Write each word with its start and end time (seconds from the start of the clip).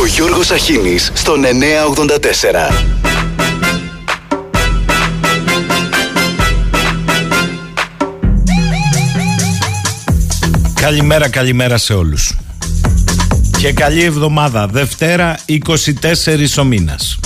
Ο 0.00 0.06
Γιώργος 0.06 0.50
Αχίνης 0.50 1.10
στον 1.14 1.40
984. 1.40 2.70
Καλημέρα, 10.74 11.28
καλημέρα 11.28 11.78
σε 11.78 11.94
όλους. 11.94 12.36
Και 13.58 13.72
καλή 13.72 14.02
εβδομάδα. 14.02 14.66
Δευτέρα 14.66 15.38
24 15.46 16.58
ο 16.58 16.64
μήνας. 16.64 17.18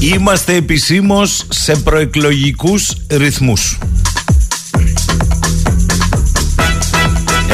Είμαστε 0.00 0.54
επισήμως 0.54 1.44
σε 1.48 1.76
προεκλογικούς 1.76 2.92
ρυθμούς. 3.10 3.78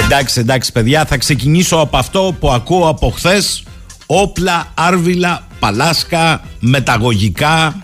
Εντάξει, 0.04 0.40
εντάξει 0.40 0.72
παιδιά, 0.72 1.04
θα 1.04 1.16
ξεκινήσω 1.16 1.76
από 1.76 1.96
αυτό 1.96 2.36
που 2.40 2.50
ακούω 2.50 2.88
από 2.88 3.10
χθες. 3.10 3.62
Όπλα, 4.10 4.72
άρβιλα, 4.74 5.46
παλάσκα, 5.58 6.44
μεταγωγικά 6.60 7.82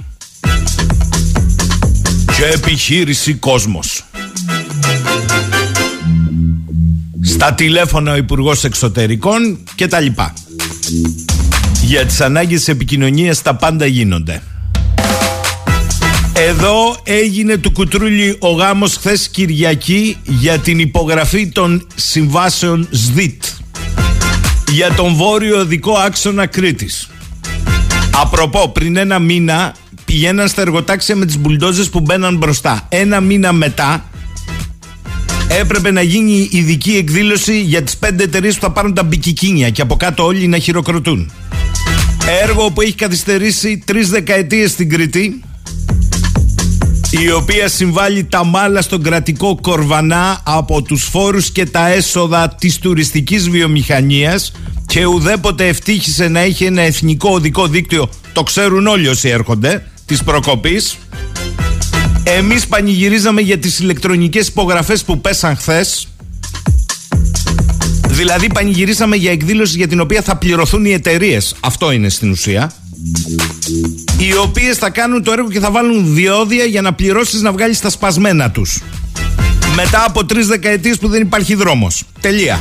και 2.37 2.45
επιχείρηση 2.55 3.35
κόσμος. 3.35 4.05
Στα 7.23 7.55
τηλέφωνα 7.55 8.13
ο 8.13 8.17
Υπουργός 8.17 8.65
Εξωτερικών 8.65 9.59
και 9.75 9.87
τα 9.87 10.01
λοιπά. 10.01 10.33
Για 11.83 12.07
τις 12.07 12.21
ανάγκες 12.21 12.69
επικοινωνίας 12.69 13.43
τα 13.43 13.55
πάντα 13.55 13.87
γίνονται. 13.87 14.43
Εδώ 16.33 16.97
έγινε 17.03 17.57
του 17.57 17.73
κουτρούλι 17.73 18.37
ο 18.41 18.51
γάμος 18.51 18.97
χθες 18.97 19.29
Κυριακή 19.29 20.17
για 20.23 20.59
την 20.59 20.79
υπογραφή 20.79 21.49
των 21.49 21.87
συμβάσεων 21.95 22.89
ΣΔΙΤ 22.91 23.45
για 24.75 24.93
τον 24.93 25.15
βόρειο 25.15 25.65
δικό 25.65 25.93
άξονα 25.93 26.47
Κρήτης. 26.47 27.11
Απροπό, 28.23 28.69
πριν 28.69 28.97
ένα 28.97 29.19
μήνα 29.19 29.75
πηγαίναν 30.05 30.49
στα 30.49 30.63
εργοτάξια 30.63 31.17
με 31.17 31.27
τις 31.27 31.39
μπουλντόζες 31.39 31.89
που 31.89 32.01
μπαίναν 32.01 32.37
μπροστά. 32.37 32.87
Ένα 32.89 33.21
μήνα 33.21 33.53
μετά 33.53 34.11
έπρεπε 35.49 35.91
να 35.91 36.03
γίνει 36.03 36.49
ειδική 36.51 36.97
εκδήλωση 36.97 37.61
για 37.61 37.83
τις 37.83 37.97
πέντε 37.97 38.23
εταιρείες 38.23 38.55
που 38.55 38.61
θα 38.61 38.71
πάρουν 38.71 38.95
τα 38.95 39.03
μπικικίνια 39.03 39.71
και 39.71 39.83
από 39.83 39.97
κάτω 39.97 40.25
όλοι 40.25 40.47
να 40.47 40.59
χειροκροτούν. 40.59 41.33
Έργο 42.43 42.71
που 42.71 42.81
έχει 42.81 42.95
καθυστερήσει 42.95 43.83
τρεις 43.87 44.09
δεκαετίες 44.09 44.71
στην 44.71 44.89
Κρήτη 44.89 45.43
η 47.21 47.31
οποία 47.33 47.69
συμβάλλει 47.69 48.25
τα 48.25 48.45
μάλα 48.45 48.83
στον 48.83 49.03
κρατικό 49.03 49.59
κορβανά 49.61 50.41
από 50.45 50.83
τους 50.83 51.03
φόρους 51.05 51.51
και 51.51 51.67
τα 51.67 51.89
έσοδα 51.89 52.49
της 52.49 52.79
τουριστικής 52.79 53.49
βιομηχανίας 53.49 54.53
και 54.87 55.05
ουδέποτε 55.05 55.69
ευτύχησε 55.69 56.29
να 56.29 56.41
έχει 56.41 56.65
ένα 56.65 56.83
εθνικό 56.83 57.31
οδικό 57.31 57.67
δίκτυο, 57.67 58.09
το 58.33 58.43
ξέρουν 58.43 58.87
όλοι 58.87 59.09
όσοι 59.09 59.29
έρχονται, 59.29 59.87
της 60.07 60.23
προκοπής. 60.23 60.97
Εμείς 62.25 62.67
πανηγυρίζαμε 62.67 63.41
για 63.41 63.59
τις 63.59 63.79
ηλεκτρονικές 63.79 64.49
υπογραφές 64.49 65.05
που 65.05 65.21
πέσαν 65.21 65.57
χθες 65.57 66.09
Δηλαδή 68.09 68.47
πανηγυρίσαμε 68.55 69.17
για 69.17 69.31
εκδήλωση 69.31 69.77
για 69.77 69.89
την 69.89 70.01
οποία 70.01 70.23
θα 70.23 70.37
πληρωθούν 70.37 70.85
οι 70.85 70.93
εταιρείες. 70.93 71.55
Αυτό 71.61 71.91
είναι 71.91 72.09
στην 72.09 72.31
ουσία 72.31 72.73
οι 74.19 74.37
οποίες 74.37 74.77
θα 74.77 74.91
κάνουν 74.91 75.23
το 75.23 75.33
έργο 75.33 75.51
και 75.51 75.61
θα 75.61 75.71
βάλουν 75.71 76.15
διόδια 76.15 76.65
για 76.65 76.81
να 76.81 76.93
πληρώσεις 76.93 77.41
να 77.41 77.53
βγάλεις 77.53 77.81
τα 77.81 77.91
σπασμένα 77.91 78.51
τους. 78.51 78.81
Μετά 79.75 80.05
από 80.07 80.25
τρεις 80.25 80.47
δεκαετίες 80.47 80.99
που 80.99 81.09
δεν 81.09 81.23
υπάρχει 81.23 81.55
δρόμος. 81.55 82.03
Τελεία. 82.21 82.61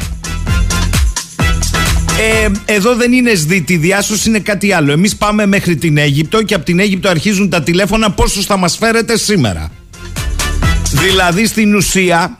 Ε, 2.20 2.50
εδώ 2.66 2.96
δεν 2.96 3.12
είναι 3.12 3.34
σδίτη 3.34 3.78
διάσωση, 3.78 4.30
είναι 4.30 4.40
κάτι 4.40 4.72
άλλο. 4.72 4.92
Εμείς 4.92 5.16
πάμε 5.16 5.46
μέχρι 5.46 5.76
την 5.76 5.98
Αίγυπτο 5.98 6.44
και 6.44 6.54
από 6.54 6.66
την 6.66 6.80
Αίγυπτο 6.80 7.10
αρχίζουν 7.10 7.50
τα 7.50 7.62
τηλέφωνα 7.62 8.12
πόσο 8.12 8.42
θα 8.42 8.58
μας 8.58 8.78
φέρετε 8.78 9.18
σήμερα. 9.18 9.72
Δηλαδή 10.92 11.46
στην 11.46 11.76
ουσία 11.76 12.38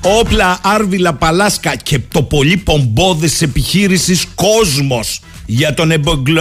όπλα, 0.00 0.58
άρβιλα, 0.62 1.14
παλάσκα 1.14 1.76
και 1.76 1.98
το 2.12 2.22
πολύ 2.22 2.56
πομπόδες 2.56 3.42
επιχείρησης 3.42 4.26
κόσμος 4.34 5.20
για 5.50 5.74
τον 5.74 5.92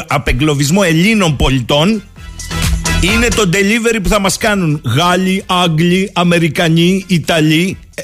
απεγκλωβισμό 0.08 0.81
Ελλήνων 0.86 1.36
πολιτών 1.36 2.03
είναι 3.02 3.28
το 3.28 3.50
delivery 3.53 4.00
που 4.03 4.09
θα 4.09 4.20
μας 4.20 4.38
κάνουν 4.38 4.81
Γάλλοι, 4.86 5.44
Άγγλοι, 5.46 6.09
Αμερικανοί, 6.14 7.03
Ιταλοί, 7.08 7.78
ε, 7.96 8.02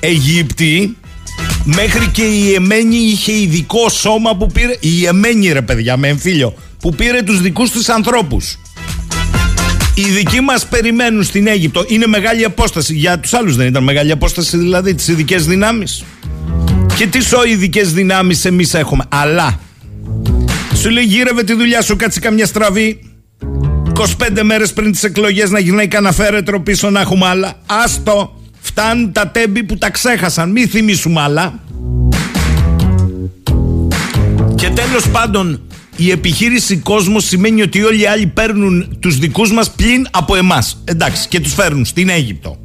Αιγύπτιοι. 0.00 0.96
Μέχρι 1.64 2.06
και 2.06 2.22
η 2.22 2.54
Εμένη 2.54 2.96
είχε 2.96 3.32
ειδικό 3.32 3.88
σώμα 3.88 4.36
που 4.36 4.46
πήρε 4.46 4.76
η 4.80 5.06
Εμένη 5.06 5.52
ρε 5.52 5.62
παιδιά 5.62 5.96
με 5.96 6.08
εμφύλιο 6.08 6.54
που 6.80 6.94
πήρε 6.94 7.22
τους 7.22 7.40
δικούς 7.40 7.70
τους 7.70 7.88
ανθρώπους. 7.88 8.58
Οι 9.94 10.02
δικοί 10.02 10.40
μας 10.40 10.66
περιμένουν 10.66 11.22
στην 11.22 11.46
Αίγυπτο. 11.46 11.84
Είναι 11.88 12.06
μεγάλη 12.06 12.44
απόσταση. 12.44 12.94
Για 12.94 13.18
τους 13.18 13.34
άλλους 13.34 13.56
δεν 13.56 13.66
ήταν 13.66 13.82
μεγάλη 13.82 14.10
απόσταση 14.10 14.56
δηλαδή 14.56 14.94
τις 14.94 15.08
ειδικές 15.08 15.46
δυνάμεις. 15.46 16.04
Και 16.96 17.06
τι 17.06 17.22
σω 17.22 17.44
ειδικές 17.44 17.92
δυνάμεις 17.92 18.44
εμείς 18.44 18.74
έχουμε. 18.74 19.04
Αλλά 19.08 19.60
σου 20.78 20.90
λέει 20.90 21.04
γύρευε 21.04 21.42
τη 21.42 21.54
δουλειά 21.54 21.82
σου, 21.82 21.96
κάτσε 21.96 22.20
καμιά 22.20 22.46
στραβή. 22.46 23.00
25 23.94 24.42
μέρες 24.42 24.72
πριν 24.72 24.92
τις 24.92 25.02
εκλογές 25.02 25.50
να 25.50 25.58
γυρνάει 25.58 25.88
κανένα 25.88 26.12
φέρετρο 26.12 26.60
πίσω 26.60 26.90
να 26.90 27.00
έχουμε 27.00 27.26
άλλα. 27.26 27.54
Άστο. 27.66 28.40
Φτάνουν 28.60 29.12
τα 29.12 29.28
τέμπη 29.28 29.62
που 29.62 29.78
τα 29.78 29.90
ξέχασαν. 29.90 30.50
Μη 30.50 30.66
θυμίσουμε 30.66 31.20
άλλα. 31.20 31.58
Και 34.54 34.68
τέλος 34.70 35.08
πάντων 35.08 35.60
η 35.96 36.10
επιχείρηση 36.10 36.76
κόσμος 36.76 37.24
σημαίνει 37.24 37.62
ότι 37.62 37.82
όλοι 37.82 38.00
οι 38.00 38.06
άλλοι 38.06 38.26
παίρνουν 38.26 38.96
τους 39.00 39.18
δικούς 39.18 39.52
μας 39.52 39.70
πλην 39.70 40.06
από 40.10 40.36
εμάς. 40.36 40.82
Εντάξει 40.84 41.28
και 41.28 41.40
τους 41.40 41.54
φέρνουν 41.54 41.84
στην 41.84 42.08
Αίγυπτο. 42.08 42.58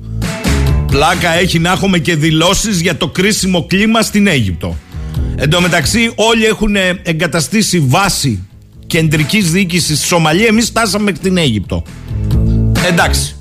Πλάκα 0.87 1.33
έχει 1.33 1.59
να 1.59 1.71
έχουμε 1.71 1.97
και 1.97 2.15
δηλώσεις 2.15 2.81
για 2.81 2.97
το 2.97 3.07
κρίσιμο 3.07 3.65
κλίμα 3.65 4.01
στην 4.01 4.27
Αίγυπτο. 4.27 4.77
Εν 5.35 5.49
τω 5.49 5.61
μεταξύ, 5.61 6.11
όλοι 6.15 6.45
έχουν 6.45 6.75
εγκαταστήσει 7.03 7.79
βάση 7.79 8.47
κεντρικής 8.87 9.51
διοίκησης 9.51 9.97
στη 9.97 10.07
Σομαλία. 10.07 10.47
Εμείς 10.47 10.65
φτάσαμε 10.65 11.03
μέχρι 11.03 11.19
την 11.19 11.37
Αίγυπτο. 11.37 11.83
Εντάξει. 12.87 13.35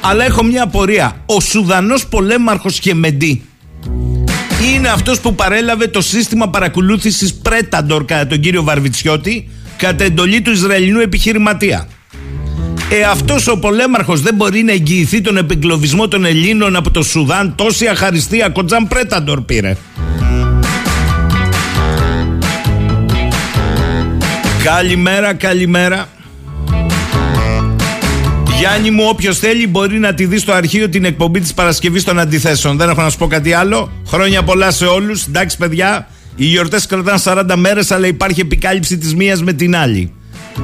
Αλλά 0.00 0.24
έχω 0.24 0.42
μια 0.42 0.62
απορία. 0.62 1.22
Ο 1.26 1.40
Σουδανός 1.40 2.06
πολέμαρχος 2.06 2.78
Χεμεντή 2.78 3.42
είναι 4.74 4.88
αυτός 4.88 5.20
που 5.20 5.34
παρέλαβε 5.34 5.86
το 5.86 6.00
σύστημα 6.00 6.48
παρακολούθησης 6.48 7.34
Πρέταντορ 7.34 8.04
κατά 8.04 8.26
τον 8.26 8.40
κύριο 8.40 8.62
Βαρβιτσιώτη 8.62 9.48
κατά 9.76 10.04
εντολή 10.04 10.40
του 10.40 10.50
Ισραηλινού 10.50 11.00
επιχειρηματία. 11.00 11.88
Ε, 12.90 13.02
αυτός 13.02 13.46
ο 13.46 13.58
πολέμαρχος 13.58 14.20
δεν 14.20 14.34
μπορεί 14.34 14.62
να 14.62 14.72
εγγυηθεί 14.72 15.20
τον 15.20 15.36
επεγκλωβισμό 15.36 16.08
των 16.08 16.24
Ελλήνων 16.24 16.76
από 16.76 16.90
το 16.90 17.02
Σουδάν. 17.02 17.54
Τόση 17.54 17.86
αχαριστία 17.86 18.48
κοντζάν 18.48 18.88
Πρέταντορ 18.88 19.40
πήρε. 19.40 19.76
Καλημέρα, 24.74 25.34
καλημέρα. 25.34 26.08
Γιάννη 28.58 28.90
μου, 28.90 29.04
όποιος 29.08 29.38
θέλει 29.38 29.66
μπορεί 29.66 29.98
να 29.98 30.14
τη 30.14 30.24
δει 30.24 30.38
στο 30.38 30.52
αρχείο 30.52 30.88
την 30.88 31.04
εκπομπή 31.04 31.40
της 31.40 31.54
Παρασκευής 31.54 32.04
των 32.04 32.18
Αντιθέσεων. 32.18 32.76
Δεν 32.76 32.88
έχω 32.88 33.02
να 33.02 33.10
σου 33.10 33.18
πω 33.18 33.26
κάτι 33.26 33.52
άλλο. 33.52 33.92
Χρόνια 34.06 34.42
πολλά 34.42 34.70
σε 34.70 34.84
όλους. 34.86 35.26
Εντάξει, 35.26 35.56
παιδιά, 35.56 36.08
οι 36.36 36.44
γιορτές 36.44 36.86
κρατάνε 36.86 37.18
40 37.24 37.56
μέρες, 37.56 37.90
αλλά 37.90 38.06
υπάρχει 38.06 38.40
επικάλυψη 38.40 38.98
της 38.98 39.14
μίας 39.14 39.42
με 39.42 39.52
την 39.52 39.76
άλλη. 39.76 40.12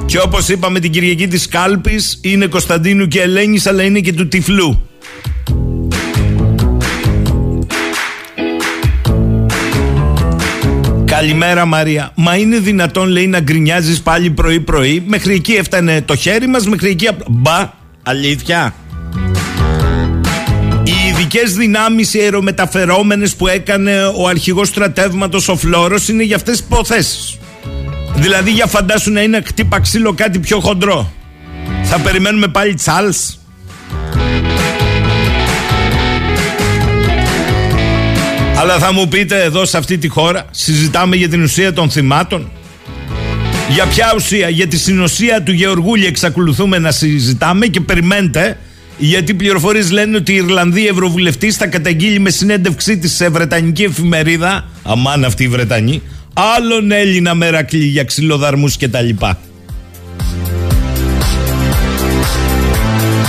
Και 0.05 0.19
όπως 0.19 0.49
είπαμε 0.49 0.79
την 0.79 0.91
Κυριακή 0.91 1.27
της 1.27 1.47
Κάλπης, 1.47 2.19
είναι 2.21 2.45
Κωνσταντίνου 2.45 3.07
και 3.07 3.21
Ελένης, 3.21 3.67
αλλά 3.67 3.83
είναι 3.83 3.99
και 3.99 4.13
του 4.13 4.27
Τυφλού. 4.27 4.89
Καλημέρα 11.15 11.65
Μαρία. 11.65 12.11
Μα 12.15 12.35
είναι 12.35 12.59
δυνατόν 12.59 13.07
λέει 13.07 13.27
να 13.27 13.39
γκρινιάζεις 13.39 14.01
πάλι 14.01 14.29
πρωί-πρωί; 14.29 15.03
Μέχρι 15.07 15.33
εκεί 15.33 15.51
έφτανε 15.53 16.01
το 16.01 16.15
χέρι 16.15 16.47
μας, 16.47 16.67
μέχρι 16.67 16.89
εκεί. 16.89 17.07
Μπα, 17.27 17.71
αλήθεια. 18.03 18.73
Οι 20.83 21.07
ειδικές 21.09 21.53
δυνάμεις 21.53 22.13
οι 22.13 22.19
αερομεταφερόμενες 22.19 23.35
που 23.35 23.47
έκανε 23.47 24.05
ο 24.05 24.27
αρχηγός 24.27 24.67
στρατεύματος 24.67 25.47
ο 25.47 25.55
Φλόρος 25.55 26.07
είναι 26.07 26.23
για 26.23 26.35
αυτές 26.35 26.57
τις 26.57 26.65
υποθέσεις. 26.65 27.39
Δηλαδή 28.15 28.51
για 28.51 28.65
φαντάσου 28.65 29.11
να 29.11 29.21
είναι 29.21 29.41
χτύπα 29.45 29.79
ξύλο 29.79 30.13
κάτι 30.13 30.39
πιο 30.39 30.59
χοντρό. 30.59 31.11
Θα 31.83 31.99
περιμένουμε 31.99 32.47
πάλι 32.47 32.73
Τσάλς 32.73 33.39
Αλλά 38.57 38.77
θα 38.77 38.93
μου 38.93 39.07
πείτε 39.07 39.43
εδώ 39.43 39.65
σε 39.65 39.77
αυτή 39.77 39.97
τη 39.97 40.07
χώρα 40.07 40.45
συζητάμε 40.51 41.15
για 41.15 41.29
την 41.29 41.43
ουσία 41.43 41.73
των 41.73 41.89
θυμάτων; 41.89 42.51
Για 43.69 43.85
ποια 43.85 44.11
ουσία, 44.15 44.49
για 44.49 44.67
τη 44.67 44.77
συνουσία 44.77 45.43
του 45.43 45.51
Γεωργούλη 45.51 46.05
εξακολουθούμε 46.05 46.77
να 46.79 46.91
συζητάμε 46.91 47.65
και 47.65 47.81
περιμένετε 47.81 48.57
γιατί 48.97 49.33
πληροφορίες 49.33 49.91
λένε 49.91 50.17
ότι 50.17 50.31
η 50.31 50.35
Ιρλανδή 50.35 50.87
Ευρωβουλευτής 50.87 51.55
θα 51.55 51.67
καταγγείλει 51.67 52.19
με 52.19 52.29
συνέντευξή 52.29 52.97
της 52.97 53.15
σε 53.15 53.29
Βρετανική 53.29 53.83
εφημερίδα, 53.83 54.65
αμάν 54.83 55.25
αυτή 55.25 55.43
η 55.43 55.47
Βρετανή, 55.47 56.01
Άλλον 56.33 56.91
Έλληνα 56.91 57.33
μερακλή 57.33 57.85
για 57.85 58.03
ξυλοδαρμούς 58.03 58.77
και 58.77 58.87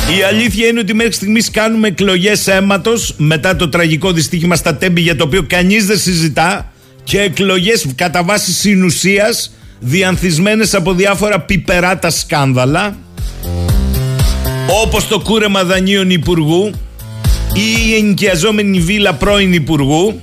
Η 0.09 0.23
αλήθεια 0.23 0.67
είναι 0.67 0.81
ότι 0.81 0.95
μέχρι 0.95 1.13
στιγμής 1.13 1.51
κάνουμε 1.51 1.89
εκλογές 1.89 2.47
αίματος 2.47 3.15
μετά 3.17 3.57
το 3.57 3.69
τραγικό 3.69 4.13
δυστύχημα 4.13 4.57
στα 4.57 4.77
Τέμπη 4.77 5.01
για 5.01 5.17
το 5.17 5.25
οποίο 5.25 5.45
κανείς 5.47 5.87
δεν 5.87 5.99
συζητά 5.99 6.73
και 7.05 7.21
εκλογές 7.21 7.87
κατά 7.95 8.25
βάση 8.25 8.53
συνουσίας 8.53 9.55
διανθισμένες 9.81 10.75
από 10.75 10.93
διάφορα 10.93 11.41
πιπεράτα 11.41 12.11
σκάνδαλα 12.11 12.97
όπως 14.83 15.09
το 15.09 15.21
κούρεμα 15.21 15.65
δανείων 15.65 16.11
υπουργού 16.11 16.71
ή 17.55 17.91
η 17.91 17.95
ενοικιαζόμενη 17.95 18.81
βίλα 18.81 19.15
πρώην 19.15 19.53
υπουργού. 19.53 20.21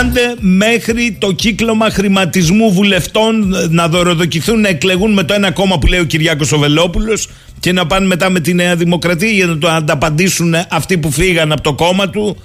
Άντε 0.00 0.34
μέχρι 0.38 1.16
το 1.20 1.32
κύκλωμα 1.32 1.90
χρηματισμού 1.90 2.72
βουλευτών 2.72 3.54
να 3.70 3.88
δωροδοκηθούν 3.88 4.60
να 4.60 4.68
εκλεγούν 4.68 5.12
με 5.12 5.22
το 5.24 5.34
ένα 5.34 5.50
κόμμα 5.50 5.78
που 5.78 5.86
λέει 5.86 6.00
ο 6.00 6.04
Κυριάκος 6.04 6.52
Οβελόπουλος 6.52 7.28
και 7.60 7.72
να 7.72 7.86
πάνε 7.86 8.06
μετά 8.06 8.30
με 8.30 8.40
τη 8.40 8.54
Νέα 8.54 8.76
Δημοκρατία 8.76 9.30
για 9.30 9.46
να 9.46 9.58
το 9.58 9.68
ανταπαντήσουν 9.68 10.54
αυτοί 10.68 10.98
που 10.98 11.10
φύγαν 11.10 11.52
από 11.52 11.62
το 11.62 11.74
κόμμα 11.74 12.10
του 12.10 12.36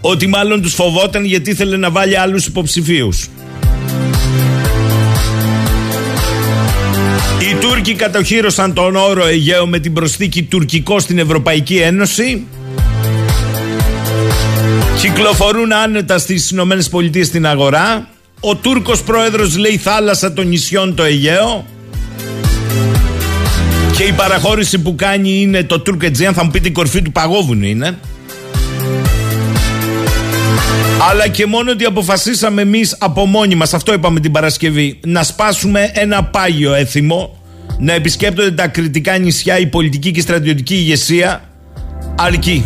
ότι 0.00 0.26
μάλλον 0.26 0.62
τους 0.62 0.74
φοβόταν 0.74 1.24
γιατί 1.24 1.50
ήθελε 1.50 1.76
να 1.76 1.90
βάλει 1.90 2.18
άλλους 2.18 2.46
υποψηφίους. 2.46 3.28
Οι 7.40 7.54
Τούρκοι 7.60 7.94
κατοχύρωσαν 7.94 8.74
τον 8.74 8.96
όρο 8.96 9.26
Αιγαίο 9.26 9.66
με 9.66 9.78
την 9.78 9.92
προσθήκη 9.92 10.42
τουρκικό 10.42 11.00
στην 11.00 11.18
Ευρωπαϊκή 11.18 11.76
Ένωση. 11.76 12.46
Κυκλοφορούν 15.00 15.72
άνετα 15.72 16.18
στις 16.18 16.50
Ηνωμένες 16.50 16.88
Πολιτείες 16.88 17.26
στην 17.26 17.46
αγορά. 17.46 18.08
Ο 18.40 18.54
Τούρκος 18.54 19.02
πρόεδρος 19.02 19.56
λέει 19.56 19.76
θάλασσα 19.76 20.32
των 20.32 20.48
νησιών 20.48 20.94
το 20.94 21.02
Αιγαίο. 21.02 21.66
Και 23.98 24.04
η 24.04 24.12
παραχώρηση 24.12 24.78
που 24.78 24.94
κάνει 24.94 25.40
είναι 25.40 25.62
το 25.62 25.80
Τουρκετζιάν, 25.80 26.34
θα 26.34 26.44
μου 26.44 26.50
πείτε 26.50 26.68
η 26.68 26.70
κορφή 26.70 27.02
του 27.02 27.12
παγόβουνου 27.12 27.64
είναι. 27.64 27.98
Αλλά 31.10 31.28
και 31.28 31.46
μόνο 31.46 31.70
ότι 31.70 31.84
αποφασίσαμε 31.84 32.62
εμείς 32.62 32.96
από 32.98 33.26
μόνοι 33.26 33.54
μας, 33.54 33.74
αυτό 33.74 33.92
είπαμε 33.92 34.20
την 34.20 34.32
Παρασκευή, 34.32 35.00
να 35.06 35.22
σπάσουμε 35.22 35.90
ένα 35.94 36.24
πάγιο 36.24 36.74
έθιμο, 36.74 37.38
να 37.78 37.92
επισκέπτονται 37.92 38.50
τα 38.50 38.68
κριτικά 38.68 39.18
νησιά 39.18 39.58
η 39.58 39.66
πολιτική 39.66 40.10
και 40.10 40.18
η 40.18 40.22
στρατιωτική 40.22 40.74
ηγεσία, 40.74 41.42
αρκεί. 42.18 42.64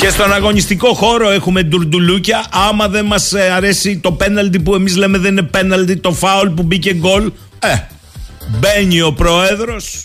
Και 0.00 0.08
στον 0.08 0.32
αγωνιστικό 0.32 0.94
χώρο 0.94 1.30
έχουμε 1.30 1.62
ντουρντουλούκια. 1.62 2.44
Άμα 2.68 2.88
δεν 2.88 3.04
μας 3.04 3.32
ε, 3.32 3.50
αρέσει 3.52 3.98
το 3.98 4.12
πέναλτι 4.12 4.60
που 4.60 4.74
εμείς 4.74 4.96
λέμε 4.96 5.18
δεν 5.18 5.30
είναι 5.30 5.42
πέναλτι, 5.42 5.96
το 5.96 6.12
φάουλ 6.12 6.48
που 6.48 6.62
μπήκε 6.62 6.94
γκολ. 6.94 7.32
Ε, 7.58 7.74
μπαίνει 8.58 9.00
ο 9.00 9.12
πρόεδρος 9.12 10.04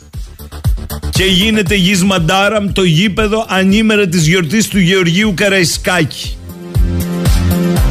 και 1.10 1.24
γίνεται 1.24 1.76
γης 1.76 2.04
Μαντάραμ 2.04 2.72
το 2.72 2.84
γήπεδο 2.84 3.46
ανήμερα 3.50 4.08
της 4.08 4.28
γιορτής 4.28 4.68
του 4.68 4.80
Γεωργίου 4.80 5.34
Καραϊσκάκη 5.36 6.38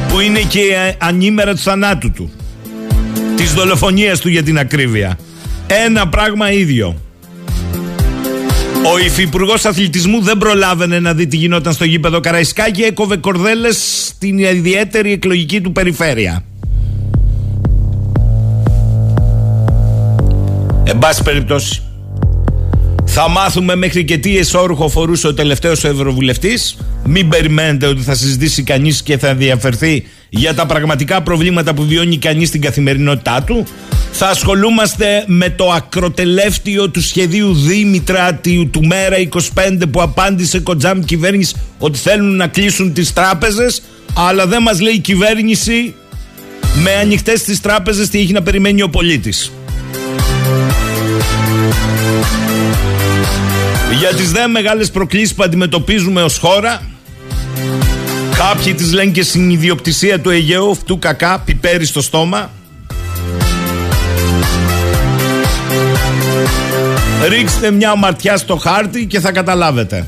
που 0.09 0.21
είναι 0.21 0.41
και 0.41 0.95
ανήμερα 0.99 1.55
του 1.55 1.61
θανάτου 1.61 2.11
του 2.11 2.33
της 3.37 3.55
δολοφονίας 3.55 4.21
του 4.21 4.29
για 4.29 4.43
την 4.43 4.59
ακρίβεια 4.59 5.19
ένα 5.67 6.09
πράγμα 6.09 6.53
ίδιο 6.53 6.97
ο 8.83 8.99
υφυπουργός 8.99 9.65
αθλητισμού 9.65 10.21
δεν 10.21 10.39
προλάβαινε 10.39 11.01
να 11.01 11.15
δει 11.15 11.27
τι 11.27 11.37
γινόταν 11.37 11.73
στο 11.73 11.85
γήπεδο 11.85 12.21
Καραϊσκάκη 12.21 12.83
έκοβε 12.83 13.17
κορδέλες 13.17 14.07
στην 14.07 14.39
ιδιαίτερη 14.39 15.13
εκλογική 15.13 15.61
του 15.61 15.73
περιφέρεια. 15.73 16.45
Εν 20.85 20.99
πάση 20.99 21.23
περιπτώσει 21.23 21.83
θα 23.17 23.29
μάθουμε 23.29 23.77
μέχρι 23.77 24.05
και 24.05 24.19
τι 24.19 24.39
εσόρουχο 24.39 24.89
φορούσε 24.89 25.27
ο 25.27 25.35
τελευταίος 25.35 25.85
Ευρωβουλευτής. 25.85 26.77
Μην 27.05 27.29
περιμένετε 27.29 27.87
ότι 27.87 28.03
θα 28.03 28.15
συζητήσει 28.15 28.63
κανείς 28.63 29.03
και 29.03 29.19
θα 29.19 29.29
ενδιαφερθεί 29.29 30.07
για 30.29 30.55
τα 30.55 30.67
πραγματικά 30.67 31.23
προβλήματα 31.23 31.75
που 31.75 31.85
βιώνει 31.85 32.19
κανείς 32.19 32.49
στην 32.49 32.61
καθημερινότητά 32.61 33.43
του. 33.43 33.67
Θα 34.13 34.29
ασχολούμαστε 34.29 35.25
με 35.27 35.51
το 35.51 35.71
ακροτελεύτιο 35.71 36.91
του 36.91 37.03
σχεδίου 37.03 37.55
Δήμητρα 37.55 38.41
του 38.71 38.87
Μέρα 38.87 39.17
25 39.55 39.79
που 39.91 40.03
απάντησε 40.03 40.61
κοντζάμ 40.61 41.01
κυβέρνηση 41.01 41.55
ότι 41.79 41.99
θέλουν 41.99 42.37
να 42.37 42.47
κλείσουν 42.47 42.93
τις 42.93 43.13
τράπεζες 43.13 43.83
αλλά 44.15 44.47
δεν 44.47 44.63
μας 44.63 44.81
λέει 44.81 44.95
η 44.95 44.99
κυβέρνηση 44.99 45.95
με 46.83 46.95
ανοιχτές 46.95 47.43
τις 47.43 47.61
τράπεζες 47.61 48.09
τι 48.09 48.19
έχει 48.19 48.33
να 48.33 48.43
περιμένει 48.43 48.83
ο 48.83 48.89
πολίτης. 48.89 49.53
Για 53.99 54.15
τις 54.15 54.33
δε 54.33 54.47
μεγάλες 54.47 54.91
προκλήσεις 54.91 55.35
που 55.35 55.43
αντιμετωπίζουμε 55.43 56.23
ως 56.23 56.39
χώρα 56.39 56.83
Κάποιοι 58.35 58.75
τις 58.75 58.93
λένε 58.93 59.11
και 59.11 59.23
στην 59.23 59.51
ιδιοκτησία 59.51 60.21
του 60.21 60.31
Αιγαίου 60.31 60.71
Αυτού 60.71 60.99
κακά, 60.99 61.39
πιπέρι 61.39 61.85
στο 61.85 62.03
στόμα. 62.03 62.51
Ρίξτε 67.29 67.71
μια 67.71 67.95
ματιά 67.97 68.37
στο 68.37 68.57
χάρτη 68.57 69.07
και 69.07 69.21
θα 69.21 69.33
καταλάβετε. 69.33 70.07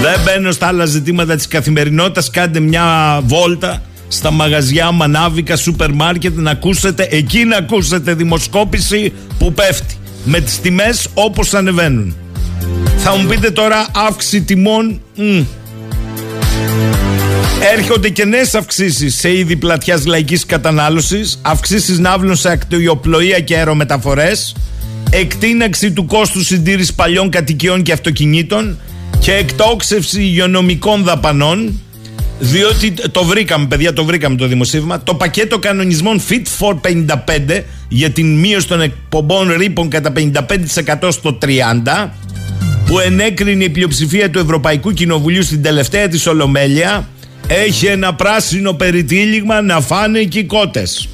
Δεν 0.00 0.20
μπαίνω 0.24 0.52
στα 0.52 0.66
άλλα 0.66 0.84
ζητήματα 0.84 1.36
της 1.36 1.48
καθημερινότητας 1.48 2.30
Κάντε 2.30 2.60
μια 2.60 3.20
βόλτα 3.24 3.82
στα 4.14 4.30
μαγαζιά, 4.30 4.90
μανάβικα, 4.90 5.56
σούπερ 5.56 5.92
μάρκετ 5.92 6.36
να 6.36 6.50
ακούσετε, 6.50 7.08
εκεί 7.10 7.44
να 7.44 7.56
ακούσετε 7.56 8.14
δημοσκόπηση 8.14 9.12
που 9.38 9.52
πέφτει 9.52 9.96
με 10.24 10.40
τις 10.40 10.60
τιμές 10.60 11.08
όπως 11.14 11.54
ανεβαίνουν. 11.54 12.16
Θα 12.96 13.16
μου 13.16 13.26
πείτε 13.26 13.50
τώρα 13.50 13.86
αύξηση 14.08 14.42
τιμών. 14.42 15.00
Μ. 15.16 15.42
Έρχονται 17.76 18.08
και 18.08 18.24
νέες 18.24 18.54
αυξήσεις 18.54 19.14
σε 19.14 19.36
είδη 19.36 19.56
πλατιάς 19.56 20.06
λαϊκής 20.06 20.46
κατανάλωσης, 20.46 21.38
αυξήσεις 21.42 21.98
ναύλων 21.98 22.36
σε 22.36 22.50
ακτιοπλοεία 22.50 23.40
και 23.40 23.56
αερομεταφορές, 23.56 24.54
εκτείναξη 25.10 25.92
του 25.92 26.06
κόστου 26.06 26.44
συντήρησης 26.44 26.94
παλιών 26.94 27.30
κατοικιών 27.30 27.82
και 27.82 27.92
αυτοκινήτων 27.92 28.78
και 29.18 29.32
εκτόξευση 29.32 30.20
υγειονομικών 30.20 31.02
δαπανών, 31.02 31.80
διότι 32.38 32.94
το 33.10 33.24
βρήκαμε, 33.24 33.66
παιδιά, 33.66 33.92
το 33.92 34.04
βρήκαμε 34.04 34.36
το 34.36 34.46
δημοσίευμα. 34.46 35.02
Το 35.02 35.14
πακέτο 35.14 35.58
κανονισμών 35.58 36.20
Fit 36.28 36.42
for 36.58 36.74
55 36.80 37.62
για 37.88 38.10
την 38.10 38.38
μείωση 38.38 38.68
των 38.68 38.80
εκπομπών 38.80 39.52
ρήπων 39.56 39.88
κατά 39.88 40.12
55% 41.00 41.08
στο 41.08 41.38
30% 41.42 42.08
που 42.86 42.98
ενέκρινε 42.98 43.64
η 43.64 43.68
πλειοψηφία 43.68 44.30
του 44.30 44.38
Ευρωπαϊκού 44.38 44.92
Κοινοβουλίου 44.92 45.42
στην 45.42 45.62
τελευταία 45.62 46.08
της 46.08 46.26
Ολομέλεια 46.26 47.08
έχει 47.46 47.86
ένα 47.86 48.14
πράσινο 48.14 48.72
περιτύλιγμα 48.72 49.60
να 49.60 49.80
φάνε 49.80 50.18
οι 50.18 50.44
κότες. 50.44 51.08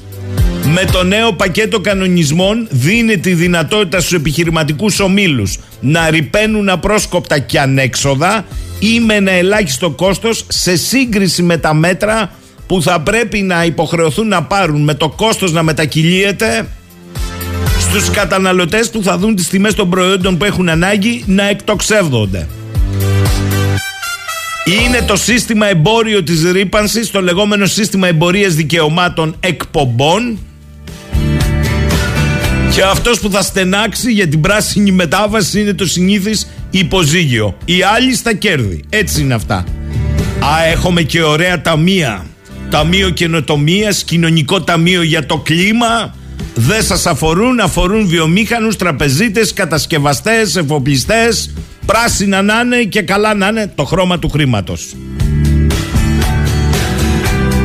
Με 0.73 0.85
το 0.91 1.03
νέο 1.03 1.33
πακέτο 1.33 1.79
κανονισμών 1.79 2.67
δίνει 2.69 3.17
τη 3.17 3.33
δυνατότητα 3.33 3.99
στους 3.99 4.13
επιχειρηματικούς 4.13 4.99
ομίλους 4.99 5.57
να 5.79 6.09
ρηπαίνουν 6.09 6.69
απρόσκοπτα 6.69 7.39
και 7.39 7.59
ανέξοδα 7.59 8.45
ή 8.83 8.99
με 8.99 9.13
ένα 9.13 9.31
ελάχιστο 9.31 9.89
κόστος 9.89 10.45
σε 10.47 10.75
σύγκριση 10.75 11.43
με 11.43 11.57
τα 11.57 11.73
μέτρα 11.73 12.31
που 12.67 12.81
θα 12.81 13.01
πρέπει 13.01 13.41
να 13.41 13.65
υποχρεωθούν 13.65 14.27
να 14.27 14.43
πάρουν 14.43 14.83
με 14.83 14.93
το 14.93 15.09
κόστος 15.09 15.51
να 15.51 15.63
μετακυλίεται 15.63 16.67
στους 17.79 18.09
καταναλωτές 18.09 18.89
που 18.89 19.03
θα 19.03 19.17
δουν 19.17 19.35
τις 19.35 19.47
τιμές 19.47 19.73
των 19.73 19.89
προϊόντων 19.89 20.37
που 20.37 20.45
έχουν 20.45 20.69
ανάγκη 20.69 21.23
να 21.25 21.49
εκτοξεύδονται. 21.49 22.47
Είναι 24.65 25.01
το 25.01 25.15
σύστημα 25.15 25.67
εμπόριο 25.67 26.23
της 26.23 26.51
ρήπανσης, 26.51 27.11
το 27.11 27.21
λεγόμενο 27.21 27.65
σύστημα 27.65 28.07
εμπορίας 28.07 28.53
δικαιωμάτων 28.53 29.35
εκπομπών 29.39 30.37
και 32.73 32.81
αυτός 32.81 33.19
που 33.19 33.31
θα 33.31 33.41
στενάξει 33.41 34.11
για 34.11 34.27
την 34.27 34.41
πράσινη 34.41 34.91
μετάβαση 34.91 35.59
είναι 35.59 35.73
το 35.73 35.85
συνήθις 35.85 36.47
υποζύγιο. 36.71 37.57
Οι 37.65 37.81
άλλοι 37.95 38.15
στα 38.15 38.33
κέρδη. 38.33 38.83
Έτσι 38.89 39.21
είναι 39.21 39.33
αυτά. 39.33 39.55
Α, 40.39 40.65
έχουμε 40.71 41.01
και 41.01 41.23
ωραία 41.23 41.61
ταμεία. 41.61 42.25
Ταμείο 42.69 43.09
καινοτομίας, 43.09 44.03
κοινωνικό 44.03 44.61
ταμείο 44.61 45.03
για 45.03 45.25
το 45.25 45.37
κλίμα. 45.37 46.15
Δεν 46.55 46.83
σας 46.83 47.05
αφορούν, 47.05 47.59
αφορούν 47.59 48.07
βιομήχανους, 48.07 48.75
τραπεζίτες, 48.75 49.53
κατασκευαστές, 49.53 50.55
εφοπλιστές. 50.55 51.53
Πράσινα 51.85 52.41
να 52.41 52.61
είναι 52.65 52.83
και 52.83 53.01
καλά 53.01 53.33
να 53.33 53.47
είναι 53.47 53.71
το 53.75 53.85
χρώμα 53.85 54.19
του 54.19 54.29
χρήματος. 54.29 54.95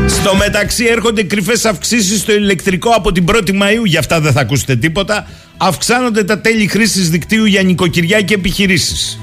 Στο 0.06 0.34
μεταξύ 0.34 0.84
έρχονται 0.84 1.22
κρυφές 1.22 1.64
αυξήσεις 1.64 2.20
στο 2.20 2.32
ηλεκτρικό 2.32 2.90
από 2.90 3.12
την 3.12 3.24
1η 3.28 3.50
Μαΐου, 3.50 3.84
γι' 3.84 3.96
αυτά 3.96 4.20
δεν 4.20 4.32
θα 4.32 4.40
ακούσετε 4.40 4.76
τίποτα. 4.76 5.26
Αυξάνονται 5.56 6.24
τα 6.24 6.38
τέλη 6.38 6.66
χρήσης 6.66 7.10
δικτύου 7.10 7.44
για 7.44 7.62
νοικοκυριά 7.62 8.20
και 8.20 8.34
επιχειρήσεις. 8.34 9.18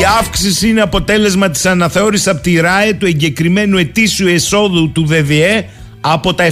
Η 0.00 0.04
αύξηση 0.18 0.68
είναι 0.68 0.80
αποτέλεσμα 0.80 1.50
της 1.50 1.66
αναθεώρησης 1.66 2.26
από 2.26 2.42
τη 2.42 2.60
ΡΑΕ 2.60 2.92
του 2.92 3.06
εγκεκριμένου 3.06 3.78
ετήσιου 3.78 4.28
εσόδου 4.28 4.92
του 4.92 5.06
ΔΔΕ 5.06 5.68
από 6.00 6.34
τα 6.34 6.50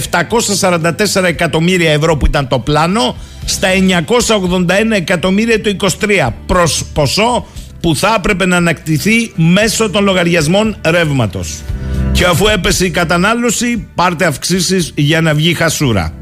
744 1.13 1.23
εκατομμύρια 1.23 1.91
ευρώ 1.91 2.17
που 2.17 2.25
ήταν 2.25 2.47
το 2.47 2.59
πλάνο 2.59 3.15
στα 3.45 3.67
981 4.17 4.69
εκατομμύρια 4.91 5.61
το 5.61 5.75
23 5.79 6.29
προς 6.45 6.85
ποσό 6.93 7.45
που 7.81 7.95
θα 7.95 8.13
έπρεπε 8.17 8.45
να 8.45 8.55
ανακτηθεί 8.55 9.31
μέσω 9.35 9.89
των 9.89 10.03
λογαριασμών 10.03 10.77
ρεύματος. 10.85 11.61
Και 12.11 12.25
αφού 12.25 12.47
έπεσε 12.47 12.85
η 12.85 12.89
κατανάλωση 12.89 13.87
πάρτε 13.95 14.25
αυξήσεις 14.25 14.91
για 14.95 15.21
να 15.21 15.33
βγει 15.33 15.53
χασούρα. 15.53 16.13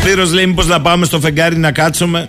Σπύρος 0.00 0.32
λέει 0.32 0.46
μήπως 0.46 0.66
να 0.66 0.80
πάμε 0.80 1.04
στο 1.04 1.20
φεγγάρι 1.20 1.56
να 1.56 1.72
κάτσουμε; 1.72 2.28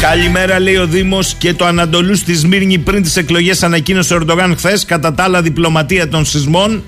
Καλημέρα 0.00 0.60
λέει 0.60 0.76
ο 0.76 0.86
Δήμος 0.86 1.34
και 1.34 1.54
το 1.54 1.64
Ανατολούς 1.64 2.18
στη 2.18 2.34
Σμύρνη 2.34 2.78
πριν 2.78 3.02
τις 3.02 3.16
εκλογές 3.16 3.62
ανακοίνωσε 3.62 4.14
ο 4.14 4.16
Ερντογάν 4.16 4.54
χθες 4.56 4.84
κατά 4.84 5.14
τα 5.14 5.22
άλλα 5.22 5.42
διπλωματία 5.42 6.08
των 6.08 6.24
σεισμών. 6.24 6.82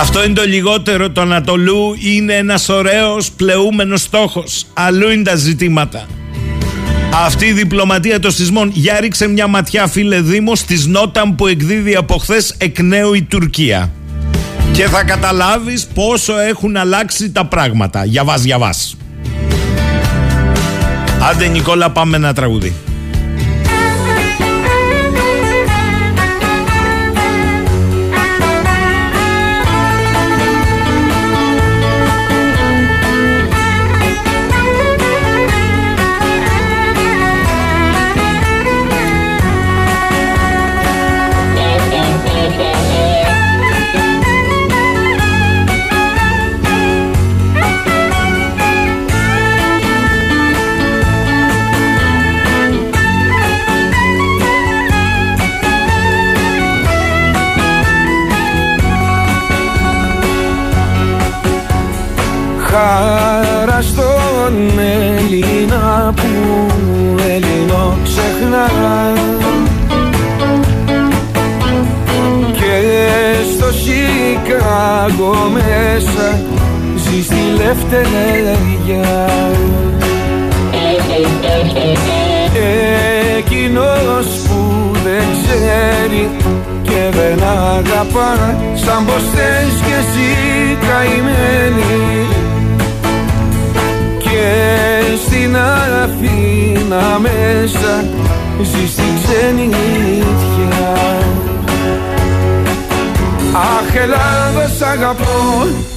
Αυτό 0.00 0.24
είναι 0.24 0.34
το 0.34 0.42
λιγότερο. 0.42 1.10
Το 1.10 1.20
Ανατολού 1.20 1.96
είναι 1.98 2.32
ένας 2.32 2.68
ωραίος 2.68 3.30
πλεούμενος 3.30 4.00
στόχος. 4.00 4.66
Αλλού 4.74 5.10
είναι 5.10 5.22
τα 5.22 5.36
ζητήματα. 5.36 6.06
Αυτή 7.24 7.46
η 7.46 7.52
διπλωματία 7.52 8.20
των 8.20 8.30
σεισμών. 8.30 8.70
Για 8.74 9.00
ρίξε 9.00 9.28
μια 9.28 9.46
ματιά, 9.46 9.86
φίλε 9.86 10.20
Δήμος, 10.20 10.58
στη 10.58 10.88
Νόταμ 10.88 11.34
που 11.34 11.46
εκδίδει 11.46 11.96
από 11.96 12.16
χθες 12.18 12.54
εκ 12.58 12.80
νέου 12.80 13.14
η 13.14 13.22
Τουρκία. 13.22 13.92
Και 14.72 14.86
θα 14.88 15.04
καταλάβεις 15.04 15.86
πόσο 15.86 16.38
έχουν 16.38 16.76
αλλάξει 16.76 17.32
τα 17.32 17.46
πράγματα. 17.46 18.04
Για 18.04 18.24
βάς, 18.24 18.44
για 18.44 18.58
βάς. 18.58 18.96
Άντε 21.30 21.46
Νικόλα 21.46 21.90
πάμε 21.90 22.16
ένα 22.16 22.32
τραγούδι. 22.32 22.74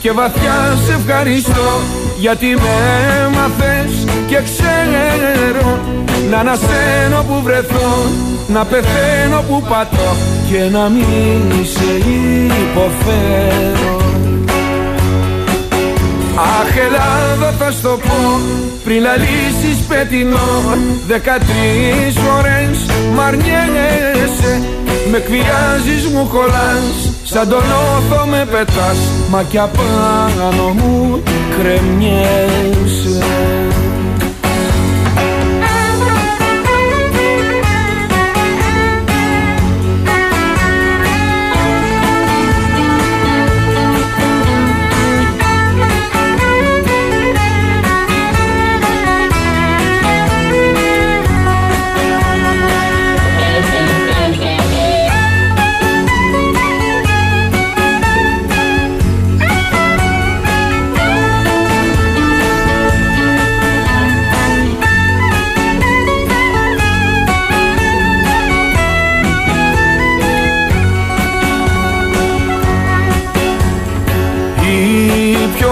Και 0.01 0.12
βαθιά 0.12 0.77
σε 0.86 0.93
ευχαριστώ 0.93 1.79
γιατί 2.20 2.46
με 2.46 2.75
έμαθες 3.25 4.05
και 4.27 4.39
ξέρω 4.43 5.79
να 6.29 6.38
ανασένω 6.38 7.24
που 7.27 7.41
βρεθώ 7.43 8.05
να 8.48 8.65
πεθαίνω 8.65 9.43
που 9.48 9.63
πατώ 9.70 10.15
και 10.50 10.70
να 10.72 10.89
μην 10.89 11.65
σε 11.65 12.10
υποφέρω. 12.62 14.01
Αχ 16.36 16.75
Ελλάδα 16.86 17.53
θα 17.60 17.72
στο 17.72 18.00
πω 18.08 18.39
πριν 18.84 19.01
λαλήσεις 19.01 19.86
πετεινό 19.88 20.77
Δεκατρεις 21.08 22.15
φορές 22.15 22.86
μ' 23.15 23.20
αρνιέσαι. 23.20 24.62
Με 25.12 25.17
εκβιάζεις 25.17 26.08
μου 26.13 26.27
κολλάς 26.27 27.12
Σαν 27.24 27.50
τον 27.50 27.63
όθο 27.63 28.25
με 28.25 28.48
πετάς 28.51 28.98
Μα 29.31 29.43
κι 29.43 29.57
απάνω 29.57 30.67
μου 30.73 31.21
κρεμιέσαι 31.57 33.25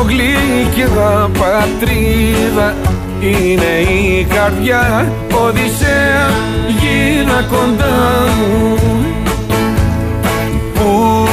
γλυκιά 0.07 1.29
πατρίδα. 1.39 2.75
Είναι 3.19 3.91
η 3.91 4.23
καρδιά 4.23 5.11
Οδυσσέα 5.33 6.29
γίνα 6.79 7.45
κοντά 7.49 8.27
μου. 8.39 8.77
Που 10.73 11.27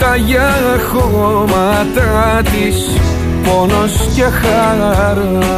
τα 0.00 0.16
για 0.16 0.54
χώματα 0.92 2.40
της 2.42 3.00
πόνος 3.44 4.08
και 4.14 4.22
χαρά 4.22 5.52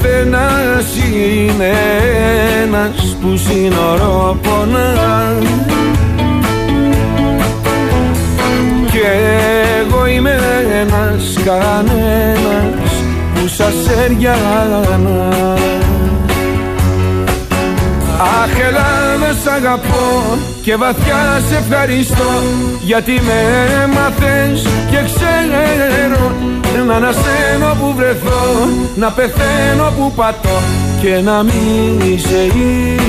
Καθένας 0.00 0.96
είναι 0.96 1.72
ένας 2.62 3.16
που 3.20 3.36
σύνορο 3.36 4.38
πονά 4.42 5.38
Κι 8.90 9.00
εγώ 9.80 10.06
είμαι 10.06 10.38
ένας 10.80 11.34
κανένας 11.44 12.92
που 13.34 13.48
σας 13.48 13.74
έριανα. 14.04 15.28
Αχ 18.20 18.58
Ελλάδα 18.68 19.32
σ' 19.42 19.46
αγαπώ 19.46 20.38
και 20.62 20.76
βαθιά 20.76 21.42
σε 21.48 21.56
ευχαριστώ 21.56 22.42
Γιατί 22.82 23.12
με 23.12 23.66
έμαθες 23.82 24.66
και 24.90 24.96
ξέρω 24.96 26.32
Να 26.86 26.94
ανασένω 26.94 27.74
που 27.80 27.94
βρεθώ, 27.96 28.68
να 28.96 29.10
πεθαίνω 29.10 29.92
που 29.98 30.12
πατώ 30.16 30.60
Και 31.00 31.20
να 31.24 31.42
μην 31.42 32.18
σε 32.18 32.42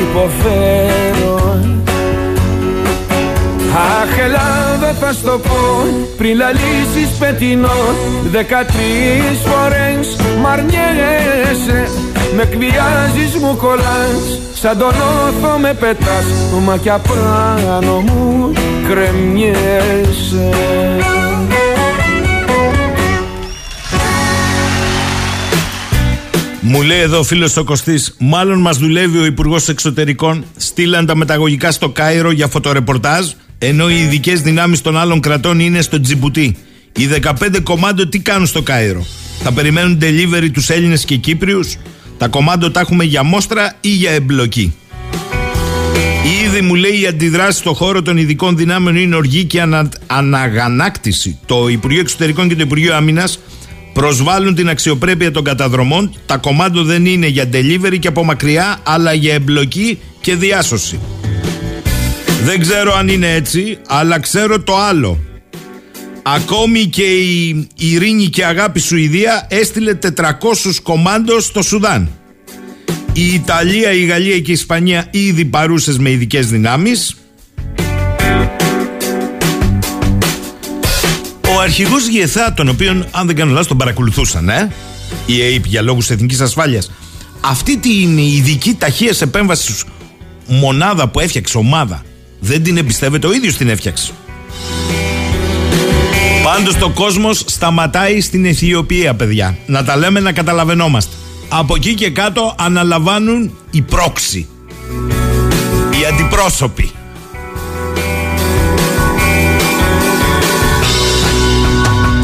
υποφέρω 0.01 1.80
Αχ 3.75 4.19
Ελλάδα 4.19 4.93
θα 4.99 5.13
στο 5.13 5.39
πω. 5.43 5.85
Πριν 6.17 6.35
λαλήσεις 6.37 7.17
πετεινό. 7.19 7.95
Δεκατρεις 8.31 9.39
φορές 9.45 10.15
μ' 10.41 10.47
αρνιέσαι 10.47 11.89
Με 12.35 12.45
κβιάζεις 12.45 13.35
μου 13.41 13.55
κολλάς. 13.55 14.39
Σαν 14.53 14.77
τον 14.77 14.89
όθο 14.89 15.57
με 15.57 15.73
πετάς. 15.73 16.25
Μα 16.63 16.77
κι 16.77 16.89
απάνω 16.89 17.99
μου 17.99 18.51
κρεμιέσαι. 18.89 20.49
Μου 26.63 26.81
λέει 26.81 26.99
εδώ 26.99 27.19
ο 27.19 27.23
φίλος 27.23 27.57
ο 27.57 27.63
Κωστής, 27.63 28.15
μάλλον 28.19 28.59
μας 28.59 28.77
δουλεύει 28.77 29.17
ο 29.17 29.25
Υπουργός 29.25 29.69
Εξωτερικών. 29.69 30.45
Στείλαν 30.57 31.05
τα 31.05 31.15
μεταγωγικά 31.15 31.71
στο 31.71 31.89
Κάιρο 31.89 32.31
για 32.31 32.47
φωτορεπορτάζ, 32.47 33.25
ενώ 33.63 33.89
οι 33.89 33.99
ειδικές 33.99 34.41
δυνάμεις 34.41 34.81
των 34.81 34.97
άλλων 34.97 35.19
κρατών 35.19 35.59
είναι 35.59 35.81
στο 35.81 36.01
Τζιμπουτί. 36.01 36.55
Οι 36.97 37.09
15 37.23 37.33
κομμάντο 37.63 38.07
τι 38.07 38.19
κάνουν 38.19 38.47
στο 38.47 38.61
Κάιρο; 38.61 39.05
Θα 39.43 39.51
περιμένουν 39.51 39.99
delivery 40.01 40.49
τους 40.53 40.69
Έλληνες 40.69 41.05
και 41.05 41.15
Κύπριους; 41.15 41.77
Τα 42.17 42.27
κομμάντο 42.27 42.71
τα 42.71 42.79
έχουμε 42.79 43.03
για 43.03 43.23
μόστρα 43.23 43.73
ή 43.81 43.89
για 43.89 44.11
εμπλοκή; 44.11 44.75
Ήδη 46.45 46.61
μου 46.61 46.75
λέει 46.75 47.01
η 47.01 47.07
αντιδράση 47.07 47.57
στον 47.57 47.73
χώρο 47.73 48.01
των 48.01 48.17
ειδικών 48.17 48.57
δυνάμεων 48.57 48.95
είναι 48.95 49.15
οργή 49.15 49.45
και 49.45 49.61
ανα, 49.61 49.89
αναγανάκτηση. 50.07 51.39
Το 51.45 51.67
Υπουργείο 51.67 51.99
Εξωτερικών 51.99 52.47
και 52.47 52.55
το 52.55 52.61
Υπουργείο 52.61 52.95
Άμυνας 52.95 53.39
προσβάλλουν 53.93 54.55
την 54.55 54.69
αξιοπρέπεια 54.69 55.31
των 55.31 55.43
καταδρομών. 55.43 56.13
Τα 56.25 56.37
κομμάτια 56.37 56.83
δεν 56.83 57.05
είναι 57.05 57.27
για 57.27 57.49
delivery 57.53 57.99
και 57.99 58.07
από 58.07 58.23
μακριά, 58.23 58.79
αλλά 58.83 59.13
για 59.13 59.33
εμπλοκή 59.33 59.99
και 60.21 60.35
διάσωση. 60.35 60.99
Δεν 62.43 62.59
ξέρω 62.59 62.93
αν 62.93 63.07
είναι 63.07 63.33
έτσι, 63.33 63.77
αλλά 63.87 64.19
ξέρω 64.19 64.59
το 64.59 64.77
άλλο. 64.77 65.19
Ακόμη 66.23 66.85
και 66.85 67.03
η 67.03 67.67
ειρήνη 67.75 68.25
και 68.25 68.45
αγάπη 68.45 68.79
Σουηδία 68.79 69.47
έστειλε 69.49 69.97
400 70.01 70.01
κομμάντος 70.83 71.45
στο 71.45 71.61
Σουδάν. 71.61 72.09
Η 73.13 73.33
Ιταλία, 73.33 73.91
η 73.91 74.05
Γαλλία 74.05 74.39
και 74.39 74.51
η 74.51 74.53
Ισπανία 74.53 75.07
ήδη 75.11 75.45
παρούσες 75.45 75.97
με 75.97 76.09
ειδικές 76.09 76.47
δυνάμεις. 76.47 77.15
Ο 81.55 81.59
αρχηγός 81.61 82.07
Γεθά, 82.07 82.53
τον 82.53 82.69
οποίον, 82.69 83.05
αν 83.11 83.27
δεν 83.27 83.35
κάνω 83.35 83.51
λάθος, 83.51 83.67
τον 83.67 83.77
παρακολουθούσαν, 83.77 84.49
ε, 84.49 84.71
η 85.25 85.41
ΑΕΠ 85.41 85.65
για 85.65 85.81
λόγους 85.81 86.09
εθνικής 86.09 86.41
ασφάλειας. 86.41 86.91
Αυτή 87.41 87.77
την 87.77 88.17
ειδική 88.17 88.73
ταχεία 88.73 89.15
επέμβασης 89.19 89.83
μονάδα 90.47 91.07
που 91.07 91.19
έφτιαξε, 91.19 91.57
ομάδα, 91.57 92.03
δεν 92.43 92.63
την 92.63 92.77
εμπιστεύεται, 92.77 93.27
ο 93.27 93.33
ίδιος 93.33 93.57
την 93.57 93.69
έφτιαξε. 93.69 94.11
Πάντως 96.43 96.77
το 96.77 96.89
κόσμος 96.89 97.43
σταματάει 97.45 98.21
στην 98.21 98.45
Αιθιοπία, 98.45 99.13
παιδιά. 99.13 99.57
Να 99.65 99.83
τα 99.83 99.97
λέμε 99.97 100.19
να 100.19 100.31
καταλαβαίνόμαστε. 100.31 101.15
Από 101.49 101.75
εκεί 101.75 101.93
και 101.93 102.09
κάτω 102.09 102.55
αναλαμβάνουν 102.59 103.51
οι 103.71 103.81
πρόξοι. 103.81 104.47
Οι 105.91 106.05
αντιπρόσωποι. 106.13 106.91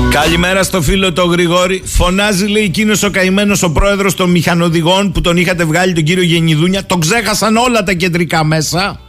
Καλημέρα 0.10 0.64
στο 0.64 0.82
φίλο 0.82 1.14
το 1.14 1.26
Γρηγόρη. 1.26 1.82
Φωνάζει 1.86 2.46
λέει 2.46 2.64
εκείνος 2.64 3.04
ο 3.04 3.10
καημένος 3.10 3.64
ο 3.64 3.72
πρόεδρος 3.72 4.14
των 4.16 4.30
μηχανοδηγών 4.30 5.12
που 5.12 5.22
τον 5.22 5.38
είχατε 5.38 5.64
βγάλει 5.64 5.94
τον 5.94 6.04
κύριο 6.04 6.24
Γενιδούνια. 6.24 6.86
Τον 6.86 7.00
ξέχασαν 7.00 7.58
όλα 7.58 7.84
τα 7.84 7.94
κεντρικά 7.94 8.44
μέσα. 8.44 9.00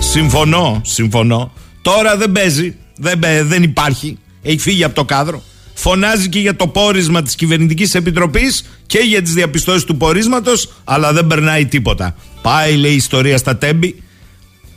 Συμφωνώ, 0.00 0.80
συμφωνώ. 0.84 1.52
Τώρα 1.82 2.16
δεν 2.16 2.32
παίζει. 2.32 2.76
Δεν, 2.96 3.20
δεν 3.42 3.62
υπάρχει. 3.62 4.18
Έχει 4.42 4.58
φύγει 4.58 4.84
από 4.84 4.94
το 4.94 5.04
κάδρο. 5.04 5.42
Φωνάζει 5.74 6.28
και 6.28 6.38
για 6.38 6.56
το 6.56 6.68
πόρισμα 6.68 7.22
της 7.22 7.34
κυβερνητικής 7.34 7.94
επιτροπής 7.94 8.64
και 8.86 8.98
για 8.98 9.22
τις 9.22 9.32
διαπιστώσεις 9.32 9.84
του 9.84 9.96
πορίσματος, 9.96 10.72
αλλά 10.84 11.12
δεν 11.12 11.26
περνάει 11.26 11.66
τίποτα. 11.66 12.14
Πάει, 12.42 12.76
λέει, 12.76 12.92
η 12.92 12.96
ιστορία 12.96 13.38
στα 13.38 13.56
τέμπη. 13.56 14.02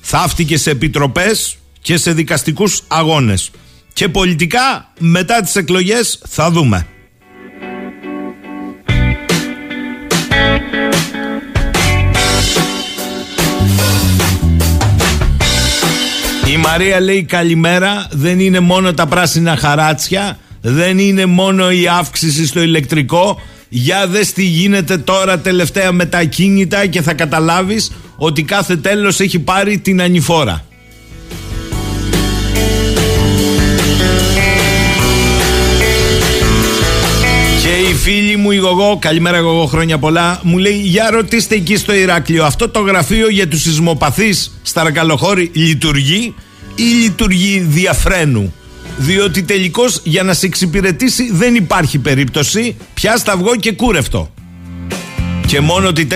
Θαύτηκε 0.01 0.57
σε 0.57 0.69
επιτροπές 0.69 1.57
και 1.81 1.97
σε 1.97 2.13
δικαστικούς 2.13 2.81
αγώνες. 2.87 3.51
Και 3.93 4.09
πολιτικά 4.09 4.91
μετά 4.99 5.41
τις 5.41 5.55
εκλογές 5.55 6.19
θα 6.27 6.51
δούμε. 6.51 6.87
Μαρία 16.65 17.01
λέει 17.01 17.23
καλημέρα, 17.23 18.07
δεν 18.11 18.39
είναι 18.39 18.59
μόνο 18.59 18.93
τα 18.93 19.05
πράσινα 19.05 19.55
χαράτσια, 19.55 20.37
δεν 20.61 20.97
είναι 20.97 21.25
μόνο 21.25 21.71
η 21.71 21.87
αύξηση 21.87 22.47
στο 22.47 22.61
ηλεκτρικό. 22.61 23.41
Για 23.69 24.07
δες 24.07 24.33
τι 24.33 24.43
γίνεται 24.43 24.97
τώρα 24.97 25.39
τελευταία 25.39 25.91
με 25.91 26.05
τα 26.05 26.23
κίνητα 26.23 26.85
και 26.85 27.01
θα 27.01 27.13
καταλάβεις 27.13 27.91
ότι 28.15 28.43
κάθε 28.43 28.75
τέλος 28.75 29.19
έχει 29.19 29.39
πάρει 29.39 29.77
την 29.77 30.01
ανηφόρα. 30.01 30.65
η 37.89 37.95
φίλη 37.95 38.35
μου 38.35 38.51
η 38.51 38.57
Γογό, 38.57 38.97
καλημέρα 39.01 39.39
Γογό, 39.39 39.65
χρόνια 39.65 39.97
πολλά, 39.97 40.39
μου 40.43 40.57
λέει: 40.57 40.81
Για 40.83 41.09
ρωτήστε 41.11 41.55
εκεί 41.55 41.77
στο 41.77 41.93
Ηράκλειο, 41.93 42.45
αυτό 42.45 42.69
το 42.69 42.79
γραφείο 42.79 43.29
για 43.29 43.47
τους 43.47 43.61
σεισμοπαθείς 43.61 44.59
στα 44.61 44.83
Ρακαλοχώρη 44.83 45.51
λειτουργεί; 45.53 46.33
Ή 46.75 46.83
λειτουργεί 46.83 47.59
διαφρένου. 47.59 48.53
Διότι 48.97 49.43
τελικώς 49.43 50.01
για 50.03 50.23
να 50.23 50.33
σε 50.33 50.45
εξυπηρετήσει 50.45 51.31
δεν 51.31 51.55
υπάρχει 51.55 51.97
περίπτωση. 51.99 52.75
Πια 52.93 53.17
σταυγό 53.17 53.55
και 53.55 53.71
κούρευτο. 53.71 54.33
Και 55.47 55.59
μόνο 55.59 55.87
ότι 55.87 56.07
4.000 56.11 56.15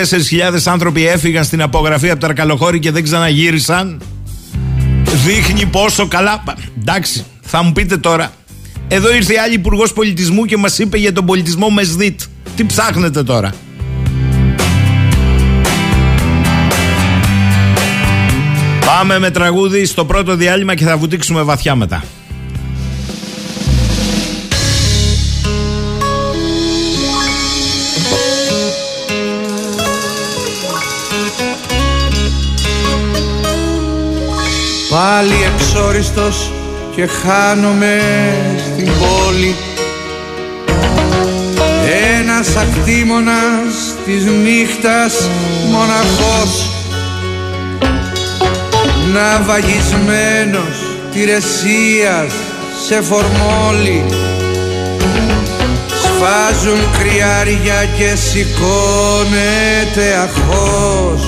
άνθρωποι 0.64 1.06
έφυγαν 1.06 1.44
στην 1.44 1.62
απογραφή 1.62 2.10
από 2.10 2.20
τα 2.20 2.26
Ρακαλοχώρη 2.26 2.78
και 2.78 2.90
δεν 2.90 3.02
ξαναγύρισαν. 3.02 4.02
Δείχνει 5.24 5.66
πόσο 5.66 6.06
καλά. 6.06 6.42
Εντάξει, 6.80 7.24
θα 7.40 7.62
μου 7.62 7.72
πείτε 7.72 7.96
τώρα, 7.96 8.32
εδώ 8.88 9.14
ήρθε 9.14 9.32
η 9.32 9.38
άλλη 9.38 9.54
υπουργός 9.54 9.92
πολιτισμού 9.92 10.44
και 10.44 10.56
μας 10.56 10.78
είπε 10.78 10.98
για 10.98 11.12
τον 11.12 11.26
πολιτισμό 11.26 11.70
Μεσδίτ. 11.70 12.20
Τι 12.56 12.64
ψάχνετε 12.64 13.22
τώρα; 13.22 13.54
Πάμε 18.98 19.18
με 19.18 19.30
τραγούδι 19.30 19.84
στο 19.84 20.04
πρώτο 20.04 20.36
διάλειμμα 20.36 20.74
και 20.74 20.84
θα 20.84 20.96
βουτήξουμε 20.96 21.42
βαθιά 21.42 21.74
μετά. 21.74 22.04
Πάλι 34.90 35.34
εξόριστος 35.54 36.52
και 36.94 37.06
χάνομαι 37.06 38.00
στην 38.72 38.86
πόλη 38.86 39.54
ένας 42.20 42.56
ακτήμονας 42.56 43.94
της 44.04 44.24
νύχτας 44.24 45.28
μοναχός 45.70 46.77
Ναυαγισμένος 49.12 50.76
τηρεσίας 51.12 52.32
σε 52.86 53.00
φορμόλι. 53.02 54.04
Σφάζουν 56.02 56.80
κρυάρια 56.98 57.84
και 57.98 58.14
σηκώνεται 58.14 60.06
αχώς. 60.22 61.22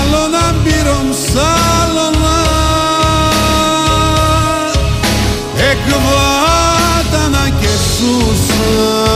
Άλλον 0.00 0.34
αμπειρον 0.48 1.14
σάλωνα 1.32 2.38
Εκβάτανα 5.70 7.48
και 7.60 7.68
σούσα 7.68 9.07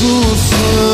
Jesus. 0.00 0.89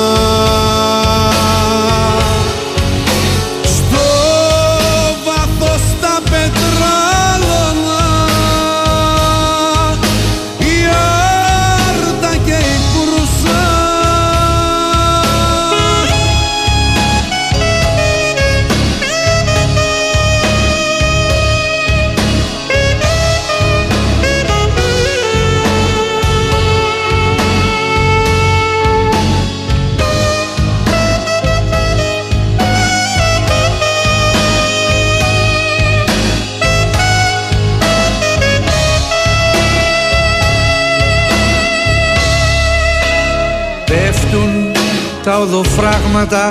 Τα 45.37 45.43
οδοφράγματα 45.43 46.49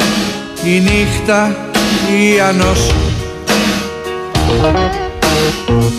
η 0.63 0.79
νύχτα 0.79 1.55
η 2.09 2.39
ανός 2.39 2.91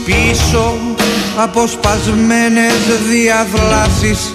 Πίσω 0.05 0.75
από 1.37 1.67
σπασμένες 1.67 2.73
διαδλάσεις 3.11 4.35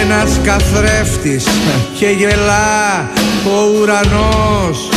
ένας 0.00 0.40
καθρέφτης 0.44 1.44
και 1.98 2.06
γελά 2.06 3.10
ο 3.44 3.80
ουρανός. 3.80 4.88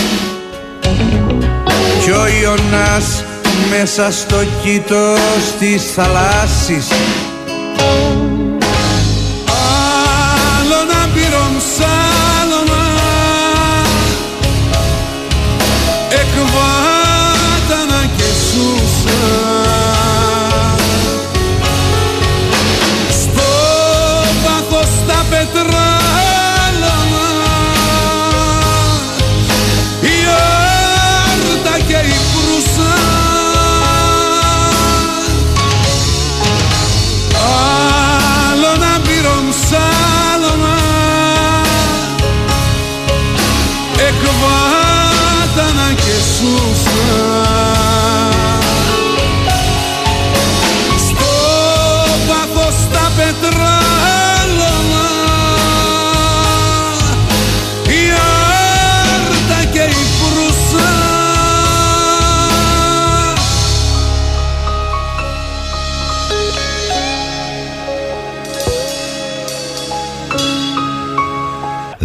Κι 2.04 2.12
ο 2.12 2.28
Ιωνάς 2.42 3.24
μέσα 3.70 4.12
στο 4.12 4.38
κήτος 4.64 5.56
της 5.60 5.92
θαλάσσης 5.96 6.88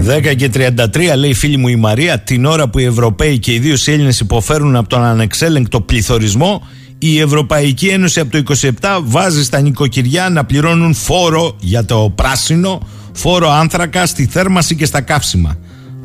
10 0.06 0.36
και 0.36 0.50
33 0.54 1.16
λέει 1.16 1.34
φίλη 1.34 1.56
μου 1.56 1.68
η 1.68 1.76
Μαρία 1.76 2.18
την 2.18 2.44
ώρα 2.44 2.68
που 2.68 2.78
οι 2.78 2.84
Ευρωπαίοι 2.84 3.38
και 3.38 3.52
ιδίω 3.52 3.74
οι 3.86 3.92
Έλληνες 3.92 4.20
υποφέρουν 4.20 4.76
από 4.76 4.88
τον 4.88 5.02
ανεξέλεγκτο 5.02 5.80
πληθωρισμό 5.80 6.66
η 6.98 7.20
Ευρωπαϊκή 7.20 7.88
Ένωση 7.88 8.20
από 8.20 8.30
το 8.30 8.54
27 8.80 9.00
βάζει 9.02 9.44
στα 9.44 9.60
νοικοκυριά 9.60 10.28
να 10.28 10.44
πληρώνουν 10.44 10.94
φόρο 10.94 11.56
για 11.60 11.84
το 11.84 12.12
πράσινο 12.14 12.80
φόρο 13.12 13.50
άνθρακα 13.50 14.06
στη 14.06 14.26
θέρμαση 14.26 14.76
και 14.76 14.84
στα 14.84 15.00
καύσιμα 15.00 15.58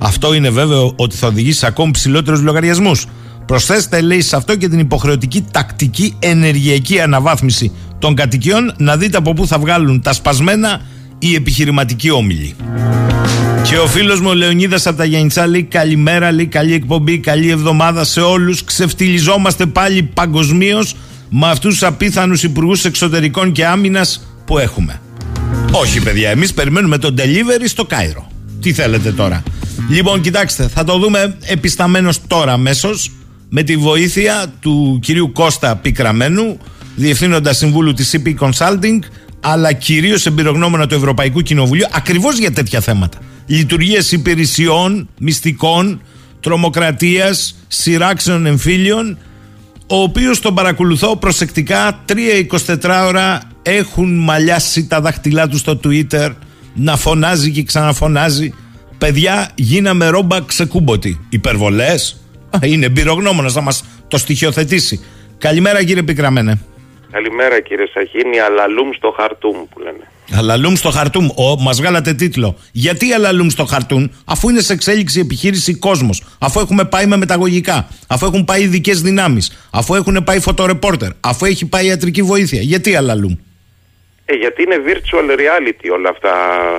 αυτό 0.04 0.34
είναι 0.34 0.50
βέβαιο 0.50 0.94
ότι 0.96 1.16
θα 1.16 1.28
οδηγήσει 1.28 1.66
ακόμη 1.66 1.92
ψηλότερους 1.92 2.42
λογαριασμούς. 2.42 3.06
Προσθέστε, 3.46 4.02
λέει, 4.02 4.22
σε 4.22 4.36
αυτό 4.36 4.56
και 4.56 4.68
την 4.68 4.80
υποχρεωτική 4.80 5.46
τακτική 5.52 6.16
ενεργειακή 6.20 7.00
αναβάθμιση 7.00 7.72
των 8.00 8.16
κατοικιών 8.16 8.74
να 8.78 8.98
δείτε 8.98 9.18
από 9.18 9.34
πού 9.34 9.48
θα 9.48 9.60
βγάλουν 9.60 10.02
τα 10.02 10.14
σπασμένα 10.14 10.82
οι 11.20 11.36
επιχειρηματικοί 11.36 12.12
όμιλοι. 12.12 12.56
Και 13.63 13.78
ο 13.78 13.88
φίλος 13.88 14.19
μου 14.19 14.30
ο 14.30 14.34
Λεωνίδας 14.34 14.88
από 14.88 14.97
τα 14.97 15.06
Γιάννητσά 15.06 15.47
λέει 15.47 15.63
καλημέρα, 15.63 16.32
λέει 16.32 16.45
καλή 16.45 16.74
εκπομπή, 16.74 17.19
καλή 17.19 17.50
εβδομάδα 17.50 18.04
σε 18.04 18.21
όλους. 18.21 18.63
Ξεφτυλιζόμαστε 18.63 19.65
πάλι 19.65 20.04
παγκοσμίως 20.04 20.95
με 21.30 21.50
αυτούς 21.50 21.74
τους 21.74 21.84
απίθανους 21.84 22.43
υπουργούς 22.43 22.86
εξωτερικών 22.86 23.52
και 23.52 23.65
άμυνας 23.65 24.28
που 24.45 24.58
έχουμε. 24.58 25.02
Όχι, 25.71 26.02
παιδιά, 26.02 26.30
εμείς 26.30 26.54
περιμένουμε 26.54 26.97
τον 26.97 27.15
delivery 27.17 27.63
στο 27.65 27.86
Κάιρο. 27.86 28.28
Τι 28.62 28.74
θέλετε 28.74 29.12
τώρα; 29.12 29.43
Λοιπόν, 29.89 30.21
κοιτάξτε, 30.21 30.67
θα 30.67 30.84
το 30.84 30.97
δούμε 30.97 31.38
επισταμένος 31.45 32.28
τώρα 32.28 32.54
αμέσως 32.54 33.12
με 33.50 33.63
τη 33.63 33.78
βοήθεια 33.78 34.45
του 34.60 35.00
κυρίου 35.02 35.32
Κώστα 35.32 35.76
Πικραμένου, 35.76 36.58
διευθύνοντας 36.95 37.58
συμβούλου 37.58 37.93
της 37.93 38.15
CP 38.15 38.36
Consulting, 38.39 39.00
αλλά 39.39 39.74
κυρίως 39.74 40.26
εμπειρογνώμονα 40.26 40.88
του 40.88 40.95
Ευρωπαϊκού 40.95 41.41
Κοινοβουλίου, 41.41 41.86
ακριβώς 41.91 42.38
για 42.38 42.52
τέτοια 42.52 42.80
θέματα 42.80 43.17
λειτουργίες 43.45 44.12
υπηρεσιών, 44.12 45.10
μυστικών, 45.19 46.01
τρομοκρατίας, 46.39 47.65
σειράξεων 47.67 48.45
εμφύλιων, 48.45 49.17
ο 49.88 49.95
οποίος 49.95 50.39
τον 50.39 50.54
παρακολουθώ 50.54 51.15
προσεκτικά 51.15 52.04
3-24 52.08 53.04
ώρα 53.08 53.41
έχουν 53.62 54.17
μαλλιάσει 54.17 54.88
τα 54.88 55.01
δάχτυλά 55.01 55.47
τους 55.47 55.60
στο 55.60 55.80
Twitter 55.84 56.30
να 56.73 56.97
φωνάζει 56.97 57.51
και 57.51 57.63
ξαναφωνάζει. 57.63 58.54
Παιδιά 58.97 59.49
γίναμε 59.56 60.08
ρόμπα 60.08 60.41
ξεκούμποτη 60.41 61.19
υπερβολές. 61.30 62.21
Είναι 62.63 62.86
εμπειρογνώμονας 62.86 63.56
να 63.56 63.62
μας 63.62 63.84
το 64.08 64.17
στοιχειοθετήσει. 64.17 65.06
Καλημέρα 65.38 65.84
κύριε 65.84 66.04
Πικραμένε. 66.04 66.60
Καλημέρα 67.12 67.62
κύριε 67.62 67.86
Σαχίνη, 67.93 68.39
αλαλούμ 68.39 68.89
στο 68.91 69.13
χαρτούμ 69.17 69.56
που 69.69 69.80
λένε. 69.80 70.12
Αλαλούμ 70.38 70.74
στο 70.74 70.89
χαρτούμ, 70.89 71.28
μας 71.60 71.78
βγάλατε 71.82 72.13
τίτλο. 72.13 72.58
Γιατί 72.72 73.13
αλαλούμ 73.13 73.48
στο 73.48 73.65
χαρτούμ, 73.65 74.08
αφού 74.26 74.50
είναι 74.50 74.62
σε 74.62 74.74
εξέλιξη 74.74 75.20
επιχείρηση 75.20 75.76
κόσμος, 75.76 76.24
αφού 76.39 76.60
έχουμε 76.60 76.86
πάει 76.86 77.06
με 77.06 77.17
μεταγωγικά, 77.17 77.88
αφού 78.08 78.26
έχουν 78.26 78.46
πάει 78.46 78.62
ειδικές 78.62 79.02
δυνάμεις, 79.02 79.67
αφού 79.72 79.96
έχουν 79.96 80.24
πάει 80.24 80.39
φωτορεπόρτερ, 80.39 81.10
αφού 81.20 81.46
έχει 81.46 81.65
πάει 81.65 81.86
ιατρική 81.86 82.22
βοήθεια. 82.22 82.62
Γιατί 82.62 82.96
αλαλούμ; 82.96 83.36
Ε, 84.26 84.34
γιατί 84.36 84.62
είναι 84.63 84.80
virtual 84.89 85.28
reality 85.44 85.88
όλα 85.94 86.10
αυτά. 86.10 86.34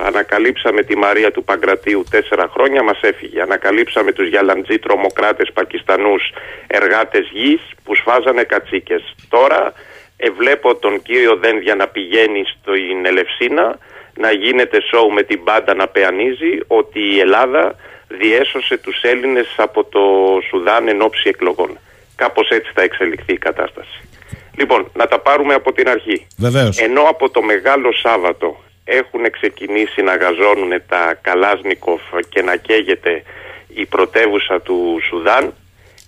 Ανακαλύψαμε 0.05 0.83
τη 0.83 0.97
Μαρία 0.97 1.31
του 1.31 1.43
Παγκρατίου 1.43 2.03
τέσσερα 2.09 2.49
χρόνια, 2.53 2.83
μας 2.83 2.99
έφυγε. 3.01 3.41
Ανακαλύψαμε 3.41 4.11
τους 4.11 4.27
Γιαλαντζή 4.27 4.79
τρομοκράτες 4.79 5.49
Πακιστανούς 5.53 6.23
εργάτες 6.67 7.25
γης 7.33 7.61
που 7.83 7.95
σφάζανε 7.95 8.43
κατσίκες. 8.43 9.15
Τώρα 9.29 9.73
ε, 10.17 10.29
βλέπω 10.29 10.75
τον 10.75 11.01
κύριο 11.01 11.35
Δένδια 11.35 11.75
να 11.75 11.87
πηγαίνει 11.87 12.43
στην 12.45 13.05
Ελευσίνα, 13.05 13.77
να 14.13 14.31
γίνεται 14.31 14.81
σοου 14.81 15.11
με 15.11 15.23
την 15.23 15.43
πάντα 15.43 15.73
να 15.73 15.87
πεανίζει 15.87 16.59
ότι 16.67 16.99
η 16.99 17.19
Ελλάδα 17.19 17.75
διέσωσε 18.07 18.77
τους 18.77 19.01
Έλληνες 19.01 19.53
από 19.57 19.83
το 19.83 20.01
Σουδάν 20.49 20.87
εν 20.87 21.01
ώψη 21.01 21.29
εκλογών. 21.29 21.77
Κάπως 22.15 22.49
έτσι 22.49 22.71
θα 22.73 22.81
εξελιχθεί 22.81 23.33
η 23.33 23.37
κατάσταση. 23.37 24.09
Λοιπόν, 24.57 24.91
να 24.93 25.07
τα 25.07 25.19
πάρουμε 25.19 25.53
από 25.53 25.73
την 25.73 25.89
αρχή. 25.89 26.27
Βεβαίως. 26.37 26.77
Ενώ 26.77 27.01
από 27.01 27.29
το 27.29 27.41
Μεγάλο 27.41 27.91
Σάββατο 27.93 28.63
έχουν 28.85 29.31
ξεκινήσει 29.31 30.01
να 30.01 30.15
γαζώνουν 30.15 30.81
τα 30.87 31.17
Καλάσνικοφ 31.21 32.01
και 32.29 32.41
να 32.41 32.55
καίγεται 32.55 33.23
η 33.67 33.85
πρωτεύουσα 33.85 34.61
του 34.61 34.99
Σουδάν, 35.09 35.53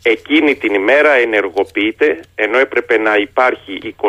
εκείνη 0.10 0.56
την 0.56 0.74
ημέρα 0.74 1.12
ενεργοποιείται 1.14 2.20
ενώ 2.36 2.58
έπρεπε 2.58 2.98
να 2.98 3.16
υπάρχει 3.16 3.96
24 4.02 4.08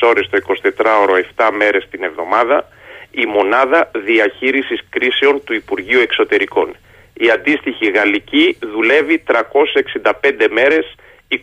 ώρες 0.00 0.28
το 0.30 0.38
24ωρο 0.76 1.44
7 1.44 1.50
μέρες 1.56 1.88
την 1.90 2.02
εβδομάδα 2.02 2.68
η 3.10 3.26
μονάδα 3.26 3.90
διαχείρισης 3.94 4.80
κρίσεων 4.90 5.44
του 5.44 5.54
Υπουργείου 5.54 6.00
Εξωτερικών. 6.00 6.76
Η 7.12 7.30
αντίστοιχη 7.30 7.90
γαλλική 7.90 8.58
δουλεύει 8.60 9.22
365 9.26 10.48
μέρες 10.50 10.94
24 11.28 11.36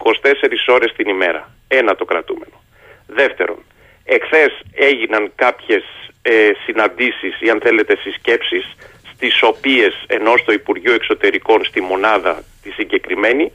ώρες 0.68 0.94
την 0.94 1.08
ημέρα. 1.08 1.52
Ένα 1.68 1.96
το 1.96 2.06
κρατούμενο. 2.06 2.62
Δεύτερον, 3.08 3.58
εχθές 4.06 4.60
έγιναν 4.74 5.32
κάποιες 5.36 5.84
ε, 6.22 6.52
συναντήσεις 6.66 7.42
ή 7.42 7.50
αν 7.50 7.60
θέλετε 7.62 7.96
συσκέψεις 7.96 8.76
στις 9.14 9.42
οποίες 9.42 10.04
ενώ 10.08 10.38
στο 10.38 10.52
Υπουργείο 10.52 10.94
Εξωτερικών 10.94 11.66
στη 11.66 11.82
μονάδα 11.82 12.44
τη 12.64 12.72
συγκεκριμένη 12.72 13.52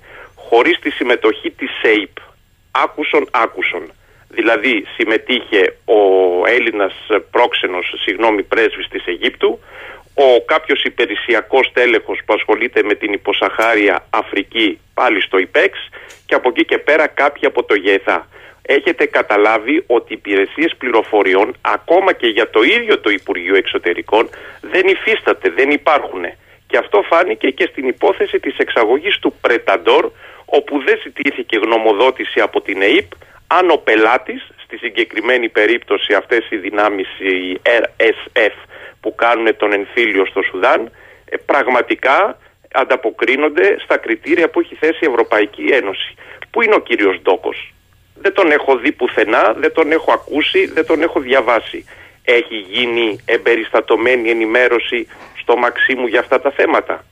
χωρίς 0.53 0.79
τη 0.79 0.91
συμμετοχή 0.91 1.51
της 1.51 1.71
ΣΕΙΠ. 1.81 2.17
Άκουσον, 2.71 3.29
άκουσον. 3.31 3.85
Δηλαδή 4.29 4.85
συμμετείχε 4.97 5.77
ο 5.85 6.01
Έλληνας 6.47 6.95
πρόξενος, 7.31 7.95
συγγνώμη, 8.05 8.43
πρέσβης 8.43 8.89
της 8.89 9.07
Αιγύπτου, 9.07 9.59
ο 10.15 10.45
κάποιος 10.45 10.85
υπηρεσιακός 10.85 11.71
τέλεχος 11.73 12.19
που 12.25 12.35
ασχολείται 12.35 12.83
με 12.83 12.95
την 12.95 13.13
υποσαχάρια 13.13 14.07
Αφρική 14.11 14.81
πάλι 14.95 15.21
στο 15.21 15.39
ΙΠΕΞ 15.39 15.79
και 16.27 16.35
από 16.35 16.49
εκεί 16.49 16.65
και 16.65 16.79
πέρα 16.79 17.07
κάποιοι 17.07 17.47
από 17.47 17.65
το 17.65 17.75
ΓΕΘΑ. 17.75 18.29
Έχετε 18.63 19.07
καταλάβει 19.07 19.85
ότι 19.87 20.13
οι 20.13 20.17
υπηρεσίες 20.19 20.77
πληροφοριών 20.79 21.57
ακόμα 21.61 22.13
και 22.13 22.27
για 22.27 22.51
το 22.51 22.63
ίδιο 22.63 22.99
το 22.99 23.11
Υπουργείο 23.11 23.57
Εξωτερικών 23.57 24.29
δεν 24.61 24.87
υφίσταται, 24.87 25.51
δεν 25.51 25.71
υπάρχουν. 25.71 26.25
Και 26.67 26.77
αυτό 26.79 27.03
φάνηκε 27.03 27.51
και 27.51 27.69
στην 27.71 27.89
υπόθεση 27.89 28.41
της 28.41 28.57
εξαγωγής 28.59 29.19
του 29.19 29.35
Πρεταντόρ 29.41 30.11
όπου 30.59 30.83
δεν 30.87 30.97
ζητήθηκε 31.03 31.57
γνωμοδότηση 31.65 32.41
από 32.41 32.61
την 32.61 32.83
ΕΕΠ 32.83 33.11
αν 33.47 33.71
ο 33.71 33.77
πελάτης, 33.77 34.49
στη 34.65 34.77
συγκεκριμένη 34.77 35.49
περίπτωση 35.49 36.15
αυτές 36.15 36.51
οι 36.51 36.57
δυνάμεις, 36.57 37.09
οι 37.19 37.61
RSF 37.81 38.57
που 39.01 39.15
κάνουν 39.15 39.57
τον 39.57 39.73
εμφύλιο 39.73 40.27
στο 40.27 40.43
Σουδάν 40.43 40.91
ε, 41.25 41.37
πραγματικά 41.37 42.39
ανταποκρίνονται 42.73 43.77
στα 43.85 43.97
κριτήρια 43.97 44.49
που 44.51 44.61
έχει 44.61 44.75
θέσει 44.75 44.99
η 45.01 45.07
Ευρωπαϊκή 45.07 45.65
Ένωση. 45.73 46.15
Πού 46.51 46.63
είναι 46.63 46.75
ο 46.75 46.81
κύριος 46.81 47.21
Ντόκος; 47.23 47.75
Δεν 48.15 48.33
τον 48.33 48.51
έχω 48.51 48.77
δει 48.77 48.93
πουθενά, 48.93 49.55
δεν 49.57 49.73
τον 49.73 49.93
έχω 49.93 50.13
ακούσει, 50.13 50.67
δεν 50.67 50.87
τον 50.87 51.03
έχω 51.03 51.21
διαβάσει. 51.21 51.85
Έχει 52.25 52.57
γίνει 52.57 53.19
εμπεριστατωμένη 53.25 54.31
ενημέρωση 54.31 55.07
στο 55.41 55.57
Μαξίμου 55.57 56.07
για 56.07 56.21
αυτά 56.21 56.41
τα 56.41 56.51
θέματα; 56.51 57.05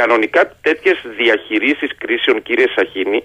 Κανονικά 0.00 0.42
τέτοιες 0.60 0.98
διαχειρήσεις 1.18 1.90
κρίσεων 1.98 2.42
κύριε 2.42 2.68
Σαχίνη 2.74 3.22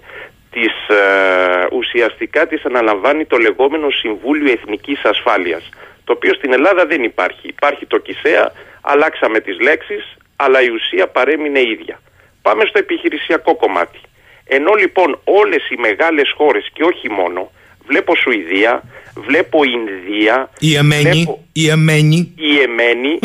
τις, 0.52 0.76
ε, 0.88 1.68
ουσιαστικά 1.72 2.48
τις 2.48 2.66
αναλαμβάνει 2.66 3.26
το 3.26 3.38
λεγόμενο 3.38 3.90
Συμβούλιο 3.90 4.52
Εθνικής 4.52 5.00
Ασφάλειας 5.04 5.70
το 6.04 6.14
οποίο 6.14 6.34
στην 6.34 6.54
Ελλάδα 6.54 6.86
δεν 6.86 7.04
υπάρχει. 7.04 7.48
Υπάρχει 7.48 7.86
το 7.86 7.98
ΚΙΣΕΑ, 7.98 8.52
αλλάξαμε 8.82 9.40
τις 9.40 9.60
λέξεις 9.60 10.18
αλλά 10.36 10.62
η 10.62 10.70
ουσία 10.70 11.08
παρέμεινε 11.08 11.60
ίδια. 11.60 12.00
Πάμε 12.42 12.64
στο 12.66 12.80
επιχειρησιακό 12.80 13.56
κομμάτι. 13.56 14.00
Ενώ 14.46 14.74
λοιπόν 14.74 15.20
όλες 15.24 15.70
οι 15.70 15.76
μεγάλες 15.80 16.34
χώρες 16.38 16.70
και 16.74 16.84
όχι 16.84 17.10
μόνο, 17.10 17.52
βλέπω 17.88 18.16
Σουηδία, 18.16 18.84
βλέπω 19.16 19.64
Ινδία, 19.64 20.50
η 20.60 20.76
Εμένη, 20.76 21.02
βλέπω... 21.02 21.44
η 21.54 21.70
Εμένη, 21.70 22.34
η 22.38 22.62
Εμένη 22.62 23.20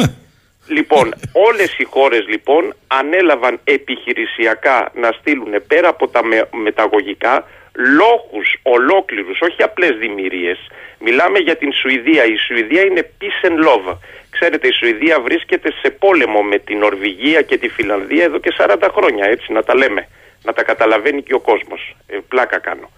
Λοιπόν, 0.69 1.15
όλες 1.33 1.79
οι 1.79 1.85
χώρες 1.85 2.27
λοιπόν 2.29 2.75
ανέλαβαν 2.87 3.61
επιχειρησιακά 3.65 4.93
να 4.95 5.13
στείλουν 5.13 5.67
πέρα 5.67 5.89
από 5.89 6.09
τα 6.09 6.21
μεταγωγικά 6.51 7.47
λόγους 7.73 8.57
ολόκληρους, 8.63 9.41
όχι 9.41 9.63
απλές 9.63 9.97
δημιουργίες. 9.99 10.59
Μιλάμε 10.99 11.39
για 11.39 11.57
την 11.57 11.73
Σουηδία. 11.73 12.25
Η 12.25 12.37
Σουηδία 12.37 12.83
είναι 12.83 13.11
peace 13.21 13.49
and 13.49 13.59
love. 13.67 13.97
Ξέρετε, 14.31 14.69
η 14.69 14.73
Σουηδία 14.73 15.21
βρίσκεται 15.21 15.73
σε 15.83 15.91
πόλεμο 15.91 16.43
με 16.43 16.59
την 16.59 16.79
Νορβηγία 16.79 17.43
και 17.43 17.59
τη 17.59 17.69
Φιλανδία 17.69 18.25
εδώ 18.25 18.39
και 18.39 18.55
40 18.59 18.89
χρόνια, 18.93 19.25
έτσι 19.27 19.53
να 19.53 19.63
τα 19.63 19.75
λέμε. 19.75 20.09
Να 20.43 20.53
τα 20.53 20.63
καταλαβαίνει 20.63 21.23
και 21.23 21.35
ο 21.35 21.41
κόσμος. 21.41 21.97
Ε, 22.07 22.19
πλάκα 22.29 22.59
κάνω. 22.59 22.91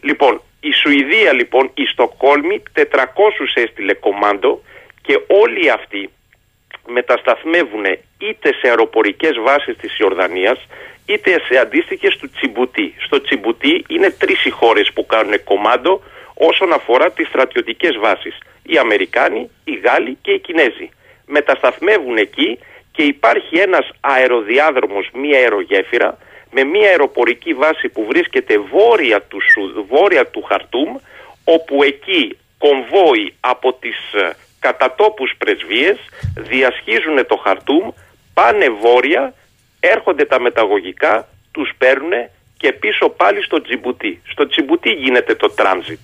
Λοιπόν, 0.00 0.42
η 0.60 0.72
Σουηδία 0.72 1.32
λοιπόν, 1.32 1.70
η 1.74 1.84
Στοκόλμη 1.84 2.62
400 2.72 2.82
έστειλε 3.54 3.94
κομμάντο 3.94 4.62
και 5.02 5.20
όλοι 5.26 5.70
αυτοί 5.70 6.10
μετασταθμεύουν 6.88 7.84
είτε 8.18 8.48
σε 8.60 8.68
αεροπορικές 8.68 9.38
βάσεις 9.38 9.76
της 9.76 9.98
Ιορδανίας 9.98 10.58
είτε 11.06 11.40
σε 11.48 11.58
αντίστοιχες 11.58 12.16
του 12.16 12.30
Τσιμπουτί. 12.30 12.94
Στο 13.04 13.20
Τσιμπουτί 13.20 13.84
είναι 13.88 14.10
τρεις 14.10 14.44
οι 14.44 14.50
χώρες 14.50 14.90
που 14.94 15.06
κάνουν 15.06 15.44
κομμάντο 15.44 16.02
όσον 16.34 16.72
αφορά 16.72 17.10
τις 17.10 17.28
στρατιωτικές 17.28 17.96
βάσεις. 17.96 18.38
Οι 18.62 18.78
Αμερικάνοι, 18.78 19.50
οι 19.64 19.74
Γάλλοι 19.74 20.18
και 20.22 20.30
οι 20.30 20.38
Κινέζοι. 20.38 20.88
Μετασταθμεύουν 21.26 22.16
εκεί 22.16 22.58
και 22.92 23.02
υπάρχει 23.02 23.58
ένας 23.58 23.90
αεροδιάδρομος, 24.00 25.08
μία 25.12 25.38
αερογέφυρα 25.38 26.18
με 26.50 26.64
μία 26.64 26.88
αεροπορική 26.88 27.54
βάση 27.54 27.88
που 27.88 28.04
βρίσκεται 28.04 28.58
βόρεια 28.58 29.22
του, 29.22 29.38
βόρεια 29.88 30.26
του 30.26 30.42
Χαρτούμ 30.42 30.96
όπου 31.44 31.82
εκεί 31.82 32.38
κομβόι 32.58 33.34
από 33.40 33.72
τις 33.72 34.12
ε, 34.12 34.36
κατά 34.60 34.94
τόπους 34.94 35.32
πρεσβείες 35.38 35.98
διασχίζουν 36.36 37.26
το 37.26 37.36
Χαρτούμ, 37.36 37.90
πάνε 38.34 38.68
βόρεια, 38.68 39.34
έρχονται 39.80 40.24
τα 40.24 40.40
μεταγωγικά, 40.40 41.28
τους 41.52 41.72
παίρνουν 41.78 42.12
και 42.56 42.72
πίσω 42.72 43.08
πάλι 43.08 43.42
στο 43.42 43.62
Τζιμπουτί. 43.62 44.22
Στο 44.30 44.46
Τζιμπουτί 44.46 44.90
γίνεται 44.90 45.34
το 45.34 45.48
τράνζιτ. 45.50 45.98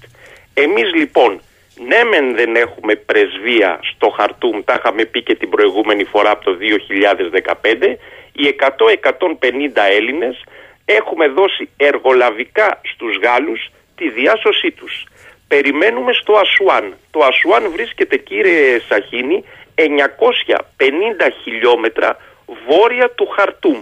Εμείς 0.54 0.94
λοιπόν, 0.94 1.40
ναι 1.86 2.04
μεν 2.04 2.34
δεν 2.34 2.56
έχουμε 2.56 2.94
πρεσβεία 2.94 3.80
στο 3.94 4.08
Χαρτούμ, 4.08 4.60
τα 4.64 4.74
είχαμε 4.78 5.04
πει 5.04 5.22
και 5.22 5.34
την 5.34 5.48
προηγούμενη 5.48 6.04
φορά 6.04 6.30
από 6.30 6.44
το 6.44 6.56
2015, 6.60 7.96
οι 8.32 8.46
100-150 8.46 9.80
Έλληνες 9.96 10.44
έχουμε 10.84 11.28
δώσει 11.28 11.68
εργολαβικά 11.76 12.80
στους 12.82 13.18
Γάλλους 13.22 13.70
τη 13.96 14.10
διάσωσή 14.10 14.70
τους 14.70 15.04
περιμένουμε 15.54 16.12
στο 16.12 16.32
Ασουάν. 16.32 16.96
Το 17.10 17.20
Ασουάν 17.30 17.70
βρίσκεται 17.70 18.16
κύριε 18.16 18.80
Σαχίνη 18.88 19.44
950 19.74 19.82
χιλιόμετρα 21.42 22.16
βόρεια 22.68 23.10
του 23.10 23.26
Χαρτούμ. 23.26 23.80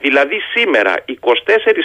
Δηλαδή 0.00 0.38
σήμερα 0.54 0.94
24 1.06 1.06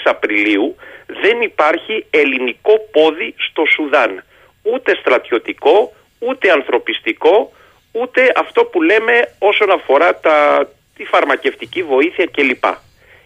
Απριλίου 0.04 0.76
δεν 1.06 1.42
υπάρχει 1.42 2.06
ελληνικό 2.10 2.74
πόδι 2.92 3.36
στο 3.38 3.64
Σουδάν. 3.74 4.24
Ούτε 4.64 4.96
στρατιωτικό, 4.96 5.94
ούτε 6.20 6.52
ανθρωπιστικό, 6.52 7.52
ούτε 7.92 8.32
αυτό 8.36 8.66
που 8.66 8.82
λέμε 8.82 9.32
όσον 9.40 9.72
αφορά 9.72 10.16
τα, 10.16 10.70
τη 10.98 11.06
φαρμακευτική 11.06 11.84
βοήθεια 11.84 12.26
κλπ. 12.26 12.66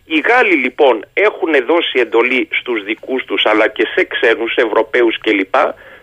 Οι 0.05 0.19
Γάλλοι 0.27 0.55
λοιπόν 0.55 1.05
έχουν 1.13 1.51
δώσει 1.65 1.99
εντολή 1.99 2.49
στους 2.51 2.83
δικούς 2.83 3.25
τους 3.25 3.45
αλλά 3.45 3.67
και 3.67 3.87
σε 3.95 4.03
ξένους 4.03 4.55
Ευρωπαίους 4.55 5.17
κλπ 5.17 5.55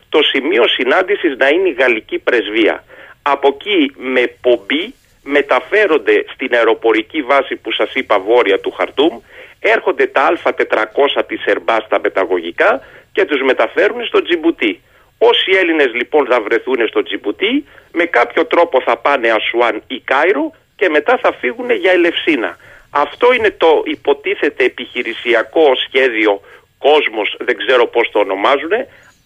το 0.09 0.23
σημείο 0.23 0.69
συνάντησης 0.69 1.37
να 1.37 1.49
είναι 1.49 1.69
η 1.69 1.73
γαλλική 1.73 2.19
πρεσβεία. 2.19 2.85
Από 3.23 3.49
εκεί 3.49 3.93
με 3.97 4.23
πομπή 4.41 4.95
μεταφέρονται 5.23 6.25
στην 6.35 6.55
αεροπορική 6.55 7.23
βάση 7.23 7.57
που 7.57 7.73
σας 7.73 7.95
είπα 7.95 8.19
βόρεια 8.19 8.61
του 8.61 8.71
Χαρτούμ, 8.71 9.19
έρχονται 9.61 10.07
τα 10.07 10.39
Α400 10.45 11.23
της 11.27 11.45
Ερμπάς 11.45 11.85
στα 11.85 12.01
μεταγωγικά 12.01 12.81
και 13.13 13.25
τους 13.25 13.41
μεταφέρουν 13.43 14.07
στο 14.07 14.23
Τζιμπουτί. 14.23 14.81
Όσοι 15.19 15.51
Έλληνες 15.61 15.93
λοιπόν 15.95 16.27
θα 16.27 16.41
βρεθούν 16.41 16.89
στο 16.89 17.03
Τζιμπουτί, 17.03 17.65
με 17.93 18.05
κάποιο 18.05 18.45
τρόπο 18.47 18.81
θα 18.81 18.97
πάνε 18.97 19.29
Ασουάν 19.31 19.83
ή 19.87 20.01
Κάιρο 20.01 20.53
και 20.77 20.89
μετά 20.89 21.19
θα 21.23 21.33
φύγουν 21.33 21.71
για 21.71 21.93
Ελευσίνα. 21.93 22.57
Αυτό 22.91 23.33
είναι 23.33 23.51
το 23.51 23.83
υποτίθεται 23.85 24.65
επιχειρησιακό 24.65 25.67
σχέδιο 25.87 26.41
κόσμος, 26.79 27.37
δεν 27.39 27.57
ξέρω 27.57 27.87
πώς 27.87 28.11
το 28.13 28.19
ονομάζουν, 28.19 28.73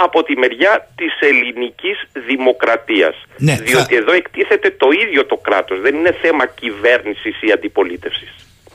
από 0.04 0.22
τη 0.22 0.36
μεριά 0.36 0.88
της 0.94 1.12
ελληνικής 1.20 1.96
δημοκρατίας. 2.26 3.14
Ναι, 3.38 3.54
Διότι 3.54 3.94
εδώ 3.94 4.12
εκτίθεται 4.12 4.70
το 4.70 4.88
ίδιο 5.04 5.26
το 5.26 5.36
κράτος, 5.36 5.80
δεν 5.80 5.94
είναι 5.94 6.16
θέμα 6.22 6.46
κυβέρνησης 6.46 7.42
ή 7.42 7.52
αντιπολίτευσης. 7.52 8.34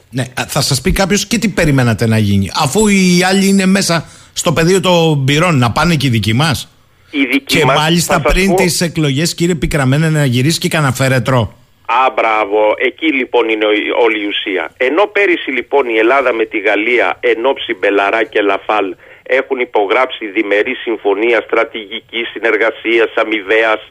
Ναι, 0.10 0.24
θα 0.48 0.62
σας 0.62 0.82
πει 0.82 0.92
κάποιος 0.92 1.28
και 1.28 1.38
τι 1.38 1.50
περιμένατε 1.50 2.08
να 2.08 2.18
γίνει, 2.18 2.52
αφού 2.64 2.88
οι 2.88 3.24
άλλοι 3.30 3.48
είναι 3.48 3.66
μέσα 3.66 4.06
στο 4.34 4.54
πεδίο 4.54 4.80
των 4.80 5.26
πυρών, 5.26 5.58
να 5.58 5.72
πάνε 5.72 5.96
και 5.96 6.08
οι 6.08 6.10
δικοί 6.10 6.34
μας. 6.34 6.70
Οι 7.12 7.42
και 7.46 7.66
μας, 7.66 7.78
μάλιστα 7.78 8.22
πριν 8.22 8.50
πω... 8.50 8.56
τις 8.56 8.82
εκλογές 8.82 9.36
κύριε 9.36 9.56
Πικραμένε 9.56 10.10
να 10.10 10.26
γυρίσει 10.26 10.60
και 10.60 10.68
κανένα 10.68 10.94
φέρετρο. 10.94 11.40
Α, 11.86 12.12
μπράβο. 12.16 12.60
Εκεί 12.78 13.14
λοιπόν 13.14 13.50
είναι 13.50 13.66
όλη 14.04 14.24
η 14.24 14.28
ουσία. 14.28 14.72
Ενώ 14.78 15.06
πέρυσι 15.06 15.52
λοιπόν 15.52 15.90
η 15.90 15.98
Ελλάδα 15.98 16.34
με 16.34 16.46
τη 16.46 16.60
Γαλλία 16.60 17.18
εν 17.20 17.46
όψει 17.46 17.74
Μπελαρά 17.74 18.24
και 18.24 18.42
Ραφάλ 18.42 18.96
έχουν 19.28 19.60
υπογράψει 19.60 20.28
διμερή 20.28 20.76
συμφωνία 20.76 21.42
στρατηγικής 21.42 22.30
συνεργασίας, 22.30 23.14
αμοιβαίας, 23.16 23.82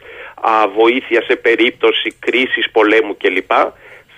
βοήθεια 0.76 1.22
σε 1.22 1.36
περίπτωση 1.36 2.16
κρίσης 2.18 2.70
πολέμου 2.70 3.16
κλπ. 3.16 3.52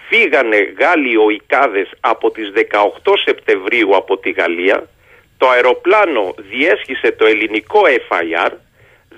Φύγανε 0.08 0.56
Γάλλοι 0.78 1.34
οικάδες 1.34 1.90
από 2.00 2.30
τις 2.30 2.52
18 2.54 3.12
Σεπτεμβρίου 3.24 3.96
από 3.96 4.18
τη 4.18 4.30
Γαλλία. 4.30 4.88
Το 5.38 5.48
αεροπλάνο 5.48 6.34
διέσχισε 6.36 7.12
το 7.12 7.26
ελληνικό 7.26 7.80
FIR. 8.08 8.50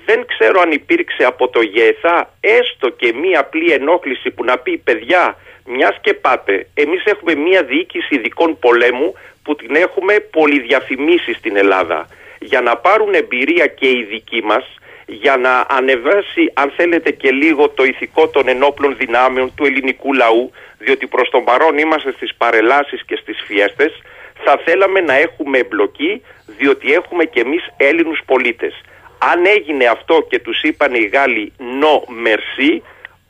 Δεν 0.04 0.26
ξέρω 0.26 0.60
αν 0.60 0.70
υπήρξε 0.70 1.24
από 1.24 1.48
το 1.48 1.60
ΓΕΘΑ 1.60 2.34
έστω 2.40 2.88
και 2.88 3.12
μία 3.12 3.40
απλή 3.40 3.72
ενόχληση 3.72 4.30
που 4.30 4.44
να 4.44 4.58
πει 4.58 4.78
παιδιά 4.78 5.36
μιας 5.68 5.98
και 6.00 6.14
πάτε 6.14 6.66
εμείς 6.74 7.04
έχουμε 7.04 7.34
μία 7.34 7.62
διοίκηση 7.62 8.14
ειδικών 8.14 8.58
πολέμου 8.58 9.14
που 9.42 9.54
την 9.56 9.74
έχουμε 9.74 10.14
πολυδιαφημίσει 10.30 11.32
στην 11.34 11.56
Ελλάδα 11.56 12.08
για 12.40 12.60
να 12.60 12.76
πάρουν 12.76 13.14
εμπειρία 13.14 13.66
και 13.66 13.88
οι 13.88 14.06
δικοί 14.10 14.42
μας 14.44 14.64
για 15.06 15.36
να 15.36 15.66
ανεβάσει 15.68 16.52
αν 16.54 16.72
θέλετε 16.76 17.10
και 17.10 17.30
λίγο 17.30 17.68
το 17.68 17.84
ηθικό 17.84 18.28
των 18.28 18.48
ενόπλων 18.48 18.96
δυνάμεων 18.96 19.54
του 19.54 19.64
ελληνικού 19.64 20.14
λαού 20.14 20.50
διότι 20.78 21.06
προς 21.06 21.30
τον 21.30 21.44
παρόν 21.44 21.78
είμαστε 21.78 22.12
στις 22.12 22.34
παρελάσεις 22.34 23.04
και 23.04 23.16
στις 23.16 23.42
φιέστες 23.46 24.02
θα 24.44 24.60
θέλαμε 24.64 25.00
να 25.00 25.14
έχουμε 25.14 25.58
εμπλοκή 25.58 26.22
διότι 26.46 26.92
έχουμε 26.92 27.24
και 27.24 27.40
εμείς 27.40 27.62
Έλληνους 27.76 28.20
πολίτες. 28.26 28.74
Αν 29.18 29.46
έγινε 29.46 29.84
αυτό 29.86 30.26
και 30.28 30.38
τους 30.38 30.62
είπαν 30.62 30.94
οι 30.94 31.04
Γάλλοι 31.04 31.52
no 31.58 31.94
merci 32.26 32.80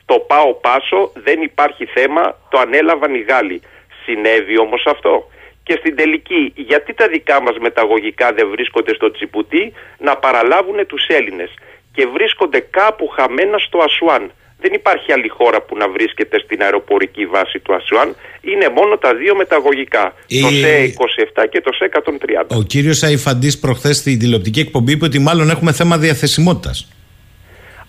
το 0.09 0.15
πάω 0.31 0.51
πάσο 0.65 1.01
δεν 1.25 1.37
υπάρχει 1.49 1.85
θέμα 1.85 2.23
το 2.51 2.57
ανέλαβαν 2.59 3.13
οι 3.15 3.23
Γάλλοι. 3.29 3.61
Συνέβη 4.03 4.55
όμως 4.65 4.83
αυτό 4.93 5.13
και 5.69 5.75
στην 5.81 5.95
τελική 5.95 6.43
γιατί 6.69 6.91
τα 6.99 7.07
δικά 7.07 7.37
μας 7.45 7.55
μεταγωγικά 7.67 8.27
δεν 8.37 8.47
βρίσκονται 8.53 8.93
στο 8.93 9.11
Τσιπουτί 9.11 9.63
να 10.07 10.13
παραλάβουν 10.23 10.79
τους 10.87 11.03
Έλληνες 11.17 11.51
και 11.95 12.03
βρίσκονται 12.15 12.59
κάπου 12.79 13.05
χαμένα 13.15 13.57
στο 13.67 13.77
Ασουάν. 13.87 14.23
Δεν 14.63 14.73
υπάρχει 14.73 15.11
άλλη 15.15 15.29
χώρα 15.37 15.61
που 15.61 15.77
να 15.77 15.87
βρίσκεται 15.95 16.39
στην 16.45 16.61
αεροπορική 16.65 17.25
βάση 17.25 17.59
του 17.59 17.73
Ασουάν. 17.79 18.15
Είναι 18.41 18.67
μόνο 18.77 18.97
τα 18.97 19.15
δύο 19.15 19.35
μεταγωγικά. 19.35 20.05
Το 20.43 20.49
ΣΕ 20.61 20.93
27 21.43 21.45
και 21.51 21.61
το 21.61 21.71
ΣΕ 21.77 21.85
130. 22.49 22.57
Ο 22.59 22.63
κύριος 22.63 23.03
Αϊφαντής 23.03 23.59
προχθές 23.59 23.97
στην 23.97 24.19
τηλεοπτική 24.19 24.59
εκπομπή 24.59 24.91
είπε 24.91 25.05
ότι 25.05 25.19
μάλλον 25.19 25.49
έχουμε 25.49 25.71
θέμα 25.71 25.97
διαθεσιμότητας. 25.97 26.87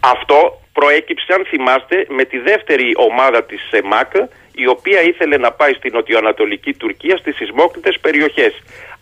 Αυτό 0.01 0.61
προέκυψε, 0.73 1.33
αν 1.33 1.45
θυμάστε, 1.51 2.07
με 2.09 2.25
τη 2.25 2.39
δεύτερη 2.39 2.93
ομάδα 3.09 3.45
της 3.45 3.61
ΣΕΜΑΚ, 3.71 4.13
η 4.53 4.67
οποία 4.67 5.01
ήθελε 5.03 5.37
να 5.37 5.53
πάει 5.53 5.73
στην 5.73 5.93
νοτιοανατολική 5.93 6.73
Τουρκία 6.73 7.17
στις 7.17 7.37
σεισμόκριτες 7.37 7.99
περιοχές. 8.01 8.53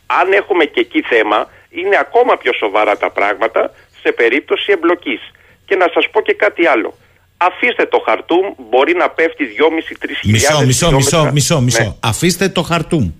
Αν 0.06 0.32
έχουμε 0.32 0.64
και 0.64 0.80
εκεί 0.80 1.02
θέμα, 1.02 1.50
είναι 1.70 1.96
ακόμα 2.00 2.37
πιο 2.37 2.52
σοβαρά 2.52 2.96
τα 2.96 3.11
πράγματα 3.11 3.72
σε 4.02 4.12
περίπτωση 4.12 4.72
εμπλοκής. 4.72 5.20
Και 5.66 5.76
να 5.76 5.87
σας 5.94 6.11
πω 6.11 6.20
και 6.20 6.34
κάτι 6.34 6.66
άλλο. 6.66 6.94
Αφήστε 7.37 7.87
το 7.87 8.02
χαρτούμ, 8.06 8.46
μπορεί 8.70 8.94
να 8.94 9.11
πέφτει 9.11 9.44
2,5-3 9.44 10.30
Μισό, 10.30 10.64
μισό, 10.64 10.92
μισό, 10.92 11.30
μισό, 11.32 11.61
μισό. 11.61 11.82
Ναι. 11.82 11.94
Αφήστε 12.00 12.48
το 12.48 12.62
χαρτούμ. 12.62 13.11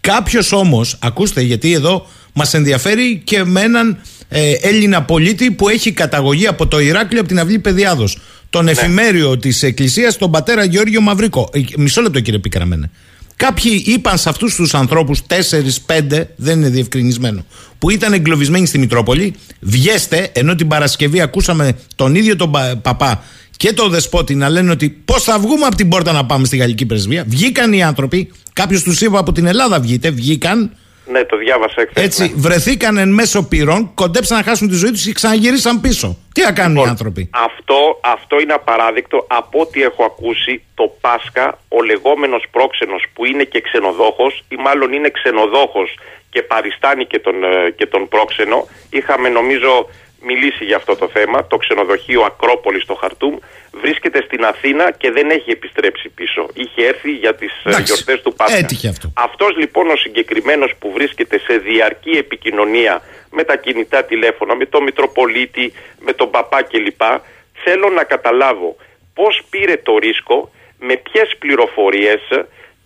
Κάποιος 0.00 0.52
όμως, 0.52 0.98
ακούστε, 1.02 1.40
γιατί 1.40 1.72
εδώ 1.72 2.06
μας 2.34 2.54
ενδιαφέρει 2.54 3.22
και 3.24 3.44
με 3.44 3.60
έναν 3.60 4.02
ε, 4.32 4.52
Έλληνα 4.52 5.02
πολίτη 5.02 5.50
που 5.50 5.68
έχει 5.68 5.92
καταγωγή 5.92 6.46
από 6.46 6.66
το 6.66 6.80
Ηράκλειο 6.80 7.20
από 7.20 7.28
την 7.28 7.38
Αυλή 7.38 7.58
Παιδιάδο. 7.58 8.04
Τον 8.50 8.68
εφημέριο 8.68 9.38
της 9.38 9.62
Εκκλησίας, 9.62 10.16
τον 10.16 10.30
πατέρα 10.30 10.64
Γεώργιο 10.64 11.00
Μαυρίκο. 11.00 11.48
Ε, 11.52 11.60
Μισό 11.76 12.00
λεπτό, 12.02 12.20
κύριε 12.20 12.38
Πικραμένε. 12.38 12.90
Κάποιοι 13.36 13.82
είπαν 13.86 14.18
σε 14.18 14.28
αυτούς 14.28 14.54
τους 14.54 14.74
ανθρώπους, 14.74 15.22
4-5, 15.26 16.28
δεν 16.36 16.58
είναι 16.58 16.68
διευκρινισμένο, 16.68 17.44
που 17.78 17.90
ήταν 17.90 18.12
εγκλωβισμένοι 18.12 18.66
στη 18.66 18.78
Μητρόπολη, 18.78 19.34
βγέστε, 19.60 20.30
ενώ 20.32 20.54
την 20.54 20.68
Παρασκευή 20.68 21.20
ακούσαμε 21.20 21.72
τον 21.96 22.14
ίδιο 22.14 22.36
τον 22.36 22.50
πα- 22.50 22.76
παπά 22.82 23.24
και 23.56 23.72
τον 23.72 23.90
δεσπότη 23.90 24.34
να 24.34 24.48
λένε 24.48 24.70
ότι 24.70 24.88
πώς 25.04 25.22
θα 25.22 25.38
βγούμε 25.38 25.64
από 25.66 25.76
την 25.76 25.88
πόρτα 25.88 26.12
να 26.12 26.24
πάμε 26.26 26.46
στη 26.46 26.56
γαλλική 26.56 26.86
πρεσβεία. 26.86 27.24
Βγήκαν 27.28 27.72
οι 27.72 27.82
άνθρωποι, 27.82 28.32
κάποιος 28.52 28.82
τους 28.82 29.00
είπε 29.00 29.18
από 29.18 29.32
την 29.32 29.46
Ελλάδα 29.46 29.80
βγείτε, 29.80 30.10
βγήκαν. 30.10 30.70
Ναι, 31.06 31.24
το 31.24 31.36
διάβασα 31.36 31.80
εχθές, 31.80 32.04
Έτσι, 32.04 32.22
ναι. 32.22 32.32
βρεθήκαν 32.36 32.96
εν 32.96 33.08
μέσω 33.08 33.42
πυρών, 33.42 33.90
κοντέψαν 33.94 34.36
να 34.38 34.42
χάσουν 34.44 34.68
τη 34.68 34.74
ζωή 34.74 34.90
τους 34.90 35.04
και 35.04 35.12
ξαναγυρίσαν 35.12 35.80
πίσω. 35.80 36.16
Τι 36.34 36.40
θα 36.40 36.52
κάνουν 36.52 36.72
οι 36.72 36.74
Λοιπόν, 36.74 36.90
άνθρωποι; 36.90 37.30
Αυτό, 37.32 38.00
αυτό 38.00 38.40
είναι 38.40 38.52
απαράδεκτο 38.52 39.26
από 39.28 39.60
ό,τι 39.60 39.82
έχω 39.82 40.04
ακούσει 40.04 40.62
το 40.74 40.96
Πάσχα 41.00 41.58
ο 41.68 41.82
λεγόμενος 41.82 42.44
πρόξενος 42.50 43.04
που 43.14 43.24
είναι 43.24 43.44
και 43.44 43.60
ξενοδόχος 43.60 44.44
ή 44.48 44.56
μάλλον 44.56 44.92
είναι 44.92 45.10
ξενοδόχος 45.10 45.98
και 46.30 46.42
παριστάνει 46.42 47.06
και 47.06 47.18
τον, 47.18 47.44
ε, 47.44 47.70
και 47.76 47.86
τον 47.86 48.08
πρόξενο 48.08 48.68
είχαμε 48.90 49.28
νομίζω 49.28 49.88
μιλήσει 50.22 50.64
για 50.64 50.76
αυτό 50.76 50.96
το 50.96 51.08
θέμα 51.08 51.46
το 51.46 51.56
ξενοδοχείο 51.56 52.22
Ακρόπολης 52.22 52.82
στο 52.82 52.94
Χαρτούμ 52.94 53.36
βρίσκεται 53.72 54.22
στην 54.22 54.44
Αθήνα 54.44 54.92
και 54.92 55.10
δεν 55.10 55.30
έχει 55.30 55.50
επιστρέψει 55.50 56.08
πίσω 56.08 56.48
είχε 56.54 56.86
έρθει 56.86 57.10
για 57.10 57.34
τις 57.34 57.52
ε, 57.64 57.68
Εντάξει, 57.68 57.92
γιορτές 57.92 58.22
του 58.22 58.32
Πάσχα 58.32 58.56
έτυχε 58.56 58.88
αυτό. 58.88 59.12
αυτός 59.16 59.56
λοιπόν 59.56 59.90
ο 59.90 59.96
συγκεκριμένος 59.96 60.72
που 60.78 60.92
βρίσκεται 60.92 61.38
σε 61.38 61.56
διαρκή 61.56 62.10
επικοινωνία 62.10 63.02
με 63.30 63.44
τα 63.44 63.56
κινητά 63.56 64.04
τηλέφωνα, 64.04 64.54
με 64.54 64.66
τον 64.66 64.82
Μητροπολίτη, 64.82 65.72
με 66.00 66.12
τον 66.12 66.30
παπά 66.30 66.62
κλπ. 66.62 67.02
Θέλω 67.64 67.88
να 67.88 68.04
καταλάβω 68.04 68.76
πώς 69.14 69.42
πήρε 69.50 69.76
το 69.76 69.98
ρίσκο, 69.98 70.50
με 70.78 70.96
ποιες 70.96 71.36
πληροφορίες, 71.38 72.20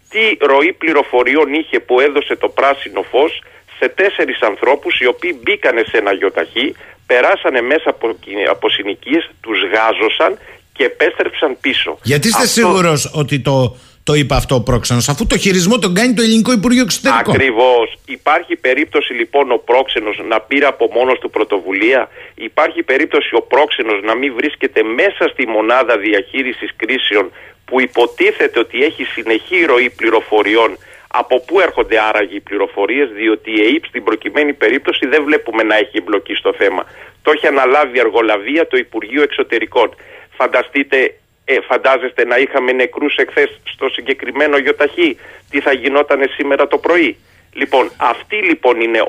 τι 0.08 0.36
ροή 0.40 0.72
πληροφοριών 0.72 1.54
είχε 1.54 1.80
που 1.80 2.00
έδωσε 2.00 2.36
το 2.36 2.48
πράσινο 2.48 3.02
φως 3.02 3.42
σε 3.78 3.88
τέσσερις 3.88 4.40
ανθρώπους 4.40 4.98
οι 5.00 5.06
οποίοι 5.06 5.40
μπήκανε 5.42 5.82
σε 5.90 5.96
ένα 5.96 6.12
γιοταχή, 6.12 6.74
περάσανε 7.06 7.60
μέσα 7.60 7.90
από, 7.90 8.16
κι- 8.20 8.46
από 8.50 8.68
συνοικίες, 8.68 9.30
τους 9.40 9.58
γάζωσαν 9.72 10.38
και 10.72 10.84
επέστρεψαν 10.84 11.56
πίσω. 11.60 11.98
Γιατί 12.02 12.26
είστε 12.28 12.42
Αυτό- 12.42 12.52
σίγουρος 12.60 13.10
ότι 13.14 13.40
το, 13.40 13.76
το 14.04 14.14
είπε 14.14 14.34
αυτό 14.34 14.54
ο 14.54 14.60
πρόξενος, 14.60 15.08
αφού 15.08 15.26
το 15.26 15.36
χειρισμό 15.38 15.78
τον 15.78 15.94
κάνει 15.94 16.14
το 16.14 16.22
Ελληνικό 16.22 16.52
Υπουργείο 16.52 16.82
Εξωτερικών; 16.82 17.34
Ακριβώς. 17.34 17.96
Υπάρχει 18.06 18.56
περίπτωση 18.56 19.12
λοιπόν 19.12 19.50
ο 19.52 19.56
πρόξενος 19.56 20.20
να 20.28 20.40
πήρε 20.40 20.66
από 20.66 20.88
μόνος 20.92 21.18
του 21.18 21.30
πρωτοβουλία; 21.30 22.08
Υπάρχει 22.34 22.82
περίπτωση 22.82 23.34
ο 23.34 23.42
πρόξενος 23.42 24.02
να 24.02 24.14
μην 24.14 24.34
βρίσκεται 24.34 24.82
μέσα 24.82 25.28
στη 25.32 25.46
μονάδα 25.46 25.98
διαχείρισης 25.98 26.70
κρίσεων 26.76 27.30
που 27.64 27.80
υποτίθεται 27.80 28.58
ότι 28.58 28.84
έχει 28.84 29.04
συνεχή 29.04 29.64
ροή 29.64 29.90
πληροφοριών. 29.90 30.78
Από 31.08 31.40
πού 31.40 31.60
έρχονται 31.60 32.00
άραγε 32.00 32.34
οι 32.36 32.40
πληροφορίες, 32.40 33.08
διότι 33.10 33.50
η 33.50 33.60
ΕΕΠ 33.64 33.84
στην 33.84 34.04
προκειμένη 34.04 34.52
περίπτωση 34.52 35.06
δεν 35.06 35.24
βλέπουμε 35.24 35.62
να 35.62 35.76
έχει 35.76 35.96
εμπλοκή 35.98 36.34
στο 36.34 36.52
θέμα. 36.52 36.84
Το 37.22 37.30
έχει 37.30 37.46
αναλάβει 37.46 38.00
αργολαβία 38.00 38.66
το 38.66 38.76
Υπουργείο 38.76 39.22
Εξωτερικών. 39.22 39.94
Φανταστείτε 40.36 41.14
ε, 41.44 41.60
φαντάζεστε 41.60 42.24
να 42.24 42.36
είχαμε 42.38 42.72
νεκρούς 42.72 43.16
εχθές 43.16 43.60
στο 43.64 43.88
συγκεκριμένο 43.88 44.56
γιοταχή. 44.56 45.18
Τι 45.50 45.60
θα 45.60 45.72
γινόταν 45.72 46.30
σήμερα 46.36 46.66
το 46.68 46.78
πρωί; 46.78 47.16
Λοιπόν, 47.52 47.90
αυτή 47.96 48.36
λοιπόν 48.36 48.80
είναι 48.80 49.02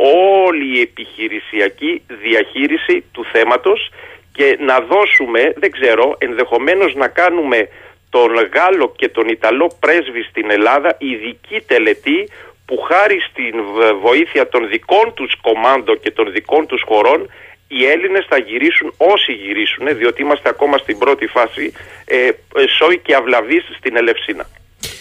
όλη 0.45 0.77
η 0.77 0.81
επιχειρησιακή 0.81 2.01
διαχείριση 2.07 3.03
του 3.11 3.25
θέματος 3.31 3.91
και 4.31 4.57
να 4.59 4.79
δώσουμε, 4.79 5.53
δεν 5.55 5.71
ξέρω, 5.71 6.15
ενδεχομένως 6.17 6.95
να 6.95 7.07
κάνουμε 7.07 7.69
τον 8.17 8.33
Γάλλο 8.53 8.87
και 8.99 9.09
τον 9.17 9.27
Ιταλό 9.37 9.67
πρέσβη 9.83 10.21
στην 10.29 10.47
Ελλάδα 10.57 10.89
ειδική 11.09 11.57
τελετή 11.71 12.19
που 12.67 12.75
χάρη 12.89 13.19
στην 13.29 13.53
β- 13.73 13.95
βοήθεια 14.07 14.43
των 14.53 14.61
δικών 14.73 15.05
τους 15.17 15.31
κομάντο 15.47 15.93
και 16.03 16.11
των 16.17 16.25
δικών 16.35 16.61
τους 16.69 16.81
χωρών 16.89 17.19
οι 17.67 17.81
Έλληνες 17.93 18.25
θα 18.29 18.37
γυρίσουν 18.37 18.93
όσοι 19.11 19.31
γυρίσουν 19.43 19.85
διότι 19.99 20.21
είμαστε 20.21 20.49
ακόμα 20.49 20.77
στην 20.77 20.97
πρώτη 20.97 21.25
φάση 21.35 21.71
ε, 22.05 22.15
ε, 22.15 22.31
σόι 22.77 22.97
και 23.05 23.13
αυλαβής 23.15 23.63
στην 23.77 23.93
Ελευσίνα. 23.95 24.45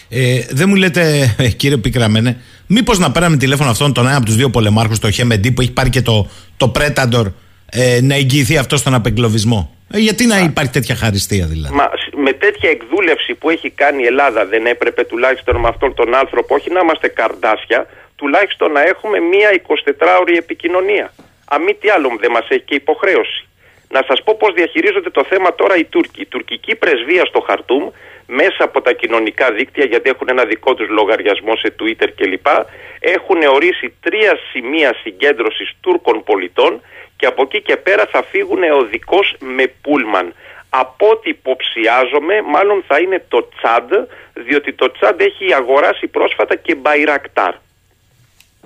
Ε, 0.09 0.45
δεν 0.49 0.69
μου 0.69 0.75
λέτε, 0.75 1.35
ε, 1.37 1.49
κύριε 1.49 1.77
Πικραμένε, 1.77 2.41
μήπως 2.67 2.99
να 2.99 3.11
πέραμε 3.11 3.37
τηλέφωνο 3.37 3.69
αυτόν 3.69 3.93
τον 3.93 4.05
ένα 4.07 4.15
από 4.15 4.25
τους 4.25 4.35
δύο 4.35 4.49
πολεμάρχους, 4.49 4.99
το 4.99 5.11
Χεμεντή, 5.11 5.51
που 5.51 5.61
έχει 5.61 5.71
πάρει 5.71 5.89
και 5.89 6.01
το, 6.01 6.29
το 6.57 6.71
Predator, 6.75 7.25
ε, 7.69 7.99
να 8.01 8.15
εγγυηθεί 8.15 8.57
αυτό 8.57 8.77
στον 8.77 8.93
απεγκλωβισμό; 8.93 9.76
Ε, 9.93 9.97
γιατί 9.97 10.25
να 10.25 10.37
υπάρχει 10.39 10.71
τέτοια 10.71 10.95
χαριστία 10.95 11.45
δηλαδή; 11.45 11.73
Μα 11.75 11.83
σ- 11.83 12.15
με 12.15 12.33
τέτοια 12.33 12.69
εκδούλευση 12.69 13.33
που 13.35 13.49
έχει 13.49 13.69
κάνει 13.69 14.03
η 14.03 14.05
Ελλάδα 14.05 14.45
δεν 14.45 14.65
έπρεπε 14.65 15.03
τουλάχιστον 15.03 15.55
με 15.55 15.67
αυτόν 15.67 15.93
τον 15.93 16.15
άνθρωπο 16.15 16.55
όχι 16.55 16.71
να 16.71 16.79
είμαστε 16.79 17.07
καρδάσια, 17.07 17.87
τουλάχιστον 18.15 18.71
να 18.71 18.81
έχουμε 18.81 19.19
μία 19.19 19.49
24ωρη 19.67 20.35
επικοινωνία. 20.37 21.13
Αν 21.45 21.61
μη 21.63 21.73
τι 21.73 21.89
άλλο 21.89 22.17
δεν 22.19 22.31
μας 22.31 22.45
έχει 22.49 22.61
και 22.61 22.75
υποχρέωση. 22.75 23.47
Να 23.89 24.03
σας 24.07 24.23
πω 24.23 24.35
πώς 24.39 24.53
διαχειρίζονται 24.53 25.09
το 25.09 25.23
θέμα 25.29 25.55
τώρα 25.55 25.75
οι 25.77 25.83
Τούρκοι. 25.85 26.21
Η 26.21 26.25
τουρκική 26.25 26.75
πρεσβεία 26.75 27.25
στο 27.25 27.39
Χαρτούμ 27.47 27.89
μέσα 28.25 28.63
από 28.63 28.81
τα 28.81 28.93
κοινωνικά 28.93 29.51
δίκτυα 29.51 29.85
γιατί 29.85 30.09
έχουν 30.09 30.27
ένα 30.29 30.45
δικό 30.45 30.73
τους 30.73 30.89
λογαριασμό 30.89 31.55
σε 31.55 31.75
Twitter 31.79 32.07
κλπ. 32.15 32.47
Έχουν 32.99 33.41
ορίσει 33.53 33.93
τρία 34.01 34.37
σημεία 34.51 34.95
συγκέντρωσης 35.03 35.69
Τούρκων 35.81 36.23
πολιτών 36.23 36.81
και 37.17 37.25
από 37.25 37.41
εκεί 37.41 37.61
και 37.61 37.77
πέρα 37.77 38.07
θα 38.11 38.23
φύγουν 38.31 38.63
οδικός 38.63 39.35
με 39.39 39.73
πούλμαν. 39.81 40.33
Από 40.69 41.09
ό,τι 41.09 41.29
υποψιάζομαι, 41.29 42.41
μάλλον 42.41 42.83
θα 42.87 42.99
είναι 42.99 43.25
το 43.27 43.49
Τσάντ, 43.55 43.91
διότι 44.33 44.73
το 44.73 44.91
Τσάντ 44.91 45.21
έχει 45.21 45.53
αγοράσει 45.53 46.07
πρόσφατα 46.07 46.55
και 46.55 46.75
Μπαϊρακτάρ. 46.75 47.53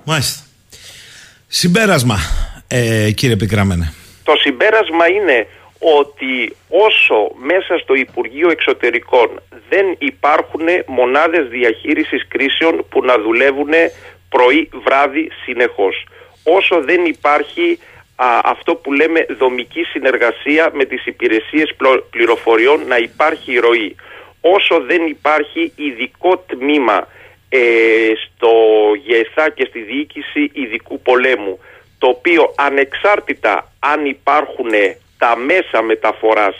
Μάλιστα. 0.04 0.40
Συμπέρασμα, 1.46 2.18
ε, 2.68 3.10
κύριε 3.10 3.36
Πικραμένε. 3.36 3.92
Το 4.24 4.32
συμπέρασμα 4.36 5.06
είναι 5.06 5.46
ότι 5.78 6.56
όσο 6.68 7.30
μέσα 7.36 7.78
στο 7.82 7.94
Υπουργείο 7.94 8.50
Εξωτερικών 8.50 9.42
δεν 9.68 9.86
υπάρχουν 9.98 10.66
μονάδες 10.86 11.48
διαχείρισης 11.48 12.28
κρίσεων 12.28 12.84
που 12.88 13.04
να 13.04 13.18
δουλεύουν 13.18 13.72
πρωί 14.28 14.68
βράδυ 14.84 15.30
συνεχώς. 15.44 16.06
Όσο 16.42 16.80
δεν 16.84 17.04
υπάρχει 17.04 17.78
α, 18.16 18.26
αυτό 18.44 18.74
που 18.74 18.92
λέμε 18.92 19.26
δομική 19.38 19.82
συνεργασία 19.82 20.70
με 20.72 20.84
τις 20.84 21.06
υπηρεσίες 21.06 21.74
πλο- 21.76 22.06
πληροφοριών 22.10 22.86
να 22.86 22.96
υπάρχει 22.96 23.58
ροή. 23.58 23.96
Όσο 24.40 24.80
δεν 24.80 25.06
υπάρχει 25.06 25.72
ειδικό 25.76 26.38
τμήμα 26.46 27.08
ε, 27.48 27.58
στο 28.24 28.52
ΓΕΘΑ 29.06 29.50
και 29.50 29.66
στη 29.68 29.80
διοίκηση 29.80 30.50
ειδικού 30.52 31.00
πολέμου 31.00 31.58
το 31.98 32.08
οποίο 32.08 32.54
ανεξάρτητα 32.56 33.72
αν 33.78 34.04
υπάρχουν 34.06 34.70
τα 35.18 35.36
μέσα 35.36 35.82
μεταφοράς 35.82 36.54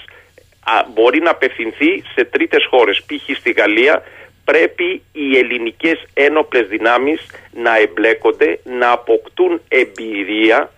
α, 0.64 0.84
μπορεί 0.92 1.20
να 1.20 1.30
απευθυνθεί 1.30 2.02
σε 2.14 2.24
τρίτες 2.24 2.66
χώρες. 2.70 3.02
Π.χ. 3.06 3.36
στη 3.38 3.52
Γαλλία 3.52 4.02
πρέπει 4.44 5.02
οι 5.12 5.38
ελληνικές 5.38 6.04
ένοπλες 6.14 6.68
δυνάμεις 6.68 7.20
να 7.52 7.78
εμπλέκονται, 7.78 8.58
να 8.64 8.90
αποκτούν 8.90 9.60
εμπειρία, 9.68 10.70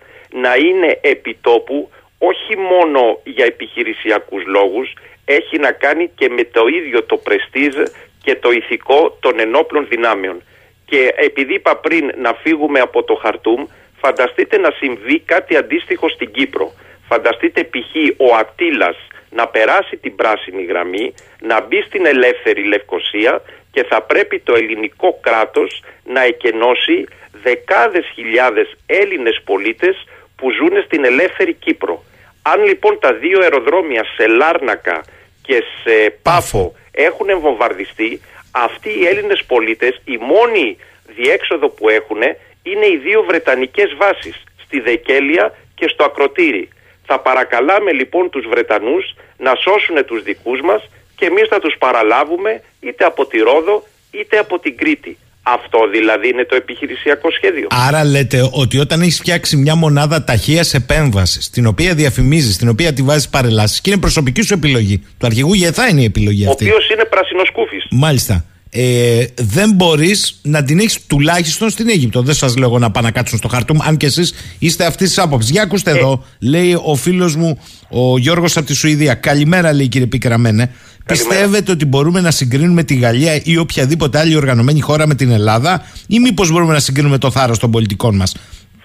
να 0.43 0.57
είναι 0.57 0.99
επιτόπου 1.01 1.91
όχι 2.18 2.57
μόνο 2.57 3.20
για 3.24 3.45
επιχειρησιακούς 3.45 4.45
λόγους, 4.47 4.93
έχει 5.24 5.59
να 5.59 5.72
κάνει 5.72 6.11
και 6.14 6.28
με 6.28 6.45
το 6.45 6.66
ίδιο 6.66 7.03
το 7.03 7.16
πρεστίζ 7.16 7.74
και 8.22 8.35
το 8.37 8.51
ηθικό 8.51 9.16
των 9.20 9.41
ενόπλων 9.41 9.87
δυνάμεων. 9.89 10.43
Και 10.85 11.14
επειδή 11.16 11.55
είπα 11.55 11.76
πριν 11.76 12.12
να 12.16 12.32
φύγουμε 12.32 12.80
από 12.80 13.03
το 13.03 13.14
Χαρτούμ, 13.14 13.64
φανταστείτε 13.97 14.59
να 14.59 14.70
συμβεί 14.70 15.18
κάτι 15.18 15.57
αντίστοιχο 15.57 16.09
στην 16.09 16.30
Κύπρο. 16.32 16.72
Φανταστείτε 17.09 17.64
π.χ. 17.64 17.93
ο 18.16 18.35
Ατήλας 18.35 18.97
να 19.30 19.49
περάσει 19.49 19.97
την 19.97 20.14
πράσινη 20.14 20.62
γραμμή, 20.62 21.14
να 21.41 21.61
μπει 21.61 21.82
στην 21.82 22.07
ελεύθερη 22.07 22.64
Λευκοσία 22.64 23.43
και 23.70 23.85
θα 23.85 24.03
πρέπει 24.03 24.41
το 24.41 24.55
ελληνικό 24.55 25.18
κράτος 25.22 25.82
να 26.05 26.22
εκενώσει 26.22 27.07
δεκάδες 27.43 28.07
χιλιάδες 28.14 28.76
Έλληνες 28.87 29.41
πολίτες 29.45 30.05
που 30.45 30.51
ζουν 30.51 30.82
στην 30.84 31.05
ελεύθερη 31.05 31.53
Κύπρο. 31.55 32.05
Αν 32.42 32.64
λοιπόν 32.64 32.99
τα 33.01 33.12
δύο 33.12 33.38
αεροδρόμια 33.42 34.05
σε 34.16 34.26
Λάρνακα 34.26 35.05
και 35.42 35.62
σε 35.82 36.11
Πάφο 36.22 36.74
έχουν 36.92 37.40
βομβαρδιστεί, 37.40 38.20
αυτοί 38.51 38.88
οι 38.99 39.07
Έλληνες 39.07 39.45
πολίτες 39.47 40.01
η 40.05 40.16
μόνη 40.16 40.76
διέξοδο 41.16 41.68
που 41.68 41.88
έχουν 41.88 42.22
είναι 42.62 42.86
οι 42.86 42.97
δύο 42.97 43.22
Βρετανικές 43.22 43.95
βάσεις, 43.97 44.45
στη 44.64 44.80
Δεκέλεια 44.80 45.55
και 45.74 45.88
στο 45.88 46.05
Ακροτήρι. 46.05 46.68
Θα 47.07 47.20
παρακαλάμε 47.20 47.92
λοιπόν 47.92 48.30
τους 48.30 48.47
Βρετανούς 48.47 49.14
να 49.36 49.55
σώσουν 49.55 50.05
τους 50.05 50.22
δικούς 50.22 50.61
μας 50.61 50.90
και 51.16 51.26
εμείς 51.26 51.49
θα 51.49 51.61
τους 51.61 51.74
παραλάβουμε 51.78 52.62
είτε 52.80 53.05
από 53.05 53.26
τη 53.26 53.38
Ρόδο 53.38 53.82
είτε 54.11 54.38
από 54.38 54.59
την 54.59 54.76
Κρήτη. 54.76 55.18
Αυτό 55.47 55.78
δηλαδή 55.92 56.28
είναι 56.28 56.45
το 56.45 56.55
επιχειρησιακό 56.55 57.30
σχέδιο. 57.30 57.66
Άρα 57.70 58.05
λέτε 58.05 58.49
ότι 58.53 58.78
όταν 58.78 59.01
έχεις 59.01 59.18
φτιάξει 59.18 59.57
μια 59.57 59.74
μονάδα 59.74 60.24
ταχείας 60.24 60.74
επέμβασης, 60.74 61.51
την 61.51 61.66
οποία 61.66 61.95
διαφημίζεις, 61.95 62.57
την 62.57 62.68
οποία 62.68 62.92
τη 62.92 63.03
βάζεις 63.03 63.28
παρελάσεις 63.28 63.80
και 63.80 63.90
είναι 63.90 64.01
προσωπική 64.01 64.42
σου 64.42 64.55
επιλογή, 64.55 64.99
του 64.99 65.26
αρχηγού 65.26 65.55
Γεθά 65.55 65.88
είναι 65.88 66.01
η 66.01 66.05
επιλογή 66.05 66.47
αυτή. 66.47 66.64
Ο 66.64 66.68
οποίος 66.68 66.88
είναι 66.88 67.05
πρασινοσκούφη. 67.05 67.76
Μάλιστα. 67.90 68.45
Ε, 68.76 69.24
δεν 69.34 69.72
μπορείς 69.72 70.40
να 70.42 70.64
την 70.64 70.78
έχεις 70.78 71.07
τουλάχιστον 71.07 71.70
στην 71.70 71.88
Αίγυπτο. 71.88 72.22
Δεν 72.22 72.34
σας 72.34 72.57
λέω 72.57 72.78
να 72.78 72.90
πάνε 72.90 73.07
να 73.07 73.12
κάτσουν 73.12 73.38
στο 73.38 73.49
χαρτούμ, 73.49 73.78
αν 73.82 73.97
και 73.97 74.07
εσείς 74.07 74.34
είστε 74.59 74.84
αυτής 74.84 75.09
της 75.09 75.18
άποψης. 75.18 75.51
Για 75.51 75.62
ακούστε 75.62 75.90
ε. 75.90 75.97
εδώ, 75.97 76.24
λέει 76.40 76.78
ο 76.84 76.95
φίλος 76.95 77.36
μου 77.36 77.59
ο 77.90 78.18
Γιώργος 78.18 78.57
από 78.57 78.66
τη 78.66 78.74
Σουηδία. 78.74 79.14
Καλημέρα, 79.14 79.72
λέει 79.72 79.88
κύριε 79.88 80.07
Πικραμένε. 80.07 80.70
Πιστεύετε 81.07 81.73
ότι 81.73 81.85
μπορούμε 81.87 82.21
να 82.21 82.31
συγκρίνουμε 82.31 82.83
τη 82.83 82.95
Γαλλία 82.95 83.41
ή 83.45 83.57
οποιαδήποτε 83.57 84.19
άλλη 84.19 84.37
οργανωμένη 84.37 84.81
χώρα 84.81 85.07
με 85.07 85.15
την 85.15 85.31
Ελλάδα, 85.31 85.87
ή 86.09 86.19
μήπως 86.19 86.51
μπορούμε 86.51 86.73
να 86.73 86.79
συγκρίνουμε 86.79 87.19
το 87.19 87.31
θάρρος 87.31 87.59
των 87.59 87.71
πολιτικών 87.71 88.17
μας; 88.17 88.37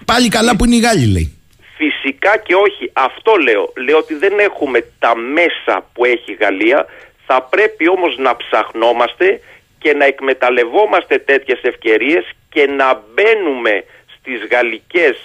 Πάλι 0.04 0.28
καλά 0.28 0.56
που 0.56 0.64
είναι 0.64 0.76
οι 0.76 0.80
Γάλλοι, 0.80 1.06
λέει. 1.06 1.38
Φυσικά 1.76 2.36
και 2.46 2.54
όχι. 2.54 2.90
Αυτό 2.92 3.32
λέω. 3.46 3.72
Λέω 3.86 3.98
ότι 3.98 4.14
δεν 4.14 4.38
έχουμε 4.38 4.84
τα 4.98 5.16
μέσα 5.16 5.88
που 5.92 6.04
έχει 6.04 6.32
η 6.32 6.36
Γαλλία. 6.40 6.86
Θα 7.26 7.42
πρέπει 7.42 7.88
όμως 7.88 8.16
να 8.18 8.36
ψαχνόμαστε 8.36 9.40
και 9.78 9.92
να 9.94 10.04
εκμεταλλευόμαστε 10.04 11.18
τέτοιες 11.18 11.60
ευκαιρίες 11.62 12.24
και 12.48 12.66
να 12.66 13.02
μπαίνουμε 13.14 13.84
στις 14.16 14.38
γαλλικές 14.50 15.16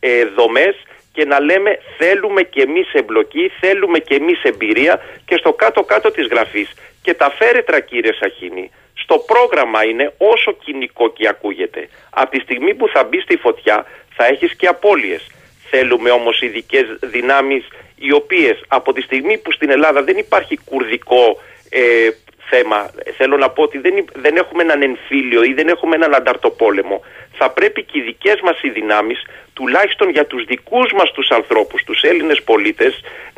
ε, 0.00 0.24
δομές 0.36 0.74
και 1.12 1.24
να 1.24 1.40
λέμε 1.40 1.78
θέλουμε 1.98 2.42
και 2.42 2.62
εμείς 2.62 2.92
εμπλοκή, 2.92 3.50
θέλουμε 3.60 3.98
και 3.98 4.14
εμείς 4.14 4.42
εμπειρία 4.42 5.00
και 5.24 5.36
στο 5.36 5.52
κάτω-κάτω 5.52 6.10
της 6.10 6.26
γραφής. 6.26 6.68
Και 7.02 7.14
τα 7.14 7.30
φέρετρα 7.30 7.80
κύριε 7.80 8.12
Σαχίνη, 8.12 8.70
στο 8.94 9.18
πρόγραμμα 9.18 9.84
είναι 9.84 10.12
όσο 10.18 10.52
κοινικό 10.52 11.12
και 11.12 11.28
ακούγεται. 11.28 11.88
Από 12.10 12.30
τη 12.30 12.40
στιγμή 12.40 12.74
που 12.74 12.88
θα 12.88 13.04
μπει 13.04 13.20
στη 13.20 13.36
φωτιά 13.36 13.86
θα 14.16 14.26
έχεις 14.26 14.54
και 14.54 14.66
απώλειες. 14.66 15.26
Θέλουμε 15.70 16.10
όμως 16.10 16.40
ειδικές 16.40 16.84
δυνάμεις 17.00 17.64
οι 17.96 18.12
οποίες 18.12 18.60
από 18.68 18.92
τη 18.92 19.00
στιγμή 19.00 19.38
που 19.38 19.52
στην 19.52 19.70
Ελλάδα 19.70 20.02
δεν 20.02 20.16
υπάρχει 20.16 20.58
κουρδικό 20.64 21.40
ε, 21.70 22.08
θέμα, 22.50 22.90
θέλω 23.16 23.36
να 23.36 23.50
πω 23.50 23.62
ότι 23.62 23.78
δεν, 23.78 24.04
δεν 24.14 24.36
έχουμε 24.36 24.62
έναν 24.62 24.82
εμφύλιο 24.82 25.42
ή 25.42 25.52
δεν 25.52 25.68
έχουμε 25.68 25.94
έναν 25.96 26.14
ανταρτοπόλεμο 26.14 27.02
θα 27.38 27.50
πρέπει 27.50 27.82
και 27.84 27.98
οι 27.98 28.02
δικές 28.02 28.40
μας 28.40 28.62
οι 28.62 28.70
δυνάμεις, 28.70 29.18
τουλάχιστον 29.58 30.08
για 30.16 30.26
τους 30.30 30.42
δικούς 30.52 30.88
μας 30.98 31.08
τους 31.16 31.28
ανθρώπους, 31.38 31.80
τους 31.88 32.00
Έλληνες 32.10 32.40
πολίτες, 32.50 32.92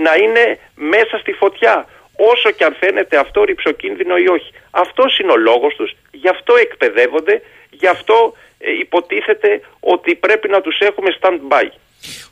να 0.07 0.13
είναι 0.23 0.45
μέσα 0.95 1.15
στη 1.23 1.33
φωτιά. 1.41 1.77
Όσο 2.33 2.49
και 2.57 2.65
αν 2.69 2.75
φαίνεται 2.81 3.17
αυτό 3.25 3.39
ρηψοκίνδυνο 3.51 4.15
ή 4.25 4.27
όχι. 4.37 4.51
Αυτός 4.85 5.11
είναι 5.19 5.33
ο 5.37 5.41
λόγος 5.49 5.73
τους, 5.79 5.91
γι' 6.23 6.33
αυτό 6.37 6.53
εκπαιδεύονται, 6.67 7.35
γι' 7.81 7.91
αυτό 7.97 8.17
ε, 8.59 8.71
υποτίθεται 8.85 9.51
ότι 9.95 10.11
πρέπει 10.25 10.49
να 10.55 10.61
τους 10.61 10.77
έχουμε 10.89 11.11
stand-by. 11.19 11.67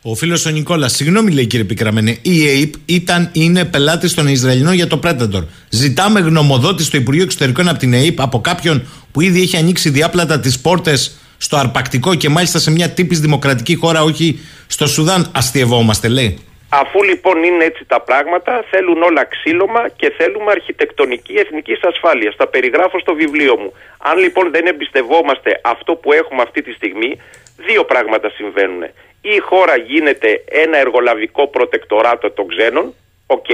Ο 0.02 0.14
φίλος 0.14 0.46
ο 0.46 0.50
Νικόλας, 0.50 0.92
συγγνώμη 0.92 1.30
λέει 1.32 1.46
κύριε 1.46 1.64
Πικραμένε, 1.64 2.18
η 2.22 2.36
ΑΕΠ 2.48 2.72
ήταν, 2.86 3.30
είναι 3.32 3.64
πελάτης 3.64 4.14
των 4.14 4.26
Ισραηλινών 4.26 4.74
για 4.74 4.86
το 4.86 5.00
Predator. 5.04 5.42
Ζητάμε 5.68 6.20
γνωμοδότηση 6.20 6.88
στο 6.88 6.96
Υπουργείο 6.96 7.22
Εξωτερικών 7.22 7.68
από 7.68 7.78
την 7.78 7.92
ΑΕΠ, 7.94 8.20
από 8.20 8.40
κάποιον 8.40 8.76
που 9.12 9.20
ήδη 9.20 9.40
έχει 9.42 9.56
ανοίξει 9.56 9.90
διάπλατα 9.90 10.40
τις 10.40 10.60
πόρτες 10.60 11.18
στο 11.38 11.56
αρπακτικό 11.56 12.14
και 12.14 12.28
μάλιστα 12.28 12.58
σε 12.58 12.70
μια 12.70 12.90
τύπης 12.90 13.20
δημοκρατική 13.20 13.74
χώρα, 13.74 14.02
όχι 14.02 14.38
στο 14.66 14.86
Σουδάν, 14.86 15.30
αστειευόμαστε, 15.34 16.08
λέει. 16.08 16.38
Αφού 16.70 17.02
λοιπόν 17.02 17.42
είναι 17.42 17.64
έτσι 17.64 17.84
τα 17.86 18.00
πράγματα, 18.00 18.64
θέλουν 18.70 19.02
όλα 19.02 19.24
ξύλωμα 19.24 19.88
και 19.88 20.12
θέλουμε 20.16 20.50
αρχιτεκτονική 20.50 21.34
εθνικής 21.34 21.80
ασφάλειας. 21.82 22.36
Τα 22.36 22.46
περιγράφω 22.46 22.98
στο 22.98 23.14
βιβλίο 23.14 23.56
μου. 23.56 23.72
Αν 23.98 24.18
λοιπόν 24.18 24.50
δεν 24.50 24.66
εμπιστευόμαστε 24.66 25.60
αυτό 25.64 25.94
που 25.94 26.12
έχουμε 26.12 26.42
αυτή 26.42 26.62
τη 26.62 26.72
στιγμή, 26.72 27.20
δύο 27.56 27.84
πράγματα 27.84 28.30
συμβαίνουν. 28.30 28.82
Ή 29.20 29.30
η 29.34 29.38
χώρα 29.38 29.76
γίνεται 29.76 30.44
ένα 30.48 30.78
εργολαβικό 30.78 31.48
προτεκτοράτο 31.48 32.30
των 32.30 32.48
ξένων, 32.48 32.94
οκ, 33.26 33.46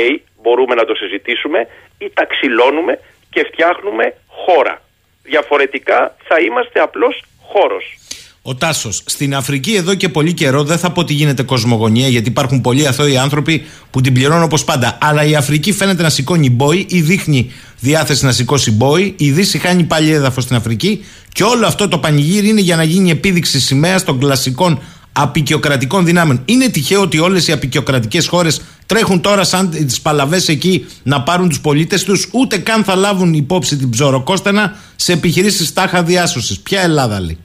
μπορούμε 0.43 0.74
να 0.74 0.85
το 0.85 0.95
συζητήσουμε, 0.95 1.68
ή 1.99 2.11
τα 2.14 2.24
ξυλώνουμε 2.24 2.99
και 3.30 3.45
φτιάχνουμε 3.53 4.14
χώρα. 4.26 4.82
Διαφορετικά 5.22 6.16
θα 6.28 6.41
είμαστε 6.41 6.80
απλώς 6.80 7.22
χώρος. 7.55 7.98
Ο 8.46 8.55
Τάσος, 8.55 9.02
στην 9.05 9.34
Αφρική 9.34 9.74
εδώ 9.74 9.94
και 9.94 10.09
πολύ 10.09 10.32
καιρό 10.32 10.64
δεν 10.64 10.78
θα 10.78 10.90
πω 10.90 11.00
ότι 11.00 11.12
γίνεται 11.12 11.42
κοσμογονία, 11.42 12.09
γιατί 12.09 12.28
υπάρχουν 12.28 12.61
πολλοί 12.61 12.86
αθώοι 12.86 13.16
άνθρωποι 13.16 13.64
που 13.90 14.00
την 14.00 14.12
πληρώνουν 14.12 14.42
όπως 14.42 14.64
πάντα. 14.64 14.98
Αλλά 15.00 15.24
η 15.24 15.34
Αφρική 15.34 15.72
φαίνεται 15.72 16.02
να 16.02 16.11
σηκώνει 16.11 16.50
μπόι 16.50 16.86
ή 16.88 17.00
δείχνει 17.00 17.52
διάθεση 17.80 18.24
να 18.24 18.32
σηκώσει 18.32 18.70
μπόι. 18.70 19.14
Η 19.18 19.30
Δύση 19.30 19.59
χάνει 19.59 19.82
πάλι 19.82 20.11
έδαφος 20.11 20.44
στην 20.44 20.57
Αφρική. 20.57 21.05
Και 21.32 21.42
όλο 21.42 21.66
αυτό 21.66 21.88
το 21.88 21.98
πανηγύρι 21.98 22.48
είναι 22.48 22.61
για 22.61 22.76
να 22.76 22.82
γίνει 22.82 23.11
επίδειξη 23.11 23.61
σημαία 23.61 24.02
των 24.02 24.18
κλασικών 24.18 24.82
απεικιοκρατικών 25.12 26.05
δυνάμεων. 26.05 26.42
Είναι 26.44 26.68
τυχαίο 26.68 27.00
ότι 27.00 27.18
όλες 27.18 27.48
οι 27.48 27.52
απεικιοκρατικές 27.52 28.26
χώρες 28.26 28.61
τρέχουν 28.86 29.20
τώρα 29.20 29.44
σαν 29.44 29.70
τις 29.70 30.00
παλαβές 30.00 30.48
εκεί 30.48 30.86
να 31.02 31.22
πάρουν 31.22 31.48
τους 31.48 31.61
πολίτες 31.61 32.05
τους, 32.05 32.28
ούτε 32.32 32.59
καν 32.59 32.84
θα 32.84 32.94
λάβουν 32.94 33.32
υπόψη 33.32 33.76
την 33.76 33.90
ψωροκόστενα 33.90 34.76
σε 34.96 35.12
επιχειρήσεις 35.12 35.72
τάχα 35.72 36.02
διάσωσης. 36.02 36.61
Ποια 36.61 36.80
Ελλάδα 36.80 37.20
λέει. 37.20 37.38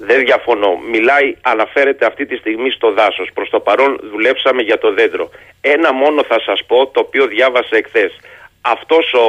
Δεν 0.00 0.24
διαφωνώ. 0.24 0.76
Μιλάει, 0.90 1.36
αναφέρεται 1.42 2.06
αυτή 2.06 2.26
τη 2.26 2.36
στιγμή 2.36 2.70
στο 2.70 2.92
δάσος. 2.92 3.30
Προς 3.34 3.50
το 3.50 3.60
παρόν 3.60 4.00
δουλέψαμε 4.10 4.62
για 4.62 4.78
το 4.78 4.92
δέντρο. 4.92 5.30
Ένα 5.60 5.92
μόνο 5.92 6.24
θα 6.24 6.40
σας 6.40 6.64
πω, 6.66 6.86
το 6.86 7.00
οποίο 7.00 7.26
διάβασα 7.26 7.76
εχθές. 7.76 8.20
Αυτός 8.60 9.12
ο 9.12 9.26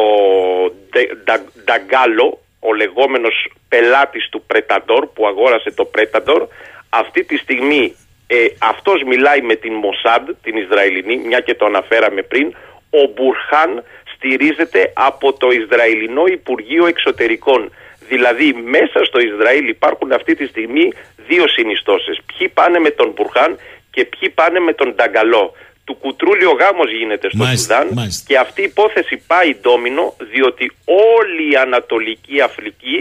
Νταγκάλο, 1.63 2.39
ο 2.59 2.73
λεγόμενος 2.73 3.51
πελάτης 3.69 4.29
του 4.29 4.43
Πρεταντόρ, 4.47 5.07
που 5.07 5.27
αγόρασε 5.27 5.71
το 5.71 5.85
Πρεταντόρ, 5.85 6.47
αυτή 6.89 7.23
τη 7.23 7.37
στιγμή 7.37 7.95
ε, 8.27 8.47
αυτός 8.59 9.03
μιλάει 9.03 9.41
με 9.41 9.55
την 9.55 9.73
Μοσάντ, 9.73 10.29
την 10.43 10.55
Ισραηλινή, 10.57 11.17
μια 11.17 11.39
και 11.39 11.55
το 11.55 11.65
αναφέραμε 11.65 12.21
πριν, 12.21 12.55
ο 12.89 13.11
Μπουρχάν 13.13 13.83
στηρίζεται 14.13 14.91
από 14.95 15.33
το 15.33 15.49
Ισραηλινό 15.51 16.25
Υπουργείο 16.25 16.85
Εξωτερικών. 16.85 17.71
Δηλαδή 18.13 18.47
μέσα 18.75 18.99
στο 19.09 19.19
Ισραήλ 19.19 19.65
υπάρχουν 19.67 20.11
αυτή 20.11 20.35
τη 20.35 20.45
στιγμή 20.45 20.85
δύο 21.27 21.45
συνιστώσεις. 21.47 22.15
Ποιοι 22.29 22.47
πάνε 22.49 22.79
με 22.79 22.89
τον 22.89 23.09
Μπουρχάν 23.13 23.51
και 23.93 24.05
ποιοι 24.11 24.29
πάνε 24.29 24.59
με 24.59 24.73
τον 24.73 24.89
Νταγκαλό. 24.95 25.45
Του 25.85 25.95
κουτρούλι 26.03 26.45
ο 26.45 26.55
γάμος 26.61 26.89
γίνεται 26.99 27.27
στο 27.29 27.45
Σουδάν 27.45 27.87
και 28.27 28.37
αυτή 28.37 28.61
η 28.61 28.69
υπόθεση 28.73 29.15
πάει 29.27 29.49
ντόμινο 29.61 30.15
διότι 30.31 30.71
όλη 31.17 31.43
η 31.51 31.55
Ανατολική 31.55 32.41
Αφρική 32.41 32.97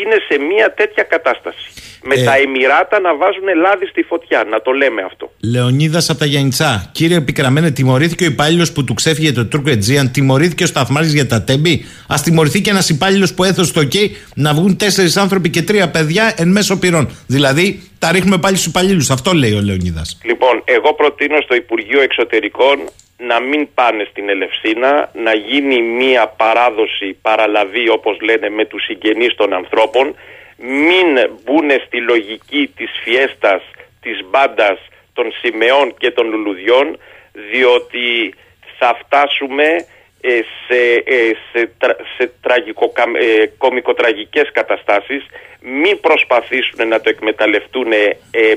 είναι 0.00 0.16
σε 0.28 0.38
μια 0.38 0.74
τέτοια 0.74 1.02
κατάσταση. 1.02 1.66
Με 2.06 2.14
ε, 2.14 2.24
τα 2.24 2.36
Εμμυράτα 2.36 3.00
να 3.00 3.16
βάζουν 3.16 3.48
λάδι 3.62 3.86
στη 3.86 4.02
φωτιά, 4.02 4.44
να 4.50 4.62
το 4.62 4.70
λέμε 4.70 5.02
αυτό. 5.02 5.32
Λεωνίδας 5.40 6.10
από 6.10 6.18
τα 6.18 6.26
Γιάννητσά. 6.26 6.90
Κύριε 6.92 7.20
Πικραμένε, 7.20 7.70
τιμωρήθηκε 7.70 8.24
ο 8.24 8.26
υπάλληλος 8.26 8.72
που 8.72 8.84
του 8.84 8.94
ξέφυγε 8.94 9.32
το 9.32 9.46
Τούρκο 9.46 9.70
Ετζίαν, 9.70 10.10
τιμωρήθηκε 10.10 10.62
ο 10.62 10.66
Σταθμάρης 10.66 11.12
για 11.12 11.26
τα 11.26 11.42
τέμπη. 11.42 11.84
Α 12.06 12.16
τιμωρηθεί 12.24 12.60
και 12.60 12.70
ένας 12.70 12.88
υπάλληλος 12.88 13.34
που 13.34 13.44
έδωσε 13.44 13.72
το 13.72 13.80
OK 13.80 13.96
να 14.34 14.54
βγουν 14.54 14.76
τέσσερις 14.76 15.16
άνθρωποι 15.16 15.50
και 15.50 15.62
τρία 15.62 15.90
παιδιά 15.90 16.34
εν 16.36 16.48
μέσω 16.48 16.78
πυρών. 16.78 17.10
Δηλαδή, 17.26 17.82
τα 17.98 18.12
ρίχνουμε 18.12 18.38
πάλι 18.38 18.56
στους 18.56 18.66
υπαλλήλους. 18.66 19.10
Αυτό 19.10 19.32
λέει 19.32 19.52
ο 19.52 19.60
Λεωνίδας. 19.60 20.18
Λοιπόν, 20.24 20.62
εγώ 20.64 20.94
προτείνω 20.94 21.40
στο 21.40 21.54
Υπουργείο 21.54 22.00
Εξωτερικών 22.00 22.78
να 23.16 23.40
μην 23.40 23.68
πάνε 23.74 24.06
στην 24.10 24.28
Ελευσίνα, 24.28 25.10
να 25.12 25.34
γίνει 25.34 25.82
μία 25.82 26.26
παράδοση, 26.26 27.18
παραλαβή 27.22 27.88
όπως 27.88 28.20
λένε 28.20 28.48
με 28.48 28.64
τους 28.64 28.84
συγγενείς 28.84 29.34
των 29.34 29.52
ανθρώπων, 29.52 30.16
μην 30.56 31.30
μπουν 31.44 31.70
στη 31.86 32.00
λογική 32.00 32.72
της 32.76 32.90
φιέστας, 33.02 33.62
της 34.00 34.24
μπάντας 34.30 34.78
των 35.12 35.32
σημεών 35.40 35.94
και 35.98 36.10
των 36.10 36.30
λουλουδιών, 36.30 36.98
διότι 37.32 38.34
θα 38.78 38.98
φτάσουμε 39.04 39.86
ε, 40.20 40.40
σε, 40.66 41.02
ε, 41.04 41.32
σε, 41.52 41.70
σε 42.16 42.32
τραγικο, 42.42 42.92
ε, 43.20 43.46
κομικοτραγικές 43.58 44.50
καταστάσεις. 44.52 45.26
Μην 45.60 46.00
προσπαθήσουν 46.00 46.88
να 46.88 47.00
το 47.00 47.08
εκμεταλλευτούν 47.08 47.92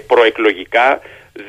προεκλογικά 0.07 1.01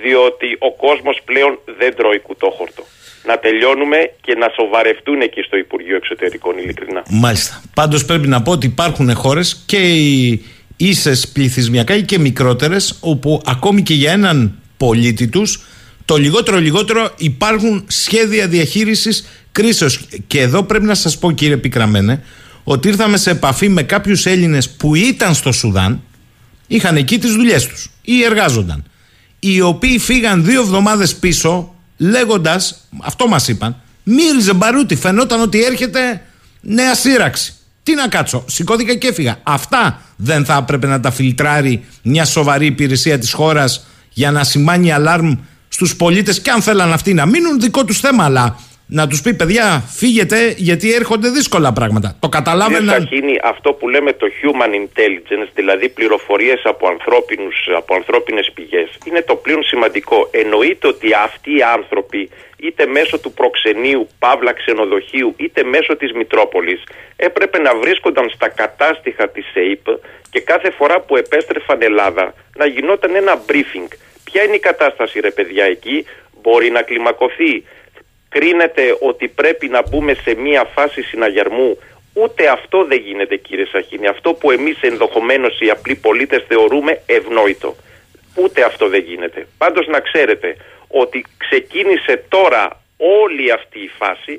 διότι 0.02 0.56
ο 0.58 0.72
κόσμος 0.74 1.20
πλέον 1.24 1.58
δεν 1.78 1.94
τρώει 1.94 2.18
κουτόχορτο 2.18 2.82
να 3.28 3.38
τελειώνουμε 3.38 3.98
και 4.20 4.34
να 4.34 4.48
σοβαρευτούν 4.56 5.20
εκεί 5.20 5.42
στο 5.42 5.56
Υπουργείο 5.56 5.96
Εξωτερικών, 5.96 6.58
ειλικρινά. 6.58 7.02
Μάλιστα. 7.10 7.62
Πάντως 7.74 8.04
πρέπει 8.04 8.28
να 8.28 8.42
πω 8.42 8.50
ότι 8.52 8.66
υπάρχουν 8.66 9.14
χώρες 9.14 9.62
και 9.66 9.76
οι 9.76 10.42
ίσες 10.76 11.28
πληθυσμιακά 11.28 11.94
ή 11.96 12.02
και 12.02 12.18
μικρότερες, 12.18 12.98
όπου 13.00 13.42
ακόμη 13.46 13.82
και 13.82 13.94
για 13.94 14.12
έναν 14.12 14.58
πολίτη 14.76 15.28
τους 15.28 15.60
Το 16.04 16.16
λιγότερο 16.16 16.58
λιγότερο 16.58 17.10
υπάρχουν 17.16 17.84
σχέδια 17.86 18.48
διαχείρισης 18.48 19.28
κρίσεως. 19.52 20.06
Και 20.26 20.40
εδώ 20.40 20.62
πρέπει 20.62 20.84
να 20.84 20.94
σας 20.94 21.18
πω, 21.18 21.32
κύριε 21.32 21.56
Πικραμένε, 21.56 22.24
ότι 22.64 22.88
ήρθαμε 22.88 23.16
σε 23.16 23.30
επαφή 23.30 23.68
με 23.68 23.82
κάποιους 23.82 24.26
Έλληνες 24.26 24.70
που 24.70 24.94
ήταν 24.94 25.34
στο 25.34 25.52
Σουδάν, 25.52 26.02
είχαν 26.66 26.96
εκεί 26.96 27.18
τις 27.18 27.32
δουλειές 27.32 27.66
τους 27.66 27.90
ή 28.02 28.22
εργάζονταν. 28.22 28.84
Οι 29.38 29.60
οποίοι 29.60 29.98
φύγαν 29.98 30.44
δύο 30.44 30.60
εβδομάδες 30.60 31.14
πίσω, 31.16 31.74
λέγοντας, 31.98 32.88
αυτό 33.02 33.28
μας 33.28 33.48
είπαν, 33.48 33.76
μύριζε 34.02 34.52
μπαρούτι. 34.52 34.96
Φαινόταν 34.96 35.40
ότι 35.40 35.64
έρχεται 35.64 36.22
νέα 36.60 36.94
σύραξη. 36.94 37.52
Τι 37.82 37.94
να 37.94 38.08
κάτσω, 38.08 38.44
σηκώθηκα 38.48 38.94
και 38.94 39.06
έφυγα. 39.06 39.38
Αυτά 39.42 40.02
δεν 40.16 40.44
θα 40.44 40.56
έπρεπε 40.56 40.86
να 40.86 41.00
τα 41.00 41.10
φιλτράρει 41.10 41.84
μια 42.02 42.24
σοβαρή 42.24 42.66
υπηρεσία 42.66 43.18
της 43.18 43.32
χώρας 43.32 43.86
για 44.12 44.30
να 44.30 44.44
σημάνει 44.44 44.92
αλάρμ 44.92 45.32
στους 45.68 45.96
πολίτες 45.96 46.40
και 46.40 46.50
αν 46.50 46.62
θέλαν 46.62 46.92
αυτοί 46.92 47.14
να 47.14 47.26
μείνουν, 47.26 47.60
δικό 47.60 47.84
τους 47.84 48.00
θέμα. 48.00 48.24
Αλλά 48.24 48.58
να 48.90 49.06
τους 49.08 49.20
πει, 49.20 49.34
παιδιά, 49.34 49.84
φύγετε 49.88 50.54
γιατί 50.56 50.94
έρχονται 50.94 51.28
δύσκολα 51.28 51.72
πράγματα. 51.72 52.16
Το 52.20 52.28
καταλάβαιναν. 52.28 53.08
Κύριε 53.08 53.38
αυτό 53.42 53.72
που 53.72 53.88
λέμε 53.88 54.12
το 54.12 54.26
human 54.40 54.72
intelligence, 54.84 55.48
δηλαδή 55.54 55.88
πληροφορίες 55.88 56.60
από, 56.64 56.88
ανθρώπινους, 56.88 57.56
από 57.76 57.94
ανθρώπινες 57.94 58.50
πηγές, 58.54 58.88
είναι 59.04 59.22
το 59.22 59.34
πλέον 59.34 59.62
σημαντικό. 59.62 60.28
Εννοείται 60.30 60.86
ότι 60.86 61.08
αυτοί 61.24 61.50
οι 61.56 61.62
άνθρωποι, 61.62 62.30
είτε 62.56 62.86
μέσω 62.86 63.18
του 63.18 63.32
προξενείου, 63.32 64.08
παύλα 64.18 64.52
ξενοδοχείου, 64.52 65.34
είτε 65.36 65.62
μέσω 65.62 65.96
της 65.96 66.12
Μητρόπολης, 66.12 66.82
έπρεπε 67.16 67.58
να 67.58 67.76
βρίσκονταν 67.76 68.30
στα 68.34 68.48
κατάστοιχα 68.48 69.28
της 69.28 69.46
ΕΕΠ 69.54 69.86
και 70.30 70.40
κάθε 70.40 70.70
φορά 70.70 71.00
που 71.00 71.16
επέστρεφαν 71.16 71.82
Ελλάδα 71.82 72.34
να 72.56 72.66
γινόταν 72.66 73.14
ένα 73.14 73.34
briefing. 73.48 73.88
Ποια 74.24 74.42
είναι 74.44 74.54
η 74.54 74.58
κατάσταση, 74.58 75.20
ρε 75.20 75.30
παιδιά, 75.30 75.64
εκεί, 75.64 76.04
μπορεί 76.42 76.70
να 76.70 76.82
κλιμακωθεί 76.82 77.64
κρίνεται 78.28 78.96
ότι 79.00 79.28
πρέπει 79.28 79.68
να 79.68 79.82
μπούμε 79.88 80.14
σε 80.14 80.34
μία 80.34 80.64
φάση 80.64 81.02
συναγερμού. 81.02 81.78
Ούτε 82.12 82.48
αυτό 82.48 82.84
δεν 82.84 83.00
γίνεται 83.00 83.36
κύριε 83.36 83.66
Σαχίνη. 83.66 84.06
Αυτό 84.06 84.34
που 84.34 84.50
εμείς 84.50 84.80
ενδεχομένως 84.80 85.60
οι 85.60 85.70
απλοί 85.70 85.94
πολίτες 85.94 86.44
θεωρούμε 86.48 87.02
ευνόητο. 87.06 87.76
Ούτε 88.34 88.64
αυτό 88.64 88.88
δεν 88.88 89.00
γίνεται. 89.00 89.46
Πάντως 89.58 89.86
να 89.86 90.00
ξέρετε 90.00 90.56
ότι 90.88 91.24
ξεκίνησε 91.36 92.24
τώρα 92.28 92.80
όλη 93.22 93.52
αυτή 93.52 93.78
η 93.78 93.90
φάση. 93.98 94.38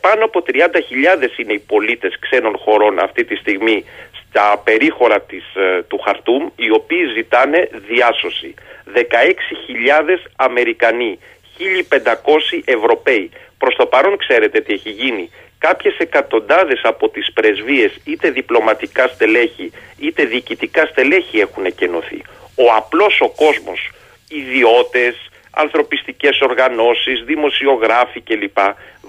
Πάνω 0.00 0.24
από 0.24 0.42
30.000 0.46 1.38
είναι 1.38 1.52
οι 1.52 1.58
πολίτες 1.58 2.18
ξένων 2.18 2.56
χωρών 2.56 2.98
αυτή 2.98 3.24
τη 3.24 3.36
στιγμή 3.36 3.84
στα 4.28 4.60
περίχωρα 4.64 5.20
της, 5.20 5.44
ε, 5.54 5.82
του 5.82 5.98
Χαρτούμ 5.98 6.48
οι 6.56 6.70
οποίοι 6.70 7.04
ζητάνε 7.14 7.68
διάσωση. 7.88 8.54
16.000 8.84 10.18
Αμερικανοί 10.36 11.18
1.500 11.58 12.60
Ευρωπαίοι. 12.64 13.30
Προς 13.58 13.74
το 13.74 13.86
παρόν 13.86 14.16
ξέρετε 14.16 14.60
τι 14.60 14.72
έχει 14.72 14.90
γίνει. 14.90 15.30
Κάποιες 15.58 15.96
εκατοντάδες 15.98 16.80
από 16.82 17.08
τις 17.08 17.32
πρεσβείες 17.32 18.00
είτε 18.04 18.30
διπλωματικά 18.30 19.06
στελέχη 19.08 19.72
είτε 19.98 20.24
διοικητικά 20.24 20.86
στελέχη 20.86 21.38
έχουν 21.38 21.64
εκενωθεί. 21.64 22.22
Ο 22.54 22.72
απλός 22.76 23.20
ο 23.20 23.28
κόσμος, 23.28 23.90
ιδιώτες, 24.28 25.30
ανθρωπιστικές 25.50 26.40
οργανώσεις, 26.40 27.22
δημοσιογράφοι 27.24 28.20
κλπ. 28.20 28.58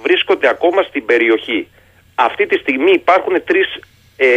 βρίσκονται 0.02 0.48
ακόμα 0.48 0.82
στην 0.82 1.06
περιοχή. 1.06 1.68
Αυτή 2.16 2.46
τη 2.46 2.58
στιγμή 2.58 2.92
υπάρχουν 2.92 3.44
τρεις 3.44 3.80
ε, 4.18 4.28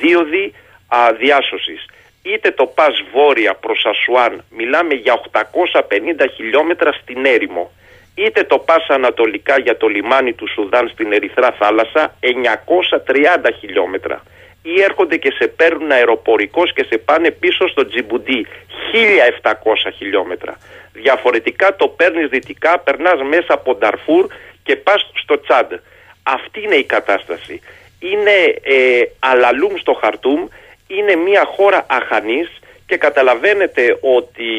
δίωδοι 0.00 0.52
α, 0.88 1.12
διάσωσης 1.18 1.86
είτε 2.24 2.50
το 2.50 2.66
πας 2.66 3.02
βόρεια 3.12 3.54
προς 3.54 3.84
Ασουάν, 3.84 4.44
μιλάμε 4.50 4.94
για 4.94 5.20
850 5.32 6.26
χιλιόμετρα 6.34 6.92
στην 6.92 7.24
έρημο, 7.24 7.70
είτε 8.14 8.44
το 8.44 8.58
πας 8.58 8.86
ανατολικά 8.88 9.58
για 9.58 9.76
το 9.76 9.86
λιμάνι 9.86 10.32
του 10.32 10.48
Σουδάν 10.48 10.88
στην 10.88 11.12
Ερυθρά 11.12 11.50
θάλασσα, 11.58 12.14
930 12.20 13.52
χιλιόμετρα. 13.58 14.22
Ή 14.62 14.82
έρχονται 14.82 15.16
και 15.16 15.32
σε 15.38 15.46
παίρνουν 15.46 15.90
αεροπορικός 15.90 16.72
και 16.72 16.84
σε 16.84 16.98
πάνε 16.98 17.30
πίσω 17.30 17.68
στο 17.68 17.86
Τζιμπουντί, 17.86 18.46
1700 19.42 19.90
χιλιόμετρα. 19.96 20.58
Διαφορετικά 20.92 21.76
το 21.76 21.88
παίρνεις 21.88 22.28
δυτικά, 22.28 22.78
περνάς 22.78 23.22
μέσα 23.22 23.54
από 23.54 23.74
Νταρφούρ 23.74 24.26
και 24.62 24.76
πας 24.76 25.10
στο 25.14 25.40
Τσάντ. 25.40 25.72
Αυτή 26.22 26.62
είναι 26.62 26.74
η 26.74 26.84
κατάσταση. 26.84 27.60
Είναι 27.98 28.36
ε, 28.62 29.02
αλαλούμ 29.18 29.74
στο 29.76 29.92
Χαρτούμ 29.92 30.46
είναι 30.98 31.14
μια 31.16 31.44
χώρα 31.44 31.86
αχανής 31.88 32.48
και 32.86 32.96
καταλαβαίνετε 32.96 33.98
ότι 34.00 34.50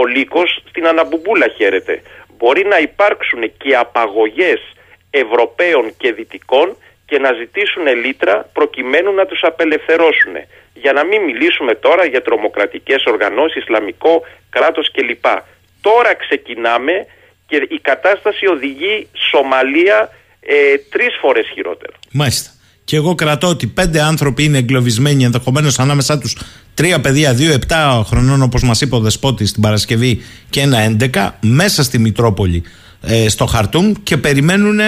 ο 0.00 0.06
λύκος 0.06 0.64
στην 0.68 0.86
αναμπουμπούλα 0.86 1.48
χαίρεται. 1.56 2.02
Μπορεί 2.38 2.64
να 2.64 2.78
υπάρξουν 2.78 3.52
και 3.56 3.76
απαγωγές 3.76 4.60
Ευρωπαίων 5.10 5.94
και 5.96 6.12
Δυτικών 6.12 6.76
και 7.06 7.18
να 7.18 7.32
ζητήσουν 7.32 7.86
λίτρα 8.04 8.50
προκειμένου 8.52 9.12
να 9.12 9.26
τους 9.26 9.42
απελευθερώσουν. 9.42 10.34
Για 10.74 10.92
να 10.92 11.04
μην 11.04 11.22
μιλήσουμε 11.22 11.74
τώρα 11.74 12.04
για 12.04 12.22
τρομοκρατικές 12.22 13.04
οργανώσεις, 13.04 13.62
Ισλαμικό 13.62 14.22
κράτος 14.50 14.90
κλπ. 14.92 15.24
Τώρα 15.80 16.14
ξεκινάμε 16.14 17.06
και 17.46 17.56
η 17.68 17.78
κατάσταση 17.82 18.46
οδηγεί 18.46 19.08
Σομαλία 19.30 20.10
ε, 20.40 20.78
τρεις 20.90 21.16
φορές 21.20 21.50
χειρότερα. 21.54 21.92
Μάλιστα. 22.12 22.50
Και 22.84 22.96
εγώ 22.96 23.14
κρατώ 23.14 23.48
ότι 23.48 23.66
πέντε 23.66 24.00
άνθρωποι 24.00 24.44
είναι 24.44 24.58
εγκλωβισμένοι, 24.58 25.24
ενδεχομένως 25.24 25.78
ανάμεσά 25.78 26.18
τους 26.18 26.36
τρία 26.74 27.00
παιδιά, 27.00 27.34
δύο 27.34 27.52
επτά 27.52 28.04
χρονών, 28.06 28.42
όπως 28.42 28.62
μας 28.62 28.80
είπε 28.80 28.94
ο 28.94 29.00
Δεσπότη 29.00 29.52
την 29.52 29.62
Παρασκευή, 29.62 30.22
και 30.50 30.60
ένα 30.60 30.78
έντεκα, 30.78 31.38
μέσα 31.40 31.82
στη 31.82 31.98
Μητρόπολη 31.98 32.62
ε, 33.02 33.28
στο 33.28 33.46
Χαρτούμ 33.46 33.92
και 34.02 34.16
περιμένουν 34.16 34.80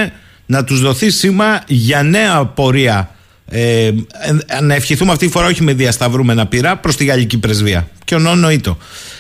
να 0.46 0.64
τους 0.64 0.80
δοθεί 0.80 1.10
σήμα 1.10 1.62
για 1.66 2.02
νέα 2.02 2.44
πορεία. 2.44 3.08
Ε, 3.50 3.90
να 4.62 4.74
ευχηθούμε 4.74 5.12
αυτή 5.12 5.26
τη 5.26 5.32
φορά 5.32 5.46
όχι 5.46 5.62
με 5.62 5.72
διασταυρούμενα 5.72 6.46
πειρά 6.46 6.76
προς 6.76 6.96
τη 6.96 7.04
γαλλική 7.04 7.38
πρεσβεία. 7.38 7.88
Και 8.04 8.14
ονόνοητο. 8.14 8.78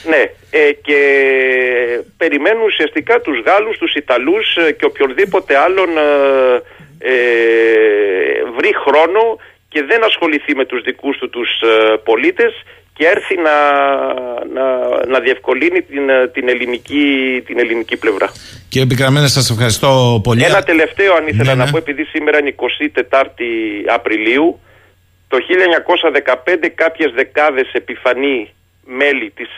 Ναι, 0.08 0.22
ε, 0.50 0.72
και 0.82 1.00
περιμένουν 2.16 2.62
ουσιαστικά 2.62 3.20
τους 3.20 3.42
Γάλλους, 3.46 3.78
τους 3.78 3.94
Ιταλούς 3.94 4.56
ε, 4.56 4.72
και 4.72 4.84
οποιονδήποτε 4.84 5.56
άλλον 5.56 5.88
ε, 7.06 7.12
ε, 7.12 8.44
βρει 8.56 8.70
χρόνο 8.84 9.22
και 9.68 9.82
δεν 9.82 10.04
ασχοληθεί 10.04 10.54
με 10.54 10.64
τους 10.64 10.82
δικούς 10.82 11.18
του 11.18 11.30
τους 11.30 11.50
ε, 11.60 11.96
πολίτες 12.04 12.52
και 12.96 13.06
έρθει 13.06 13.36
να, 13.36 13.56
να, 14.56 14.64
να 15.06 15.20
διευκολύνει 15.20 15.82
την, 15.82 16.08
ε, 16.08 16.28
την, 16.28 16.48
ελληνική, 16.48 17.06
την 17.46 17.58
ελληνική 17.58 17.96
πλευρά. 17.96 18.32
Κύριε 18.68 18.86
Πικραμένα, 18.86 19.26
σας 19.26 19.50
ευχαριστώ 19.50 20.20
πολύ. 20.22 20.44
Ένα 20.44 20.62
τελευταίο 20.62 21.14
αν 21.14 21.26
ήθελα 21.26 21.54
ναι, 21.54 21.58
να 21.58 21.64
ναι. 21.64 21.70
πω, 21.70 21.76
επειδή 21.76 22.04
σήμερα 22.04 22.38
είναι 22.38 22.54
24η 23.10 23.42
Απριλίου, 23.86 24.60
το 25.28 25.38
1915 26.54 26.68
κάποιες 26.74 27.12
δεκάδες 27.12 27.72
επιφανή 27.72 28.54
μέλη 28.84 29.30
της 29.30 29.48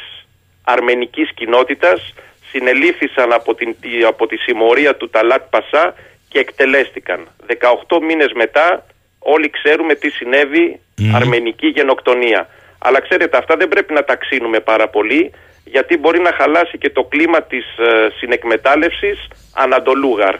αρμενικής 0.64 1.30
κοινότητας 1.34 2.14
συνελήφθησαν 2.50 3.32
από, 3.32 3.54
την, 3.54 3.76
από 4.08 4.26
τη 4.26 4.36
συμμορία 4.36 4.96
του 4.96 5.10
Ταλάτ 5.10 5.42
Πασά 5.50 5.94
και 6.36 6.42
εκτελέστηκαν. 6.42 7.20
18 7.46 7.98
μήνες 8.08 8.30
μετά 8.34 8.86
όλοι 9.18 9.50
ξέρουμε 9.50 9.94
τι 9.94 10.08
συνέβη, 10.10 10.80
αρμενική 11.14 11.66
γενοκτονία. 11.66 12.48
Αλλά 12.78 13.00
ξέρετε 13.00 13.36
αυτά 13.36 13.56
δεν 13.56 13.68
πρέπει 13.68 13.92
να 13.92 14.04
τα 14.04 14.16
ξύνουμε 14.16 14.60
πάρα 14.60 14.88
πολύ 14.88 15.30
γιατί 15.64 15.96
μπορεί 15.98 16.20
να 16.20 16.32
χαλάσει 16.38 16.78
και 16.78 16.90
το 16.90 17.02
κλίμα 17.02 17.42
της 17.42 17.64
ε, 17.78 18.08
συνεκμετάλλευσης 18.18 19.28
Ανατολούγαρ. 19.52 20.34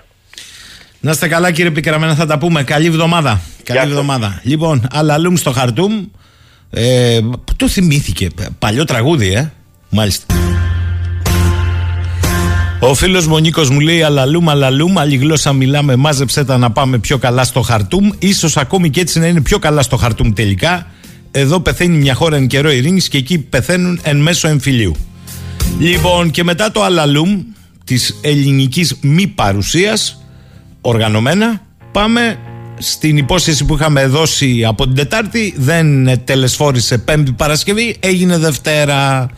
Να 1.01 1.11
είστε 1.11 1.29
καλά 1.29 1.53
κύριε 1.53 1.71
Πικραμένα 1.71 2.15
θα 2.15 2.27
τα 2.27 2.39
πούμε. 2.39 2.63
Καλή 2.63 2.87
εβδομάδα. 2.87 3.41
Καλή 3.63 3.91
εβδομάδα. 3.91 4.41
Λοιπόν, 4.45 4.89
Αλαλούμ 4.93 5.35
στο 5.35 5.51
Χαρτούμ. 5.51 6.05
Ε, 6.71 7.19
το 7.57 7.69
θυμήθηκε. 7.69 8.29
Παλιό 8.59 8.85
τραγούδι, 8.85 9.33
ε. 9.33 9.53
Μάλιστα. 9.91 10.35
Ο 12.81 12.95
φίλος 12.95 13.27
μου 13.27 13.35
ο 13.35 13.39
Νίκο 13.39 13.63
μου 13.73 13.81
λέει: 13.81 14.03
Αλαλούμ, 14.03 14.51
αλαλούμ, 14.51 14.99
άλλη 14.99 15.17
γλώσσα 15.17 15.53
μιλάμε. 15.53 15.97
Μάζεψε 15.97 16.45
τα 16.45 16.59
να 16.59 16.71
πάμε 16.71 16.99
πιο 16.99 17.19
καλά 17.19 17.45
στο 17.45 17.61
χαρτούμ. 17.61 18.09
σω 18.39 18.49
ακόμη 18.55 18.91
και 18.91 19.01
έτσι 19.01 19.19
να 19.19 19.27
είναι 19.27 19.41
πιο 19.41 19.59
καλά 19.59 19.83
στο 19.83 19.97
χαρτούμ 19.97 20.33
τελικά. 20.33 20.87
Εδώ 21.31 21.61
πεθαίνει 21.61 21.97
μια 21.97 22.15
χώρα 22.15 22.37
εν 22.37 22.47
καιρό 22.47 22.71
ειρήνης 22.71 23.09
και 23.09 23.19
εκεί 23.19 23.39
πεθαίνουν 23.39 24.01
εν 24.03 24.17
μέσω 24.17 24.49
εμφυλίου. 24.49 24.97
Λοιπόν, 25.79 26.31
και 26.31 26.45
μετά 26.45 26.71
το 26.71 26.83
αλαλούμ 26.83 27.43
της 27.85 28.19
ελληνικής 28.21 28.97
μη 29.01 29.27
παρουσίας, 29.27 30.23
οργανωμένα, 30.81 31.61
πάμε 31.93 32.39
στην 32.79 33.17
υπόσχεση 33.17 33.65
που 33.65 33.75
είχαμε 33.75 34.07
δώσει 34.07 34.65
από 34.65 34.87
την 34.87 34.95
Τετάρτη. 34.95 35.55
Δεν 35.57 36.09
τελεσφόρησε 36.25 36.99
Πέμπτη 36.99 37.33
Παρασκευή, 37.33 37.97
έγινε 38.01 38.39
Δευτέρα. 38.39 39.31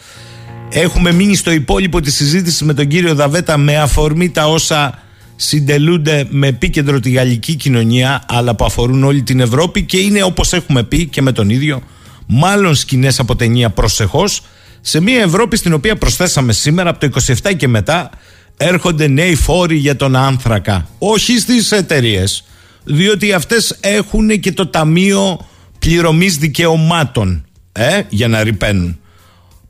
Έχουμε 0.70 1.12
μείνει 1.12 1.34
στο 1.34 1.50
υπόλοιπο 1.50 2.00
της 2.00 2.14
συζήτησης 2.14 2.62
με 2.62 2.74
τον 2.74 2.86
κύριο 2.86 3.14
Δαβέτα 3.14 3.56
με 3.56 3.76
αφορμή 3.76 4.30
τα 4.30 4.46
όσα 4.46 5.02
συντελούνται 5.36 6.26
με 6.30 6.46
επίκεντρο 6.46 7.00
τη 7.00 7.10
γαλλική 7.10 7.54
κοινωνία 7.54 8.24
αλλά 8.28 8.54
που 8.54 8.64
αφορούν 8.64 9.04
όλη 9.04 9.22
την 9.22 9.40
Ευρώπη 9.40 9.82
και 9.82 9.98
είναι 9.98 10.22
όπως 10.22 10.52
έχουμε 10.52 10.82
πει 10.82 11.06
και 11.06 11.22
με 11.22 11.32
τον 11.32 11.50
ίδιο 11.50 11.82
μάλλον 12.26 12.74
σκηνές 12.74 13.18
από 13.18 13.36
ταινία 13.36 13.70
προσεχώς 13.70 14.42
Σε 14.80 15.00
μια 15.00 15.20
Ευρώπη 15.20 15.56
στην 15.56 15.72
οποία 15.72 15.96
προσθέσαμε 15.96 16.52
σήμερα 16.52 16.90
από 16.90 17.08
το 17.08 17.20
27 17.42 17.56
και 17.56 17.68
μετά 17.68 18.10
έρχονται 18.56 19.08
νέοι 19.08 19.34
φόροι 19.34 19.76
για 19.76 19.96
τον 19.96 20.16
άνθρακα. 20.16 20.88
Όχι 20.98 21.38
στις 21.38 21.72
εταιρείες, 21.72 22.44
διότι 22.84 23.32
αυτές 23.32 23.76
έχουν 23.80 24.40
και 24.40 24.52
το 24.52 24.66
Ταμείο 24.66 25.46
Πληρωμής 25.78 26.36
Δικαιωμάτων 26.36 27.44
ε, 27.72 28.00
για 28.08 28.28
να 28.28 28.42
ρηπαίνουν. 28.42 28.98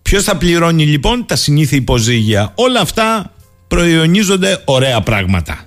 Ποιος 0.09 0.25
θα 0.25 0.37
πληρώνει 0.37 0.85
λοιπόν 0.85 1.27
τα 1.27 1.37
συνήθεια 1.37 1.79
υποζύγια; 1.79 2.53
Όλα 2.55 2.81
αυτά 2.81 3.33
προϊονίζονται 3.69 4.63
ωραία 4.65 5.01
πράγματα. 5.01 5.67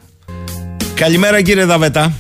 Καλημέρα 0.95 1.41
κύριε 1.41 1.65
Δαβέτα. 1.65 2.13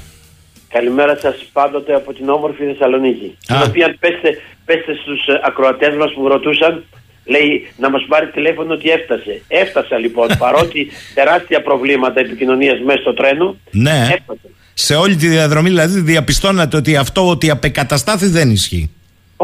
Καλημέρα 0.69 1.17
σας 1.21 1.35
πάντοτε 1.53 1.93
από 1.93 2.13
την 2.13 2.29
όμορφη 2.29 2.63
Θεσσαλονίκη. 2.63 3.37
Α. 3.47 3.57
Την 3.57 3.69
οποία 3.69 3.95
πέστε, 3.99 4.41
πέστε 4.65 4.93
στους 5.01 5.27
ε, 5.27 5.41
ακροατές 5.43 5.95
μας 5.95 6.13
που 6.13 6.27
ρωτούσαν 6.27 6.83
Λέει 7.25 7.67
να 7.77 7.89
μας 7.89 8.05
πάρει 8.07 8.27
τηλέφωνο 8.27 8.73
ότι 8.73 8.89
έφτασε. 8.89 9.41
Έφτασα 9.47 9.97
λοιπόν 9.97 10.27
παρότι 10.43 10.87
τεράστια 11.13 11.61
προβλήματα 11.61 12.19
επικοινωνίας 12.19 12.79
μέσα 12.85 12.99
στο 12.99 13.13
τρένο. 13.13 13.57
Ναι. 13.71 14.07
Έφτασε. 14.11 14.49
Σε 14.73 14.95
όλη 14.95 15.15
τη 15.15 15.27
διαδρομή 15.27 15.69
δηλαδή 15.69 15.99
διαπιστώνατε 15.99 16.77
ότι 16.77 16.95
αυτό 16.95 17.29
ότι 17.29 17.49
απεκαταστάθη 17.49 18.27
δεν 18.27 18.49
ισχύει. 18.49 18.89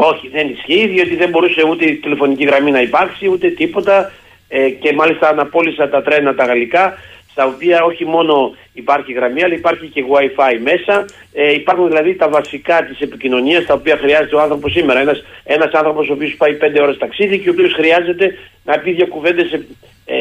Όχι, 0.00 0.28
δεν 0.28 0.48
ισχύει, 0.48 0.86
διότι 0.86 1.16
δεν 1.16 1.28
μπορούσε 1.28 1.62
ούτε 1.70 1.84
η 1.84 1.94
τηλεφωνική 1.94 2.44
γραμμή 2.44 2.70
να 2.70 2.80
υπάρξει, 2.80 3.28
ούτε 3.28 3.48
τίποτα. 3.48 4.12
Ε, 4.48 4.68
και 4.68 4.92
μάλιστα 4.92 5.28
αναπόλυσα 5.28 5.88
τα 5.88 6.02
τρένα 6.02 6.34
τα 6.34 6.44
γαλλικά, 6.44 6.98
στα 7.30 7.46
οποία 7.46 7.82
όχι 7.82 8.04
μόνο 8.04 8.56
υπάρχει 8.72 9.12
γραμμή, 9.12 9.42
αλλά 9.42 9.54
υπάρχει 9.54 9.86
και 9.86 10.04
Wi-Fi 10.12 10.54
μέσα. 10.62 11.04
Ε, 11.32 11.52
υπάρχουν 11.52 11.88
δηλαδή 11.88 12.14
τα 12.14 12.28
βασικά 12.28 12.84
της 12.84 13.00
επικοινωνίας, 13.00 13.66
τα 13.66 13.74
οποία 13.74 13.96
χρειάζεται 13.96 14.36
ο 14.36 14.40
άνθρωπος 14.40 14.72
σήμερα. 14.72 15.00
Ένας 15.00 15.24
ένας 15.44 15.72
άνθρωπος 15.72 16.08
ο 16.08 16.12
οποίος 16.12 16.34
πάει 16.36 16.54
5 16.54 16.80
ώρες 16.82 16.98
ταξίδι 16.98 17.38
και 17.38 17.48
ο 17.48 17.52
οποίος 17.52 17.72
χρειάζεται 17.72 18.34
να 18.64 18.78
πει 18.78 18.90
δύο 18.92 19.06
κουβέντες 19.06 19.52
ε, 20.04 20.16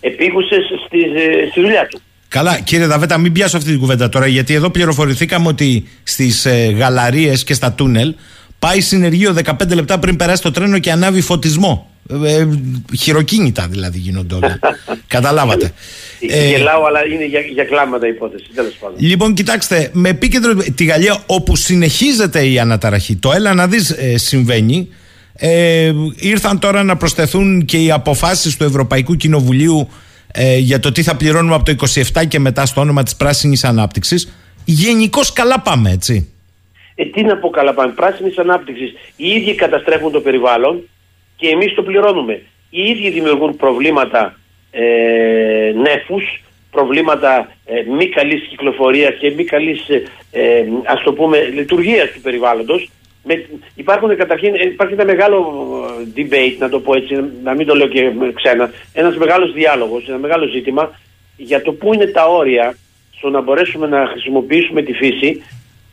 επίγουσες 0.00 0.64
στη, 0.86 0.98
ε, 1.02 1.48
στη 1.50 1.60
δουλειά 1.60 1.86
του. 1.86 2.00
Καλά, 2.28 2.60
κύριε 2.60 2.86
Δαβέτα, 2.86 3.18
μην 3.18 3.32
πιάσω 3.32 3.56
αυτή 3.56 3.70
την 3.70 3.78
κουβέντα 3.78 4.08
τώρα, 4.08 4.26
γιατί 4.26 4.54
εδώ 4.54 4.70
πληροφορηθήκαμε 4.70 5.48
ότι 5.48 5.88
στις 6.02 6.44
ε, 6.44 6.74
γαλαρίες 6.78 7.44
και 7.44 7.54
στα 7.54 7.72
τούνελ 7.72 8.14
πάει 8.66 8.80
συνεργείο 8.80 9.34
15 9.44 9.74
λεπτά 9.74 9.98
πριν 9.98 10.16
περάσει 10.16 10.42
το 10.42 10.50
τρένο 10.50 10.78
και 10.78 10.90
ανάβει 10.90 11.20
φωτισμό. 11.20 11.90
Ε, 12.24 12.36
ε, 12.36 12.48
χειροκίνητα 12.96 13.66
δηλαδή 13.70 13.98
γίνονται 13.98 14.34
όλα. 14.34 14.58
Καταλάβατε. 15.06 15.72
Ε, 16.28 16.48
Γελάω, 16.48 16.84
αλλά 16.84 17.06
είναι 17.06 17.26
για, 17.26 17.40
για 17.40 17.64
κλάματα 17.64 18.06
η 18.06 18.08
υπόθεση. 18.08 18.44
Τέλος 18.54 18.72
πάντων. 18.80 18.96
Λοιπόν, 18.98 19.34
κοιτάξτε, 19.34 19.90
με 19.92 20.08
επίκεντρο 20.08 20.54
τη 20.54 20.84
Γαλλία, 20.84 21.22
όπου 21.26 21.56
συνεχίζεται 21.56 22.46
η 22.46 22.58
αναταραχή, 22.58 23.16
το 23.16 23.32
έλα 23.32 23.54
να 23.54 23.66
δεις 23.66 23.90
ε, 23.90 24.16
συμβαίνει. 24.16 24.88
Ε, 25.36 25.92
ήρθαν 26.16 26.58
τώρα 26.58 26.82
να 26.82 26.96
προσθεθούν 26.96 27.64
και 27.64 27.82
οι 27.82 27.90
αποφάσεις 27.90 28.56
του 28.56 28.64
Ευρωπαϊκού 28.64 29.14
Κοινοβουλίου 29.14 29.88
ε, 30.32 30.56
για 30.56 30.80
το 30.80 30.92
τι 30.92 31.02
θα 31.02 31.16
πληρώνουμε 31.16 31.54
από 31.54 31.64
το 31.64 31.86
27 32.14 32.22
και 32.28 32.38
μετά 32.38 32.66
στο 32.66 32.80
όνομα 32.80 33.02
της 33.02 33.16
πράσινης 33.16 33.64
ανάπτυξης. 33.64 34.32
Γενικώς 34.64 35.32
καλά 35.32 35.60
πάμε, 35.60 35.90
έτσι. 35.90 36.28
Ε, 36.94 37.04
τι 37.04 37.22
να 37.22 37.36
πω 37.36 37.50
καλά 37.50 37.74
πάμε. 37.74 37.92
Πράσινης 37.92 38.38
ανάπτυξης. 38.38 38.94
Οι 39.16 39.28
ίδιοι 39.28 39.54
καταστρέφουν 39.54 40.12
το 40.12 40.20
περιβάλλον 40.20 40.88
και 41.36 41.48
εμείς 41.48 41.74
το 41.74 41.82
πληρώνουμε. 41.82 42.42
Οι 42.70 42.82
ίδιοι 42.82 43.10
δημιουργούν 43.10 43.56
προβλήματα 43.56 44.38
ε, 44.70 45.72
νέφους, 45.74 46.42
προβλήματα 46.70 47.52
ε, 47.64 47.82
μη 47.96 48.08
καλής 48.08 48.46
κυκλοφορίας 48.48 49.14
και 49.18 49.30
μη 49.30 49.44
καλής, 49.44 49.88
ε, 49.88 50.02
ε, 50.30 50.64
ας 50.84 51.02
το 51.02 51.12
πούμε, 51.12 51.38
λειτουργίας 51.38 52.10
του 52.10 52.20
περιβάλλοντος. 52.20 52.90
Με, 53.24 53.44
υπάρχουν 53.74 54.16
καταρχήν, 54.16 54.54
ε, 54.54 54.62
υπάρχει 54.62 54.94
ένα 54.94 55.04
μεγάλο 55.04 55.38
ε, 56.00 56.20
debate, 56.20 56.56
να 56.58 56.68
το 56.68 56.80
πω 56.80 56.94
έτσι, 56.94 57.24
να 57.42 57.54
μην 57.54 57.66
το 57.66 57.74
λέω 57.74 57.86
και 57.86 58.12
ξένα, 58.34 58.70
ένας 58.92 59.16
μεγάλος 59.16 59.52
διάλογος, 59.52 60.08
ένα 60.08 60.18
μεγάλο 60.18 60.46
ζήτημα 60.46 60.98
για 61.36 61.62
το 61.62 61.72
πού 61.72 61.94
είναι 61.94 62.06
τα 62.06 62.26
όρια 62.26 62.76
στο 63.16 63.30
να 63.30 63.40
μπορέσουμε 63.40 63.86
να 63.86 64.06
χρησιμοποιήσουμε 64.06 64.82
τη 64.82 64.92
φύση 64.92 65.42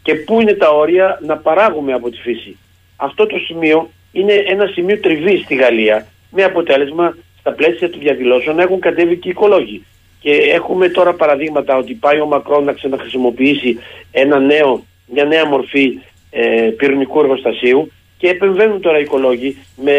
και 0.03 0.15
πού 0.15 0.41
είναι 0.41 0.53
τα 0.53 0.69
όρια 0.69 1.19
να 1.25 1.37
παράγουμε 1.37 1.93
από 1.93 2.09
τη 2.09 2.17
φύση. 2.17 2.57
Αυτό 2.95 3.25
το 3.25 3.37
σημείο 3.37 3.89
είναι 4.11 4.33
ένα 4.33 4.65
σημείο 4.65 4.99
τριβής 4.99 5.41
στη 5.41 5.55
Γαλλία 5.55 6.07
με 6.31 6.43
αποτέλεσμα 6.43 7.17
στα 7.39 7.51
πλαίσια 7.51 7.89
του 7.89 7.99
διαδηλώσεων 7.99 8.55
να 8.55 8.61
έχουν 8.61 8.79
κατέβει 8.79 9.17
και 9.17 9.27
οι 9.27 9.31
οικολόγοι. 9.31 9.85
Και 10.19 10.31
έχουμε 10.31 10.89
τώρα 10.89 11.13
παραδείγματα 11.13 11.77
ότι 11.77 11.93
πάει 11.93 12.19
ο 12.19 12.25
Μακρόν 12.25 12.63
να 12.63 12.73
ξαναχρησιμοποιήσει 12.73 13.79
ένα 14.11 14.39
νέο, 14.39 14.83
μια 15.05 15.23
νέα 15.23 15.45
μορφή 15.45 15.99
ε, 16.29 16.69
πυρηνικού 16.77 17.19
εργοστασίου 17.19 17.91
και 18.17 18.27
επεμβαίνουν 18.27 18.81
τώρα 18.81 18.99
οι 18.99 19.01
οικολόγοι 19.01 19.57
με, 19.75 19.93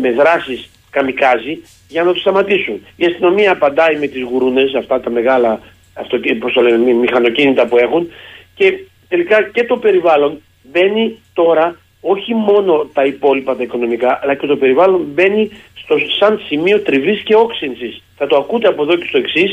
με 0.00 0.12
δράσεις 0.12 0.70
καμικάζι 0.90 1.62
για 1.88 2.02
να 2.02 2.12
το 2.12 2.18
σταματήσουν. 2.18 2.86
Η 2.96 3.04
αστυνομία 3.04 3.52
απαντάει 3.52 3.96
με 3.98 4.06
τις 4.06 4.22
γουρούνες, 4.22 4.74
αυτά 4.74 5.00
τα 5.00 5.10
μεγάλα 5.10 5.60
αυτό, 5.94 6.18
πώς 6.38 6.52
το 6.52 6.60
λένε, 6.60 6.92
μηχανοκίνητα 6.92 7.66
που 7.66 7.78
έχουν 7.78 8.10
και 8.54 8.78
τελικά 9.12 9.42
και 9.42 9.64
το 9.64 9.76
περιβάλλον 9.76 10.32
μπαίνει 10.72 11.18
τώρα 11.32 11.76
όχι 12.00 12.34
μόνο 12.34 12.72
τα 12.92 13.04
υπόλοιπα 13.04 13.56
τα 13.56 13.62
οικονομικά, 13.62 14.20
αλλά 14.22 14.34
και 14.34 14.46
το 14.46 14.56
περιβάλλον 14.56 15.00
μπαίνει 15.14 15.50
στο 15.82 15.94
σαν 16.18 16.40
σημείο 16.48 16.80
τριβής 16.80 17.20
και 17.22 17.34
όξυνσης. 17.34 18.02
Θα 18.16 18.26
το 18.26 18.36
ακούτε 18.36 18.68
από 18.68 18.82
εδώ 18.82 18.96
και 18.96 19.06
στο 19.08 19.18
εξής, 19.18 19.50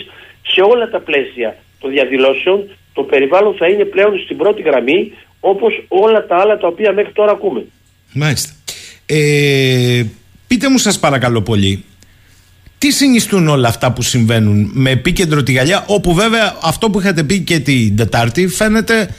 σε 0.53 0.61
όλα 0.61 0.89
τα 0.89 0.99
πλαίσια 0.99 1.57
των 1.79 1.89
διαδηλώσεων, 1.91 2.69
το 2.93 3.03
περιβάλλον 3.03 3.53
θα 3.55 3.67
είναι 3.67 3.85
πλέον 3.85 4.19
στην 4.19 4.37
πρώτη 4.37 4.61
γραμμή, 4.61 5.13
όπως 5.39 5.85
όλα 5.87 6.25
τα 6.25 6.35
άλλα 6.37 6.57
τα 6.57 6.67
οποία 6.67 6.93
μέχρι 6.93 7.11
τώρα 7.11 7.31
ακούμε. 7.31 7.65
Μάλιστα. 8.13 8.51
Ε, 9.05 10.03
πείτε 10.47 10.69
μου 10.69 10.77
σας 10.77 10.99
παρακαλώ 10.99 11.41
πολύ, 11.41 11.83
τι 12.77 12.91
συνιστούν 12.91 13.47
όλα 13.47 13.67
αυτά 13.67 13.91
που 13.91 14.01
συμβαίνουν 14.01 14.71
με 14.73 14.89
επίκεντρο 14.89 15.43
τη 15.43 15.51
Γαλλία, 15.51 15.83
όπου 15.87 16.13
βέβαια 16.13 16.57
αυτό 16.61 16.89
που 16.89 16.99
είχατε 16.99 17.23
πει 17.23 17.39
και 17.39 17.59
την 17.59 17.95
Τετάρτη 17.95 18.47
φαίνεται 18.47 19.09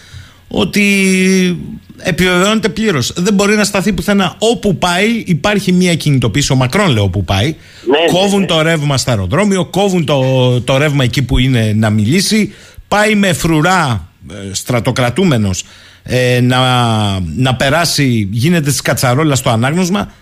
ότι 0.51 0.85
επιβεβαιώνεται 1.99 2.69
πλήρως. 2.69 3.13
Δεν 3.17 3.35
μπορεί 3.35 3.55
να 3.55 3.65
σταθεί 3.65 3.93
πουθενά. 3.93 4.35
Όπου 4.39 4.77
πάει, 4.77 5.23
υπάρχει 5.27 5.73
μια 5.73 5.95
κινητοποίηση. 5.95 6.53
Ο 6.53 6.57
Μακρόν, 6.57 6.91
λέω, 6.91 7.03
όπου 7.03 7.25
πάει. 7.25 7.55
Ναι, 7.85 8.13
κόβουν 8.13 8.41
ναι, 8.41 8.47
το 8.47 8.63
ρεύμα 8.63 8.97
στο 8.97 9.11
αεροδρόμιο, 9.11 9.65
κόβουν 9.65 10.05
το, 10.05 10.23
το 10.61 10.77
ρεύμα 10.77 11.05
εκεί 11.05 11.23
που 11.23 11.39
είναι 11.39 11.73
να 11.77 11.91
μιλήσει. 11.91 12.55
Πάει 12.89 13.15
με 13.15 13.33
φρουρά, 13.33 14.09
ε, 14.31 14.55
στρατοκρατούμενος, 14.55 15.65
ε, 16.03 16.41
να, 16.41 16.61
να 17.21 17.55
περάσει, 17.55 18.29
γίνεται 18.33 18.71
τη 18.71 18.83
κατσαρόλα 18.83 19.35
στο 19.35 19.51
ανάγνωσμα. 19.51 20.13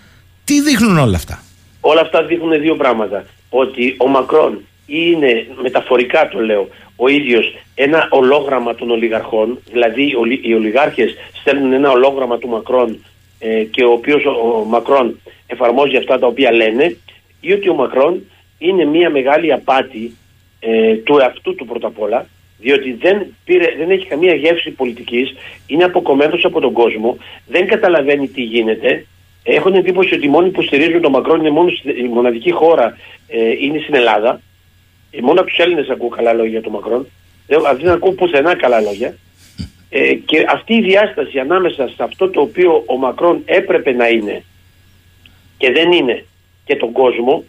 Τι 0.43 0.61
δείχνουν 0.61 0.97
όλα 0.97 1.15
αυτά; 1.15 1.43
Όλα 1.81 2.01
αυτά 2.01 2.23
δείχνουν 2.23 2.61
δύο 2.61 2.75
πράγματα. 2.75 3.25
Ότι 3.49 3.95
ο 3.97 4.07
Μακρόν 4.07 4.61
είναι, 4.89 5.47
μεταφορικά 5.61 6.27
το 6.27 6.39
λέω, 6.39 6.67
ο 6.95 7.07
ίδιος 7.07 7.55
ένα 7.75 8.07
ολόγραμμα 8.11 8.75
των 8.75 8.89
ολιγαρχών, 8.91 9.59
δηλαδή 9.71 10.09
οι 10.09 10.15
ολι- 10.15 10.45
οι 10.45 10.53
ολιγάρχες 10.53 11.15
στέλνουν 11.33 11.73
ένα 11.73 11.91
ολόγραμμα 11.91 12.37
του 12.37 12.47
Μακρόν 12.47 13.05
ε, 13.39 13.63
και 13.63 13.83
ο 13.83 13.91
οποίος 13.91 14.25
ο, 14.25 14.29
ο 14.59 14.63
Μακρόν 14.63 15.19
εφαρμόζει 15.47 15.95
αυτά 15.97 16.19
τα 16.19 16.27
οποία 16.27 16.51
λένε 16.53 16.95
ή 17.41 17.53
ότι 17.53 17.69
ο 17.69 17.73
Μακρόν 17.73 18.21
είναι 18.57 18.85
μια 18.85 19.09
μεγάλη 19.09 19.53
απάτη 19.53 20.15
ε, 20.59 20.93
του 20.95 21.17
εαυτού 21.17 21.55
του 21.55 21.65
πρώτα 21.65 21.87
απ' 21.87 22.01
όλα 22.01 22.25
διότι 22.61 22.91
δεν, 22.93 23.25
πήρε, 23.45 23.75
δεν 23.77 23.89
έχει 23.89 24.05
καμία 24.05 24.33
γεύση 24.33 24.69
πολιτικής, 24.71 25.33
είναι 25.67 25.83
αποκομμένος 25.83 26.45
από 26.45 26.59
τον 26.59 26.73
κόσμο, 26.73 27.17
δεν 27.47 27.67
καταλαβαίνει 27.67 28.27
τι 28.27 28.41
γίνεται 28.41 29.05
έχουν 29.43 29.73
εντύπωση 29.73 30.13
ότι 30.15 30.25
οι 30.25 30.29
μόνοι 30.29 30.49
που 30.49 30.61
στηρίζουν 30.61 31.01
τον 31.01 31.11
Μακρόν 31.11 31.39
είναι 31.39 31.49
μόνο 31.49 31.69
στη- 31.69 31.99
η 31.99 32.03
μοναδική 32.03 32.51
χώρα 32.51 32.97
ε, 33.27 33.49
είναι 33.59 33.79
στην 33.79 33.95
Ελλάδα. 33.95 34.41
Ε, 35.11 35.21
μόνο 35.21 35.41
από 35.41 35.49
του 35.49 35.61
Έλληνες 35.61 35.89
ακούω 35.89 36.09
καλά 36.09 36.33
λόγια 36.33 36.51
για 36.51 36.61
τον 36.61 36.71
Μακρόν. 36.71 37.07
Δεν, 37.47 37.61
δεν 37.81 37.89
ακούω 37.89 38.11
πουθενά 38.11 38.55
καλά 38.55 38.81
λόγια. 38.81 39.15
Ε, 39.89 40.13
και 40.13 40.45
αυτή 40.49 40.73
η 40.73 40.81
διάσταση 40.81 41.39
ανάμεσα 41.39 41.87
σε 41.87 42.03
αυτό 42.03 42.29
το 42.29 42.41
οποίο 42.41 42.83
ο 42.85 42.97
Μακρόν 42.97 43.41
έπρεπε 43.45 43.91
να 43.91 44.07
είναι 44.07 44.43
και 45.57 45.71
δεν 45.71 45.91
είναι 45.91 46.25
και 46.65 46.75
τον 46.75 46.91
κόσμο 46.91 47.43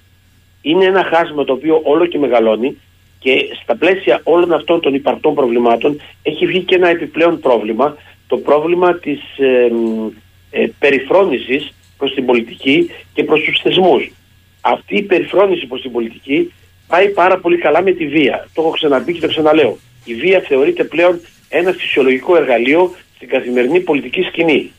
είναι 0.62 0.84
ένα 0.84 1.04
χάσμα 1.04 1.44
το 1.44 1.52
οποίο 1.52 1.80
όλο 1.84 2.06
και 2.06 2.18
μεγαλώνει 2.18 2.76
και 3.18 3.48
στα 3.62 3.76
πλαίσια 3.76 4.20
όλων 4.24 4.52
αυτών 4.52 4.80
των 4.80 4.94
υπαρκτών 4.94 5.34
προβλημάτων 5.34 6.00
έχει 6.22 6.46
βγει 6.46 6.61
και 6.61 6.74
ένα 6.74 6.88
επιπλέον 6.88 7.40
πρόβλημα, 7.40 7.96
το 8.26 8.36
πρόβλημα 8.36 8.94
της 8.94 9.20
ε, 9.38 9.68
μ, 9.72 10.08
ε, 10.50 10.70
περιφρόνησης 10.78 11.72
προς 11.98 12.14
την 12.14 12.26
πολιτική 12.26 12.90
και 13.14 13.24
προς 13.24 13.40
τους 13.40 13.61
θεσμούς. 13.62 14.12
Αυτή 14.61 14.96
η 14.96 15.02
περιφρόνηση 15.02 15.66
προς 15.66 15.80
την 15.80 15.92
πολιτική 15.92 16.52
πάει 16.91 17.09
πάρα 17.09 17.38
πολύ 17.38 17.59
καλά 17.59 17.82
με 17.82 17.93
τη 17.93 18.07
βία. 18.07 18.49
Το 18.55 18.62
έχω 18.62 18.70
ξαναπεί 18.70 19.12
και 19.12 19.20
το 19.20 19.28
ξαναλέω. 19.28 19.78
Η 20.05 20.14
βία 20.14 20.41
θεωρείται 20.41 20.84
πλέον 20.84 21.20
ένα 21.49 21.72
φυσιολογικό 21.72 22.36
εργαλείο 22.36 22.95
στην 23.14 23.28
καθημερινή 23.28 23.80
πολιτική 23.80 24.22
σκηνή. 24.22 24.72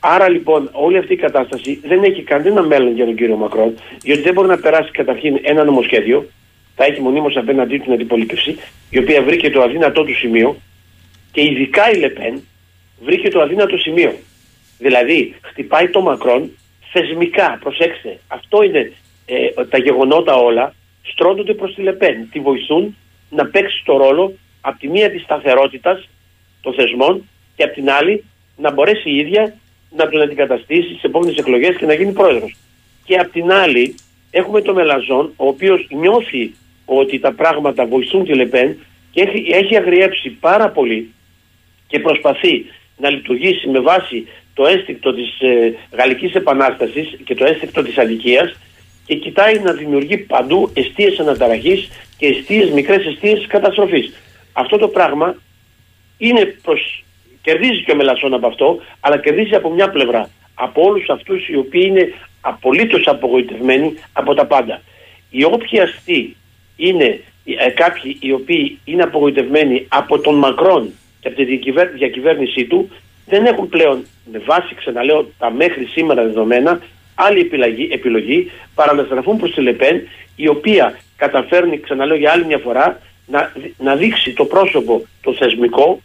Άρα 0.00 0.28
λοιπόν 0.28 0.68
όλη 0.72 0.98
αυτή 0.98 1.12
η 1.12 1.16
κατάσταση 1.16 1.80
δεν 1.84 2.02
έχει 2.02 2.22
κανένα 2.22 2.62
μέλλον 2.62 2.94
για 2.94 3.04
τον 3.04 3.16
κύριο 3.16 3.36
Μακρόν, 3.36 3.74
διότι 4.02 4.22
δεν 4.22 4.32
μπορεί 4.32 4.48
να 4.48 4.58
περάσει 4.58 4.90
καταρχήν 4.90 5.38
ένα 5.42 5.64
νομοσχέδιο, 5.64 6.26
θα 6.74 6.84
έχει 6.84 7.00
μονίμως 7.00 7.36
απέναντί 7.36 7.76
του 7.76 7.82
την 7.82 7.92
αντιπολίτευση, 7.92 8.56
η 8.90 8.98
οποία 8.98 9.22
βρήκε 9.22 9.50
το 9.50 9.62
αδύνατό 9.62 10.04
του 10.04 10.14
σημείο 10.14 10.56
και 11.32 11.42
ειδικά 11.42 11.90
η 11.90 11.96
Λεπέν 11.98 12.42
βρήκε 13.00 13.28
το 13.28 13.40
αδύνατο 13.40 13.76
σημείο. 13.76 14.12
Δηλαδή 14.78 15.34
χτυπάει 15.40 15.88
το 15.88 16.00
Μακρόν 16.00 16.50
θεσμικά, 16.92 17.58
προσέξτε, 17.60 18.18
αυτό 18.26 18.62
είναι 18.62 18.92
ε, 19.26 19.64
τα 19.64 19.78
γεγονότα 19.78 20.34
όλα, 20.34 20.74
στρώνονται 21.12 21.54
προς 21.54 21.74
τη 21.74 21.82
Λεπέν. 21.82 22.28
Τη 22.32 22.40
βοηθούν 22.40 22.96
να 23.30 23.46
παίξει 23.46 23.82
το 23.84 23.96
ρόλο 23.96 24.32
από 24.60 24.78
τη 24.78 24.88
μία 24.88 25.10
της 25.10 25.22
σταθερότητας 25.22 26.08
των 26.60 26.74
θεσμών 26.74 27.28
και 27.56 27.62
από 27.62 27.74
την 27.74 27.90
άλλη 27.90 28.24
να 28.56 28.72
μπορέσει 28.72 29.10
η 29.10 29.16
ίδια 29.16 29.54
να 29.96 30.08
τον 30.08 30.22
αντικαταστήσει 30.22 30.88
στις 30.88 31.02
επόμενες 31.02 31.36
εκλογές 31.36 31.76
και 31.76 31.86
να 31.86 31.94
γίνει 31.94 32.12
πρόεδρος. 32.12 32.56
Και 33.04 33.16
από 33.16 33.32
την 33.32 33.52
άλλη 33.52 33.94
έχουμε 34.30 34.60
τον 34.60 34.74
Μελαζόν, 34.74 35.32
ο 35.36 35.46
οποίος 35.46 35.86
νιώθει 35.90 36.54
ότι 36.84 37.18
τα 37.18 37.32
πράγματα 37.32 37.86
βοηθούν 37.86 38.24
τη 38.24 38.34
Λεπέν 38.34 38.78
και 39.10 39.22
έχει, 39.22 39.46
έχει 39.52 39.76
αγριέψει 39.76 40.30
πάρα 40.30 40.68
πολύ 40.68 41.14
και 41.86 41.98
προσπαθεί 41.98 42.64
να 42.96 43.10
λειτουργήσει 43.10 43.68
με 43.68 43.80
βάση 43.80 44.26
το 44.54 44.66
αίσθηκτο 44.66 45.14
της 45.14 45.40
ε, 45.40 45.74
Γαλλικής 45.96 46.34
Επανάστασης 46.34 47.16
και 47.24 47.34
το 47.34 47.44
αίσθηκτο 47.44 47.82
της 47.82 47.98
αδικίας 47.98 48.56
και 49.06 49.14
κοιτάει 49.14 49.58
να 49.58 49.72
δημιουργεί 49.72 50.16
παντού 50.16 50.70
αιστείες 50.74 51.18
αναταραχής 51.18 51.88
και 52.18 52.26
αιστείες, 52.26 52.70
μικρές 52.70 53.06
αιστείες 53.06 53.46
καταστροφής. 53.46 54.12
Αυτό 54.52 54.78
το 54.78 54.88
πράγμα 54.88 55.34
είναι 56.18 56.56
προς... 56.62 57.04
κερδίζει 57.42 57.82
και 57.82 57.92
ο 57.92 57.96
Μελασσόν 57.96 58.34
από 58.34 58.46
αυτό, 58.46 58.80
αλλά 59.00 59.18
κερδίζει 59.18 59.54
από 59.54 59.70
μια 59.70 59.90
πλευρά. 59.90 60.30
Από 60.54 60.82
όλους 60.82 61.08
αυτούς 61.08 61.48
οι 61.48 61.56
οποίοι 61.56 61.84
είναι 61.86 62.12
απολύτως 62.40 63.06
απογοητευμένοι 63.06 63.94
από 64.12 64.34
τα 64.34 64.46
πάντα. 64.46 64.82
Οι 65.30 65.44
όποιοι 65.44 65.80
αστεί 65.80 66.36
είναι 66.76 67.20
ε, 67.44 67.70
κάποιοι 67.70 68.16
οι 68.20 68.32
οποίοι 68.32 68.78
είναι 68.84 69.02
απογοητευμένοι 69.02 69.86
από 69.88 70.18
τον 70.18 70.34
Μακρόν 70.34 70.92
και 71.20 71.28
από 71.28 71.36
τη 71.36 71.44
διακυβέρνησή 71.96 72.64
του 72.64 72.90
δεν 73.26 73.46
έχουν 73.46 73.68
πλέον 73.68 74.06
με 74.32 74.38
βάση, 74.38 74.74
ξαναλέω, 74.74 75.30
τα 75.38 75.50
μέχρι 75.50 75.84
σήμερα 75.84 76.22
δεδομένα 76.22 76.80
άλλη 77.16 77.40
επιλογή, 77.40 77.88
επιλογή 77.92 78.50
παρά 78.74 78.92
να 78.94 79.04
στραφούν 79.04 79.36
προς 79.36 79.52
τη 79.54 79.60
Λεπέν 79.60 80.00
η 80.36 80.48
οποία 80.48 80.98
καταφέρνει, 81.16 81.80
ξαναλέω 81.80 82.16
για 82.16 82.32
άλλη 82.32 82.44
μια 82.44 82.58
φορά, 82.58 83.00
να, 83.26 83.52
να 83.78 83.94
δείξει 83.94 84.32
το 84.32 84.44
πρόσωπο 84.44 85.06
το 85.20 85.34
θεσμικό 85.34 86.00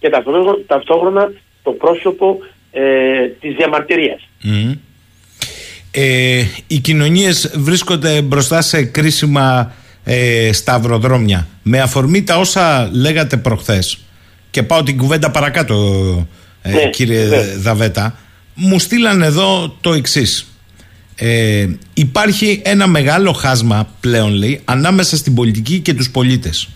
και 0.00 0.10
ταυτόχρονα 0.66 1.32
το 1.62 1.70
πρόσωπο 1.70 2.38
ε, 2.72 3.26
της 3.40 3.54
διαμαρτυρίας. 3.54 4.28
Ε, 5.90 6.42
οι 6.66 6.78
κοινωνίες 6.78 7.54
βρίσκονται 7.56 8.22
μπροστά 8.22 8.60
σε 8.60 8.84
κρίσιμα 8.84 9.74
ε, 10.04 10.52
σταυροδρόμια. 10.52 11.46
Με 11.62 11.80
αφορμή 11.80 12.22
τα 12.22 12.38
όσα 12.38 12.90
λέγατε 12.92 13.36
προχθές 13.36 13.98
και 14.50 14.62
πάω 14.62 14.82
την 14.82 14.96
κουβέντα 14.96 15.30
παρακάτω 15.30 15.76
ε, 16.62 16.70
ναι, 16.72 16.90
κύριε 16.90 17.26
Δαβέτα 17.58 18.18
μου 18.54 18.78
στείλαν 18.78 19.22
εδώ 19.22 19.76
το 19.80 19.92
εξής. 19.92 20.46
Ε, 21.14 21.66
υπάρχει 21.94 22.60
ένα 22.64 22.86
μεγάλο 22.86 23.32
χάσμα 23.32 23.88
πλέον 24.00 24.32
λέει 24.32 24.60
ανάμεσα 24.64 25.16
στην 25.16 25.34
πολιτική 25.34 25.78
και 25.78 25.94
τους 25.94 26.10
πολίτες. 26.10 26.68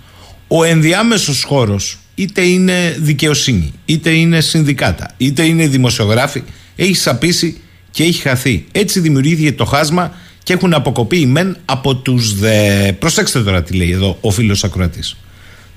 Ο 0.49 0.65
ενδιάμεσος 0.65 1.43
χώρος 1.43 1.99
είτε 2.15 2.43
είναι 2.43 2.97
δικαιοσύνη 2.99 3.73
είτε 3.85 4.11
είναι 4.11 4.41
συνδικάτα 4.41 5.15
είτε 5.17 5.45
είναι 5.45 5.67
δημοσιογράφοι 5.67 6.43
έχει 6.77 6.95
σαπίσει 6.95 7.61
και 7.91 8.03
έχει 8.03 8.21
χαθεί. 8.21 8.67
Έτσι 8.73 9.01
δημιουργήθηκε 9.01 9.53
το 9.53 9.65
χάσμα 9.65 10.15
και 10.43 10.53
έχουν 10.53 10.75
αποκοπεί 10.75 11.21
οι 11.21 11.27
μεν 11.27 11.57
από 11.65 11.95
τους 11.97 12.39
δε. 12.39 12.93
Προσέξτε 12.93 13.43
τώρα 13.43 13.63
τι 13.63 13.75
λέει 13.75 13.91
εδώ 13.91 14.19
ο 14.21 14.31
φίλος 14.31 14.65
ακροατής. 14.65 15.17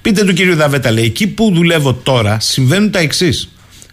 Πείτε 0.02 0.24
του 0.24 0.34
κύριου 0.34 0.56
Δαβέτα 0.56 0.91
λέει 0.91 1.04
εκεί 1.04 1.28
που 1.28 1.52
δουλεύω 1.54 1.93
τώρα 1.93 2.39
συμβαίνουν 2.39 2.91
τα 2.91 3.00
εξής 3.00 3.50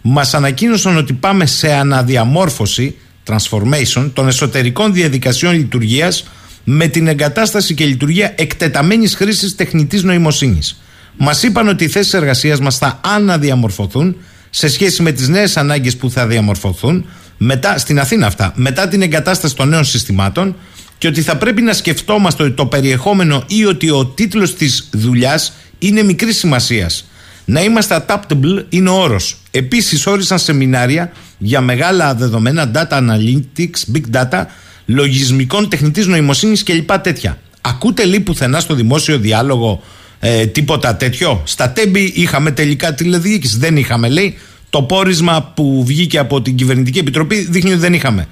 μας 0.09 0.33
ανακοίνωσαν 0.33 0.97
ότι 0.97 1.13
πάμε 1.13 1.45
σε 1.45 1.73
αναδιαμόρφωση, 1.73 2.95
transformation, 3.27 4.09
των 4.13 4.27
εσωτερικών 4.27 4.93
διαδικασιών 4.93 5.53
λειτουργίας 5.53 6.27
με 6.63 6.87
την 6.87 7.07
εγκατάσταση 7.07 7.73
και 7.73 7.85
λειτουργία 7.85 8.33
εκτεταμένης 8.37 9.15
χρήσης 9.15 9.55
τεχνητής 9.55 10.03
νοημοσύνης. 10.03 10.81
Μας 11.17 11.43
είπαν 11.43 11.67
ότι 11.67 11.83
οι 11.83 11.87
θέσεις 11.87 12.13
εργασίας 12.13 12.59
μας 12.59 12.77
θα 12.77 12.99
αναδιαμορφωθούν 13.03 14.15
σε 14.49 14.67
σχέση 14.67 15.01
με 15.01 15.11
τις 15.11 15.27
νέες 15.27 15.57
ανάγκες 15.57 15.95
που 15.95 16.09
θα 16.11 16.27
διαμορφωθούν 16.27 17.05
μετά, 17.37 17.77
στην 17.77 17.99
Αθήνα 17.99 18.27
αυτά, 18.27 18.53
μετά 18.55 18.87
την 18.87 19.01
εγκατάσταση 19.01 19.55
των 19.55 19.69
νέων 19.69 19.83
συστημάτων 19.83 20.55
και 20.97 21.07
ότι 21.07 21.21
θα 21.21 21.37
πρέπει 21.37 21.61
να 21.61 21.73
σκεφτόμαστε 21.73 22.43
ότι 22.43 22.51
το 22.51 22.65
περιεχόμενο 22.65 23.43
ή 23.47 23.65
ότι 23.65 23.89
ο 23.89 24.05
τίτλος 24.05 24.55
της 24.55 24.89
δουλειάς 24.91 25.53
είναι 25.79 26.03
μικρής 26.03 26.37
σημασίας 26.37 27.05
να 27.47 27.63
είμαστε 27.63 28.05
adaptable 28.07 28.65
είναι 28.69 28.89
ο 28.89 28.93
όρος. 28.93 29.37
Επίσης, 29.57 30.07
όρισαν 30.07 30.39
σεμινάρια 30.39 31.11
για 31.37 31.61
μεγάλα 31.61 32.15
δεδομένα, 32.15 32.71
data 32.75 32.97
analytics, 32.97 33.95
big 33.95 34.15
data, 34.17 34.45
λογισμικών 34.85 35.69
τεχνητής 35.69 36.07
νοημοσύνης 36.07 36.63
κλπ. 36.63 36.91
τέτοια. 36.91 37.37
Ακούτε 37.61 38.05
λίγο 38.05 38.23
πουθενά 38.23 38.59
στο 38.59 38.73
δημόσιο 38.73 39.17
διάλογο 39.17 39.83
ε, 40.19 40.45
τίποτα 40.45 40.95
τέτοιο; 40.95 41.41
Στα 41.45 41.69
τέμπη 41.71 42.11
είχαμε 42.15 42.51
τελικά 42.51 42.93
τηλεδιοίκηση. 42.93 43.57
Δεν 43.57 43.77
είχαμε, 43.77 44.09
λέει. 44.09 44.37
Το 44.69 44.83
πόρισμα 44.83 45.51
που 45.55 45.83
βγήκε 45.85 46.17
από 46.17 46.41
την 46.41 46.55
κυβερνητική 46.55 46.99
επιτροπή 46.99 47.35
δείχνει 47.35 47.71
ότι 47.71 47.79
δεν 47.79 47.93
είχαμε. 47.93 48.27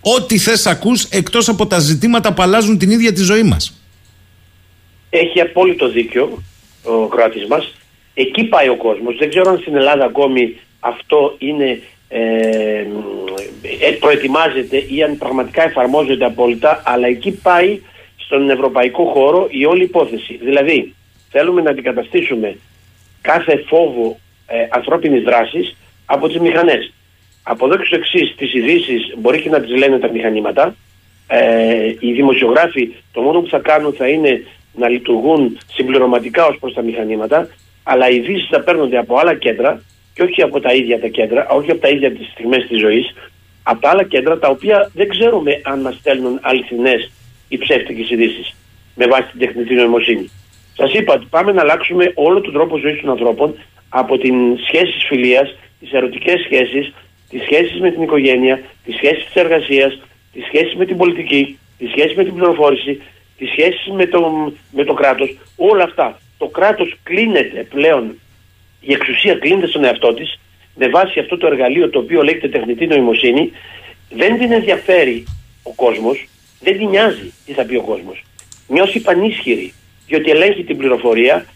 Ό,τι 0.00 0.38
θες 0.38 0.66
ακούς 0.66 1.04
εκτός 1.04 1.48
από 1.48 1.66
τα 1.66 1.78
ζητήματα 1.78 2.32
που 2.32 2.42
αλλάζουν 2.42 2.78
την 2.78 2.90
ίδια 2.90 3.12
τη 3.12 3.22
ζωή 3.22 3.42
μας. 3.42 3.80
Έχει 5.10 5.40
απόλυτο 5.40 5.88
δίκιο 5.88 6.42
ο 6.82 7.06
κράτη 7.06 7.38
μας. 7.48 7.74
Εκεί 8.14 8.44
πάει 8.44 8.68
ο 8.68 8.76
κόσμος. 8.76 9.16
Δεν 9.18 9.28
ξέρω 9.28 9.50
αν 9.50 9.58
στην 9.58 9.76
Ελλάδα 9.76 10.04
ακόμη 10.04 10.56
αυτό 10.80 11.34
είναι, 11.38 11.80
ε, 12.08 12.86
ε, 13.80 13.90
προετοιμάζεται 14.00 14.76
ή 14.88 15.02
αν 15.02 15.18
πραγματικά 15.18 15.62
εφαρμόζεται 15.62 16.24
απόλυτα, 16.24 16.82
αλλά 16.84 17.06
εκεί 17.06 17.30
πάει 17.30 17.80
στον 18.16 18.50
ευρωπαϊκό 18.50 19.04
χώρο 19.04 19.46
η 19.50 19.64
όλη 19.64 19.82
υπόθεση. 19.82 20.38
Δηλαδή, 20.42 20.94
θέλουμε 21.30 21.62
να 21.62 21.70
αντικαταστήσουμε 21.70 22.56
κάθε 23.20 23.64
φόβο 23.66 24.18
ε, 24.46 24.66
ανθρώπινης 24.70 25.22
δράσης 25.22 25.76
από 26.06 26.28
τις 26.28 26.38
μηχανές. 26.38 26.92
Από 27.42 27.66
εδώ 27.66 27.76
και 27.76 27.84
στο 27.84 27.96
εξής, 27.96 28.34
τις 28.36 28.54
ειδήσει 28.54 28.96
μπορεί 29.18 29.40
και 29.40 29.48
να 29.48 29.60
τις 29.60 29.76
λένε 29.76 29.98
τα 29.98 30.10
μηχανήματα. 30.10 30.74
Ε, 31.26 31.94
οι 32.00 32.12
δημοσιογράφοι 32.12 32.94
το 33.12 33.20
μόνο 33.20 33.40
που 33.40 33.48
θα 33.48 33.58
κάνουν 33.58 33.92
θα 33.92 34.08
είναι 34.08 34.46
να 34.74 34.88
λειτουργούν 34.88 35.58
συμπληρωματικά 35.72 36.46
ως 36.46 36.58
προς 36.58 36.74
τα 36.74 36.82
μηχανήματα 36.82 37.48
αλλά 37.90 38.08
οι 38.08 38.16
ειδήσει 38.16 38.46
θα 38.50 38.60
παίρνονται 38.60 38.98
από 38.98 39.18
άλλα 39.18 39.34
κέντρα 39.34 39.82
και 40.18 40.24
όχι 40.24 40.42
από 40.42 40.60
τα 40.60 40.72
ίδια 40.72 41.00
τα 41.00 41.08
κέντρα, 41.08 41.48
όχι 41.48 41.70
από 41.70 41.80
τα 41.80 41.88
ίδια 41.88 42.12
τις 42.12 42.28
στιγμές 42.32 42.66
της 42.68 42.80
ζωής, 42.80 43.14
από 43.62 43.80
τα 43.80 43.90
άλλα 43.90 44.04
κέντρα 44.04 44.38
τα 44.38 44.48
οποία 44.48 44.90
δεν 44.94 45.08
ξέρουμε 45.08 45.60
αν 45.64 45.80
μας 45.80 45.94
στέλνουν 45.94 46.38
αληθινές 46.42 47.10
ή 47.48 47.58
ψεύτικες 47.58 48.10
ειδήσεις 48.10 48.54
με 48.94 49.06
βάση 49.06 49.30
την 49.30 49.40
τεχνητή 49.40 49.74
νοημοσύνη. 49.74 50.30
Σας 50.76 50.92
είπα 50.92 51.14
ότι 51.14 51.26
πάμε 51.30 51.52
να 51.52 51.60
αλλάξουμε 51.60 52.12
όλο 52.14 52.40
τον 52.40 52.52
τρόπο 52.52 52.78
ζωής 52.78 53.00
των 53.00 53.10
ανθρώπων 53.10 53.54
από 53.88 54.18
την 54.18 54.34
σχέση 54.66 55.06
φιλίας, 55.08 55.54
τις 55.80 55.92
ερωτικές 55.92 56.40
σχέσεις, 56.40 56.92
τις 57.30 57.42
σχέσεις 57.42 57.80
με 57.80 57.90
την 57.90 58.02
οικογένεια, 58.02 58.62
τις 58.84 58.94
σχέσεις 58.94 59.24
της 59.24 59.34
εργασίας, 59.34 60.00
τις 60.32 60.44
σχέσεις 60.44 60.74
με 60.74 60.84
την 60.84 60.96
πολιτική, 60.96 61.58
τις 61.78 61.90
σχέσεις 61.90 62.16
με 62.16 62.24
την 62.24 62.34
πληροφόρηση, 62.34 63.02
τις 63.38 63.50
σχέσεις 63.50 63.86
με 63.92 64.06
το, 64.06 64.52
με 64.70 64.84
το 64.84 64.94
κράτος, 64.94 65.38
όλα 65.56 65.84
αυτά 65.84 66.18
το 66.38 66.46
κράτος 66.46 66.96
κλείνεται 67.02 67.66
πλέον, 67.70 68.18
η 68.80 68.92
εξουσία 68.92 69.34
κλείνεται 69.34 69.66
στον 69.66 69.84
εαυτό 69.84 70.14
της 70.14 70.38
με 70.74 70.88
βάση 70.88 71.20
αυτό 71.20 71.36
το 71.36 71.46
εργαλείο 71.46 71.90
το 71.90 71.98
οποίο 71.98 72.22
λέγεται 72.22 72.48
τεχνητή 72.48 72.86
νοημοσύνη 72.86 73.52
δεν 74.10 74.38
την 74.38 74.52
ενδιαφέρει 74.52 75.24
ο 75.62 75.72
κόσμος, 75.74 76.28
δεν 76.60 76.78
την 76.78 76.88
νοιάζει 76.88 77.32
τι 77.46 77.52
θα 77.52 77.64
πει 77.64 77.76
ο 77.76 77.82
κόσμος. 77.82 78.24
Νιώσει 78.68 79.00
πανίσχυρη, 79.00 79.72
διότι 80.06 80.30
ελέγχει 80.30 80.64
την 80.64 80.76
πληροφορία, 80.76 81.46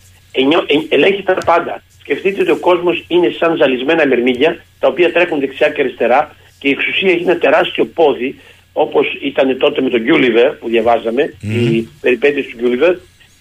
ελέγχει 0.89 1.23
τα 1.23 1.35
πάντα. 1.45 1.83
Σκεφτείτε 2.01 2.41
ότι 2.41 2.51
ο 2.51 2.57
κόσμος 2.57 3.05
είναι 3.09 3.31
σαν 3.39 3.57
ζαλισμένα 3.57 4.07
μερμίδια 4.07 4.65
τα 4.79 4.89
οποία 4.89 5.13
τρέχουν 5.13 5.41
δεξιά 5.41 5.69
και 5.69 5.81
αριστερά 5.81 6.37
και 6.59 6.69
η 6.69 6.71
εξουσία 6.71 7.11
έχει 7.11 7.23
ένα 7.23 7.37
τεράστιο 7.37 7.85
πόδι 7.87 8.41
όπως 8.73 9.07
ήταν 9.23 9.59
τότε 9.59 9.83
με 9.83 9.91
τον 9.91 10.01
Γκιούλιβερ 10.01 10.51
που 10.51 10.69
διαβάζαμε, 10.69 11.35
mm. 11.43 11.47
οι 11.47 11.89
περιπέτειες 12.01 12.47
του 12.47 12.57
Γκιούλιβερ 12.57 12.95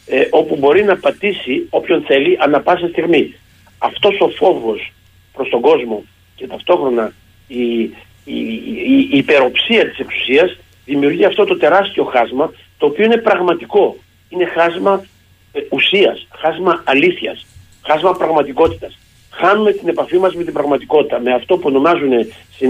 ε, 0.05 0.27
όπου 0.29 0.55
μπορεί 0.55 0.83
να 0.83 0.97
πατήσει 0.97 1.67
όποιον 1.69 2.03
θέλει 2.07 2.37
ανα 2.39 2.61
πάσα 2.61 2.87
στιγμή. 2.87 3.35
Αυτός 3.83 4.19
ο 4.19 4.29
φόβος 4.29 4.91
προς 5.33 5.49
τον 5.49 5.61
κόσμο 5.61 6.03
και 6.35 6.47
ταυτόχρονα 6.47 7.13
η, 7.47 7.63
η, 7.81 7.91
η, 8.25 9.07
η 9.11 9.17
υπεροψία 9.17 9.89
της 9.89 9.99
εξουσίας 9.99 10.57
δημιουργεί 10.85 11.25
αυτό 11.25 11.45
το 11.45 11.57
τεράστιο 11.57 12.03
χάσμα 12.03 12.53
το 12.77 12.85
οποίο 12.85 13.05
είναι 13.05 13.17
πραγματικό. 13.17 13.95
Είναι 14.29 14.45
χάσμα 14.45 15.05
ε, 15.51 15.59
ουσίας, 15.69 16.27
χάσμα 16.31 16.83
αλήθειας, 16.85 17.45
χάσμα 17.81 18.15
πραγματικότητας. 18.15 18.97
Χάνουμε 19.29 19.71
την 19.71 19.87
επαφή 19.87 20.17
μας 20.17 20.35
με 20.35 20.43
την 20.43 20.53
πραγματικότητα, 20.53 21.19
με 21.19 21.33
αυτό 21.33 21.57
που 21.57 21.63
ονομάζουν 21.65 22.11
στη, 22.53 22.65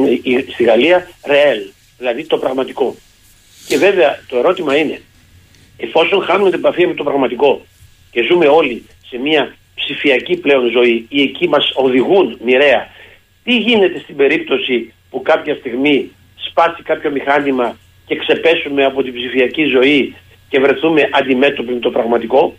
στη 0.51 0.63
Γαλλία 0.63 1.07
«real», 1.25 1.71
δηλαδή 1.97 2.25
το 2.25 2.37
πραγματικό. 2.37 2.95
Και 3.67 3.77
βέβαια 3.77 4.19
το 4.27 4.37
ερώτημα 4.37 4.77
είναι, 4.77 5.01
εφόσον 5.77 6.23
χάνουμε 6.23 6.49
την 6.49 6.59
επαφή 6.59 6.87
με 6.87 6.93
το 6.93 7.03
πραγματικό 7.03 7.61
και 8.11 8.23
ζούμε 8.23 8.47
όλοι 8.47 8.85
σε 9.07 9.17
μια 9.17 9.55
ψηφιακή 9.83 10.37
πλέον 10.37 10.69
ζωή 10.69 11.05
ή 11.09 11.21
εκεί 11.21 11.47
μας 11.47 11.71
οδηγούν 11.75 12.37
μοιραία, 12.43 12.87
τι 13.43 13.57
γίνεται 13.57 13.99
στην 13.99 14.15
περίπτωση 14.15 14.93
που 15.09 15.21
κάποια 15.21 15.55
στιγμή 15.55 16.11
σπάσει 16.35 16.81
κάποιο 16.83 17.11
μηχάνημα 17.11 17.77
και 18.05 18.15
ξεπέσουμε 18.15 18.85
από 18.85 19.03
την 19.03 19.13
ψηφιακή 19.13 19.63
ζωή 19.63 20.15
και 20.49 20.59
βρεθούμε 20.59 21.09
αντιμέτωποι 21.11 21.73
με 21.73 21.79
το 21.79 21.91
πραγματικό, 21.91 22.55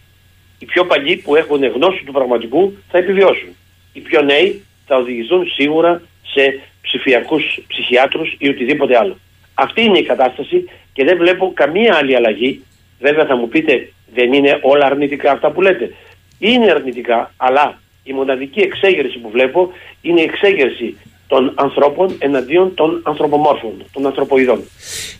οι 0.58 0.64
πιο 0.64 0.84
παλιοί 0.84 1.16
που 1.16 1.36
έχουν 1.36 1.64
γνώση 1.64 2.04
του 2.04 2.12
πραγματικού 2.12 2.72
θα 2.90 2.98
επιβιώσουν. 2.98 3.48
Οι 3.92 4.00
πιο 4.00 4.22
νέοι 4.22 4.62
θα 4.86 4.96
οδηγηθούν 4.96 5.46
σίγουρα 5.54 6.02
σε 6.32 6.60
ψηφιακούς 6.82 7.58
ψυχιάτρους 7.66 8.36
ή 8.38 8.48
οτιδήποτε 8.48 8.98
άλλο. 8.98 9.16
Αυτή 9.54 9.82
είναι 9.82 9.98
η 9.98 10.02
κατάσταση 10.02 10.64
και 10.92 11.04
δεν 11.04 11.16
βλέπω 11.16 11.52
καμία 11.54 11.96
άλλη 11.96 12.16
αλλαγή. 12.16 12.64
Βέβαια 13.00 13.26
θα 13.26 13.36
μου 13.36 13.48
πείτε 13.48 13.88
δεν 14.14 14.32
είναι 14.32 14.58
όλα 14.62 14.86
αρνητικά 14.86 15.30
αυτά 15.32 15.50
που 15.50 15.60
λέτε. 15.60 15.94
Είναι 16.48 16.70
αρνητικά, 16.70 17.32
αλλά 17.36 17.80
η 18.02 18.12
μοναδική 18.12 18.60
εξέγερση 18.60 19.18
που 19.18 19.30
βλέπω 19.30 19.72
είναι 20.00 20.20
η 20.20 20.24
εξέγερση 20.24 20.96
των 21.26 21.52
ανθρώπων 21.54 22.16
εναντίον 22.18 22.74
των 22.74 23.02
ανθρωπομόρφων, 23.04 23.72
των 23.92 24.06
ανθρωποειδών. 24.06 24.62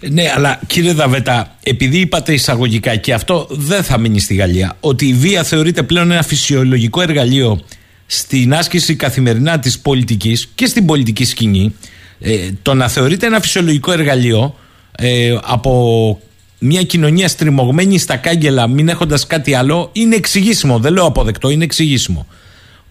Ναι, 0.00 0.32
αλλά 0.34 0.60
κύριε 0.66 0.92
Δαβέτα, 0.92 1.56
επειδή 1.62 1.98
είπατε 1.98 2.32
εισαγωγικά 2.32 2.96
και 2.96 3.12
αυτό 3.12 3.46
δεν 3.50 3.82
θα 3.82 3.98
μείνει 3.98 4.20
στη 4.20 4.34
Γαλλία, 4.34 4.76
ότι 4.80 5.06
η 5.06 5.12
βία 5.12 5.42
θεωρείται 5.42 5.82
πλέον 5.82 6.10
ένα 6.10 6.22
φυσιολογικό 6.22 7.00
εργαλείο 7.00 7.60
στην 8.06 8.54
άσκηση 8.54 8.96
καθημερινά 8.96 9.58
της 9.58 9.80
πολιτικής 9.80 10.52
και 10.54 10.66
στην 10.66 10.86
πολιτική 10.86 11.24
σκηνή, 11.24 11.76
ε, 12.20 12.48
το 12.62 12.74
να 12.74 12.88
θεωρείται 12.88 13.26
ένα 13.26 13.40
φυσιολογικό 13.40 13.92
εργαλείο 13.92 14.54
ε, 14.96 15.38
από 15.42 16.20
μια 16.64 16.82
κοινωνία 16.82 17.28
στριμωγμένη 17.28 17.98
στα 17.98 18.16
κάγκελα 18.16 18.66
μην 18.66 18.88
έχοντας 18.88 19.26
κάτι 19.26 19.54
άλλο 19.54 19.90
είναι 19.92 20.16
εξηγήσιμο, 20.16 20.78
δεν 20.78 20.92
λέω 20.92 21.04
αποδεκτό, 21.04 21.50
είναι 21.50 21.64
εξηγήσιμο. 21.64 22.26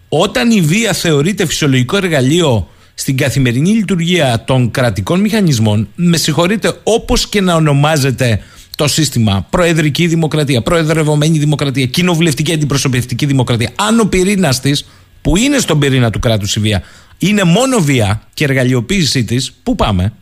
Όταν 0.08 0.50
η 0.50 0.60
βία 0.60 0.92
θεωρείται 0.92 1.46
φυσιολογικό 1.46 1.96
εργαλείο 1.96 2.68
στην 2.94 3.16
καθημερινή 3.16 3.70
λειτουργία 3.70 4.42
των 4.46 4.70
κρατικών 4.70 5.20
μηχανισμών, 5.20 5.88
με 5.94 6.16
συγχωρείτε, 6.16 6.80
όπως 6.82 7.28
και 7.28 7.40
να 7.40 7.54
ονομάζεται 7.54 8.42
το 8.76 8.88
σύστημα, 8.88 9.46
προεδρική 9.50 10.06
δημοκρατία, 10.06 10.62
προεδρευομένη 10.62 11.38
δημοκρατία, 11.38 11.86
κοινοβουλευτική 11.86 12.52
αντιπροσωπευτική 12.52 13.26
δημοκρατία, 13.26 13.70
αν 13.74 14.00
ο 14.00 14.04
πυρήνας 14.04 14.60
της, 14.60 14.88
που 15.22 15.36
είναι 15.36 15.58
στον 15.58 15.78
πυρήνα 15.78 16.10
του 16.10 16.18
κράτους 16.18 16.56
η 16.56 16.60
βία, 16.60 16.82
είναι 17.18 17.44
μόνο 17.44 17.78
βία 17.78 18.22
και 18.34 18.44
εργαλειοποίησή 18.44 19.24
της, 19.24 19.52
πού 19.62 19.74
πάμε; 19.74 20.12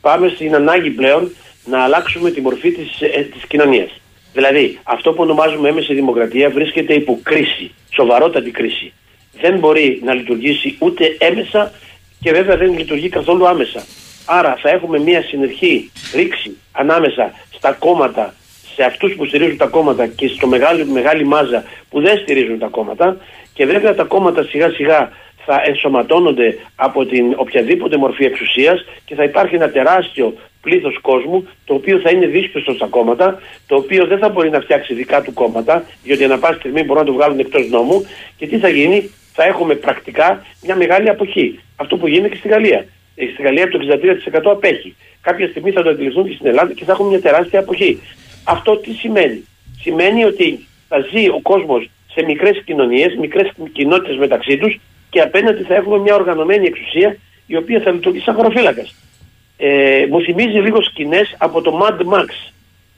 Πάμε 0.00 0.32
στην 0.34 0.54
ανάγκη 0.54 0.90
πλέον 0.90 1.30
να 1.64 1.82
αλλάξουμε 1.82 2.30
τη 2.30 2.40
μορφή 2.40 2.72
της, 2.72 3.00
ε, 3.00 3.20
της 3.32 3.46
κοινωνίας. 3.48 3.90
Δηλαδή, 4.32 4.78
αυτό 4.82 5.12
που 5.12 5.22
ονομάζουμε 5.22 5.68
έμεση 5.68 5.94
δημοκρατία 5.94 6.50
βρίσκεται 6.50 6.94
υπό 6.94 7.18
κρίση, 7.22 7.70
σοβαρότατη 7.94 8.50
κρίση 8.50 8.92
δεν 9.40 9.58
μπορεί 9.58 10.00
να 10.04 10.14
λειτουργήσει 10.14 10.76
ούτε 10.78 11.16
έμεσα 11.18 11.72
και 12.20 12.32
βέβαια 12.32 12.56
δεν 12.56 12.78
λειτουργεί 12.78 13.08
καθόλου 13.08 13.46
άμεσα. 13.46 13.82
Άρα 14.24 14.56
θα 14.62 14.70
έχουμε 14.70 14.98
μια 14.98 15.22
συνεχή 15.22 15.90
ρήξη 16.14 16.56
ανάμεσα 16.72 17.32
στα 17.50 17.72
κόμματα, 17.72 18.34
σε 18.74 18.82
αυτούς 18.84 19.14
που 19.14 19.24
στηρίζουν 19.24 19.56
τα 19.56 19.66
κόμματα 19.66 20.06
και 20.06 20.28
στο 20.28 20.46
μεγάλη, 20.46 20.84
μεγάλη 20.86 21.24
μάζα 21.24 21.64
που 21.90 22.00
δεν 22.00 22.18
στηρίζουν 22.18 22.58
τα 22.58 22.66
κόμματα 22.66 23.16
και 23.54 23.66
βέβαια 23.66 23.94
τα 23.94 24.04
κόμματα 24.04 24.42
σιγά 24.42 24.70
σιγά 24.70 25.10
θα 25.44 25.62
ενσωματώνονται 25.64 26.58
από 26.74 27.06
την 27.06 27.32
οποιαδήποτε 27.36 27.96
μορφή 27.96 28.24
εξουσίας 28.24 28.84
και 29.04 29.14
θα 29.14 29.24
υπάρχει 29.24 29.54
ένα 29.54 29.70
τεράστιο 29.70 30.34
πλήθος 30.62 30.98
κόσμου 31.00 31.48
το 31.64 31.74
οποίο 31.74 31.98
θα 31.98 32.10
είναι 32.10 32.26
δύσπιστος 32.26 32.74
στα 32.74 32.86
κόμματα, 32.86 33.40
το 33.66 33.76
οποίο 33.76 34.06
δεν 34.06 34.18
θα 34.18 34.28
μπορεί 34.28 34.50
να 34.50 34.60
φτιάξει 34.60 34.94
δικά 34.94 35.22
του 35.22 35.32
κόμματα, 35.32 35.84
διότι 36.02 36.24
ανά 36.24 36.38
πάση 36.38 36.58
στιγμή 36.58 36.82
μπορούν 36.82 37.02
να 37.02 37.08
το 37.10 37.12
βγάλουν 37.12 37.38
εκτός 37.38 37.68
νόμου 37.68 38.06
και 38.36 38.46
τι 38.46 38.58
θα 38.58 38.68
γίνει, 38.68 39.10
θα 39.32 39.44
έχουμε 39.44 39.74
πρακτικά 39.74 40.46
μια 40.62 40.76
μεγάλη 40.76 41.08
αποχή. 41.08 41.60
Αυτό 41.76 41.96
που 41.96 42.06
γίνεται 42.06 42.28
και 42.28 42.36
στη 42.36 42.48
Γαλλία. 42.48 42.86
Ε, 43.14 43.24
στη 43.32 43.42
Γαλλία 43.42 43.68
το 43.68 43.78
63% 43.78 44.50
απέχει. 44.50 44.94
Κάποια 45.20 45.48
στιγμή 45.48 45.70
θα 45.70 45.82
το 45.82 45.88
αντιληφθούν 45.88 46.28
και 46.28 46.34
στην 46.34 46.46
Ελλάδα 46.46 46.72
και 46.72 46.84
θα 46.84 46.92
έχουμε 46.92 47.08
μια 47.08 47.20
τεράστια 47.20 47.58
αποχή. 47.58 48.00
Αυτό 48.44 48.76
τι 48.76 48.92
σημαίνει; 48.92 49.44
Σημαίνει 49.80 50.24
ότι 50.24 50.66
θα 50.88 50.98
ζει 51.10 51.28
ο 51.28 51.40
κόσμος 51.42 51.90
σε 52.14 52.22
μικρές 52.22 52.62
κοινωνίες, 52.64 53.16
μικρές 53.20 53.52
κοινότητες 53.72 54.16
μεταξύ 54.16 54.56
τους 54.56 54.80
και 55.10 55.20
απέναντι 55.20 55.62
θα 55.62 55.74
έχουμε 55.74 55.98
μια 55.98 56.14
οργανωμένη 56.14 56.66
εξουσία 56.66 57.16
η 57.46 57.56
οποία 57.56 57.80
θα 57.80 57.90
λειτουργεί 57.90 58.20
σαν 58.20 58.34
χωροφύλακας. 58.34 58.94
Ε, 59.64 60.06
μου 60.10 60.20
θυμίζει 60.20 60.58
λίγο 60.58 60.82
σκηνές 60.82 61.34
από 61.38 61.60
το 61.60 61.80
Mad 61.82 62.14
Max, 62.14 62.28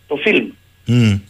το 0.06 0.16
φιλμ. 0.16 0.48
Mm 0.88 1.20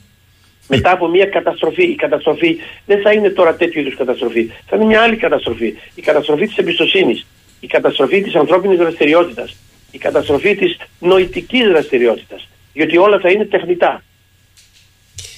μετά 0.68 0.91
από 0.91 1.09
μια 1.09 1.26
καταστροφή. 1.26 1.82
Η 1.82 1.95
καταστροφή 1.95 2.57
δεν 2.87 3.01
θα 3.03 3.12
είναι 3.12 3.28
τώρα 3.28 3.55
τέτοιου 3.55 3.80
είδους 3.80 3.97
καταστροφή. 3.97 4.51
Θα 4.66 4.76
είναι 4.76 4.85
μια 4.85 5.01
άλλη 5.01 5.16
καταστροφή. 5.16 5.74
Η 5.95 6.03
καταστροφή 6.03 6.47
της 6.47 6.57
εμπιστοσύνης. 6.57 7.26
Η 7.61 7.66
καταστροφή 7.66 8.22
της 8.22 8.35
ανθρώπινης 8.35 8.78
δραστηριότητας. 8.78 9.57
Η 9.91 9.99
καταστροφή 9.99 10.55
της 10.55 10.76
νοητικής 10.99 11.68
δραστηριότητας. 11.68 12.49
Διότι 12.72 12.97
όλα 12.97 13.18
θα 13.18 13.30
είναι 13.30 13.45
τεχνητά. 13.45 14.03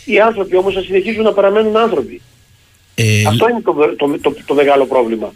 Οι 0.04 0.20
άνθρωποι 0.20 0.56
όμως 0.56 0.74
θα 0.74 0.80
συνεχίσουν 0.80 1.22
να 1.22 1.32
παραμένουν 1.32 1.76
άνθρωποι. 1.76 2.20
Ε... 2.94 3.22
Αυτό 3.26 3.48
είναι 3.48 3.60
το, 3.60 3.72
το, 3.96 4.18
το, 4.20 4.36
το, 4.46 4.54
μεγάλο 4.54 4.86
πρόβλημα. 4.86 5.32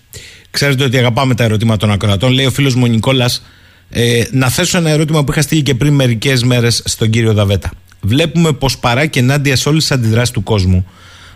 Ξέρετε 0.51 0.85
ότι 0.85 0.99
αγαπάμε 0.99 1.35
τα 1.35 1.45
ερωτήματα 1.45 1.79
των 1.79 1.91
ακροατών. 1.91 2.33
Λέει 2.33 2.47
ο 2.47 2.51
φίλος 2.51 2.75
μου 2.75 2.87
Νικόλας, 2.87 3.47
ε, 3.91 4.23
να 4.31 4.49
θέσω 4.49 4.79
ένα 4.79 4.91
ερώτημα 4.91 5.25
που 5.25 5.33
είχα 5.33 5.43
στείλει 5.43 5.63
και 5.63 5.75
πριν 5.75 5.95
μερικές 5.95 6.43
μέρες 6.43 6.83
στον 6.85 7.11
κύριο 7.11 7.33
Δαβέτα 7.33 7.71
βλέπουμε 8.01 8.53
πως 8.53 8.79
παρά 8.79 9.07
και 9.07 9.19
ενάντια 9.19 9.57
σε 9.57 9.69
όλες 9.69 9.83
τις 9.83 9.93
αντιδράσεις 9.93 10.31
του 10.31 10.43
κόσμου, 10.43 10.87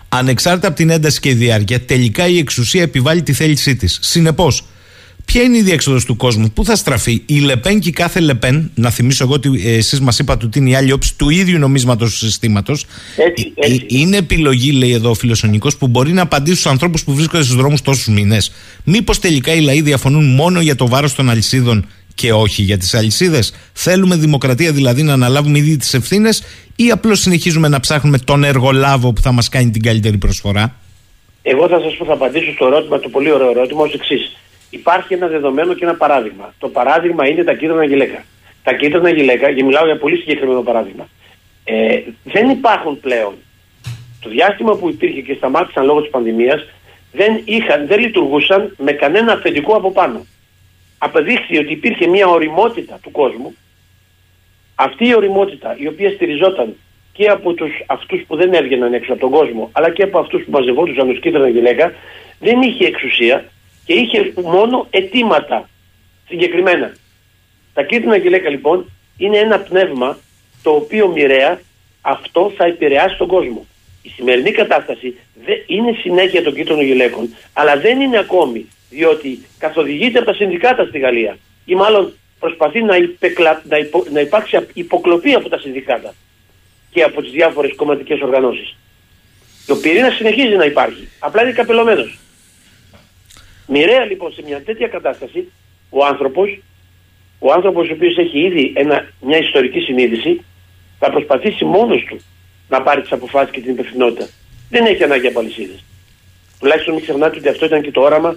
ανεξάρτητα 0.09 0.67
από 0.67 0.77
την 0.77 0.91
ένταση 0.91 1.21
και 1.21 1.29
η 1.29 1.35
διάρκεια, 1.35 1.81
τελικά 1.81 2.29
η 2.29 2.39
εξουσία 2.39 2.83
επιβάλλει 2.83 3.23
τη 3.23 3.33
θέλησή 3.33 3.77
της. 3.77 3.99
Συνεπώς, 4.03 4.65
ποια 5.25 5.43
είναι 5.43 5.57
η 5.57 5.63
διέξοδος 5.63 6.05
του 6.05 6.17
κόσμου, 6.17 6.51
πού 6.51 6.65
θα 6.65 6.77
στραφεί; 6.77 7.23
Η 7.27 7.39
Λεπέν 7.39 7.81
και 7.81 7.89
η 7.89 7.93
κάθε 7.93 8.21
Λεπέν, 8.21 8.71
να 8.75 8.91
θυμίσω 8.91 9.25
εγώ 9.25 9.33
ότι 9.33 9.63
ε, 9.65 9.75
εσείς 9.75 10.01
μας 10.01 10.19
είπατε 10.19 10.47
ότι 10.47 10.59
είναι 10.59 10.71
η 10.71 10.75
άλλη 10.75 10.93
όψη 10.93 11.17
του 11.17 11.31
ίδιου 11.31 11.59
νομίσματος 11.59 12.11
του 12.11 12.17
συστήματος. 12.17 12.87
Ε, 13.57 13.77
είναι 13.87 14.17
επιλογή, 14.17 14.71
λέει 14.71 14.93
εδώ 14.93 15.11
ο 15.11 15.15
φίλο 15.15 15.37
ο 15.45 15.47
Νικός, 15.47 15.77
που 15.77 15.87
μπορεί 15.87 16.13
να 16.13 16.23
απαντήσει 16.23 16.57
στους 16.59 16.71
ανθρώπους 16.71 17.05
που 17.05 17.15
βρίσκονται 17.15 17.43
στους 17.43 17.57
δρόμους 17.57 17.83
τόσους 17.83 18.07
μήνες. 18.07 18.53
Μήπως 18.85 19.19
τελικά 19.19 19.53
οι 19.53 19.61
λαοί 19.61 19.81
διαφωνούν 19.81 20.35
μόνο 20.35 20.61
για 20.61 20.75
το 20.75 20.89
βάρος 20.89 21.15
των 21.15 21.31
αλυσίδων 21.31 21.87
και 22.15 22.33
όχι 22.33 22.63
για 22.63 22.79
τις 22.79 22.95
αλυσίδες. 22.95 23.71
Θέλουμε 23.73 24.17
δημοκρατία 24.17 24.73
δηλαδή 24.73 25.03
να 25.03 25.13
αναλάβουμε 25.13 25.59
ήδη 25.59 25.77
τις 25.77 25.95
ευθύνες 25.95 26.43
ή 26.77 26.91
απλώς 26.91 27.21
συνεχίζουμε 27.21 27.69
να 27.69 27.81
ψάχνουμε 27.81 28.19
τον 28.19 28.45
εργολάβο 28.45 29.13
που 29.13 29.21
θα 29.21 29.33
μας 29.33 29.49
κάνει 29.49 29.71
την 29.71 29.83
καλύτερη 29.83 30.19
προσφορά; 30.19 30.75
Εγώ 31.43 31.69
θα 31.69 31.81
σας 31.81 31.97
πω, 31.97 32.05
θα 32.05 32.13
απαντήσω 32.13 32.53
στο 32.53 32.67
ερώτημα, 32.67 32.99
το 32.99 33.09
πολύ 33.09 33.31
ωραίο 33.33 33.51
ερώτημα 33.51 33.83
ως 33.83 33.95
εξής. 33.95 34.37
Υπάρχει 34.71 35.15
ένα 35.15 35.27
δεδομένο 35.27 35.75
και 35.75 35.85
ένα 35.85 35.95
παράδειγμα. 35.95 36.55
Το 36.59 36.69
παράδειγμα 36.69 37.29
είναι 37.29 37.45
τα 37.45 37.53
κίτρινα 37.53 37.85
γυλαίκα. 37.85 38.25
Τα 38.63 38.75
κίτρινα 38.75 39.11
γυλαίκα, 39.11 39.53
και 39.53 39.65
μιλάω 39.65 39.85
για 39.85 39.99
πολύ 39.99 40.17
συγκεκριμένο 40.17 40.61
παράδειγμα, 40.61 41.09
ε, 41.65 42.01
δεν 42.25 42.49
υπάρχουν 42.51 43.01
πλέον. 43.01 43.35
Το 44.21 44.31
διάστημα 44.31 44.77
που 44.77 44.89
υπήρχε 44.89 45.21
και 45.21 45.35
σταμάτησαν 45.35 45.85
λόγω 45.85 46.01
της 46.01 46.11
πανδημίας 46.11 46.67
δεν, 47.13 47.41
είχαν, 47.45 47.87
δεν 47.87 47.99
λειτουργούσαν 48.01 48.75
με 48.79 48.93
κανένα 48.93 49.33
αφεντικό 49.33 49.75
από 49.75 49.93
πάνω 49.93 50.27
απεδείχθη 51.05 51.59
ότι 51.59 51.73
υπήρχε 51.73 52.07
μια 52.07 52.27
οριμότητα 52.27 52.99
του 53.03 53.11
κόσμου 53.11 53.55
αυτή 54.75 55.07
η 55.09 55.15
οριμότητα 55.15 55.77
η 55.79 55.87
οποία 55.87 56.11
στηριζόταν 56.11 56.77
και 57.13 57.27
από 57.27 57.53
τους, 57.53 57.73
αυτούς 57.87 58.23
που 58.27 58.37
δεν 58.37 58.55
έβγαιναν 58.55 58.95
έξω 58.95 59.13
από 59.13 59.21
τον 59.21 59.31
κόσμο 59.31 59.71
αλλά 59.73 59.91
και 59.91 60.03
από 60.03 60.19
αυτούς 60.19 60.45
που 60.45 60.51
μαζευόντουσαν 60.51 61.11
ως 61.11 61.21
κίτρινα 61.21 61.49
γυλαίκα 61.49 61.93
δεν 62.39 62.63
είχε 62.63 62.85
εξουσία 62.87 63.45
και 63.85 63.93
είχε 63.93 64.33
μόνο 64.43 64.87
αιτήματα 64.91 65.69
συγκεκριμένα. 66.29 66.95
Τα 67.75 67.83
κίτρινα 67.83 68.17
γυλαίκα 68.17 68.49
λοιπόν 68.51 68.91
είναι 69.17 69.39
ένα 69.39 69.59
πνεύμα 69.59 70.19
το 70.63 70.71
οποίο 70.71 71.09
μοιραία 71.09 71.61
αυτό 72.01 72.53
θα 72.57 72.65
επηρεάσει 72.65 73.17
τον 73.17 73.27
κόσμο. 73.27 73.67
Η 74.03 74.09
σημερινή 74.09 74.51
κατάσταση 74.51 75.17
δεν 75.45 75.57
είναι 75.67 75.93
συνέχεια 76.01 76.43
των 76.43 76.55
κίτρινων 76.55 76.85
γυλαίκων 76.85 77.35
αλλά 77.53 77.77
δεν 77.77 78.01
είναι 78.01 78.19
ακόμη 78.19 78.67
διότι 78.95 79.45
καθοδηγείται 79.59 80.19
από 80.19 80.27
τα 80.27 80.35
συνδικάτα 80.35 80.85
στη 80.85 80.99
Γαλλία 80.99 81.39
ή 81.65 81.75
μάλλον 81.75 82.13
προσπαθεί 82.39 82.83
να, 82.83 82.97
υπεκλα... 82.97 83.63
να, 83.69 83.79
υπο... 83.79 84.05
να 84.11 84.21
υπάρξει 84.21 84.59
υποκλοπή 84.73 85.33
από 85.35 85.49
τα 85.49 85.59
συνδικάτα 85.59 86.15
και 86.91 87.03
από 87.03 87.23
τις 87.23 87.31
διάφορες 87.31 87.75
κομματικές 87.77 88.21
οργανώσεις. 88.21 88.77
Το 89.67 89.77
πυρήνα 89.77 90.11
συνεχίζει 90.11 90.57
να 90.57 90.65
υπάρχει, 90.65 91.09
απλά 91.19 91.43
είναι 91.43 91.53
καπελωμένος. 91.53 92.19
Μοιραία 93.67 94.05
λοιπόν 94.05 94.33
σε 94.33 94.43
μια 94.47 94.63
τέτοια 94.63 94.89
κατάσταση 94.89 95.53
ο 95.91 96.05
άνθρωπος, 96.05 96.59
ο 97.39 97.53
άνθρωπος 97.53 97.89
ο 97.89 97.93
οποίος 97.93 98.17
έχει 98.17 98.39
ήδη 98.39 98.73
ένα, 98.77 99.09
μια 99.21 99.39
ιστορική 99.39 99.81
συνείδηση 99.81 100.45
θα 100.99 101.11
προσπαθήσει 101.11 101.65
μόνος 101.65 102.05
του 102.09 102.21
να 102.69 102.83
πάρει 102.83 103.01
τις 103.01 103.13
αποφάσεις 103.13 103.51
και 103.51 103.61
την 103.61 103.73
υπευθυνότητα. 103.73 104.29
Δεν 104.71 104.87
έχει 104.87 105.03
ανάγκη 105.03 105.27
από 105.27 105.39
αλυσίδες. 105.39 105.85
Τουλάχιστον 106.59 106.95
μην 106.95 107.03
ξεχνάτε 107.03 107.39
ότι 107.39 107.49
αυτό 107.49 107.65
ήταν 107.65 107.83
και 107.83 107.91
το 107.91 108.01
όραμα 108.01 108.37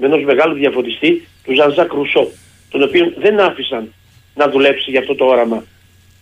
με 0.00 0.06
ενός 0.06 0.24
μεγάλου 0.24 0.54
διαφωτιστή, 0.54 1.28
του 1.44 1.54
Ζανζάκ 1.54 1.92
Ρουσό, 1.92 2.28
τον 2.70 2.82
οποίο 2.82 3.12
δεν 3.16 3.40
άφησαν 3.40 3.92
να 4.34 4.48
δουλέψει 4.48 4.90
για 4.90 5.00
αυτό 5.00 5.14
το 5.14 5.24
όραμα 5.24 5.64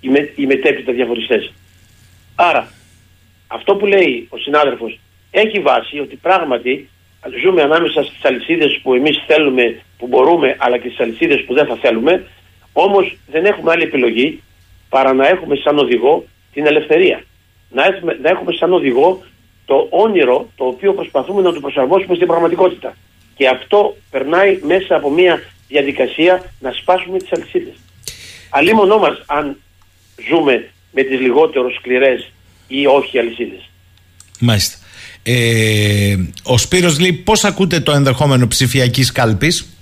οι, 0.00 0.08
με, 0.08 0.32
οι 0.36 0.46
μετέπειτα 0.46 0.92
διαφωτιστές. 0.92 1.52
Άρα, 2.34 2.68
αυτό 3.46 3.76
που 3.76 3.86
λέει 3.86 4.26
ο 4.30 4.36
συνάδελφος 4.36 4.98
έχει 5.30 5.60
βάση 5.60 5.98
ότι 5.98 6.16
πράγματι 6.16 6.88
ζούμε 7.42 7.62
ανάμεσα 7.62 8.02
στις 8.02 8.24
αλυσίδες 8.24 8.80
που 8.82 8.94
εμείς 8.94 9.22
θέλουμε, 9.26 9.80
που 9.98 10.06
μπορούμε, 10.06 10.56
αλλά 10.58 10.78
και 10.78 10.88
στις 10.88 11.00
αλυσίδες 11.00 11.44
που 11.44 11.54
δεν 11.54 11.66
θα 11.66 11.76
θέλουμε, 11.76 12.24
Όμως 12.78 13.16
δεν 13.26 13.44
έχουμε 13.44 13.70
άλλη 13.72 13.82
επιλογή 13.82 14.42
παρά 14.88 15.12
να 15.12 15.28
έχουμε 15.28 15.56
σαν 15.56 15.78
οδηγό 15.78 16.24
την 16.52 16.66
ελευθερία. 16.66 17.22
Να 17.70 17.84
έχουμε, 17.84 18.18
να 18.22 18.28
έχουμε 18.28 18.52
σαν 18.52 18.72
οδηγό 18.72 19.22
το 19.64 19.86
όνειρο 19.90 20.48
το 20.56 20.64
οποίο 20.64 20.92
προσπαθούμε 20.94 21.42
να 21.42 21.52
το 21.52 21.60
προσαρμόσουμε 21.60 22.14
στην 22.14 22.26
πραγματικότητα. 22.26 22.96
Και 23.36 23.48
αυτό 23.48 23.96
περνάει 24.10 24.58
μέσα 24.62 24.96
από 24.96 25.10
μια 25.10 25.42
διαδικασία 25.68 26.52
να 26.60 26.72
σπάσουμε 26.72 27.18
τις 27.18 27.32
αλυσίδες. 27.32 27.74
Αλλήμονό 28.50 28.98
μας 28.98 29.22
αν 29.26 29.56
ζούμε 30.28 30.70
με 30.90 31.02
τις 31.02 31.20
λιγότερο 31.20 31.70
σκληρές 31.70 32.32
ή 32.68 32.86
όχι 32.86 33.18
αλυσίδες. 33.18 33.70
Μάλιστα. 34.40 34.78
Ε, 35.22 36.16
ο 36.42 36.58
Σπύρος 36.58 36.98
λέει 36.98 37.12
πώς 37.12 37.44
ακούτε 37.44 37.80
το 37.80 37.92
ενδεχόμενο 37.92 38.46
ψηφιακής 38.46 39.12
κάλπης; 39.12 39.76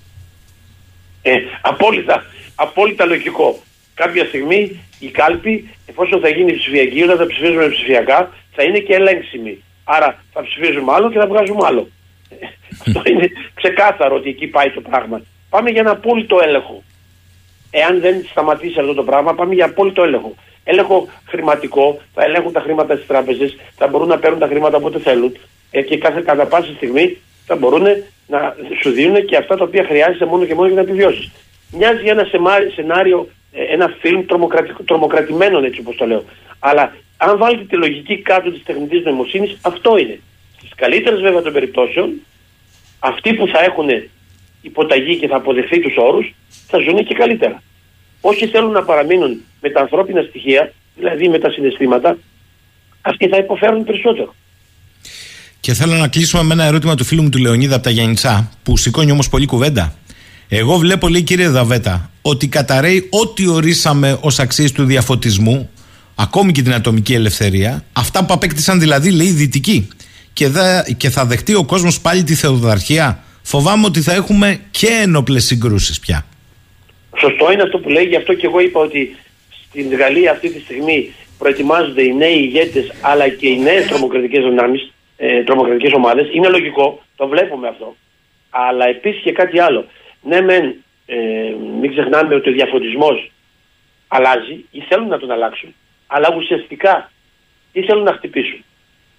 Ε, 1.22 1.32
απόλυτα, 1.60 2.24
απόλυτα 2.54 3.04
λογικό. 3.04 3.62
Κάποια 3.94 4.24
στιγμή 4.24 4.80
η 4.98 5.06
κάλπη, 5.06 5.68
εφόσον 5.86 6.20
θα 6.20 6.28
γίνει 6.28 6.52
ψηφιακή, 6.52 7.02
όταν 7.02 7.16
θα 7.16 7.26
ψηφίζουμε 7.26 7.68
ψηφιακά, 7.68 8.30
θα 8.54 8.62
είναι 8.62 8.78
και 8.78 8.94
ελέγξιμη. 8.94 9.62
Άρα 9.84 10.24
θα 10.32 10.42
ψηφίζουμε 10.42 10.92
άλλο 10.92 11.10
και 11.10 11.18
θα 11.18 11.26
βγάζουμε 11.26 11.66
άλλο. 11.66 11.88
Ε, 12.40 12.46
αυτό 12.80 13.02
είναι 13.04 13.28
ξεκάθαρο 13.54 14.16
ότι 14.16 14.28
εκεί 14.28 14.46
πάει 14.46 14.70
το 14.70 14.80
πράγμα. 14.80 15.22
Πάμε 15.50 15.70
για 15.70 15.80
ένα 15.80 15.90
απόλυτο 15.90 16.38
έλεγχο. 16.42 16.82
Εάν 17.70 18.00
δεν 18.00 18.26
σταματήσει 18.30 18.80
αυτό 18.80 18.94
το 18.94 19.02
πράγμα, 19.02 19.34
πάμε 19.34 19.54
για 19.54 19.64
απόλυτο 19.64 20.02
έλεγχο. 20.02 20.34
Έλεγχο 20.64 21.08
χρηματικό, 21.28 22.00
θα 22.14 22.24
ελέγχουν 22.24 22.52
τα 22.52 22.60
χρήματα 22.60 22.94
στις 22.94 23.06
τράπεζες, 23.06 23.56
θα 23.76 23.86
μπορούν 23.86 24.08
να 24.08 24.18
παίρνουν 24.18 24.38
τα 24.38 24.46
χρήματα 24.46 24.76
όποτε 24.76 24.98
θέλουν 24.98 25.36
ε, 25.70 25.82
και 25.82 25.98
κάθε, 25.98 26.20
κατά 26.20 26.46
πάση 26.46 26.72
στιγμή 26.74 27.16
θα 27.46 27.56
μπορούν 27.56 27.86
να 28.26 28.56
σου 28.80 28.90
δίνουν 28.90 29.24
και 29.24 29.36
αυτά 29.36 29.56
τα 29.56 29.64
οποία 29.64 29.84
χρειάζεσαι 29.84 30.24
μόνο 30.24 30.44
και 30.44 30.54
μόνο 30.54 30.66
για 30.66 30.76
να 30.76 30.82
επιβιώσει. 30.82 31.32
Μοιάζει 31.72 32.06
ένα 32.06 32.26
σενάριο, 32.74 33.28
ε, 33.52 33.62
ένα 33.62 33.96
φιλμ 34.00 34.24
τρομοκρατημένο 34.84 35.58
έτσι 35.58 35.80
όπως 35.80 35.96
το 35.96 36.06
λέω. 36.06 36.24
Αλλά 36.58 36.92
αν 37.16 37.38
βάλετε 37.38 37.64
τη 37.64 37.76
λογική 37.76 38.18
κάτω 38.18 38.50
της 38.50 38.62
τεχνητής 38.62 39.04
νοημοσύνης, 39.04 39.58
αυτό 39.62 39.96
είναι. 39.96 40.20
Στις 40.64 40.76
καλύτερες 40.76 41.20
βέβαια 41.20 41.42
των 41.42 41.52
περιπτώσεων, 41.52 42.08
αυτοί 42.98 43.34
που 43.34 43.46
θα 43.46 43.60
έχουν 43.64 43.88
υποταγή 44.62 45.18
και 45.18 45.28
θα 45.28 45.36
αποδεχθεί 45.36 45.80
τους 45.80 45.94
όρους, 45.96 46.34
θα 46.66 46.78
ζουν 46.78 47.04
και 47.04 47.14
καλύτερα. 47.14 47.62
Όσοι 48.20 48.46
θέλουν 48.46 48.72
να 48.72 48.82
παραμείνουν 48.82 49.40
με 49.60 49.70
τα 49.70 49.80
ανθρώπινα 49.80 50.22
στοιχεία, 50.22 50.72
δηλαδή 50.96 51.28
με 51.28 51.38
τα 51.38 51.50
συναισθήματα, 51.50 52.18
αυτοί 53.00 53.28
θα 53.28 53.36
υποφέρουν 53.36 53.84
περισσότερο. 53.84 54.34
Και 55.60 55.74
θέλω 55.74 55.94
να 55.94 56.08
κλείσουμε 56.08 56.42
με 56.42 56.52
ένα 56.52 56.64
ερώτημα 56.64 56.94
του 56.94 57.04
φίλου 57.04 57.22
μου 57.22 57.28
του 57.28 57.38
Λεωνίδα 57.38 57.74
από 57.74 57.84
τα 57.84 57.90
Γιάννητσά, 57.90 58.50
που 58.62 58.76
σηκώνει 58.76 59.10
όμως 59.10 59.28
πολύ 59.28 59.46
κουβέντα. 59.46 59.94
Εγώ 60.48 60.76
βλέπω, 60.76 61.08
λέει 61.08 61.22
κύριε 61.22 61.48
Δαβέτα, 61.48 62.10
ότι 62.22 62.48
καταραίει 62.48 63.08
ό,τι 63.10 63.48
ορίσαμε 63.48 64.18
ως 64.20 64.38
αξίες 64.38 64.72
του 64.72 64.84
διαφωτισμού, 64.84 65.70
ακόμη 66.14 66.52
και 66.52 66.62
την 66.62 66.74
ατομική 66.74 67.14
ελευθερία, 67.14 67.84
αυτά 67.92 68.24
που 68.24 68.34
απέκτησαν 68.34 68.80
δηλαδή, 68.80 69.10
λέει, 69.10 69.26
οι 69.26 69.30
δυτικοί. 69.30 69.88
Και, 70.34 70.46
και 70.96 71.10
θα 71.10 71.24
δεχτεί 71.24 71.54
ο 71.54 71.64
κόσμος 71.64 72.00
πάλι 72.00 72.22
τη 72.22 72.34
θεοδαρχία. 72.34 73.18
Φοβάμαι 73.42 73.86
ότι 73.86 74.00
θα 74.00 74.12
έχουμε 74.12 74.60
και 74.70 74.86
ένοπλες 74.86 75.44
συγκρούσεις 75.44 76.00
πια. 76.00 76.26
Σωστό 77.18 77.52
είναι 77.52 77.62
αυτό 77.62 77.78
που 77.78 77.88
λέει, 77.88 78.04
γι' 78.04 78.16
αυτό 78.16 78.34
και 78.34 78.46
εγώ 78.46 78.60
είπα 78.60 78.80
ότι 78.80 79.16
στην 79.68 79.94
Γαλλία 79.94 80.30
αυτή 80.30 80.50
τη 80.50 80.60
στιγμή 80.60 81.14
προετοιμάζονται 81.38 82.02
οι 82.02 82.14
νέοι 82.14 82.38
ηγέτες 82.38 82.92
αλλά 83.00 83.28
και 83.28 83.48
οι 83.48 83.58
νέες 83.58 83.86
τρομοκρατικές 83.86 84.44
δυνάμεις 84.44 84.92
ε, 85.16 85.42
τρομοκρατικές 85.42 85.92
ομάδες. 85.92 86.28
Είναι 86.32 86.48
λογικό, 86.48 87.02
το 87.16 87.28
βλέπουμε 87.28 87.68
αυτό. 87.68 87.96
Αλλά 88.50 88.86
επίσης 88.88 89.22
και 89.22 89.32
κάτι 89.32 89.60
άλλο. 89.60 89.86
Ναι 90.22 90.40
μεν, 90.40 90.74
ε, 91.06 91.16
μην 91.80 91.90
ξεχνάμε 91.90 92.34
ότι 92.34 92.48
ο 92.48 92.52
διαφωτισμός 92.52 93.30
αλλάζει 94.08 94.64
ή 94.70 94.80
θέλουν 94.88 95.08
να 95.08 95.18
τον 95.18 95.30
αλλάξουν. 95.30 95.74
Αλλά 96.06 96.34
ουσιαστικά 96.36 97.10
τι 97.72 97.82
θέλουν 97.82 98.02
να 98.02 98.12
χτυπήσουν; 98.12 98.64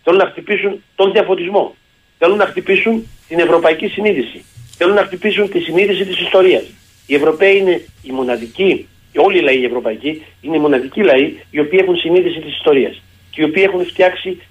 Θέλουν 0.05 0.19
να 0.19 0.29
χτυπήσουν 0.29 0.83
τον 0.95 1.11
διαφωτισμό. 1.11 1.75
Θέλουν 2.17 2.37
να 2.37 2.45
χτυπήσουν 2.45 3.07
την 3.27 3.39
ευρωπαϊκή 3.39 3.87
συνείδηση. 3.87 4.45
Θέλουν 4.77 4.95
να 4.95 5.03
χτυπήσουν 5.03 5.49
τη 5.49 5.59
συνείδηση 5.59 6.05
της 6.05 6.19
ιστορίας. 6.19 6.63
Οι 7.07 7.15
Ευρωπαίοι 7.15 7.57
είναι 7.57 7.85
οι 8.03 8.11
μοναδικοί, 8.11 8.87
όλοι 9.15 9.37
οι 9.37 9.41
λαοί 9.41 9.59
οι 9.59 9.65
Ευρωπαϊκοί, 9.65 10.25
είναι 10.41 10.55
οι 10.55 10.59
μοναδικοί 10.59 11.01
λαοί 11.01 11.33
οι 11.49 11.59
οποίοι 11.59 11.79
έχουν 11.81 11.95
συνείδηση 11.97 12.39
της 12.39 12.55
ιστορίας 12.55 13.01
και 13.31 13.41
οι 13.41 13.43
οποίοι 13.43 13.63
έχουν 13.67 13.85
φτιάξει 13.85 14.41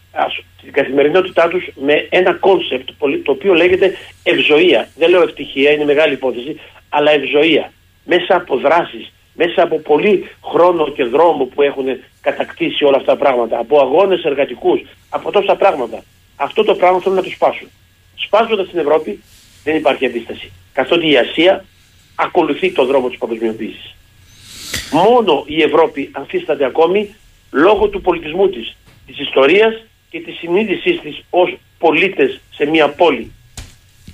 την 0.63 0.73
καθημερινότητά 0.73 1.49
τους 1.49 1.69
με 1.75 2.07
ένα 2.11 2.33
κόνσεπτ 2.35 2.89
το 3.25 3.31
οποίο 3.31 3.55
λέγεται 3.55 3.97
ευζοία. 4.23 4.89
Δεν 4.97 5.11
λέω 5.11 5.23
ευτυχία, 5.23 5.71
είναι 5.71 5.85
μεγάλη 5.85 6.13
υπόθεση, 6.13 6.61
αλλά 6.89 7.11
ευζοία. 7.11 7.73
Μέσα 8.05 8.37
από 8.37 8.57
δράσεις, 8.57 9.13
μέσα 9.35 9.63
από 9.63 9.79
πολύ 9.79 10.29
χρόνο 10.45 10.89
και 10.89 11.05
δρόμο 11.05 11.45
που 11.45 11.63
έχουν 11.63 11.85
κατακτήσει 12.21 12.85
όλα 12.85 12.97
αυτά 12.97 13.13
τα 13.13 13.19
πράγματα, 13.19 13.59
από 13.59 13.81
αγώνες 13.81 14.25
εργατικούς, 14.25 14.81
από 15.09 15.31
τόσα 15.31 15.57
πράγματα. 15.57 16.05
Αυτό 16.37 16.65
το 16.65 16.75
πράγμα 16.75 17.01
θέλουν 17.01 17.17
να 17.17 17.23
το 17.23 17.31
σπάσουν. 17.31 17.69
Σπάζοντας 18.17 18.69
την 18.69 18.79
Ευρώπη 18.79 19.23
δεν 19.65 19.77
υπάρχει 19.77 20.07
αντίσταση. 20.07 20.53
Καθότι 20.73 21.11
η 21.11 21.17
Ασία 21.17 21.65
ακολουθεί 22.15 22.73
το 22.73 22.85
δρόμο 22.85 23.09
της 23.09 23.19
παγκοσμιοποίησης. 23.19 23.95
Μόνο 24.93 25.45
η 25.47 25.63
Ευρώπη 25.63 26.11
αμφίσταται 26.13 26.65
ακόμη 26.65 27.15
λόγω 27.51 27.89
του 27.89 28.01
πολιτισμού 28.01 28.49
της, 28.49 28.77
της 29.07 29.19
ιστορίας 29.19 29.85
και 30.11 30.21
της 30.21 30.37
συνείδησής 30.39 31.01
της 31.01 31.25
ως 31.31 31.57
πολίτες 31.79 32.41
σε 32.51 32.65
μια 32.67 32.89
πόλη. 32.89 33.33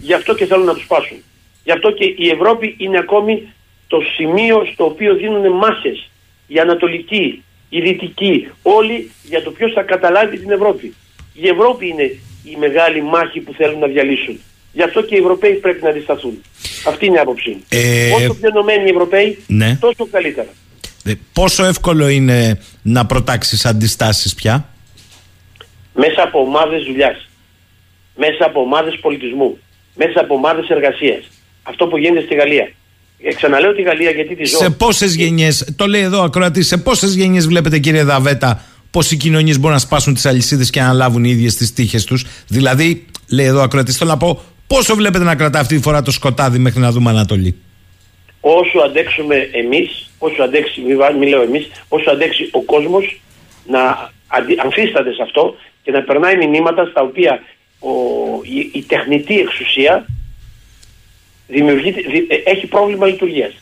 Γι' 0.01 0.14
αυτό 0.14 0.35
και 0.35 0.47
θέλουν 0.47 0.66
να 0.66 0.75
του 0.75 0.87
πάσουν. 0.87 1.23
Γι' 1.64 1.73
αυτό 1.73 1.91
και 1.91 2.05
η 2.16 2.29
Ευρώπη 2.29 2.75
είναι 2.79 2.99
ακόμη 2.99 3.53
το 3.91 3.99
σημείο 4.16 4.57
στο 4.72 4.84
οποίο 4.84 5.14
δίνουν 5.14 5.53
μάχες. 5.53 6.11
Η 6.47 6.59
Ανατολική, 6.59 7.43
η 7.68 7.80
Δυτική, 7.80 8.49
όλοι 8.62 9.11
για 9.22 9.43
το 9.43 9.51
ποιος 9.51 9.72
θα 9.72 9.82
καταλάβει 9.82 10.38
την 10.38 10.51
Ευρώπη. 10.51 10.95
Η 11.32 11.49
Ευρώπη 11.49 11.88
είναι 11.88 12.03
η 12.45 12.57
μεγάλη 12.59 13.03
μάχη 13.03 13.41
που 13.41 13.53
θέλουν 13.53 13.78
να 13.78 13.86
διαλύσουν. 13.86 14.41
Γι' 14.72 14.82
αυτό 14.82 15.03
και 15.03 15.14
οι 15.14 15.18
Ευρωπαίοι 15.18 15.53
πρέπει 15.53 15.82
να 15.82 15.88
αντισταθούν. 15.88 16.43
Αυτή 16.86 17.07
είναι 17.07 17.16
η 17.16 17.18
άποψή 17.18 17.51
μου. 17.51 17.62
Ε... 17.68 18.12
Όσο 18.12 18.34
πιο 18.34 18.49
ενωμένοι 18.49 18.84
οι 18.86 18.91
Ευρωπαίοι, 18.91 19.38
ναι. 19.47 19.76
τόσο 19.80 20.07
καλύτερα. 20.11 20.49
Ε, 21.05 21.12
πόσο 21.32 21.64
εύκολο 21.64 22.09
είναι 22.09 22.61
να 22.82 23.07
προτάξεις 23.07 23.66
αντιστάσεις 23.66 24.34
πια; 24.34 24.68
Μέσα 25.95 26.22
από 26.22 26.41
ομάδες 26.41 26.84
δουλειάς, 26.84 27.28
μέσα 28.16 28.45
από 28.45 28.61
ομάδες 28.61 28.99
πολιτισμού, 29.01 29.59
μέσα 29.95 30.20
από 30.20 30.34
ομάδες 30.34 30.68
εργασίας. 30.68 31.24
Αυτό 31.62 31.86
που 31.86 31.99
γίνεται 31.99 32.24
στη 32.24 32.34
Γαλλία. 32.34 32.72
Ε, 33.23 33.35
ξαναλέω 33.35 33.75
τη 33.75 33.83
Γαλλία 33.83 34.11
γιατί 34.11 34.37
τη 34.37 34.45
ζω. 34.45 34.57
Σε 34.57 34.71
πόσες 34.71 35.14
γενιές, 35.14 35.73
το 35.77 35.87
λέει 35.87 36.03
εδώ 36.03 36.23
ακροατής, 36.23 36.66
σε 36.66 36.77
πόσες 36.77 37.14
γενιές 37.14 37.47
βλέπετε 37.47 37.79
κύριε 37.79 38.05
Δαβέτα 38.05 38.64
πώ 38.91 39.01
οι 39.11 39.16
κοινωνίες 39.16 39.59
μπορούν 39.59 39.73
να 39.73 39.79
σπάσουν 39.79 40.14
τις 40.14 40.27
αλυσίδες 40.27 40.71
και 40.71 40.81
να 40.81 40.93
λάβουν 40.93 41.25
οι 41.25 41.31
ίδιες 41.31 41.55
τις 41.55 41.73
τύχες 41.73 42.05
τους; 42.05 42.25
Δηλαδή, 42.49 43.07
λέει 43.31 43.47
εδώ 43.47 43.62
ακροατής, 43.62 43.97
θέλω 43.97 44.11
να 44.11 44.16
πω, 44.16 44.41
πόσο 44.66 44.95
βλέπετε 44.95 45.25
να 45.25 45.35
κρατά 45.35 45.59
αυτή 45.59 45.77
τη 45.77 45.83
φορά 45.83 46.03
το 46.03 46.11
σκοτάδι 46.11 46.59
μέχρι 46.59 46.81
να 46.81 46.91
δούμε 46.91 47.11
Ανατολή; 47.11 47.55
Όσο 48.41 48.79
αντέξουμε 48.79 49.49
εμείς, 49.53 50.11
όσο 50.18 50.43
αντέξει, 50.43 50.81
μην 51.18 51.29
λέω 51.29 51.43
εμείς, 51.43 51.68
όσο 51.89 52.11
αντέξει 52.11 52.49
ο 52.53 52.61
κόσμος 52.61 53.21
να 53.66 54.11
αμφίσταται 54.62 55.12
σε 55.12 55.23
αυτό 55.23 55.57
και 55.83 55.91
να 55.91 56.03
περνάει 56.03 56.37
μηνύματα 56.37 56.85
στα 56.91 57.01
οποία 57.01 57.43
ο, 57.79 57.91
η, 58.43 58.71
η, 58.73 58.83
τεχνητή 58.83 59.39
εξουσία 59.41 60.07
δημιουργεί, 61.51 61.95
ε, 62.29 62.51
έχει 62.51 62.67
πρόβλημα 62.67 63.07
λειτουργίας. 63.07 63.53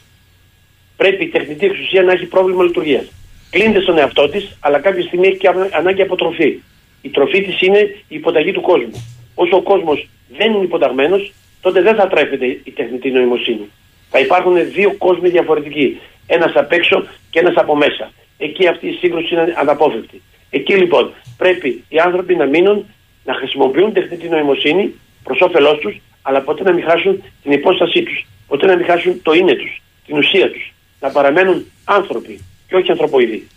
Πρέπει 0.96 1.24
η 1.24 1.28
τεχνητή 1.28 1.66
εξουσία 1.66 2.02
να 2.02 2.12
έχει 2.12 2.26
πρόβλημα 2.26 2.62
λειτουργίας. 2.62 3.12
Κλείνεται 3.50 3.80
στον 3.80 3.98
εαυτό 3.98 4.28
της, 4.28 4.56
αλλά 4.60 4.78
κάποια 4.78 5.02
στιγμή 5.02 5.26
έχει 5.26 5.36
και 5.36 5.48
ανάγκη 5.70 6.02
από 6.02 6.16
τροφή. 6.16 6.60
Η 7.02 7.08
τροφή 7.08 7.42
της 7.42 7.60
είναι 7.60 7.78
η 8.08 8.16
υποταγή 8.16 8.52
του 8.52 8.60
κόσμου. 8.60 9.04
Όσο 9.34 9.56
ο 9.56 9.62
κόσμος 9.62 10.08
δεν 10.28 10.52
είναι 10.52 10.64
υποταγμένος, 10.64 11.32
τότε 11.60 11.80
δεν 11.82 11.94
θα 11.94 12.08
τρέφεται 12.08 12.46
η 12.46 12.70
τεχνητή 12.70 13.10
νοημοσύνη. 13.10 13.68
Θα 14.10 14.18
υπάρχουν 14.18 14.70
δύο 14.72 14.94
κόσμοι 14.98 15.28
διαφορετικοί. 15.28 16.00
Ένας 16.26 16.52
απ' 16.54 16.72
έξω 16.72 17.06
και 17.30 17.38
ένας 17.38 17.54
από 17.56 17.76
μέσα. 17.76 18.12
Εκεί 18.38 18.66
αυτή 18.66 18.88
η 18.88 18.92
σύγκρουση 18.92 19.34
είναι 19.34 19.54
αναπόφευκτη. 19.56 20.22
Εκεί 20.50 20.74
λοιπόν 20.74 21.12
πρέπει 21.36 21.84
οι 21.88 21.98
άνθρωποι 21.98 22.36
να 22.36 22.46
μείνουν 22.46 22.86
να 23.24 23.34
χρησιμοποιούν 23.34 23.92
τεχνητή 23.92 24.28
νοημοσύνη 24.28 24.94
προς 25.22 25.40
όφελός 25.40 25.78
τους, 25.78 25.96
αλλά 26.28 26.40
ποτέ 26.40 26.62
να 26.62 26.72
μην 26.72 26.84
χάσουν 26.88 27.22
την 27.42 27.52
υπόστασή 27.52 28.02
τους. 28.02 28.26
Ποτέ 28.46 28.66
να 28.66 28.76
μην 28.76 28.86
χάσουν 28.86 29.22
το 29.22 29.32
είναι 29.32 29.54
τους, 29.54 29.82
την 30.06 30.16
ουσία 30.18 30.50
τους. 30.50 30.72
Να 31.00 31.08
παραμένουν 31.08 31.64
άνθρωποι 31.84 32.40
και 32.68 32.76
όχι 32.76 32.90
ανθρωποειδοί. 32.90 33.48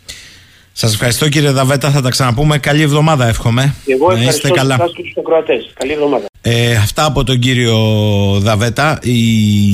Σας 0.72 0.94
ευχαριστώ 0.94 1.30
κύριε 1.30 1.52
Δαβέτα. 1.52 1.90
Θα 1.90 2.02
τα 2.02 2.10
ξαναπούμε. 2.10 2.58
Καλή 2.58 2.82
εβδομάδα, 2.82 3.28
εύχομαι. 3.28 3.76
Και 3.86 3.94
εγώ 3.94 4.12
ευχαριστώ 4.12 4.48
είστε 4.48 4.60
καλά. 4.60 4.78
και 4.78 5.02
τους 5.02 5.74
Καλή 5.74 5.92
εβδομάδα. 5.92 6.26
Ε, 6.42 6.76
αυτά 6.76 7.06
από 7.06 7.24
τον 7.24 7.40
κύριο 7.40 7.78
Δαβέτα. 8.40 9.00
Οι, 9.02 9.34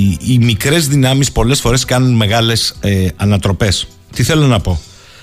οι 0.10 0.38
μικρές 0.40 0.88
δυνάμεις 0.88 1.32
πολλές 1.32 1.62
φορές 1.62 1.86
κάνουν 1.86 2.16
μεγάλες 2.16 2.80
ε, 2.82 3.08
ανατροπές. 3.16 3.88
Τι 4.16 4.24
θέλω 4.24 4.46
να 4.46 4.60
πω. 4.60 4.80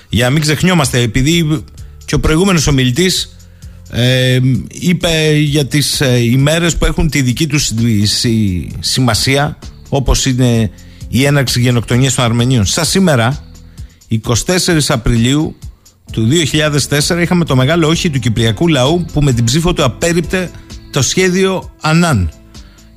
Για 0.09 0.25
να 0.25 0.31
μην 0.31 0.41
ξεχνιόμαστε, 0.41 0.99
επειδή 0.99 1.63
και 2.05 2.15
ο 2.15 2.19
προηγούμενος 2.19 2.67
ομιλητής 2.67 3.35
ε, 3.89 4.39
είπε 4.67 5.31
για 5.31 5.65
τις 5.65 6.01
ε, 6.01 6.17
ημέρες 6.17 6.77
που 6.77 6.85
έχουν 6.85 7.09
τη 7.09 7.21
δική 7.21 7.47
τους 7.47 7.71
σημασία 8.79 9.57
όπως 9.89 10.25
είναι 10.25 10.71
η 11.07 11.25
έναρξη 11.25 11.59
γενοκτονίας 11.61 12.13
των 12.13 12.23
Αρμενίων. 12.23 12.65
Σα 12.65 12.85
σήμερα, 12.85 13.43
24 14.09 14.35
Απριλίου 14.87 15.55
του 16.11 16.27
2004, 17.09 17.21
είχαμε 17.21 17.45
το 17.45 17.55
μεγάλο 17.55 17.87
όχι 17.87 18.09
του 18.09 18.19
Κυπριακού 18.19 18.67
λαού 18.67 19.05
που 19.13 19.21
με 19.21 19.33
την 19.33 19.43
ψήφο 19.43 19.73
του 19.73 19.83
απέρριπτε 19.83 20.51
το 20.91 21.01
σχέδιο 21.01 21.71
Ανάν. 21.81 22.31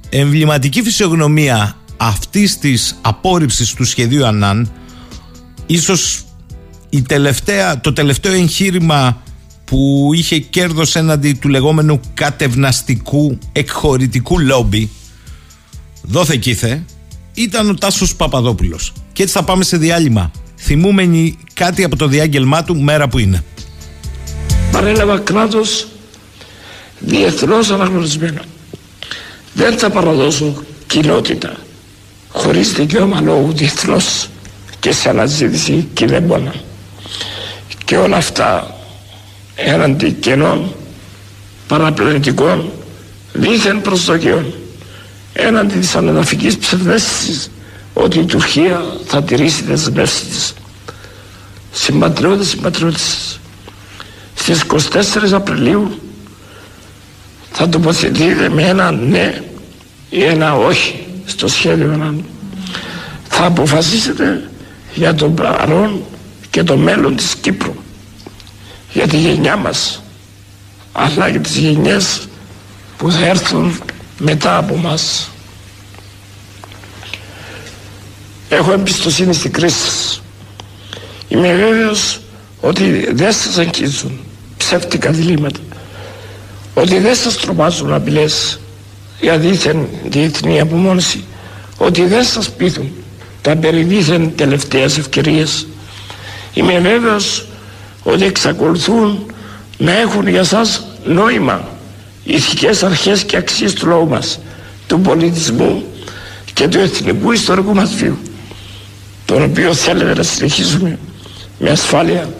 Εμβληματική 0.09 0.83
φυσιογνωμία 0.83 1.77
αυτής 1.97 2.59
της 2.59 2.99
απόρριψης 3.01 3.75
του 3.75 3.85
σχεδίου 3.85 4.27
Ανάν 4.27 4.71
ίσως 5.67 6.25
η 6.89 7.03
τελευταία, 7.03 7.81
το 7.81 7.93
τελευταίο 7.93 8.33
εγχείρημα 8.33 9.23
που 9.69 10.11
είχε 10.15 10.39
κέρδος 10.39 10.97
έναντι 10.97 11.33
του 11.33 11.49
λεγόμενου 11.49 12.01
κατευναστικού 12.15 13.39
εκχωρητικού 13.53 14.39
λόμπι 14.39 14.91
δόθε 16.03 16.37
κήθε 16.37 16.85
ήταν 17.35 17.71
ο 17.71 17.75
Τάσος 17.75 18.17
Παπαδόπουλος. 18.17 18.93
Και 19.13 19.23
έτσι 19.23 19.35
θα 19.35 19.45
πάμε 19.45 19.65
σε 19.65 19.77
διάλειμμα. 19.77 20.31
Θυμούμενοι 20.57 21.39
κάτι 21.55 21.85
από 21.85 21.97
το 21.97 22.07
διάγγελμά 22.07 22.65
του 22.65 22.77
μέρα 22.77 23.09
που 23.09 23.19
είναι. 23.19 23.45
Παρέλαβα 24.73 25.19
κράτος 25.19 25.89
διεθνώς 26.99 27.71
αναγνωρισμένο. 27.71 28.41
Δεν 29.55 29.79
θα 29.79 29.91
παραδώσω 29.91 30.63
κοινότητα 30.87 31.57
χωρίς 32.29 32.73
δικαίωμα 32.73 33.21
λόγου 33.21 33.53
διεθνώς 33.53 34.29
και 34.81 34.93
σε 34.93 35.09
αναζήτηση 35.09 35.89
και 35.93 36.07
δεν 36.07 36.23
μπορώ. 36.23 36.53
Και 37.85 37.97
όλα 37.97 38.17
αυτά 38.17 38.78
έναντι 39.65 40.13
κενών 40.13 40.75
παραπλανητικών 41.69 42.71
δίθεν 43.33 43.81
προσδοκιών 43.81 44.55
έναντι 45.33 45.79
της 45.79 45.97
αναδαφικής 45.97 46.57
ψευδέστησης 46.57 47.51
ότι 47.95 48.19
η 48.19 48.25
Τουρκία 48.25 48.83
θα 49.07 49.23
τηρήσει 49.23 49.63
τις 49.63 49.67
δεσμεύσεις 49.67 50.29
της. 50.29 50.55
Συμπατριώτες, 51.73 52.49
συμπατριώτες, 52.49 53.41
στις 54.35 54.63
24 54.63 55.33
Απριλίου 55.33 56.01
θα 57.53 57.69
τοποθετείτε 57.69 58.49
με 58.49 58.63
ένα 58.63 58.91
ναι 58.91 59.43
ή 60.11 60.23
ένα 60.25 60.55
όχι 60.57 61.07
στο 61.25 61.49
σχέδιο 61.49 61.87
να 61.87 62.15
θα 63.29 63.45
αποφασίσετε 63.45 64.51
για 64.95 65.15
τον 65.15 65.35
παρόν 65.35 66.03
και 66.51 66.63
το 66.63 66.77
μέλλον 66.77 67.17
της 67.17 67.35
Κύπρου 67.35 67.75
για 68.93 69.07
τη 69.07 69.17
γενιά 69.17 69.57
μας 69.57 70.03
αλλά 70.93 71.31
και 71.31 71.39
τις 71.39 71.57
γενιές 71.57 72.29
που 72.97 73.11
θα 73.13 73.27
έρθουν 73.27 73.81
μετά 74.19 74.57
από 74.57 74.77
μας. 74.77 75.31
Έχω 78.49 78.73
εμπιστοσύνη 78.73 79.35
στην 79.35 79.53
κρίση. 79.53 79.77
Σας 79.79 80.23
είμαι 81.29 81.55
βέβαιος 81.55 82.21
ότι 82.61 83.09
δεν 83.13 83.33
σας 83.33 83.59
αγγίζουν 83.59 84.21
ψεύτικα 84.57 85.11
διλήμματα 85.11 85.61
ότι 86.75 86.99
δεν 86.99 87.15
σας 87.15 87.37
τρομάζουν 87.37 87.93
απειλές 87.93 88.61
για 89.21 89.39
δίθεν 89.39 89.89
διεθνή 90.05 90.61
απομόνωση 90.61 91.25
ότι 91.79 92.05
δεν 92.05 92.25
σας 92.25 92.51
πείθουν 92.51 92.93
τα 93.43 93.57
περιδίθεν 93.57 94.33
τελευταίες 94.37 94.99
ευκαιρίες. 94.99 95.67
Είμαι 96.55 96.79
βέβαιος 96.79 97.48
ότι 98.13 98.25
εξακολουθούν 98.25 99.27
να 99.79 99.93
έχουν 99.99 100.29
για 100.29 100.45
σας 100.45 100.87
νόημα 101.05 101.69
ηθικές 102.25 102.83
αρχές 102.83 103.25
και 103.25 103.37
αξίες 103.37 103.73
του 103.73 103.87
λαού 103.87 104.09
μας 104.09 104.39
του 104.87 105.01
πολιτισμού 105.01 105.85
και 106.55 106.69
του 106.69 106.79
εθνικού 106.79 107.33
ιστορικού 107.33 107.75
μας 107.75 107.95
βίου 107.95 108.19
τον 109.25 109.43
οποίο 109.43 109.75
θέλετε 109.75 110.15
να 110.15 110.23
συνεχίσουμε 110.23 110.99
με 111.59 111.71
ασφάλεια, 111.71 112.31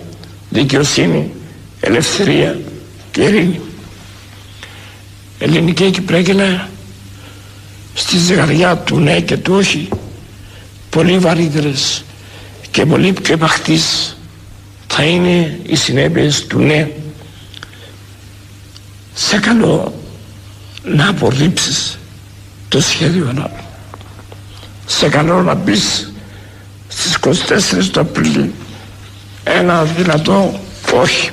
δικαιοσύνη, 0.51 1.33
ελευθερία 1.81 2.59
και 3.11 3.21
ειρήνη. 3.23 3.61
Ελληνική 5.39 5.91
Κυπρέκυλα 5.91 6.69
στη 7.95 8.19
ζυγαριά 8.19 8.77
του 8.77 8.99
ναι 8.99 9.21
και 9.21 9.37
του 9.37 9.55
όχι 9.55 9.89
πολύ 10.91 11.19
βαρύτερες 11.19 12.05
και 12.71 12.87
πολύ 12.87 13.13
πιο 13.13 13.35
επαχτής 13.35 14.18
θα 15.01 15.07
είναι 15.07 15.61
οι 15.63 15.77
συνέπειες 15.77 16.47
του 16.47 16.59
ναι 16.59 16.91
σε 19.15 19.39
καλό 19.39 20.03
να 20.83 21.09
απορρίψεις 21.09 21.99
το 22.69 22.81
σχέδιο 22.81 23.33
να 23.33 23.51
σε 24.87 25.09
καλό 25.09 25.43
να 25.43 25.55
μπεις 25.55 26.13
στις 26.89 27.19
24 27.21 27.89
του 27.93 28.01
Απριλίου. 28.01 28.53
Ένα 29.45 29.85
δυνατό 29.85 30.61
όχι. 30.95 31.31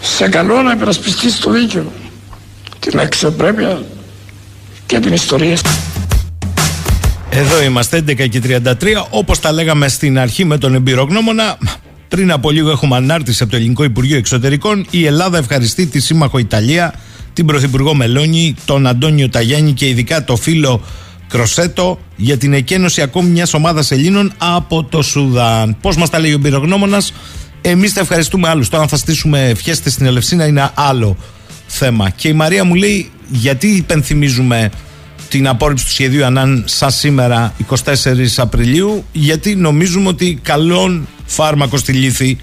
Σε 0.00 0.28
καλό 0.28 0.62
να 0.62 0.72
υπερασπιστείς 0.72 1.38
το 1.38 1.50
δίκαιο 1.50 1.92
την 2.78 3.00
αξιοπρέπεια 3.00 3.82
και 4.86 5.00
την 5.00 5.12
ιστορία 5.12 5.58
εδώ 7.36 7.62
είμαστε 7.62 7.98
11 7.98 8.28
και 8.28 8.42
33 8.44 8.72
όπως 9.10 9.40
τα 9.40 9.52
λέγαμε 9.52 9.88
στην 9.88 10.18
αρχή 10.18 10.44
με 10.44 10.58
τον 10.58 10.74
εμπειρογνώμονα 10.74 11.58
πριν 12.08 12.32
από 12.32 12.50
λίγο 12.50 12.70
έχουμε 12.70 12.96
ανάρτηση 12.96 13.42
από 13.42 13.52
το 13.52 13.56
Ελληνικό 13.56 13.84
Υπουργείο 13.84 14.16
Εξωτερικών 14.16 14.86
η 14.90 15.06
Ελλάδα 15.06 15.38
ευχαριστεί 15.38 15.86
τη 15.86 16.00
σύμμαχο 16.00 16.38
Ιταλία 16.38 16.94
την 17.32 17.46
Πρωθυπουργό 17.46 17.94
Μελώνη, 17.94 18.54
τον 18.64 18.86
Αντώνιο 18.86 19.28
Ταγιάννη 19.28 19.72
και 19.72 19.88
ειδικά 19.88 20.24
το 20.24 20.36
φίλο 20.36 20.82
Κροσέτο 21.28 21.98
για 22.16 22.36
την 22.36 22.52
εκένωση 22.52 23.02
ακόμη 23.02 23.28
μιας 23.28 23.54
ομάδας 23.54 23.90
Ελλήνων 23.90 24.32
από 24.38 24.84
το 24.84 25.02
Σουδάν. 25.02 25.76
Πώς 25.80 25.96
μας 25.96 26.10
τα 26.10 26.18
λέει 26.18 26.30
ο 26.30 26.34
εμπειρογνώμονας, 26.34 27.12
εμείς 27.60 27.92
τα 27.92 28.00
ευχαριστούμε 28.00 28.48
άλλους. 28.48 28.68
Τώρα, 28.68 28.82
αν 28.82 28.88
θα 28.88 28.96
στήσουμε 28.96 29.48
ευχέστε 29.48 29.90
στην 29.90 30.06
Ελευσίνα, 30.06 30.46
είναι 30.46 30.70
άλλο 30.74 31.16
θέμα. 31.66 32.10
Και 32.10 32.28
η 32.28 32.32
Μαρία 32.32 32.64
μου 32.64 32.74
λέει, 32.74 33.10
γιατί 33.30 33.66
υπενθυμίζουμε 33.66 34.70
την 35.28 35.48
απόρριψη 35.48 35.84
του 35.84 35.90
σχεδίου 35.90 36.24
Ανάν 36.24 36.64
σαν 36.66 36.90
σήμερα 36.90 37.54
24 37.84 37.94
Απριλίου 38.36 39.04
γιατί 39.12 39.54
νομίζουμε 39.54 40.08
ότι 40.08 40.38
καλόν 40.42 41.08
φάρμακο 41.26 41.76
στη 41.76 41.92
λύθη 41.92 42.38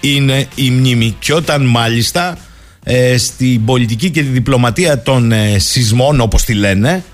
είναι 0.00 0.46
η 0.54 0.70
μνήμη. 0.70 1.16
Και 1.18 1.34
όταν 1.34 1.64
μάλιστα 1.64 2.38
ε, 2.84 3.16
στην 3.16 3.64
πολιτική 3.64 4.10
και 4.10 4.22
τη 4.22 4.28
διπλωματία 4.28 5.02
των 5.02 5.32
ε, 5.32 5.58
σεισμών 5.58 6.20
όπως 6.20 6.44
τη 6.44 6.54
λένε 6.54 7.04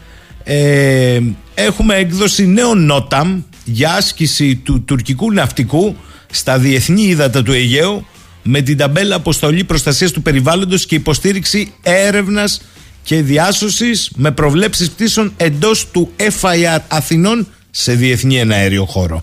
ε, 0.44 1.20
έχουμε 1.54 1.94
έκδοση 1.94 2.46
νέο 2.46 2.74
νόταμ 2.74 3.42
για 3.64 3.94
άσκηση 3.94 4.56
του 4.56 4.82
τουρκικού 4.84 5.32
ναυτικού 5.32 5.96
στα 6.30 6.58
διεθνή 6.58 7.02
ύδατα 7.02 7.42
του 7.42 7.52
Αιγαίου 7.52 8.06
με 8.42 8.60
την 8.60 8.76
ταμπέλα 8.76 9.14
αποστολή 9.14 9.64
προστασίας 9.64 10.10
του 10.10 10.22
περιβάλλοντος 10.22 10.86
και 10.86 10.94
υποστήριξη 10.94 11.72
έρευνας 11.82 12.60
και 13.02 13.22
διάσωσης 13.22 14.10
με 14.14 14.30
προβλέψεις 14.30 14.90
πτήσεων 14.90 15.32
εντός 15.36 15.86
του 15.90 16.10
FIR 16.16 16.78
Αθηνών 16.88 17.46
σε 17.70 17.92
διεθνή 17.94 18.38
εναέριο 18.38 18.84
χώρο. 18.84 19.22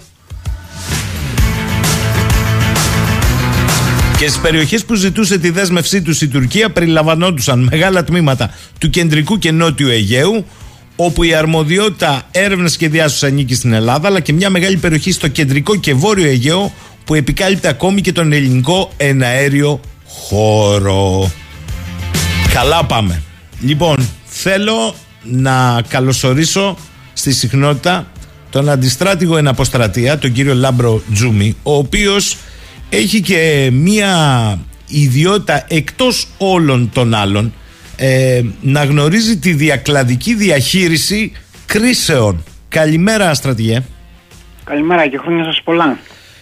Και 4.18 4.28
στις 4.28 4.42
περιοχές 4.42 4.86
που 4.86 4.96
ζητούσε 4.96 5.38
τη 5.38 5.50
δέσμευσή 5.50 6.02
τους 6.02 6.22
η 6.22 6.28
Τουρκία 6.28 6.70
περιλαμβανόντουσαν 6.70 7.68
μεγάλα 7.72 8.04
τμήματα 8.04 8.54
του 8.80 8.90
κεντρικού 8.90 9.38
και 9.38 9.52
νότιου 9.52 9.88
Αιγαίου, 9.88 10.46
όπου 10.96 11.24
η 11.24 11.34
αρμοδιότητα 11.34 12.28
έρευνας 12.32 12.78
και 12.78 12.90
διάσωσης 12.90 13.24
ανήκει 13.24 13.56
στην 13.56 13.74
Ελλάδα, 13.74 14.08
αλλά 14.08 14.20
και 14.20 14.34
μια 14.34 14.50
μεγάλη 14.50 14.78
περιοχή 14.78 15.12
στο 15.12 15.28
κεντρικό 15.28 15.76
και 15.76 15.94
βόρειο 15.94 16.28
Αιγαίο, 16.28 16.74
που 17.06 17.16
επικάλυπτε 17.16 17.68
ακόμη 17.68 18.02
και 18.02 18.12
τον 18.12 18.34
ελληνικό 18.34 18.92
εναέριο 18.98 19.80
χώρο. 20.06 21.32
Καλά 22.54 22.86
πάμε. 22.86 23.22
Λοιπόν, 23.62 24.10
θέλω 24.26 24.96
να 25.24 25.82
καλωσορίσω 25.88 26.78
στη 27.14 27.32
συχνότητα 27.34 28.08
τον 28.50 28.70
αντιστράτηγο 28.70 29.38
εν 29.38 29.48
αποστρατεία, 29.48 30.18
τον 30.18 30.32
κύριο 30.32 30.54
Λάμπρο 30.54 31.02
Τζούμι, 31.14 31.56
ο 31.64 31.76
οποίος 31.76 32.38
έχει 32.90 33.22
και 33.22 33.70
μία 33.72 34.60
ιδιότητα 34.88 35.66
εκτός 35.68 36.28
όλων 36.38 36.90
των 36.94 37.14
άλλων 37.14 37.54
ε, 37.96 38.42
να 38.62 38.84
γνωρίζει 38.84 39.38
τη 39.38 39.54
διακλαδική 39.54 40.36
διαχείριση 40.36 41.32
κρίσεων. 41.66 42.44
Καλημέρα 42.70 43.34
στρατηγέ. 43.34 43.84
Καλημέρα 44.64 45.08
και 45.08 45.18
χρόνια 45.18 45.44
σας 45.44 45.62
πολλά. 45.64 45.98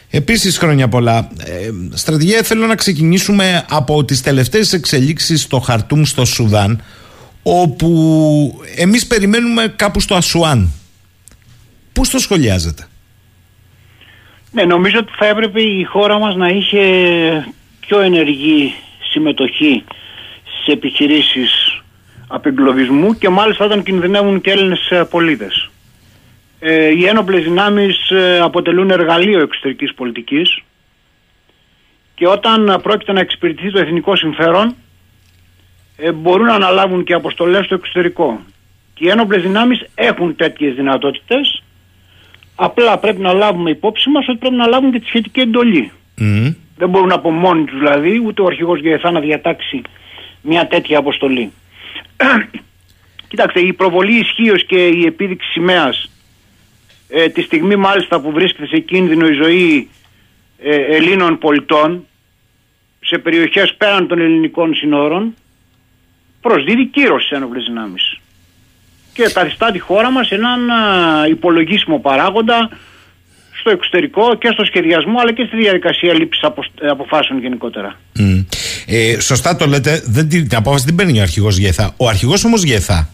Επίσης 0.09 0.57
χρόνια 0.57 0.87
πολλά. 0.87 1.29
Ε, 1.37 1.69
στρατηγέ 1.93 2.43
θέλω 2.43 2.65
να 2.65 2.75
ξεκινήσουμε 2.75 3.65
από 3.69 4.05
τις 4.05 4.21
τελευταίες 4.21 4.73
εξελίξεις 4.73 5.41
στο 5.41 5.59
Χαρτούμ 5.59 6.03
στο 6.03 6.25
Σουδάν 6.25 6.81
όπου 7.47 8.61
εμείς 8.75 9.07
περιμένουμε 9.07 9.73
κάπου 9.75 9.99
στο 9.99 10.15
Ασουάν. 10.15 10.71
Πώς 11.93 12.09
το 12.09 12.19
σχολιάζετε; 12.19 12.87
Ναι, 14.51 14.63
νομίζω 14.63 14.99
ότι 14.99 15.11
θα 15.17 15.25
έπρεπε 15.25 15.61
η 15.61 15.83
χώρα 15.83 16.19
μας 16.19 16.35
να 16.35 16.47
είχε 16.47 16.81
πιο 17.79 17.99
ενεργή 17.99 18.73
συμμετοχή 19.11 19.83
στις 20.43 20.73
επιχειρήσεις 20.73 21.81
απεγκλωβισμού 22.27 23.17
και 23.17 23.29
μάλιστα 23.29 23.65
όταν 23.65 23.83
κινδυνεύουν 23.83 24.41
και 24.41 24.51
Έλληνες 24.51 24.91
πολίτες. 25.09 25.69
Ε, 26.59 26.89
οι 26.89 27.05
ένοπλες 27.05 27.43
δυνάμεις 27.43 28.09
ε, 28.09 28.39
αποτελούν 28.39 28.89
εργαλείο 28.89 29.39
εξωτερικής 29.41 29.93
πολιτικής 29.93 30.61
και 32.15 32.27
όταν 32.27 32.79
πρόκειται 32.83 33.13
να 33.13 33.19
εξυπηρετηθεί 33.19 33.71
το 33.71 33.79
εθνικό 33.79 34.15
συμφέρον 34.15 34.75
ε, 35.97 36.11
μπορούν 36.11 36.45
να 36.45 36.53
αναλάβουν 36.53 37.03
και 37.03 37.13
αποστολές 37.13 37.65
στο 37.65 37.75
εξωτερικό. 37.75 38.39
Και 38.93 39.05
οι 39.05 39.09
ένοπλες 39.09 39.41
δυνάμεις 39.41 39.85
έχουν 39.95 40.35
τέτοιες 40.35 40.75
δυνατότητες 40.75 41.63
απλά 42.55 42.97
πρέπει 42.97 43.21
να 43.21 43.33
λάβουμε 43.33 43.69
υπόψη 43.69 44.09
μας 44.09 44.27
ότι 44.27 44.37
πρέπει 44.37 44.55
να 44.55 44.67
λάβουν 44.67 44.91
και 44.91 44.99
τη 44.99 45.05
σχετική 45.05 45.39
εντολή. 45.39 45.91
Δεν 46.77 46.89
μπορούν 46.89 47.11
από 47.11 47.31
μόνοι 47.31 47.65
τους 47.65 47.77
δηλαδή 47.77 48.21
ούτε 48.25 48.41
ο 48.41 48.45
αρχηγός 48.45 48.79
ΓΕΘΑ 48.79 49.11
να 49.11 49.19
διατάξει 49.19 49.81
μια 50.41 50.67
τέτοια 50.67 50.97
αποστολή. 50.97 51.51
Κοιτάξτε, 53.29 53.59
η 53.59 53.73
προβολή 53.73 54.19
ισχύως 54.19 54.65
και 54.65 54.87
η 54.87 55.05
επίδειξη 55.05 55.49
σημαίας 55.51 56.11
ε, 57.09 57.29
τη 57.29 57.41
στιγμή 57.41 57.75
μάλιστα 57.75 58.21
που 58.21 58.31
βρίσκεται 58.31 58.67
σε 58.67 58.79
κίνδυνο 58.79 59.27
η 59.27 59.33
ζωή 59.33 59.89
ε, 60.59 60.75
Ελλήνων 60.75 61.37
πολιτών 61.37 62.05
σε 62.99 63.17
περιοχές 63.17 63.75
πέραν 63.77 64.07
των 64.07 64.19
ελληνικών 64.19 64.75
συνόρων 64.75 65.33
προσδίδει 66.47 66.85
κύρος 66.85 67.23
στις 67.23 67.37
ένοπλες 67.37 67.63
δυνάμεις 67.67 68.03
και 69.17 69.29
καθιστά 69.33 69.71
τη 69.71 69.79
χώρα 69.79 70.11
μας 70.11 70.29
έναν 70.29 70.69
α, 70.69 71.27
υπολογίσιμο 71.29 71.99
παράγοντα 71.99 72.69
στο 73.59 73.69
εξωτερικό 73.69 74.35
και 74.37 74.49
στο 74.53 74.63
σχεδιασμό 74.65 75.19
αλλά 75.21 75.33
και 75.33 75.43
στη 75.47 75.57
διαδικασία 75.57 76.13
λήψης 76.13 76.43
αποφάσεων 76.91 77.39
γενικότερα. 77.39 77.99
Ε, 78.85 79.19
σωστά 79.19 79.55
το 79.55 79.65
λέτε, 79.67 80.01
δεν, 80.05 80.29
την 80.29 80.55
απόφαση 80.55 80.85
δεν 80.85 80.95
παίρνει 80.95 81.19
ο 81.19 81.21
αρχηγός 81.21 81.57
Γεθά. 81.57 81.93
Ο 81.97 82.07
αρχηγός 82.07 82.43
όμως 82.43 82.63
Γεθά, 82.63 83.09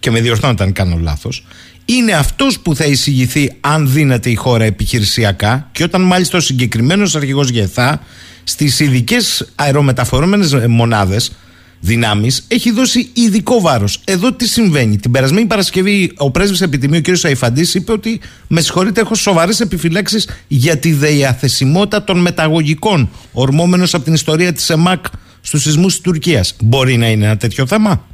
και 0.00 0.10
με 0.10 0.20
διορθώνω 0.20 0.54
αν 0.58 0.72
κάνω 0.72 0.98
λάθος, 1.02 1.44
είναι 1.84 2.12
αυτός 2.12 2.60
που 2.60 2.74
θα 2.74 2.84
εισηγηθεί 2.84 3.56
αν 3.60 3.92
δίνεται 3.92 4.30
η 4.30 4.34
χώρα 4.34 4.64
επιχειρησιακά 4.64 5.68
και 5.72 5.82
όταν 5.82 6.00
μάλιστα 6.02 6.36
ο 6.36 6.40
συγκεκριμένος 6.40 7.16
αρχηγός 7.16 7.48
Γεθά 7.48 8.02
στις 8.44 8.80
ειδικές 8.80 9.52
αερομεταφορούμενες 9.54 10.54
μονάδες 10.68 11.32
δυνάμεις 11.80 12.46
έχει 12.48 12.70
δώσει 12.70 13.10
ειδικό 13.14 13.60
βάρος. 13.60 14.00
Εδώ 14.04 14.32
τι 14.32 14.48
συμβαίνει. 14.48 14.96
Την 14.96 15.10
περασμένη 15.10 15.46
Παρασκευή 15.46 16.12
ο 16.16 16.30
πρέσβης 16.30 16.60
επιτιμίου 16.60 17.00
κ. 17.00 17.06
Σαϊφαντή 17.12 17.66
είπε 17.74 17.92
ότι 17.92 18.20
με 18.48 18.60
συγχωρείτε, 18.60 19.00
έχω 19.00 19.14
σοβαρές 19.14 19.60
επιφυλάξεις 19.60 20.44
για 20.48 20.78
τη 20.78 20.90
διαθεσιμότητα 20.90 22.04
των 22.04 22.18
μεταγωγικών 22.18 23.08
ορμόμενος 23.32 23.94
από 23.94 24.04
την 24.04 24.14
ιστορία 24.14 24.52
της 24.52 24.70
ΕΜΑΚ 24.70 25.04
στους 25.40 25.62
σεισμούς 25.62 25.92
της 25.92 26.02
Τουρκίας. 26.02 26.56
Μπορεί 26.60 26.96
να 26.96 27.08
είναι 27.08 27.24
ένα 27.24 27.36
τέτοιο 27.36 27.66
θέμα; 27.66 28.04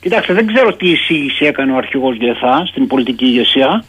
Κοιτάξτε, 0.00 0.32
δεν 0.34 0.46
ξέρω 0.46 0.76
τι 0.76 0.90
εισήγηση 0.90 1.44
έκανε 1.44 1.72
ο 1.72 1.76
αρχηγός 1.76 2.16
Γεθά 2.16 2.66
στην 2.66 2.86
πολιτική 2.86 3.24
ηγεσία. 3.24 3.84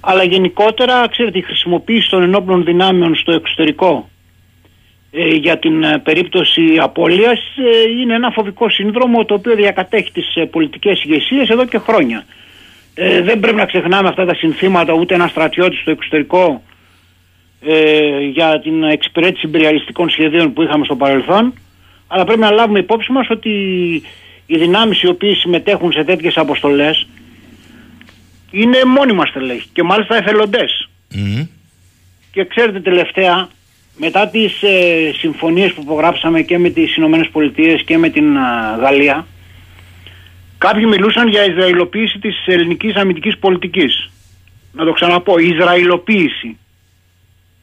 Αλλά 0.00 0.24
γενικότερα, 0.24 1.08
ξέρετε, 1.08 1.38
η 1.38 1.42
χρησιμοποίηση 1.42 2.08
των 2.10 2.22
ενόπλων 2.22 2.64
δυνάμεων 2.64 3.14
στο 3.14 3.32
εξωτερικό 3.32 4.08
ε, 4.08 4.13
για 5.36 5.58
την 5.58 5.82
ε, 5.82 5.98
περίπτωση 5.98 6.62
απώλειας 6.80 7.40
ε, 7.56 7.90
είναι 8.00 8.14
ένα 8.14 8.30
φοβικό 8.30 8.70
σύνδρομο 8.70 9.24
το 9.24 9.34
οποίο 9.34 9.54
διακατέχει 9.54 10.12
τις 10.12 10.26
πολιτικές 10.50 11.02
ηγεσίες 11.04 11.48
εδώ 11.48 11.64
και 11.64 11.78
χρόνια. 11.78 12.24
δεν 13.22 13.40
πρέπει 13.40 13.56
να 13.56 13.66
ξεχνάμε 13.66 14.08
αυτά 14.08 14.24
τα 14.24 14.34
συνθήματα 14.34 14.92
ούτε 14.92 15.14
ένα 15.14 15.26
στρατιώτη 15.26 15.76
στο 15.76 15.90
εξωτερικό 15.90 16.62
για 18.32 18.60
την 18.60 18.82
εξυπηρέτηση 18.82 19.46
υπεριαλιστικών 19.46 20.10
σχεδίων 20.10 20.52
που 20.52 20.62
είχαμε 20.62 20.84
στο 20.84 20.96
παρελθόν 20.96 21.54
αλλά 22.06 22.24
πρέπει 22.24 22.40
να 22.40 22.50
λάβουμε 22.50 22.78
υπόψη 22.78 23.12
μας 23.12 23.30
ότι 23.30 23.50
οι 24.46 24.58
δυνάμεις 24.58 25.02
οι 25.02 25.06
οποίες 25.06 25.38
συμμετέχουν 25.38 25.92
σε 25.92 26.04
τέτοιες 26.04 26.36
αποστολές 26.36 27.06
είναι 28.50 28.84
μόνιμα 28.84 29.26
στελέχη 29.26 29.68
και 29.72 29.82
μάλιστα 29.82 30.16
εθελοντές. 30.16 30.88
Και 32.32 32.44
ξέρετε 32.44 32.80
τελευταία 32.80 33.48
μετά 33.96 34.28
τις 34.28 34.62
ε, 34.62 35.12
συμφωνίες 35.18 35.72
που 35.72 35.80
υπογράψαμε 35.82 36.42
και 36.42 36.58
με 36.58 36.70
τις 36.70 36.96
Ηνωμένες 36.96 37.28
Πολιτείες 37.28 37.82
και 37.82 37.98
με 37.98 38.08
την 38.08 38.34
Γαλλία 38.80 39.26
κάποιοι 40.58 40.84
μιλούσαν 40.88 41.28
για 41.28 41.44
Ισραηλοποίηση 41.44 42.18
της 42.18 42.46
ελληνικής 42.46 42.94
αμυντικής 42.94 43.38
πολιτικής. 43.38 44.10
Να 44.72 44.84
το 44.84 44.92
ξαναπώ, 44.92 45.38
Ισραηλοποίηση. 45.38 46.58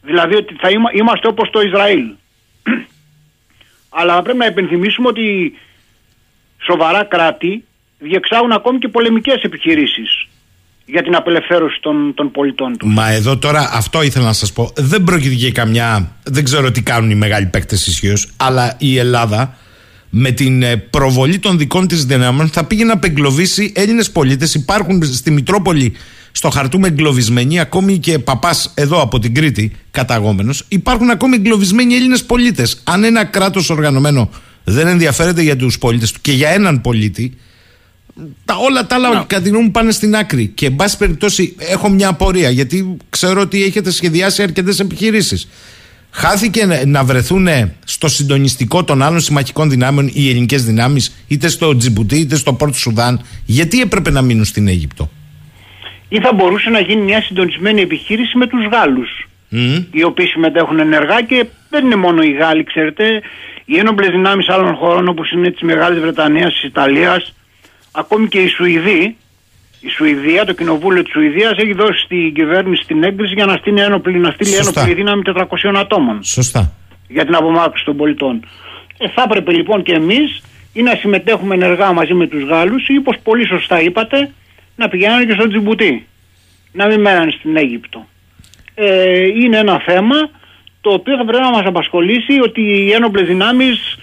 Δηλαδή 0.02 0.36
ότι 0.36 0.56
θα 0.60 0.70
είμαστε 0.94 1.28
όπως 1.28 1.50
το 1.50 1.62
Ισραήλ. 1.62 2.12
Αλλά 4.00 4.22
πρέπει 4.22 4.38
να 4.38 4.46
επενθυμίσουμε 4.46 5.08
ότι 5.08 5.58
σοβαρά 6.58 7.04
κράτη 7.04 7.64
διεξάγουν 8.00 8.52
ακόμη 8.52 8.80
και 8.80 8.88
πολεμικές 8.88 9.42
επιχειρήσεις 9.42 10.28
για 10.92 11.04
την 11.04 11.16
απελευθέρωση 11.16 11.80
των, 11.82 12.14
των 12.16 12.32
πολιτών 12.32 12.78
τους. 12.78 12.94
Μα 12.94 13.12
εδώ 13.12 13.38
τώρα 13.38 13.70
αυτό 13.74 14.02
ήθελα 14.02 14.26
να 14.26 14.34
σας 14.34 14.52
πω. 14.52 14.72
Δεν 14.76 15.04
πρόκειται 15.04 15.34
για 15.34 15.52
καμιά. 15.52 16.16
Δεν 16.24 16.44
ξέρω 16.44 16.72
τι 16.72 16.82
κάνουν 16.82 17.10
οι 17.10 17.16
μεγάλοι 17.16 17.46
παίκτες 17.46 17.88
ισχύως, 17.88 18.28
αλλά 18.38 18.76
η 18.78 18.98
Ελλάδα 18.98 19.58
με 20.10 20.32
την 20.32 20.64
ε, 20.64 20.78
προβολή 20.78 21.40
των 21.40 21.58
δικών 21.58 21.88
της 21.88 22.06
δυνάμεων 22.06 22.50
θα 22.50 22.64
πήγε 22.64 22.84
να 22.84 22.94
απεγκλωβίσει 22.94 23.72
Έλληνες 23.76 24.12
πολίτες. 24.12 24.54
Υπάρχουν 24.54 25.04
στη 25.04 25.32
Μητρόπολη 25.32 25.94
στο 26.32 26.50
χαρτούμε 26.50 26.88
εγκλωβισμένοι, 26.88 27.60
ακόμη 27.60 27.98
και 27.98 28.20
παπάς 28.20 28.72
εδώ 28.76 29.02
από 29.02 29.20
την 29.20 29.34
Κρήτη, 29.34 29.76
καταγόμενος. 29.92 30.66
Υπάρχουν 30.68 31.10
ακόμη 31.10 31.36
εγκλωβισμένοι 31.36 31.96
Έλληνες 31.96 32.24
πολίτες. 32.24 32.82
Αν 32.84 33.04
ένα 33.04 33.26
κράτος 33.26 33.70
οργανωμένο 33.70 34.30
δεν 34.64 34.88
ενδιαφέρεται 34.88 35.42
για 35.42 35.56
τους 35.56 35.78
πολίτες 35.78 36.12
του 36.12 36.20
και 36.22 36.32
για 36.32 36.50
έναν 36.50 36.82
πολίτη, 36.82 37.38
τα 38.46 38.56
όλα 38.56 38.86
τα 38.86 38.96
άλλα 38.96 39.26
κατά 39.28 39.42
τη 39.42 39.52
μου 39.52 39.72
πάνε 39.72 39.92
στην 39.92 40.16
άκρη. 40.16 40.48
Και 40.48 40.66
εν 40.66 40.76
πάση 40.76 40.98
περιπτώσει 40.98 41.56
έχω 41.58 41.90
μια 41.90 42.08
απορία 42.08 42.50
γιατί 42.50 42.98
ξέρω 43.10 43.42
ότι 43.42 43.64
έχετε 43.64 43.92
σχεδιάσει 43.92 44.44
αρκετές 44.44 44.80
επιχειρήσεις. 44.80 45.48
Χάθηκε 46.14 46.66
να 46.86 47.04
βρεθούν 47.04 47.48
στο 47.86 48.08
συντονιστικό 48.08 48.84
των 48.84 49.02
άλλων 49.02 49.20
συμμαχικών 49.20 49.70
δυνάμεων 49.70 50.10
οι 50.14 50.30
ελληνικές 50.30 50.66
δυνάμεις, 50.66 51.24
είτε 51.28 51.48
στο 51.48 51.78
Τζιμπουτί 51.78 52.18
είτε 52.18 52.36
στο 52.36 52.54
Πόρτο 52.54 52.78
Σουδάν; 52.78 53.22
Γιατί 53.46 53.82
έπρεπε 53.82 54.12
να 54.12 54.22
μείνουν 54.22 54.46
στην 54.46 54.68
Αίγυπτο; 54.68 55.10
Ή 56.10 56.20
θα 56.20 56.34
μπορούσε 56.34 56.70
να 56.70 56.80
γίνει 56.80 57.02
μια 57.02 57.22
συντονισμένη 57.22 57.82
επιχείρηση 57.82 58.38
με 58.38 58.48
τους 58.48 58.66
Γάλλους. 58.72 59.28
Οι 59.92 60.04
οποίοι 60.04 60.26
συμμετέχουν 60.26 60.80
ενεργά 60.80 61.22
και 61.22 61.46
δεν 61.70 61.86
είναι 61.86 61.96
μόνο 61.96 62.22
οι 62.22 62.32
Γάλλοι, 62.32 62.64
ξέρετε. 62.64 63.04
Οι 63.66 63.78
ένοπλες 63.78 64.10
δυνάμεις 64.10 64.50
άλλων 64.50 64.76
χωρών 64.76 65.08
όπως 65.08 65.32
είναι 65.32 65.52
της 65.52 65.62
Μεγάλης 65.62 66.00
Βρετανίας, 66.00 66.54
της 66.54 66.64
Ιταλίας, 66.64 67.34
ακόμη 67.92 68.28
και 68.28 68.40
η 68.40 68.48
Σουηδοί, 68.48 69.16
η 69.82 69.90
Σουηδία, 69.90 70.46
το 70.46 70.54
κοινοβούλιο 70.54 71.04
της 71.04 71.12
Σουηδίας 71.12 71.58
έχει 71.58 71.74
δώσει 71.74 72.00
στην 72.04 72.34
κυβέρνηση 72.34 72.86
την 72.86 73.04
έγκριση 73.04 73.34
για 73.34 73.46
να 73.46 73.56
στείλει 73.56 73.82
ένοπλη, 73.82 74.18
να 74.20 74.32
στείλει 74.32 74.56
ένοπλη 74.56 74.94
δύναμη 74.94 75.22
400 75.26 75.46
ατόμων. 75.76 76.24
Σωστά. 76.24 76.74
Για 77.08 77.26
την 77.26 77.36
απομάκρυνση 77.36 77.86
των 77.86 77.98
πολιτών. 77.98 78.46
Ε, 78.98 79.10
θα 79.10 79.22
έπρεπε 79.22 79.52
λοιπόν 79.52 79.84
και 79.84 79.94
εμείς 79.94 80.42
ή 80.74 80.82
να 80.82 80.96
συμμετέχουμε 80.96 81.56
ενεργά 81.56 81.92
μαζί 81.92 82.14
με 82.14 82.28
τους 82.28 82.44
Γάλλους 82.44 82.88
ή 82.88 82.98
όπως 82.98 83.16
πολύ 83.24 83.46
σωστά 83.48 83.82
είπατε, 83.82 84.32
να 84.76 84.90
πηγαίνουν 84.90 85.28
και 85.28 85.34
στο 85.34 85.48
Τζιμπουτί. 85.48 86.08
Να 86.72 86.86
μην 86.86 87.02
μέναν 87.02 87.32
στην 87.32 87.58
Αίγυπτο. 87.58 88.08
Ε, 88.74 89.24
είναι 89.24 89.58
ένα 89.58 89.82
θέμα 89.86 90.16
το 90.82 90.94
οποίο 90.94 91.18
θα 91.18 91.26
πρέπει 91.26 91.44
να 91.44 91.52
μας 91.52 91.66
απασχολήσει 91.66 92.40
ότι 92.44 92.62
οι 92.62 92.92
ένοπλες 92.92 93.28
δυνάμεις 93.28 93.98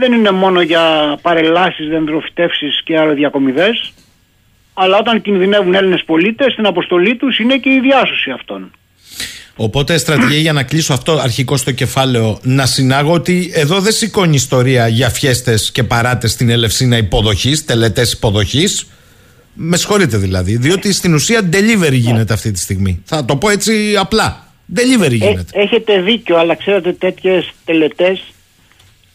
δεν 0.00 0.12
είναι 0.12 0.30
μόνο 0.30 0.60
για 0.60 0.84
παρελάσεις, 1.22 1.88
δεντροφυτεύσεις 1.88 2.80
και 2.84 2.98
άλλα 2.98 3.12
διακομιδές, 3.12 3.92
αλλά 4.74 4.98
όταν 4.98 5.22
κινδυνεύουν 5.22 5.74
Έλληνες 5.74 6.02
πολίτες, 6.06 6.52
στην 6.52 6.66
αποστολή 6.66 7.16
τους 7.16 7.38
είναι 7.38 7.56
και 7.56 7.70
η 7.70 7.80
διάσωση 7.80 8.30
αυτών. 8.30 8.70
Οπότε 9.56 9.98
στρατηγία 9.98 10.38
για 10.38 10.52
να 10.52 10.62
κλείσω 10.62 10.92
αυτό 10.92 11.12
αρχικό 11.12 11.56
στο 11.56 11.72
κεφάλαιο 11.72 12.38
να 12.42 12.66
συνάγω 12.66 13.12
ότι 13.12 13.50
εδώ 13.54 13.80
δεν 13.80 13.92
σηκώνει 13.92 14.34
ιστορία 14.34 14.88
για 14.88 15.08
φιέστες 15.08 15.72
και 15.72 15.82
παράτες 15.84 16.30
στην 16.30 16.50
Ελευσίνα 16.50 16.96
υποδοχής, 16.96 17.64
τελετές 17.64 18.12
υποδοχής. 18.12 18.86
Με 19.54 19.76
συγχωρείτε 19.76 20.16
δηλαδή, 20.16 20.56
διότι 20.56 20.92
στην 20.92 21.14
ουσία 21.14 21.48
delivery 21.52 21.92
γίνεται 21.92 22.32
αυτή 22.32 22.50
τη 22.50 22.58
στιγμή. 22.58 23.02
Θα 23.04 23.24
το 23.24 23.36
πω 23.36 23.50
έτσι 23.50 23.94
απλά. 23.98 24.46
Delivery 24.76 25.12
ε, 25.12 25.14
γίνεται. 25.14 25.44
έχετε 25.52 26.00
δίκιο, 26.00 26.36
αλλά 26.36 26.54
ξέρετε 26.54 26.92
τέτοιες 26.92 27.50
τελετές 27.64 28.22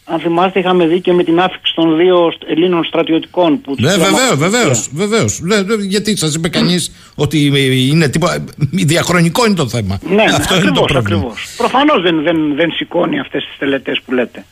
αν 0.08 0.20
θυμάστε, 0.20 0.58
είχαμε 0.58 0.86
δει 0.86 1.00
και 1.00 1.12
με 1.12 1.24
την 1.24 1.40
άφηξη 1.40 1.74
των 1.74 1.96
δύο 1.96 2.32
Ελλήνων 2.46 2.84
στρατιωτικών. 2.84 3.60
Που 3.60 3.74
ναι, 3.78 3.90
βεβαίως, 3.90 4.36
βεβαίως. 4.36 4.88
Βεβαίως. 4.92 5.40
Ναι, 5.40 5.56
γιατί 5.80 6.16
σας 6.16 6.34
είπε 6.34 6.48
κανείς 6.48 6.92
ότι 7.14 7.52
είναι 7.90 8.08
τίποτα. 8.08 8.44
Διαχρονικό 8.70 9.46
είναι 9.46 9.54
το 9.54 9.68
θέμα. 9.68 9.98
Ναι, 10.08 10.22
Αυτό 10.22 10.54
ακριβώς, 10.54 10.62
είναι 10.62 10.70
το 10.70 10.84
πρόβλημα. 10.84 11.34
Προφανώς 11.56 12.02
δεν, 12.02 12.22
δεν, 12.22 12.54
δεν 12.54 12.70
σηκώνει 12.72 13.18
αυτές 13.18 13.44
τις 13.44 13.58
τελετές 13.58 14.00
που 14.04 14.12
λέτε. 14.12 14.44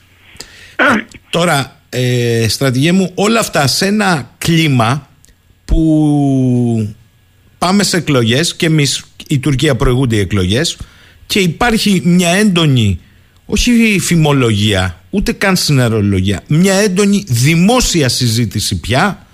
Τώρα, 1.30 1.80
ε, 1.88 2.46
στρατηγέ 2.48 2.92
μου, 2.92 3.10
όλα 3.14 3.40
αυτά 3.40 3.66
σε 3.66 3.86
ένα 3.86 4.30
κλίμα 4.38 5.08
που 5.64 6.94
πάμε 7.58 7.82
σε 7.82 7.96
εκλογές 7.96 8.56
και 8.56 8.66
εμείς, 8.66 9.04
η 9.28 9.38
Τουρκία 9.38 9.74
προηγούνται 9.74 10.16
οι 10.16 10.20
εκλογές 10.20 10.78
και 11.26 11.38
υπάρχει 11.38 12.02
μια 12.04 12.28
έντονη 12.28 13.00
όχι 13.46 13.98
φημολογία, 14.00 15.03
ούτε 15.14 15.32
καν 15.32 15.56
συναρολογία, 15.56 16.42
μια 16.46 16.74
έντονη 16.74 17.24
δημόσια 17.28 18.08
συζήτηση 18.08 18.80
πια 18.80 19.26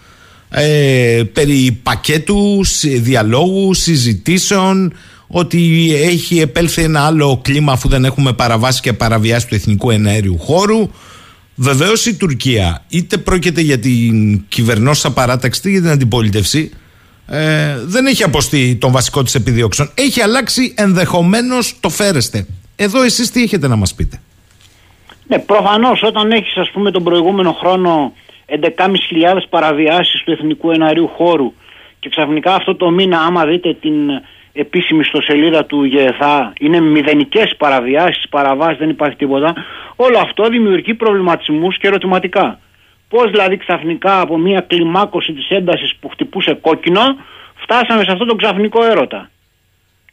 ε, 0.51 1.23
περί 1.32 1.78
πακέτου, 1.82 2.65
διαλόγου, 2.82 3.74
συζητήσεων, 3.74 4.93
ότι 5.27 5.90
έχει 5.94 6.40
επέλθει 6.40 6.82
ένα 6.82 7.01
άλλο 7.01 7.40
κλίμα 7.43 7.73
αφού 7.73 7.89
δεν 7.89 8.05
έχουμε 8.05 8.32
παραβάσει 8.32 8.81
και 8.81 8.93
παραβιάσει 8.93 9.47
του 9.47 9.55
εθνικού 9.55 9.90
εναέριου 9.90 10.39
χώρου. 10.39 10.90
Βεβαίως 11.55 12.07
η 12.07 12.15
Τουρκία, 12.15 12.85
είτε 12.89 13.16
πρόκειται 13.16 13.61
για 13.61 13.78
την 13.78 14.44
κυβερνόσα 14.48 15.11
παράταξη 15.11 15.61
είτε 15.61 15.70
για 15.70 15.81
την 15.81 15.90
αντιπολίτευση, 15.90 16.70
ε, 17.27 17.77
δεν 17.85 18.07
έχει 18.07 18.23
αποστεί 18.23 18.77
τον 18.81 18.93
βασικό 18.93 19.23
της 19.23 19.35
επιδίωξεων. 19.35 19.90
Έχει 19.94 20.20
αλλάξει 20.20 20.73
ενδεχομένως 20.77 21.77
το 21.81 21.89
φέρεστε. 21.89 22.47
Εδώ 22.77 23.02
εσείς 23.02 23.31
τι 23.31 23.43
έχετε 23.43 23.69
να 23.69 23.77
μας 23.77 23.94
πείτε; 23.94 24.20
Ναι, 25.31 25.39
προφανώς 25.39 26.02
όταν 26.02 26.31
έχεις, 26.31 26.57
ας 26.57 26.70
πούμε, 26.70 26.90
τον 26.90 27.05
προηγούμενο 27.05 27.52
χρόνο 27.52 28.12
11.500 28.47 29.47
παραβιάσεις 29.48 30.23
του 30.23 30.31
εθνικού 30.31 30.70
εναρίου 30.70 31.09
χώρου 31.09 31.52
και 31.98 32.09
ξαφνικά 32.09 32.55
αυτό 32.55 32.77
το 32.77 32.90
μήνα, 32.90 33.20
άμα 33.20 33.47
δείτε 33.47 33.74
την 33.74 34.11
επίσημη 34.52 35.01
ιστοσελίδα 35.01 35.65
του 35.65 35.85
ΓΕΘΑ, 35.85 36.52
είναι 36.61 36.81
μηδενικές 36.81 37.55
παραβιάσεις, 37.57 38.28
παραβάσεις, 38.28 38.78
δεν 38.78 38.89
υπάρχει 38.89 39.16
τίποτα. 39.16 39.55
Όλο 39.97 40.19
αυτό 40.19 40.48
δημιουργεί 40.48 40.94
προβληματισμούς 40.94 41.78
και 41.78 41.86
ερωτηματικά. 41.86 42.61
Πώς 43.09 43.31
δηλαδή 43.31 43.57
ξαφνικά 43.57 44.20
από 44.20 44.39
μια 44.39 44.61
κλιμάκωση 44.61 45.32
της 45.32 45.48
έντασης 45.48 45.97
που 46.01 46.09
χτυπούσε 46.09 46.59
κόκκινο, 46.61 47.02
φτάσαμε 47.55 48.05
σε 48.05 48.12
αυτό 48.12 48.24
τον 48.24 48.36
ξαφνικό 48.36 48.85
έρωτα. 48.85 49.31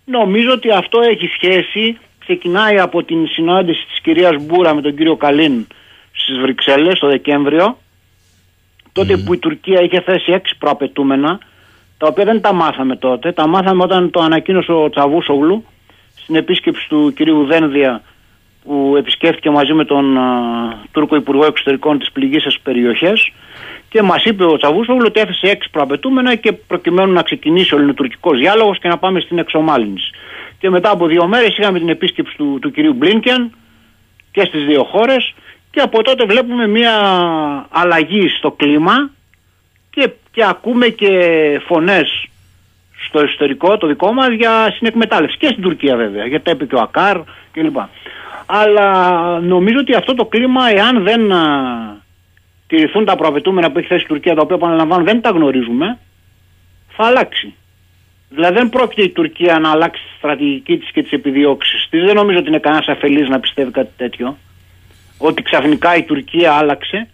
Νομίζω 0.05 0.51
ότι 0.51 0.69
αυτό 0.71 0.99
έχει 1.01 1.27
σχέση, 1.27 1.97
ξεκινάει 2.27 2.79
από 2.79 3.03
την 3.03 3.27
συνάντηση 3.27 3.85
της 3.85 3.99
κυρίας 4.01 4.35
Μπούρα 4.45 4.75
με 4.75 4.81
τον 4.81 4.95
κύριο 4.95 5.15
Καλίν 5.15 5.67
στις 6.11 6.37
Βρυξέλλες 6.37 6.99
το 6.99 7.07
Δεκέμβριο, 7.07 7.77
τότε 8.91 9.17
που 9.17 9.33
η 9.33 9.37
Τουρκία 9.37 9.81
είχε 9.81 10.01
θέσει 10.01 10.31
έξι 10.31 10.57
προαπαιτούμενα, 10.57 11.39
τα 11.97 12.07
οποία 12.07 12.23
δεν 12.25 12.41
τα 12.41 12.53
μάθαμε 12.53 12.95
τότε, 12.95 13.31
τα 13.31 13.47
μάθαμε 13.47 13.83
όταν 13.83 14.11
το 14.11 14.21
ανακοίνωσε 14.21 14.71
ο 14.71 14.89
Τσαβούσογλου 14.89 15.65
στην 16.15 16.35
επίσκεψη 16.35 16.87
του 16.89 17.13
κυρίου 17.15 17.45
Δένδια 17.45 18.01
που 18.63 18.95
επισκέφθηκε 18.97 19.49
μαζί 19.49 19.73
με 19.73 19.85
τον 19.85 20.17
Τούρκο 20.91 21.15
Υπουργό 21.15 21.45
Εξωτερικών 21.45 21.99
της 21.99 22.11
πληγής 22.11 22.59
περιοχές. 22.63 23.31
Και 23.89 24.01
μας 24.01 24.23
είπε 24.23 24.43
ο 24.43 24.57
Τσαβούσογλου 24.57 25.05
ότι 25.07 25.19
έθεσε 25.19 25.47
έξι 25.47 25.69
προαπαιτούμενα 25.69 26.35
και 26.35 26.51
προκειμένου 26.51 27.13
να 27.13 27.21
ξεκινήσει 27.21 27.73
ο 27.73 27.77
ελληνοτουρκικός 27.77 28.37
διάλογος 28.37 28.79
και 28.79 28.87
να 28.87 28.97
πάμε 28.97 29.19
στην 29.19 29.37
εξομάλυνση. 29.37 30.11
Και 30.59 30.69
μετά 30.69 30.89
από 30.89 31.07
δύο 31.07 31.27
μέρες 31.27 31.57
είχαμε 31.57 31.79
την 31.79 31.89
επίσκεψη 31.89 32.35
του, 32.37 32.59
του 32.61 32.71
κυρίου 32.71 32.93
Μπλίνκεν 32.93 33.55
και 34.31 34.45
στις 34.45 34.65
δύο 34.65 34.83
χώρες 34.83 35.33
και 35.71 35.79
από 35.79 36.03
τότε 36.03 36.25
βλέπουμε 36.25 36.67
μια 36.67 36.93
αλλαγή 37.69 38.29
στο 38.29 38.51
κλίμα 38.51 39.09
και, 39.89 40.09
και 40.31 40.43
ακούμε 40.43 40.87
και 40.87 41.11
φωνές 41.65 42.27
στο 43.07 43.19
εσωτερικό 43.19 43.77
το 43.77 43.87
δικό 43.87 44.13
μας 44.13 44.29
για 44.29 44.71
συνεκμετάλλευση 44.75 45.37
και 45.37 45.47
στην 45.47 45.61
Τουρκία 45.61 45.95
βέβαια 45.95 46.25
γιατί 46.25 46.43
τα 46.43 46.51
είπε 46.51 46.65
και 46.65 46.75
ο 46.75 46.81
Ακάρ 46.81 47.21
κλπ. 47.51 47.77
Αλλά 48.45 49.39
νομίζω 49.39 49.79
ότι 49.79 49.95
αυτό 49.95 50.13
το 50.13 50.25
κλίμα 50.25 50.69
εάν 50.69 51.03
δεν 51.03 51.31
τηρηθούν 52.67 53.05
τα 53.05 53.15
προαπαιτούμενα 53.15 53.71
που 53.71 53.77
έχει 53.77 53.87
θέσει 53.87 54.03
η 54.03 54.07
Τουρκία, 54.07 54.35
τα 54.35 54.41
οποία 54.41 54.55
επαναλαμβάνω 54.55 55.03
δεν 55.03 55.21
τα 55.21 55.29
γνωρίζουμε, 55.29 55.99
θα 56.87 57.05
αλλάξει. 57.05 57.53
Δηλαδή 58.29 58.53
δεν 58.57 58.69
πρόκειται 58.69 59.01
η 59.01 59.09
Τουρκία 59.09 59.59
να 59.59 59.71
αλλάξει 59.71 60.01
τη 60.03 60.17
στρατηγική 60.17 60.77
της 60.77 60.91
και 60.91 61.03
τις 61.03 61.11
επιδιώξεις 61.11 61.87
της. 61.89 62.03
Δεν 62.03 62.15
νομίζω 62.15 62.37
ότι 62.37 62.47
είναι 62.47 62.59
κανένας 62.59 62.87
αφελής 62.87 63.29
να 63.29 63.39
πιστεύει 63.39 63.71
κάτι 63.71 63.91
τέτοιο. 63.97 64.37
Ότι 65.17 65.41
ξαφνικά 65.41 65.95
η 65.95 66.03
Τουρκία 66.03 66.53
άλλαξε 66.53 67.07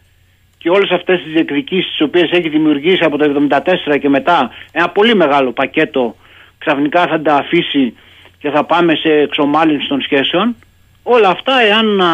και 0.57 0.69
όλες 0.69 0.89
αυτές 0.91 1.21
τις 1.21 1.33
διεκδικήσεις 1.33 1.89
τις 1.89 2.01
οποίες 2.01 2.31
έχει 2.31 2.49
δημιουργήσει 2.49 3.03
από 3.03 3.17
το 3.17 3.47
1974 3.93 3.99
και 3.99 4.09
μετά 4.09 4.51
ένα 4.71 4.89
πολύ 4.89 5.15
μεγάλο 5.15 5.51
πακέτο 5.51 6.15
ξαφνικά 6.57 7.07
θα 7.07 7.21
τα 7.21 7.35
αφήσει 7.35 7.95
και 8.39 8.49
θα 8.49 8.63
πάμε 8.63 8.95
σε 8.95 9.09
εξομάλυνση 9.09 9.87
των 9.87 10.01
σχέσεων. 10.01 10.55
Όλα 11.03 11.29
αυτά, 11.29 11.61
εάν 11.61 12.01
α, 12.01 12.11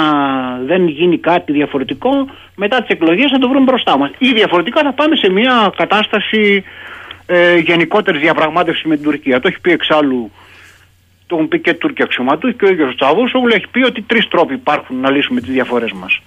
δεν 0.66 0.88
γίνει 0.88 1.18
κάτι 1.18 1.52
διαφορετικό, 1.52 2.12
μετά 2.56 2.78
τις 2.78 2.90
εκλογές 2.90 3.32
θα 3.32 3.38
το 3.38 3.50
βρούμε 3.50 3.64
μπροστά 3.64 3.98
μας. 3.98 4.12
Ή 4.18 4.32
διαφορετικά 4.32 4.82
θα 4.82 4.94
πάμε 4.94 5.16
σε 5.16 5.32
μια 5.32 5.74
κατάσταση 5.78 6.64
ε, 7.32 7.58
γενικότερης 7.58 8.22
διαπραγμάτευσης 8.22 8.84
με 8.84 8.96
την 8.96 9.04
Τουρκία. 9.04 9.40
Το 9.40 9.48
έχει 9.48 9.60
πει 9.60 9.72
εξάλλου, 9.72 10.32
το 11.28 11.36
έχουν 11.36 11.48
πει 11.48 11.60
και 11.60 11.74
Τούρκοι 11.74 12.04
αξιωματούχοι 12.04 12.54
και 12.54 12.66
ο 12.66 12.70
ίδιος 12.70 12.90
ο 12.90 12.96
Τσαβούσογλου 12.96 13.56
έχει 13.56 13.68
πει 13.72 13.84
ότι 13.84 14.02
τρεις 14.02 14.28
τρόποι 14.28 14.54
υπάρχουν 14.54 15.00
να 15.00 15.12
λύσουμε 15.12 15.42
τις 15.42 15.52
διαφορές 15.52 15.92
μας. 15.92 16.22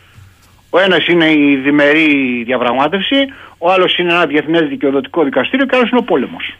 Ο 0.70 0.78
ένας 0.78 1.06
είναι 1.06 1.32
η 1.32 1.56
διμερή 1.56 2.42
διαπραγμάτευση, 2.44 3.16
ο 3.58 3.70
άλλος 3.70 3.98
είναι 3.98 4.12
ένα 4.12 4.26
διεθνές 4.26 4.68
δικαιοδοτικό 4.68 5.24
δικαστήριο 5.24 5.66
και 5.66 5.74
ο 5.74 5.78
άλλος 5.78 5.90
είναι 5.90 6.00
ο 6.00 6.04
πόλεμος. 6.04 6.54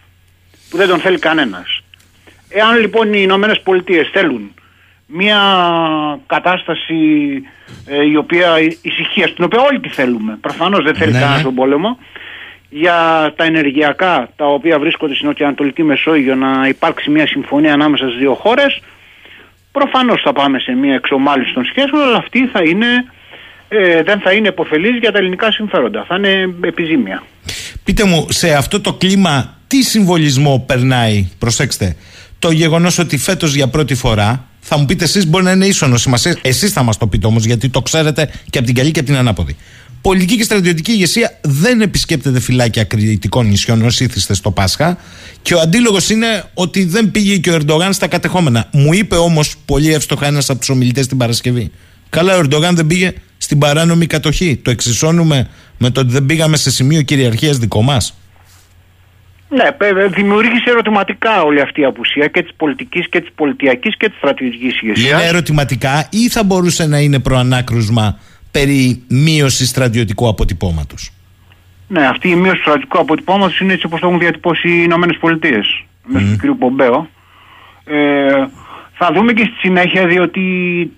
Που 0.71 0.77
δεν 0.77 0.89
τον 0.89 0.99
θέλει 0.99 1.19
κανένας. 1.19 1.83
Εάν 2.49 2.81
λοιπόν 2.81 3.13
οι 3.13 3.19
Ηνωμένες 3.23 3.61
Πολιτείες 3.61 4.09
θέλουν 4.13 4.55
μια 5.07 5.41
κατάσταση 6.27 6.95
ε, 7.87 8.05
η 8.05 8.17
οποία 8.17 8.61
ησυχία, 8.61 9.27
στην 9.27 9.45
οποία 9.45 9.61
όλοι 9.61 9.81
τη 9.81 9.89
θέλουμε. 9.89 10.39
Προφανώς 10.41 10.85
δεν 10.85 10.95
θέλει 10.95 11.13
ναι, 11.13 11.19
κανένας 11.19 11.39
ναι. 11.39 11.45
τον 11.45 11.55
πόλεμο. 11.55 11.99
Για 12.75 13.33
τα 13.37 13.45
ενεργειακά 13.45 14.29
τα 14.37 14.47
οποία 14.47 14.79
βρίσκονται 14.79 15.15
στην 15.15 15.27
Νοτιοανατολική 15.27 15.83
Μεσόγειο 15.83 16.35
να 16.35 16.69
υπάρξει 16.69 17.11
μια 17.11 17.27
συμφωνία 17.27 17.73
ανάμεσα 17.73 18.07
στις 18.07 18.19
δύο 18.19 18.35
χώρες. 18.35 18.81
Προφανώς 19.73 20.21
θα 20.23 20.33
πάμε 20.33 20.59
σε 20.59 20.73
μια 20.73 20.95
εξομάλυνση 20.95 21.53
των 21.53 21.65
σχέσεων, 21.65 22.03
αλλά 22.03 22.17
αυτή 22.17 22.47
θα 22.47 22.63
είναι, 22.63 22.87
ε, 23.69 24.03
δεν 24.03 24.21
θα 24.21 24.33
είναι 24.33 24.49
υποφελής 24.49 24.99
για 24.99 25.13
τα 25.13 25.19
ελληνικά 25.19 25.53
συμφέροντα. 25.53 26.05
Θα 26.09 26.17
είναι 26.17 26.55
επιζήμια. 26.61 27.23
Πείτε 27.85 28.05
μου, 28.05 28.27
σε 28.29 28.55
αυτό 28.55 28.81
το 28.81 28.93
κλίμα 28.93 29.57
τι 29.67 29.83
συμβολισμό 29.83 30.65
περνάει, 30.67 31.31
προσέξτε, 31.39 31.97
το 32.39 32.51
γεγονός 32.51 32.99
ότι 32.99 33.19
φέτος 33.19 33.55
για 33.55 33.69
πρώτη 33.69 33.95
φορά 33.95 34.47
θα 34.61 34.79
μου 34.79 34.85
πείτε 34.85 35.05
εσείς, 35.05 35.27
μπορεί 35.27 35.45
να 35.45 35.51
είναι 35.51 35.67
ίσονο 35.67 35.97
σημασία. 35.97 36.37
Εσείς 36.43 36.73
θα 36.73 36.83
μας 36.83 36.99
το 36.99 37.07
πείτε 37.07 37.27
όμως, 37.27 37.45
γιατί 37.45 37.69
το 37.69 37.83
ξέρετε 37.83 38.31
και 38.51 38.59
από 38.59 38.67
την 38.67 38.77
καλή 38.77 38.91
και 38.91 38.99
από 38.99 39.09
την 39.09 39.19
ανάποδη. 39.19 39.57
Πολιτική 40.03 40.37
και 40.37 40.43
στρατιωτική 40.43 40.91
ηγεσία 40.93 41.39
δεν 41.41 41.81
επισκέπτεται 41.81 42.41
φυλάκια 42.41 42.85
κριτικών 42.85 43.47
νησιών 43.47 43.83
ως 43.83 44.01
ήθιστε 44.01 44.35
στο 44.35 44.51
Πάσχα. 44.51 44.99
Και 45.43 45.55
ο 45.55 45.61
αντίλογος 45.61 46.11
είναι 46.11 46.45
ότι 46.55 46.85
δεν 46.85 47.11
πήγε 47.11 47.37
και 47.37 47.51
ο 47.51 47.55
Ερντογάν 47.55 47.93
στα 47.93 48.09
κατεχόμενα. 48.09 48.69
Μου 48.73 48.93
είπε 48.93 49.17
όμως 49.17 49.55
πολύ 49.65 49.93
εύστοχα 49.93 50.27
ένας 50.27 50.51
από 50.51 50.59
τους 50.59 50.69
ομιλητές 50.69 51.07
την 51.07 51.17
Παρασκευή. 51.17 51.71
Καλά, 52.09 52.37
ο 52.37 52.39
Ερντογάν 52.39 52.77
δεν 52.77 52.87
πήγε 52.87 53.13
στην 53.39 53.59
παράνομη 53.59 54.07
κατοχή. 54.07 54.57
Το 54.57 54.71
εξισώνουμε 54.71 55.49
με 55.79 55.91
το 55.91 56.01
ότι 56.01 56.13
δεν 56.13 56.27
πήγαμε 56.27 56.57
σε 56.57 56.71
σημείο 56.71 57.03
κυριαρχίας 57.03 57.59
δικό 57.59 57.83
μας. 57.83 58.17
Ναι, 59.49 59.65
δημιούργησε 60.15 60.71
ερωτηματικά 60.71 61.43
όλη 61.43 61.61
αυτή 61.61 61.81
η 61.81 61.85
απουσία 61.85 62.27
και 62.27 62.43
της 62.43 62.53
πολιτικής 62.57 63.09
και 63.09 63.21
της 63.21 63.31
πολιτιακής 63.35 63.97
και 63.97 64.09
της 64.09 64.17
στρατηγική 64.19 64.65
ηγεσίας. 64.65 65.01
Είναι 65.01 65.27
ερωτηματικά 65.27 66.09
ή 66.11 66.29
θα 66.29 66.45
μπορούσε 66.45 66.87
να 66.87 66.99
είναι 66.99 67.19
προανάκρουσμα 67.19 68.19
περί 68.53 69.03
μείωσης 69.09 69.69
στρατιωτικού 69.69 70.29
αποτυπώματος. 70.29 71.13
Ναι, 71.89 72.07
αυτή 72.07 72.29
η 72.29 72.35
μείωση 72.35 72.57
του 72.57 72.63
στρατιωτικού 72.63 72.99
αποτυπώματος 72.99 73.61
είναι 73.61 73.73
έτσι 73.73 73.87
όπως 73.87 74.01
το 74.01 74.07
έχουν 74.07 74.19
διατυπώσει 74.19 74.69
οι 74.69 74.81
Ηνωμένες 74.85 75.17
Πολιτείες 75.21 75.85
μέσω 76.05 76.27
του 76.27 76.55
κ. 76.55 76.59
Πομπέο. 76.59 77.09
Ε, 77.85 78.47
θα 78.93 79.13
δούμε 79.15 79.33
και 79.33 79.45
στη 79.45 79.55
συνέχεια, 79.59 80.07
διότι 80.07 80.43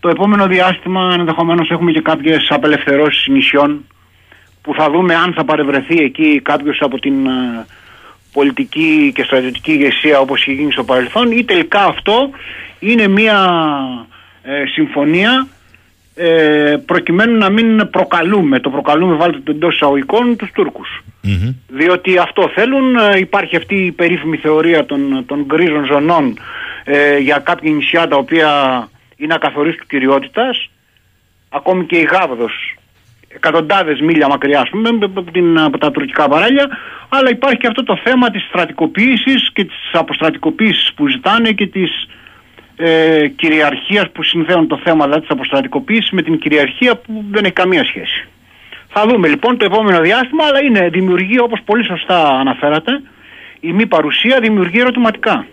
το 0.01 0.09
επόμενο 0.09 0.47
διάστημα 0.47 1.15
ενδεχομένως 1.19 1.71
έχουμε 1.71 1.93
και 1.93 2.01
κάποιες 2.01 2.47
απελευθερώσεις 2.51 3.27
νησιών 3.27 3.85
που 4.63 4.75
θα 4.75 4.91
δούμε 4.91 5.15
αν 5.15 5.33
θα 5.33 5.45
παρευρεθεί 5.45 5.99
εκεί 5.99 6.41
κάποιος 6.43 6.79
από 6.81 7.01
την 7.01 7.27
ε, 7.27 7.67
πολιτική 8.33 9.13
και 9.15 9.23
στρατιωτική 9.23 9.73
ηγεσία 9.73 10.19
όπως 10.21 10.41
είχε 10.41 10.53
γίνει 10.53 10.73
στο 10.73 10.85
παρελθόν 10.85 11.31
ή 11.31 11.45
τελικά 11.45 11.85
αυτό 11.85 12.31
είναι 12.79 13.09
μια 13.09 13.39
ε, 14.43 14.65
συμφωνία 14.67 15.47
ε, 16.15 16.77
προκειμένου 16.87 17.39
να 17.39 17.51
μην 17.51 17.91
προκαλούμε, 17.91 18.61
το 18.61 18.71
προκαλούμε 18.71 19.15
βάλτε 19.17 19.39
το 19.45 19.51
εντός 19.51 19.75
εισαγωγικών 19.75 20.37
τους 20.37 20.51
τουρκους 20.53 21.03
Διότι 21.69 22.19
αυτό 22.19 22.51
θέλουν, 22.55 22.97
ε, 22.97 23.19
υπάρχει 23.19 23.57
αυτή 23.57 23.75
η 23.75 23.93
περίφημη 23.93 24.37
θεωρία 24.37 24.87
των, 24.87 25.25
των 25.27 25.45
γκρίζων 25.45 25.85
ζωνών 25.85 26.39
ε, 26.85 27.19
για 27.19 27.39
κάποια 27.39 27.71
νησιά 27.71 28.09
τα 28.09 28.17
οποία 28.17 28.49
είναι 29.17 29.35
ακαθορίστου 29.35 29.87
κυριότητας, 29.87 30.71
ακόμη 31.49 31.85
και 31.85 31.97
η 31.97 32.03
Γάβδος 32.03 32.77
εκατοντάδες 33.35 34.01
μίλια 34.01 34.29
μακριά 34.29 34.69
πούμε, 34.71 34.89
από, 34.89 35.23
την, 35.23 35.59
από 35.59 35.79
τα 35.79 35.91
τουρκικά 35.91 36.29
παράλια. 36.29 36.69
Αλλά 37.09 37.31
υπάρχει 37.31 37.57
και 37.57 37.67
αυτό 37.67 37.83
το 37.83 38.01
θέμα 38.05 38.31
της 38.31 38.43
στρατικοποίησης 38.49 39.51
και 39.53 39.65
της 39.65 39.91
αποστρατικοποίησης 39.93 40.93
που 40.95 41.09
ζητάνε 41.09 41.53
και 41.53 41.67
της 41.67 42.09
ε, 42.77 43.29
κυριαρχίας 43.29 44.11
που 44.13 44.23
συνδέουν 44.23 44.67
το 44.67 44.81
θέμα 44.85 45.05
δηλαδή 45.05 45.21
της 45.21 45.31
αποστρατικοποίησης 45.31 46.11
με 46.11 46.23
την 46.23 46.39
κυριαρχία 46.39 46.97
που 46.97 47.25
δεν 47.31 47.45
έχει 47.45 47.53
καμία 47.53 47.85
σχέση. 47.85 48.29
Θα 48.89 49.07
δούμε 49.09 49.29
λοιπόν 49.29 49.59
το 49.59 49.65
επόμενο 49.65 50.01
διάστημα 50.01 50.45
αλλά 50.45 50.63
είναι 50.63 50.89
δημιουργεί 50.89 51.41
όπως 51.41 51.61
πολύ 51.65 51.85
σωστά 51.85 52.29
αναφέρατε 52.29 53.03
η 53.61 53.73
μη 53.73 53.87
παρουσία 53.87 54.41
δημιουργεί 54.41 54.81
ερωτηματικά. 54.81 55.47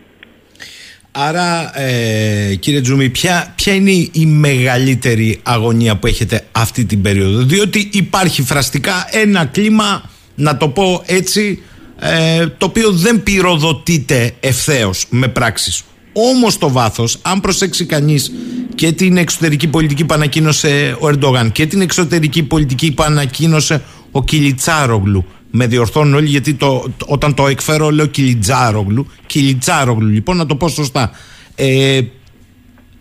Άρα, 1.11 1.79
ε, 1.79 2.55
κύριε 2.55 2.81
Τζούμι, 2.81 3.09
ποια, 3.09 3.53
ποια 3.55 3.73
είναι 3.73 3.91
η 4.11 4.25
μεγαλύτερη 4.25 5.39
αγωνία 5.43 5.97
που 5.97 6.07
έχετε 6.07 6.45
αυτή 6.51 6.85
την 6.85 7.01
περίοδο; 7.01 7.43
Διότι 7.43 7.89
υπάρχει 7.93 8.41
φραστικά 8.43 9.07
ένα 9.11 9.45
κλίμα 9.45 10.09
να 10.35 10.57
το 10.57 10.69
πω 10.69 11.03
έτσι, 11.05 11.63
ε, 11.99 12.47
το 12.47 12.65
οποίο 12.65 12.91
δεν 12.91 13.23
πυροδοτείται 13.23 14.33
ευθέως 14.39 15.05
με 15.09 15.27
πράξεις. 15.27 15.83
Όμως 16.13 16.57
το 16.57 16.71
βάθος, 16.71 17.17
αν 17.21 17.39
προσέξει 17.39 17.85
κανείς 17.85 18.31
και 18.75 18.91
την 18.91 19.17
εξωτερική 19.17 19.67
πολιτική 19.67 20.05
που 20.05 20.13
ανακοίνωσε 20.13 20.97
ο 20.99 21.07
Ερντογάν 21.07 21.51
και 21.51 21.65
την 21.65 21.81
εξωτερική 21.81 22.43
πολιτική 22.43 22.91
που 22.91 23.03
ανακοίνωσε 23.03 23.81
ο 24.11 24.23
Κιλιτσάρογλου, 24.23 25.25
με 25.51 25.67
διορθώνουν 25.67 26.13
όλοι 26.13 26.27
γιατί 26.27 26.53
το, 26.53 26.93
όταν 27.05 27.33
το 27.33 27.47
εκφέρω 27.47 27.89
λέω 27.89 28.05
Κιλιτζάρογλου. 28.05 29.07
Κιλιτσάρογλου, 29.25 30.07
λοιπόν, 30.07 30.37
να 30.37 30.45
το 30.45 30.55
πω 30.55 30.67
σωστά. 30.67 31.11
Ε, 31.55 32.01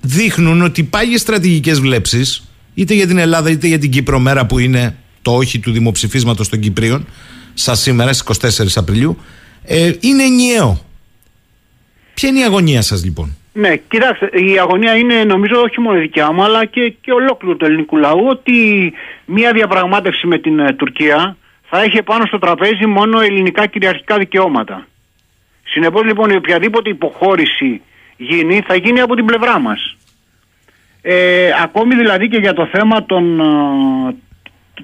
δείχνουν 0.01 0.62
ότι 0.62 0.82
πάγιε 0.82 1.19
στρατηγικές 1.19 1.81
βλέψεις, 1.81 2.43
είτε 2.74 2.95
για 2.95 3.07
την 3.07 3.19
Ελλάδα 3.19 3.51
είτε 3.51 3.66
για 3.66 3.78
την 3.78 3.91
Κύπρο, 3.91 4.19
μέρα 4.19 4.47
που 4.47 4.59
είναι 4.59 4.97
το 5.23 5.35
όχι 5.35 5.59
του 5.59 5.73
δημοψηφίσματος 5.73 6.49
των 6.49 6.61
Κυπρίων, 6.61 7.07
σα 7.55 7.74
σήμερα 7.74 8.12
στις 8.12 8.59
24 8.59 8.66
Απριλίου, 8.74 9.16
ε, 9.65 9.93
είναι 10.01 10.23
ενιαίο. 10.23 10.85
Ποια 12.21 12.29
είναι 12.29 12.39
η 12.39 12.45
αγωνία 12.45 12.83
σας, 12.83 13.05
λοιπόν; 13.05 13.37
Ναι, 13.53 13.77
κοιτάξτε, 13.77 14.27
η 14.33 14.59
αγωνία 14.59 14.97
είναι 14.97 15.25
νομίζω 15.25 15.61
όχι 15.61 15.81
μόνο 15.81 15.99
δικιά 15.99 16.33
μου 16.33 16.43
αλλά 16.43 16.65
και, 16.65 16.95
και 17.01 17.13
ολόκληρο 17.13 17.57
του 17.57 17.65
ελληνικού 17.65 17.97
λαού 17.97 18.27
ότι 18.29 18.53
μια 19.25 19.53
διαπραγμάτευση 19.53 20.27
με 20.27 20.39
την 20.39 20.59
ε, 20.59 20.73
Τουρκία 20.73 21.37
θα 21.69 21.83
έχει 21.83 22.03
πάνω 22.03 22.27
στο 22.27 22.39
τραπέζι 22.39 22.87
μόνο 22.87 23.21
ελληνικά 23.21 23.67
κυριαρχικά 23.67 24.19
δικαιώματα. 24.19 24.87
Συνεπώς 25.65 26.05
λοιπόν 26.05 26.31
η 26.31 26.37
οποιαδήποτε 26.37 26.91
υποχώρηση 26.91 27.81
γίνει 28.17 28.63
θα 28.67 28.75
γίνει 28.75 29.01
από 29.01 29.15
την 29.15 29.25
πλευρά 29.25 29.59
μας. 29.59 29.97
Ε, 31.03 31.51
ακόμη 31.63 31.95
δηλαδή 31.95 32.29
και 32.29 32.39
για 32.39 32.53
το 32.53 32.69
θέμα 32.73 33.05
των, 33.05 33.41
ε, 33.41 34.15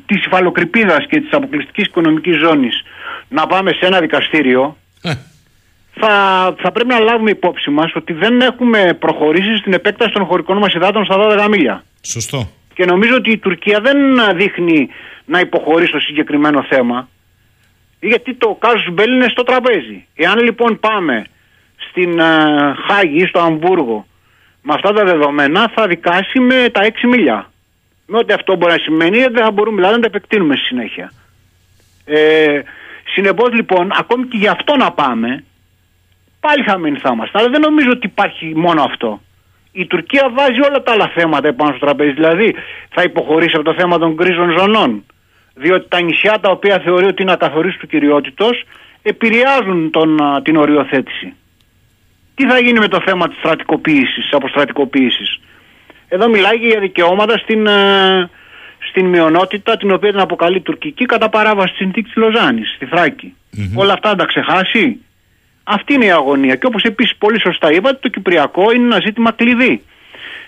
της 0.07 0.25
υφαλοκρηπίδας 0.25 1.07
και 1.09 1.21
της 1.21 1.33
αποκλειστικής 1.33 1.87
οικονομικής 1.87 2.37
ζώνης 2.37 2.83
να 3.29 3.47
πάμε 3.47 3.71
σε 3.73 3.87
ένα 3.87 4.01
δικαστήριο 4.01 4.77
Ε. 5.03 5.13
θα, 6.01 6.55
θα 6.59 6.73
πρέπει 6.73 6.89
να 6.89 6.99
λάβουμε 6.99 7.31
υπόψη 7.31 7.71
μας 7.71 7.95
ότι 7.95 8.13
δεν 8.13 8.41
έχουμε 8.41 8.97
προχωρήσει 8.99 9.57
στην 9.57 9.73
επέκταση 9.73 10.13
των 10.13 10.25
χωρικών 10.25 10.57
μας 10.59 10.75
υδάτων 10.75 11.05
στα 11.05 11.17
12 11.19 11.49
μίλια. 11.51 11.85
Σωστό. 12.03 12.49
Και 12.75 12.85
νομίζω 12.85 13.15
ότι 13.15 13.31
η 13.31 13.39
Τουρκία 13.39 13.81
δεν 13.81 13.99
δείχνει 14.37 14.89
να 15.25 15.41
υποχωρεί 15.41 15.87
στο 15.87 16.01
συγκεκριμένο 16.01 16.63
θέμα. 16.63 17.09
Γιατί 18.01 18.35
το 18.35 18.57
κάζους 18.59 18.91
μπέλ 18.93 19.13
είναι 19.13 19.29
στο 19.29 19.43
τραπέζι. 19.43 20.07
Εάν 20.15 20.39
λοιπόν 20.39 20.81
πάμε 20.81 21.25
στην 21.89 22.19
ε, 22.19 22.25
Χάγη 22.89 23.23
ή 23.23 23.27
στο 23.27 23.41
Αμβούργο 23.41 24.07
με 24.63 24.75
αυτά 24.75 24.93
τα 24.93 25.05
δεδομένα 25.05 25.71
θα 25.75 25.87
δικάσει 25.87 26.41
με 26.41 26.69
τα 26.73 26.83
6 26.83 26.91
μίλια. 27.09 27.51
Με 28.07 28.19
ό,τι 28.19 28.33
αυτό 28.33 28.57
μπορεί 28.57 28.73
να 28.73 28.79
σημαίνει 28.79 29.19
δεν 29.19 29.45
θα 29.45 29.51
μπορούμε 29.51 29.77
δηλαδή 29.77 29.95
να 29.95 30.01
τα 30.01 30.07
επεκτείνουμε 30.07 30.57
στη 30.57 30.65
συνέχεια. 30.65 31.13
Ε, 32.05 32.61
Συνεπώς 33.17 33.53
λοιπόν 33.53 33.93
ακόμη 33.99 34.27
και 34.27 34.37
γι' 34.37 34.49
αυτό 34.49 34.77
να 34.77 34.93
πάμε 34.93 35.45
πάλι 36.47 36.63
χαμένοι 36.69 36.99
θα 36.99 37.11
είμαστε. 37.13 37.39
Αλλά 37.39 37.49
δεν 37.49 37.61
νομίζω 37.61 37.91
ότι 37.91 38.07
υπάρχει 38.07 38.47
μόνο 38.57 38.83
αυτό. 38.83 39.21
Η 39.73 39.87
Τουρκία 39.87 40.25
βάζει 40.39 40.61
όλα 40.69 40.83
τα 40.83 40.93
άλλα 40.93 41.09
θέματα 41.17 41.49
επάνω 41.49 41.71
στο 41.71 41.87
τραπέζι. 41.87 42.13
Δηλαδή 42.13 42.55
θα 42.95 43.03
υποχωρήσει 43.03 43.57
από 43.57 43.65
το 43.65 43.75
θέμα 43.79 43.99
των 43.99 44.17
κρίζων 44.17 44.59
ζωνών. 44.59 45.05
Διότι 45.55 45.87
τα 45.89 46.01
νησιά 46.01 46.39
τα 46.41 46.51
οποία 46.51 46.79
θεωρεί 46.85 47.07
ότι 47.07 47.23
είναι 47.23 47.33
ακαθορίστου 47.33 47.81
του 47.81 47.87
κυριότητος 47.87 48.65
επηρεάζουν 49.03 49.91
τον, 49.91 50.23
α, 50.23 50.43
την 50.43 50.57
οριοθέτηση. 50.57 51.35
Τι 52.35 52.47
θα 52.47 52.59
γίνει 52.59 52.79
με 52.79 52.89
το 52.89 53.01
θέμα 53.07 53.29
της 53.29 53.39
στρατικοποίησης, 53.39 54.15
της 54.15 54.33
αποστρατικοποίησης; 54.33 55.41
Εδώ 56.09 56.29
μιλάει 56.29 56.59
και 56.61 56.67
για 56.67 56.81
δικαιώματα 56.81 57.39
στην, 57.39 57.67
ε, 57.67 58.31
στην 58.89 59.07
μειονότητα 59.07 59.77
την 59.77 59.91
οποία 59.91 60.11
την 60.11 60.21
αποκαλεί 60.21 60.61
τουρκική 60.61 61.05
κατά 61.05 61.29
παράβαση 61.29 61.69
της 61.69 61.77
συνθήκης 61.77 62.13
της 62.13 62.23
Λοζάνης, 62.23 62.73
στη 62.75 62.87
θρακη 62.87 63.35
Όλα 63.75 63.93
αυτά 63.93 64.09
να 64.09 64.17
τα 64.17 64.25
ξεχάσει; 64.25 65.01
Αυτή 65.69 65.95
είναι 65.95 66.05
η 66.05 66.11
αγωνία. 66.11 66.55
Και 66.55 66.67
όπως 66.67 66.83
επίσης 66.83 67.17
πολύ 67.17 67.41
σωστά 67.41 67.73
είπατε, 67.73 67.99
το 68.01 68.09
Κυπριακό 68.09 68.73
είναι 68.73 68.85
ένα 68.85 69.01
ζήτημα 69.05 69.33
κλειδί 69.33 69.83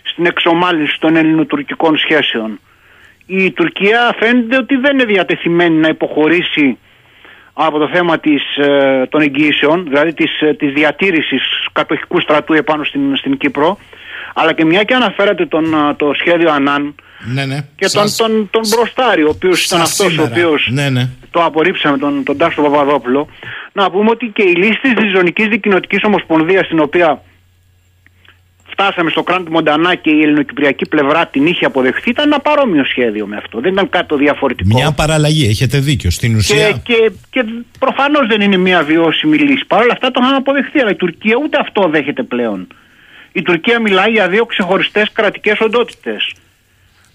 στην 0.02 0.26
εξομάλυνση 0.26 1.00
των 1.00 1.16
ελληνοτουρκικών 1.16 1.96
σχέσεων. 1.96 2.60
Η 3.26 3.50
Τουρκία 3.52 4.16
φαίνεται 4.18 4.56
ότι 4.56 4.76
δεν 4.76 4.92
είναι 4.92 5.04
διατεθειμένη 5.04 5.76
να 5.76 5.88
υποχωρήσει 5.88 6.78
από 7.52 7.78
το 7.78 7.88
θέμα 7.88 8.18
της, 8.18 8.56
ε, 8.56 9.06
των 9.08 9.20
εγγύσεων, 9.20 9.84
δηλαδή 9.88 10.14
της, 10.14 10.40
ε, 10.40 10.54
της 10.54 10.72
διατήρησης 10.72 11.42
κατοχικού 11.72 12.20
στρατού 12.20 12.52
επάνω 12.52 12.84
στην, 12.84 13.16
στην 13.16 13.36
Κύπρο, 13.36 13.78
αλλά 14.34 14.52
και 14.52 14.64
μια 14.64 14.82
και 14.82 14.94
αναφέρατε 14.94 15.46
τον, 15.46 15.64
ε, 15.64 15.94
το 15.96 16.12
σχέδιο 16.18 16.50
Ανάν 16.52 16.94
Ναι, 17.34 17.44
ναι. 17.44 17.56
και 17.76 17.88
τον, 17.88 18.08
Σας- 18.08 18.16
τον, 18.16 18.48
τον 18.50 18.62
Μπροστάρη, 18.74 19.22
ο 19.22 19.28
οποίος 19.28 19.64
ήταν 19.64 19.78
σας 19.78 19.90
αυτός 19.90 20.06
ο 20.06 20.10
σήμερα. 20.10 20.30
οποίος 20.30 20.68
Ναι, 20.72 20.88
ναι. 20.90 21.08
το 21.30 21.44
απορρίψαμε 21.44 21.98
τον, 21.98 22.22
τον 22.24 22.36
Τάσο 22.36 22.62
Παπαδόπουλο, 22.62 23.28
να 23.72 23.90
πούμε 23.90 24.10
ότι 24.10 24.26
και 24.34 24.42
η 24.42 24.54
λύση 24.54 24.94
της 24.94 25.10
Ζωνικής 25.14 25.48
Δικοινοτικής 25.48 26.02
Ομοσπονδίας, 26.04 26.64
στην 26.66 26.80
οποία 26.80 27.22
φτάσαμε 28.70 29.10
στο 29.10 29.22
κράνο 29.22 29.44
του 29.44 29.50
Μοντανά 29.52 29.94
και 29.94 30.10
η 30.10 30.20
ελληνοκυπριακή 30.22 30.88
πλευρά 30.88 31.26
την 31.26 31.46
είχε 31.46 31.64
αποδεχθεί, 31.64 32.10
ήταν 32.10 32.26
ένα 32.26 32.40
παρόμοιο 32.40 32.84
σχέδιο 32.84 33.26
με 33.26 33.36
αυτό. 33.36 33.60
Δεν 33.60 33.72
ήταν 33.72 33.88
κάτι 33.88 34.06
το 34.06 34.16
διαφορετικό. 34.16 34.78
Μια 34.78 34.92
παραλλαγή, 34.92 35.46
έχετε 35.48 35.78
δίκιο. 35.78 36.10
Στην 36.10 36.30
Και, 36.30 36.36
ουσία. 36.36 36.70
και, 36.70 37.10
και 37.30 37.44
προφανώς 37.78 38.26
δεν 38.26 38.40
είναι 38.40 38.56
μια 38.56 38.82
βιώσιμη 38.82 39.36
λύση. 39.38 39.64
Παρ' 39.66 39.82
όλα 39.82 39.92
αυτά 39.92 40.10
το 40.10 40.20
είχαν 40.22 40.34
αποδεχθεί. 40.34 40.80
Αλλά 40.80 40.90
η 40.90 40.94
Τουρκία 40.94 41.36
ούτε 41.44 41.58
αυτό 41.60 41.88
δέχεται 41.88 42.22
πλέον. 42.22 42.66
Η 43.38 43.42
Τουρκία 43.42 43.80
μιλάει 43.80 44.10
για 44.10 44.28
δύο 44.28 44.44
ξεχωριστές 44.44 45.12
κρατικές 45.12 45.60
οντότητες. 45.60 46.34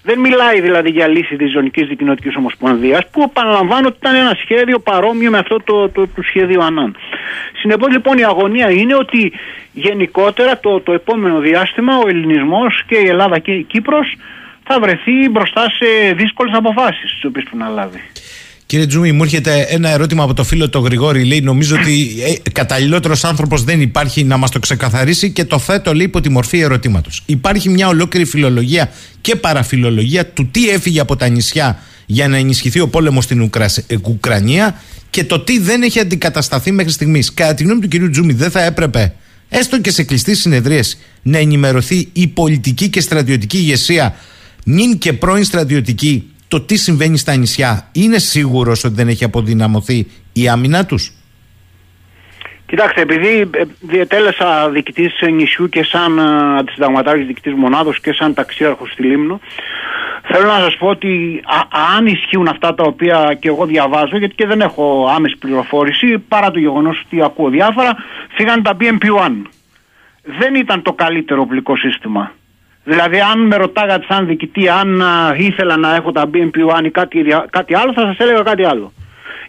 Δεν 0.04 0.20
μιλάει 0.20 0.62
δηλαδή 0.62 0.90
για 0.90 1.08
λύση 1.08 1.36
της 1.36 1.52
Ζωνικής 1.52 1.88
Δικοινοτικής 1.88 2.36
Ομοσπονδίας, 2.36 3.10
που 3.12 3.22
επαναλαμβάνω 3.22 3.88
ότι 3.88 3.98
ήταν 4.00 4.16
ένα 4.16 4.38
σχέδιο 4.42 4.80
παρόμοιο 4.80 5.32
με 5.32 5.38
αυτό 5.38 5.58
το, 5.64 5.90
το, 5.90 6.08
το 6.08 6.22
σχέδιο 6.22 6.62
Ανάν. 6.62 6.96
Συνεπώς 7.60 7.92
λοιπόν 7.92 8.18
η 8.18 8.24
αγωνία 8.24 8.72
είναι 8.72 8.96
ότι 8.96 9.32
γενικότερα 9.72 10.60
το, 10.60 10.82
το 10.82 10.94
επόμενο 10.94 11.40
διάστημα 11.40 11.98
ο 11.98 12.08
ελληνισμός 12.08 12.84
και 12.88 12.96
η 12.96 13.08
Ελλάδα 13.08 13.40
και 13.40 13.52
η 13.52 13.64
Κύπρος 13.64 14.16
θα 14.64 14.80
βρεθεί 14.80 15.30
μπροστά 15.30 15.70
σε 15.70 16.14
δύσκολες 16.14 16.56
αποφάσεις, 16.56 17.12
τις 17.14 17.26
οποίες 17.26 17.44
πρέπει 17.44 17.64
να 17.64 17.70
λάβει. 17.70 18.02
Κύριε 18.74 18.88
Τζούμι, 18.88 19.12
μου 19.12 19.24
έρχεται 19.24 19.66
ένα 19.70 19.90
ερώτημα 19.90 20.24
από 20.24 20.34
το 20.34 20.44
φίλο 20.44 20.70
το 20.70 20.80
Γρηγόρη. 20.80 21.24
Λέει: 21.24 21.42
Νομίζω 21.42 21.76
ότι 21.76 22.08
ε, 22.44 22.50
καταλληλότερος 22.52 23.24
άνθρωπος 23.24 23.64
δεν 23.64 23.82
υπάρχει 23.82 24.24
να 24.24 24.38
μας 24.38 24.52
το 24.52 24.60
ξεκαθαρίσει 24.60 25.32
και 25.32 25.46
το 25.46 25.60
θέτω 25.60 25.94
λέει 25.94 26.06
υπό 26.06 26.22
τη 26.22 26.30
μορφή 26.30 26.60
ερωτήματος. 26.60 27.24
Υπάρχει 27.26 27.70
μια 27.70 27.88
ολόκληρη 27.88 28.26
φιλολογία 28.26 28.92
και 29.22 29.36
παραφιλολογία 29.36 30.26
του 30.26 30.48
τι 30.52 30.70
έφυγε 30.70 31.00
από 31.00 31.16
τα 31.16 31.28
νησιά 31.28 31.80
για 32.06 32.28
να 32.28 32.38
ενισχυθεί 32.38 32.80
ο 32.80 32.88
πόλεμος 32.88 33.24
στην 33.24 33.42
Ουκρας- 33.42 33.78
ε, 33.78 33.96
Ουκρανία 34.04 34.82
και 35.10 35.24
το 35.24 35.40
τι 35.40 35.60
δεν 35.60 35.82
έχει 35.82 36.00
αντικατασταθεί 36.00 36.72
μέχρι 36.72 36.92
στιγμής. 36.92 37.34
Κατά 37.34 37.54
τη 37.54 37.64
γνώμη 37.64 37.82
του 37.82 37.88
κυρίου 37.88 38.10
Τζούμι, 38.10 38.34
δεν 38.34 38.52
θα 38.52 38.64
έπρεπε, 38.64 39.14
έστω 39.50 39.82
και 39.82 39.92
σε 39.92 40.04
κλειστή 40.04 40.36
συνεδρίαση, 40.36 40.98
να 41.22 41.38
ενημερωθεί 41.38 42.08
η 42.14 42.28
πολιτική 42.28 42.90
και 42.90 43.02
στρατιωτική 43.02 43.58
ηγεσία, 43.58 44.16
νυν 44.64 44.98
και 44.98 45.14
πρώην 45.14 45.44
στρατιωτική, 45.44 46.24
το 46.54 46.62
τι 46.62 46.76
συμβαίνει 46.76 47.18
στα 47.18 47.36
νησιά. 47.36 47.90
Είναι 47.92 48.18
σίγουρος 48.18 48.84
ότι 48.84 48.94
δεν 48.94 49.08
έχει 49.08 49.24
αποδυναμωθεί 49.24 50.08
η 50.34 50.50
άμυνα 50.50 50.86
τους; 50.86 51.12
Κοιτάξτε, 52.66 53.02
επειδή 53.02 53.50
ε, 53.52 53.64
διετέλεσα 53.80 54.70
διοικητής 54.70 55.14
νησιού 55.32 55.70
και 55.70 55.84
σαν 55.84 56.18
ε, 56.18 56.58
αντισυνταγματάρχης 56.58 57.26
διοικητής 57.26 57.54
μονάδος 57.54 58.00
και 58.00 58.14
σαν 58.14 58.34
ταξίαρχος 58.34 58.92
στη 58.92 59.04
Λίμνο, 59.04 59.40
θέλω 60.24 60.46
να 60.46 60.60
σας 60.60 60.78
πω 60.78 60.88
ότι 60.88 61.42
α- 61.46 61.96
αν 61.98 62.06
ισχύουν 62.06 62.48
αυτά 62.48 62.74
τα 62.74 62.84
οποία 62.84 63.38
και 63.40 63.48
εγώ 63.48 63.66
διαβάζω, 63.66 64.18
γιατί 64.18 64.36
και 64.36 64.46
δεν 64.46 64.62
έχω 64.62 65.08
άμεση 65.16 65.38
πληροφόρηση, 65.38 66.18
παρά 66.28 66.52
το 66.52 66.60
γεγονός 66.60 67.04
ότι 67.06 67.22
ακούω 67.22 67.50
διάφορα, 67.50 67.96
φύγαν 68.36 68.64
τα 68.64 68.78
BMP-1. 68.80 69.32
Δεν 70.40 70.56
ήταν 70.56 70.82
το 70.82 70.94
καλύτερο 70.94 71.42
οπλικό 71.42 71.76
σύστημα. 71.76 72.32
Δηλαδή, 72.84 73.20
αν 73.20 73.48
με 73.48 73.56
ρωτάγατε 73.56 74.06
σαν 74.10 74.26
διοικητή 74.28 74.70
αν 74.70 75.02
α, 75.02 75.36
ήθελα 75.38 75.78
να 75.78 75.96
έχω 75.96 76.12
τα 76.12 76.30
BMP-1 76.34 76.86
ή 76.86 76.90
κάτι, 76.90 77.22
δια- 77.22 77.46
κάτι 77.50 77.76
άλλο, 77.76 77.94
θα 77.94 78.02
σας 78.02 78.18
έλεγα 78.18 78.42
κάτι 78.42 78.64
άλλο. 78.66 78.94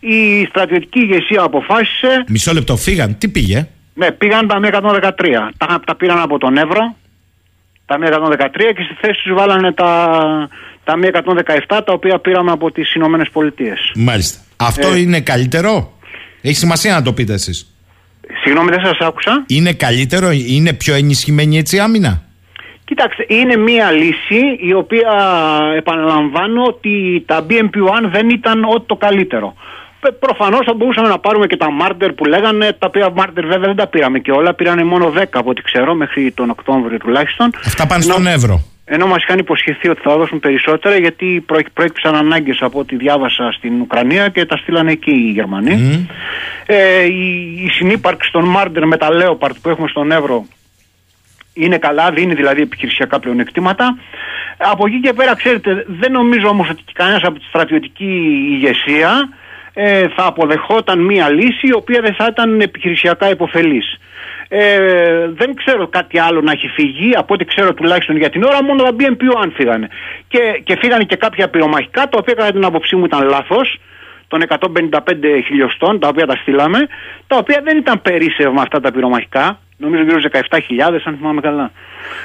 Η 0.00 0.44
στρατιωτική 0.48 0.98
ηγεσία 1.00 1.42
αποφάσισε 1.42 2.24
Μισό 2.28 2.52
λεπτό, 2.52 2.76
φύγαν. 2.76 3.18
Τι 3.18 3.28
πήγε; 3.28 3.68
ναι, 3.94 4.10
πήγαν 4.10 4.46
τα 4.48 4.58
113. 4.62 5.50
Τα, 5.56 5.80
τα 5.86 5.94
πήραν 5.96 6.18
από 6.18 6.38
τον 6.38 6.56
Εύρο, 6.56 6.96
τα 7.86 7.96
113 8.00 8.72
και 8.76 8.82
στη 8.82 8.96
θέση 9.00 9.20
τους 9.24 9.32
βάλανε 9.34 9.72
τα, 9.72 10.08
τα 10.84 10.94
117 11.68 11.80
τα 11.84 11.92
οποία 11.92 12.18
πήραμε 12.18 12.50
από 12.50 12.70
τις 12.72 12.94
Ηνωμένες 12.94 13.28
Πολιτείες. 13.32 13.90
Μάλιστα. 13.94 14.38
Αυτό 14.56 14.88
Ε. 14.88 14.98
είναι 14.98 15.20
καλύτερο; 15.20 15.98
Έχει 16.40 16.56
σημασία 16.56 16.94
να 16.94 17.02
το 17.02 17.12
πείτε 17.12 17.32
εσείς. 17.32 17.74
Συγγνώμη, 18.42 18.70
δεν 18.70 18.80
σας 18.84 18.98
άκουσα. 19.00 19.44
Είναι 19.46 19.72
καλύτερο, 19.72 20.30
είναι 20.30 20.72
πιο 20.72 20.94
ενισχυμένη 20.94 21.58
έτσι 21.58 21.78
άμυνα; 21.78 22.22
Κοίταξε, 22.84 23.24
είναι 23.28 23.56
μία 23.56 23.90
λύση 23.90 24.40
η 24.60 24.74
οποία 24.74 25.12
επαναλαμβάνω 25.76 26.62
ότι 26.62 27.22
τα 27.26 27.46
BMP-1 27.50 28.08
δεν 28.12 28.28
ήταν 28.28 28.64
ό,τι 28.64 28.86
το 28.86 28.96
καλύτερο. 28.96 29.54
Προφανώς 30.18 30.60
θα 30.64 30.74
μπορούσαμε 30.74 31.08
να 31.08 31.18
πάρουμε 31.18 31.46
και 31.46 31.56
τα 31.56 31.66
Marder 31.82 32.10
που 32.16 32.24
λέγανε, 32.24 32.72
τα 32.78 32.86
οποία 32.86 33.12
Marder 33.16 33.42
βέβαια 33.42 33.58
δεν 33.66 33.76
τα 33.76 33.86
πήραμε 33.86 34.18
και 34.18 34.30
όλα, 34.30 34.54
πήρανε 34.54 34.84
μόνο 34.84 35.12
10 35.16 35.22
από 35.32 35.50
ό,τι 35.50 35.62
ξέρω 35.62 35.94
μέχρι 35.94 36.32
τον 36.32 36.50
Οκτώβριο 36.50 36.98
τουλάχιστον. 36.98 37.50
Αυτά 37.66 37.86
πάνε 37.86 38.02
Ενώ- 38.04 38.12
στον 38.12 38.26
Εύρο. 38.26 38.60
ενώ 38.84 39.06
μας 39.06 39.22
είχαν 39.22 39.38
υποσχεθεί 39.38 39.88
ότι 39.88 40.00
θα 40.00 40.16
δώσουν 40.16 40.40
περισσότερα 40.40 40.96
γιατί 40.96 41.42
προέ- 41.46 41.70
προέκυψαν 41.74 42.14
ανάγκες 42.14 42.58
από 42.60 42.78
ό,τι 42.78 42.96
διάβασα 42.96 43.52
στην 43.52 43.80
Ουκρανία 43.80 44.28
και 44.28 44.44
τα 44.44 44.56
στείλανε 44.56 44.92
εκεί 44.92 45.10
οι 45.10 45.30
Γερμανοί. 45.30 46.06
Ε, 46.66 47.02
η, 47.04 47.28
η 47.64 47.68
συνύπαρξη 47.72 48.30
των 48.32 48.44
Μάρντερ 48.44 48.86
με 48.86 48.96
τα 48.96 49.12
Λέοπαρτ 49.14 49.56
που 49.62 49.68
έχουμε 49.68 49.88
στον 49.88 50.12
Εύρο 50.12 50.44
είναι 51.54 51.78
καλά, 51.78 52.10
δίνει 52.10 52.34
δηλαδή 52.34 52.62
επιχειρησιακά 52.62 53.20
πλεονεκτήματα. 53.20 53.98
Από 54.56 54.86
εκεί 54.86 55.00
και 55.00 55.12
πέρα, 55.12 55.34
ξέρετε, 55.36 55.84
δεν 55.88 56.12
νομίζω 56.12 56.48
όμως 56.48 56.68
ότι 56.68 56.82
κανένας 56.92 57.22
από 57.22 57.38
τη 57.38 57.44
στρατιωτική 57.44 58.12
ηγεσία 58.50 59.28
ε, 59.74 60.08
θα 60.08 60.26
αποδεχόταν 60.26 61.00
μία 61.00 61.30
λύση 61.30 61.66
η 61.66 61.74
οποία 61.74 62.00
δεν 62.00 62.14
θα 62.14 62.26
ήταν 62.30 62.60
επιχειρησιακά 62.60 63.30
υποφελής. 63.30 63.98
Ε, 64.48 64.78
δεν 65.28 65.54
ξέρω 65.54 65.88
κάτι 65.88 66.18
άλλο 66.18 66.40
να 66.40 66.52
έχει 66.52 66.68
φύγει, 66.68 67.12
από 67.16 67.34
ό,τι 67.34 67.44
ξέρω 67.44 67.74
τουλάχιστον 67.74 68.16
για 68.16 68.30
την 68.30 68.42
ώρα, 68.42 68.62
μόνο 68.64 68.82
τα 68.82 68.90
BMPO 68.98 69.40
αν 69.42 69.52
φύγανε. 69.56 69.88
Και, 70.28 70.60
και 70.64 70.76
φύγανε 70.80 71.04
και 71.04 71.16
κάποια 71.16 71.48
πυρομαχικά, 71.48 72.08
τα 72.08 72.18
οποία 72.20 72.34
κατά 72.34 72.52
την 72.52 72.64
άποψή 72.64 72.96
μου 72.96 73.04
ήταν 73.04 73.28
λάθος, 73.28 73.80
των 74.28 74.42
155 74.48 74.58
χιλιοστών, 75.46 76.00
τα 76.00 76.08
οποία 76.08 76.26
τα 76.26 76.36
στείλαμε, 76.36 76.78
τα 77.26 77.36
οποία 77.36 77.60
δεν 77.64 77.76
ήταν 77.76 78.02
περίσσευμα 78.02 78.62
αυτά 78.62 78.80
τα 78.80 78.92
πυρομαχικά, 78.92 79.58
νομίζω 79.76 80.02
γύρω 80.02 80.20
στους 80.20 80.32
17.000 80.50 80.60
αν 81.04 81.16
θυμάμαι 81.16 81.40
καλά. 81.40 81.70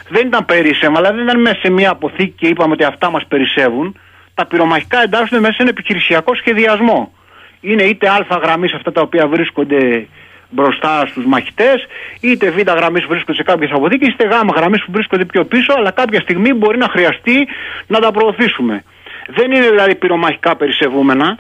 Δεν 0.10 0.28
ήταν 0.28 0.46
περίσσευμα, 0.46 0.98
αλλά 0.98 1.14
δεν 1.14 1.24
ήταν 1.24 1.42
μέσα 1.42 1.60
σε 1.60 1.70
μια 1.70 1.90
αποθήκη 1.90 2.34
και 2.38 2.48
είπαμε 2.48 2.74
ότι 2.74 2.84
αυτά 2.84 3.10
μας 3.10 3.26
περισσεύουν. 3.28 4.00
Τα 4.34 4.46
πυρομαχικά 4.46 5.02
εντάσσονται 5.02 5.40
μέσα 5.40 5.54
σε 5.54 5.62
ένα 5.62 5.70
επιχειρησιακό 5.70 6.36
σχεδιασμό. 6.36 7.14
Είναι 7.62 7.84
είτε 7.84 8.10
α 8.10 8.26
γραμμής 8.42 8.70
σε 8.70 8.76
αυτά 8.76 8.92
τα 8.92 9.02
οποία 9.02 9.28
βρίσκονται 9.28 10.08
μπροστά 10.50 11.06
στους 11.06 11.26
μαχητές, 11.26 11.88
είτε 12.22 12.50
β 12.50 12.58
γραμμής 12.58 13.02
που 13.02 13.10
βρίσκονται 13.10 13.38
σε 13.38 13.44
κάποιες 13.44 13.72
αποθήκες, 13.72 14.08
είτε 14.08 14.28
γ 14.28 14.56
γραμμής 14.56 14.84
που 14.86 14.92
βρίσκονται 14.92 15.26
πιο 15.26 15.46
πίσω, 15.46 15.74
αλλά 15.78 15.92
κάποια 15.92 16.20
στιγμή 16.22 16.54
μπορεί 16.54 16.78
να 16.78 16.88
χρειαστεί 16.90 17.48
να 17.88 18.00
τα 18.00 18.12
προωθήσουμε. 18.12 18.84
Δεν 19.28 19.52
είναι 19.52 19.70
δηλαδή 19.70 19.96
πυρομαχικά 19.96 20.56
περισσευούμενα. 20.56 21.38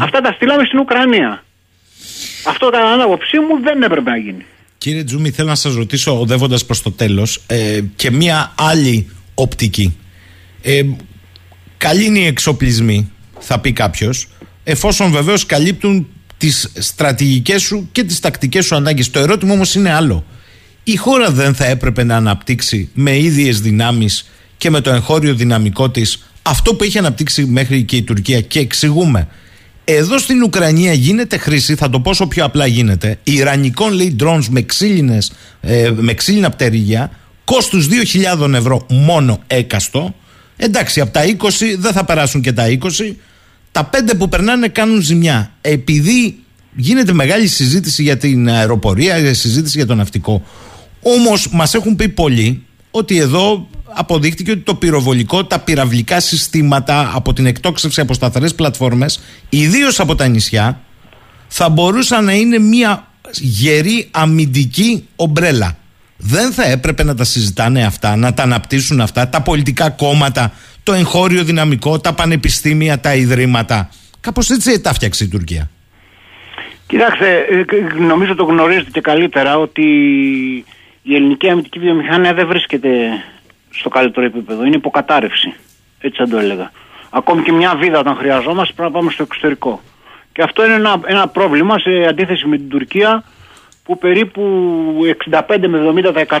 Αυτά 0.00 0.20
τα 0.20 0.32
στείλαμε 0.32 0.64
στην 0.64 0.78
Ουκρανία. 0.78 1.42
Αυτό 2.46 2.70
κατά 2.70 2.92
την 2.92 3.00
άποψή 3.00 3.38
μου 3.38 3.60
δεν 3.62 3.82
έπρεπε 3.82 4.10
να 4.10 4.16
γίνει. 4.16 4.46
Κύριε 4.78 5.04
Τζούμι, 5.04 5.30
θέλω 5.30 5.48
να 5.48 5.54
σας 5.54 5.74
ρωτήσω, 5.74 6.20
οδεύοντας 6.20 6.64
προς 6.64 6.82
το 6.82 6.90
τέλος, 6.90 7.42
ε, 7.46 7.80
και 7.96 8.10
μία 8.10 8.52
άλλη 8.56 9.08
οπτική. 9.34 9.96
Ε, 10.62 10.82
καλή 11.76 12.04
είναι 12.04 12.18
οι 12.18 12.26
εξοπλισμοί, 12.26 13.10
θα 13.38 13.60
πει 13.60 13.72
κάποιος, 13.72 14.28
εφόσον 14.64 15.10
βεβαίως 15.10 15.46
καλύπτουν 15.46 16.06
τις 16.36 16.72
στρατηγικές 16.78 17.62
σου 17.62 17.88
και 17.92 18.04
τις 18.04 18.20
τακτικές 18.20 18.64
σου 18.64 18.74
ανάγκες. 18.74 19.10
Το 19.10 19.18
ερώτημα 19.18 19.52
όμως 19.52 19.74
είναι 19.74 19.92
άλλο. 19.92 20.24
Η 20.84 20.96
χώρα 20.96 21.30
δεν 21.30 21.54
θα 21.54 21.66
έπρεπε 21.66 22.04
να 22.04 22.16
αναπτύξει 22.16 22.88
με 22.94 23.18
ίδιες 23.18 23.60
δυνάμεις 23.60 24.30
και 24.56 24.70
με 24.70 24.80
το 24.80 24.90
εγχώριο 24.90 25.34
δυναμικό 25.34 25.90
της 25.90 26.24
αυτό 26.42 26.74
που 26.74 26.84
έχει 26.84 26.98
αναπτύξει 26.98 27.44
μέχρι 27.44 27.82
και 27.82 27.96
η 27.96 28.02
Τουρκία 28.02 28.40
και 28.40 28.58
εξηγούμε. 28.58 29.28
Εδώ 29.88 30.18
στην 30.18 30.42
Ουκρανία 30.42 30.92
γίνεται 30.92 31.36
χρήση, 31.36 31.74
θα 31.74 31.90
το 31.90 32.00
πω 32.00 32.10
όσο 32.10 32.26
πιο 32.26 32.44
απλά 32.44 32.66
γίνεται, 32.66 33.18
ιρανικών 33.22 33.92
λέει 33.92 34.16
drones 34.20 34.44
με, 34.50 34.62
ξύλινες, 34.62 35.32
ε, 35.60 35.90
με 35.96 36.14
ξύλινα 36.14 36.50
πτερίγια, 36.50 37.10
κόστους 37.44 37.88
2.000 37.88 38.54
ευρώ 38.54 38.86
μόνο 38.88 39.42
έκαστο. 39.46 40.14
Εντάξει, 40.56 41.00
από 41.00 41.12
τα 41.12 41.24
20 41.24 41.76
δεν 41.78 41.92
θα 41.92 42.04
περάσουν 42.04 42.40
και 42.40 42.52
τα 42.52 42.68
20. 42.68 43.16
Τα 43.72 43.84
πέντε 43.84 44.14
που 44.14 44.28
περνάνε 44.28 44.68
κάνουν 44.68 45.00
ζημιά. 45.00 45.52
Επειδή 45.60 46.38
γίνεται 46.74 47.12
μεγάλη 47.12 47.46
συζήτηση 47.46 48.02
για 48.02 48.16
την 48.16 48.48
αεροπορία, 48.48 49.34
συζήτηση 49.34 49.76
για 49.76 49.86
το 49.86 49.94
ναυτικό. 49.94 50.42
Όμως 51.02 51.48
μας 51.52 51.74
έχουν 51.74 51.96
πει 51.96 52.08
πολλοί 52.08 52.64
ότι 52.96 53.18
εδώ 53.18 53.68
αποδείχτηκε 53.84 54.50
ότι 54.50 54.60
το 54.60 54.74
πυροβολικό, 54.74 55.44
τα 55.44 55.58
πυραυλικά 55.58 56.20
συστήματα 56.20 57.10
από 57.14 57.32
την 57.32 57.46
εκτόξευση 57.46 58.00
από 58.00 58.14
σταθερές 58.14 58.54
πλατφόρμες, 58.54 59.20
ιδίως 59.48 60.00
από 60.00 60.14
τα 60.14 60.26
νησιά, 60.26 60.80
θα 61.48 61.68
μπορούσαν 61.68 62.24
να 62.24 62.32
είναι 62.32 62.58
μια 62.58 63.06
γερή 63.32 64.08
αμυντική 64.10 65.06
ομπρέλα. 65.16 65.76
Δεν 66.16 66.52
θα 66.52 66.66
έπρεπε 66.66 67.04
να 67.04 67.14
τα 67.14 67.24
συζητάνε 67.24 67.84
αυτά, 67.84 68.16
να 68.16 68.34
τα 68.34 68.42
αναπτύσσουν 68.42 69.00
αυτά, 69.00 69.28
τα 69.28 69.42
πολιτικά 69.42 69.90
κόμματα, 69.90 70.52
το 70.82 70.92
εγχώριο 70.92 71.44
δυναμικό, 71.44 71.98
τα 71.98 72.12
πανεπιστήμια, 72.12 73.00
τα 73.00 73.14
ιδρύματα. 73.14 73.88
Κάπως 74.20 74.50
έτσι 74.50 74.80
τα 74.80 74.92
φτιάξει 74.92 75.24
η 75.24 75.28
Τουρκία. 75.28 75.70
Κοιτάξτε, 76.86 77.38
ε, 77.38 78.00
νομίζω 78.00 78.34
το 78.34 78.44
γνωρίζετε 78.44 78.90
και 78.90 79.00
καλύτερα 79.00 79.58
ότι 79.58 79.84
η 81.08 81.14
ελληνική 81.14 81.50
αμυντική 81.50 81.78
βιομηχανία 81.78 82.34
δεν 82.34 82.46
βρίσκεται 82.46 82.88
στο 83.70 83.88
καλύτερο 83.88 84.26
επίπεδο. 84.26 84.64
Είναι 84.64 84.76
υποκατάρρευση. 84.76 85.54
Έτσι 86.00 86.22
θα 86.22 86.28
το 86.28 86.38
έλεγα. 86.38 86.70
Ακόμη 87.10 87.42
και 87.42 87.52
μια 87.52 87.74
βίδα 87.76 87.98
όταν 87.98 88.14
χρειαζόμαστε 88.14 88.72
πρέπει 88.76 88.92
να 88.92 88.98
πάμε 88.98 89.10
στο 89.10 89.22
εξωτερικό. 89.22 89.80
Και 90.32 90.42
αυτό 90.42 90.64
είναι 90.64 90.74
ένα, 90.74 91.00
ένα 91.06 91.28
πρόβλημα 91.28 91.78
σε 91.78 92.06
αντίθεση 92.08 92.46
με 92.46 92.56
την 92.56 92.68
Τουρκία 92.68 93.24
που 93.84 93.98
περίπου 93.98 94.42
65 95.30 95.40
με 95.68 96.12
70% 96.36 96.38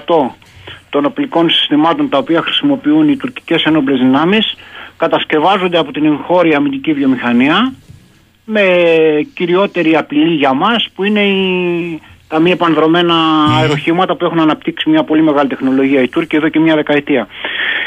των 0.90 1.04
οπλικών 1.04 1.50
συστημάτων 1.50 2.08
τα 2.08 2.18
οποία 2.18 2.42
χρησιμοποιούν 2.42 3.08
οι 3.08 3.16
τουρκικές 3.16 3.64
ενόπλες 3.64 3.98
δυνάμεις 3.98 4.54
κατασκευάζονται 4.96 5.78
από 5.78 5.92
την 5.92 6.04
εγχώρια 6.04 6.56
αμυντική 6.56 6.92
βιομηχανία 6.92 7.72
με 8.44 8.64
κυριότερη 9.34 9.96
απειλή 9.96 10.34
για 10.34 10.52
μας 10.52 10.88
που 10.94 11.04
είναι 11.04 11.20
η, 11.20 12.00
τα 12.28 12.40
μη 12.40 12.50
επανδρομένα 12.50 13.14
αεροχήματα 13.58 14.16
που 14.16 14.24
έχουν 14.24 14.40
αναπτύξει 14.40 14.90
μια 14.90 15.04
πολύ 15.04 15.22
μεγάλη 15.22 15.48
τεχνολογία 15.48 16.02
οι 16.02 16.08
Τούρκοι 16.08 16.36
εδώ 16.36 16.48
και 16.48 16.60
μια 16.60 16.74
δεκαετία. 16.74 17.28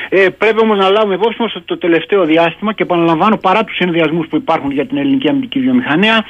Ε, 0.10 0.30
πρέπει 0.30 0.62
όμως 0.62 0.78
να 0.78 0.90
λάβουμε 0.90 1.14
υπόψη 1.14 1.42
μας 1.42 1.56
ότι 1.56 1.66
το 1.66 1.78
τελευταίο 1.78 2.26
διάστημα 2.26 2.74
και 2.74 2.84
επαναλαμβάνω 2.84 3.38
παρά 3.38 3.64
τους 3.64 3.78
ενδιασμούς 3.78 4.28
που 4.28 4.36
υπάρχουν 4.36 4.72
για 4.72 4.86
την 4.86 4.98
ελληνική 4.98 5.30
αμυντική 5.30 5.60
βιομηχανία, 5.60 6.26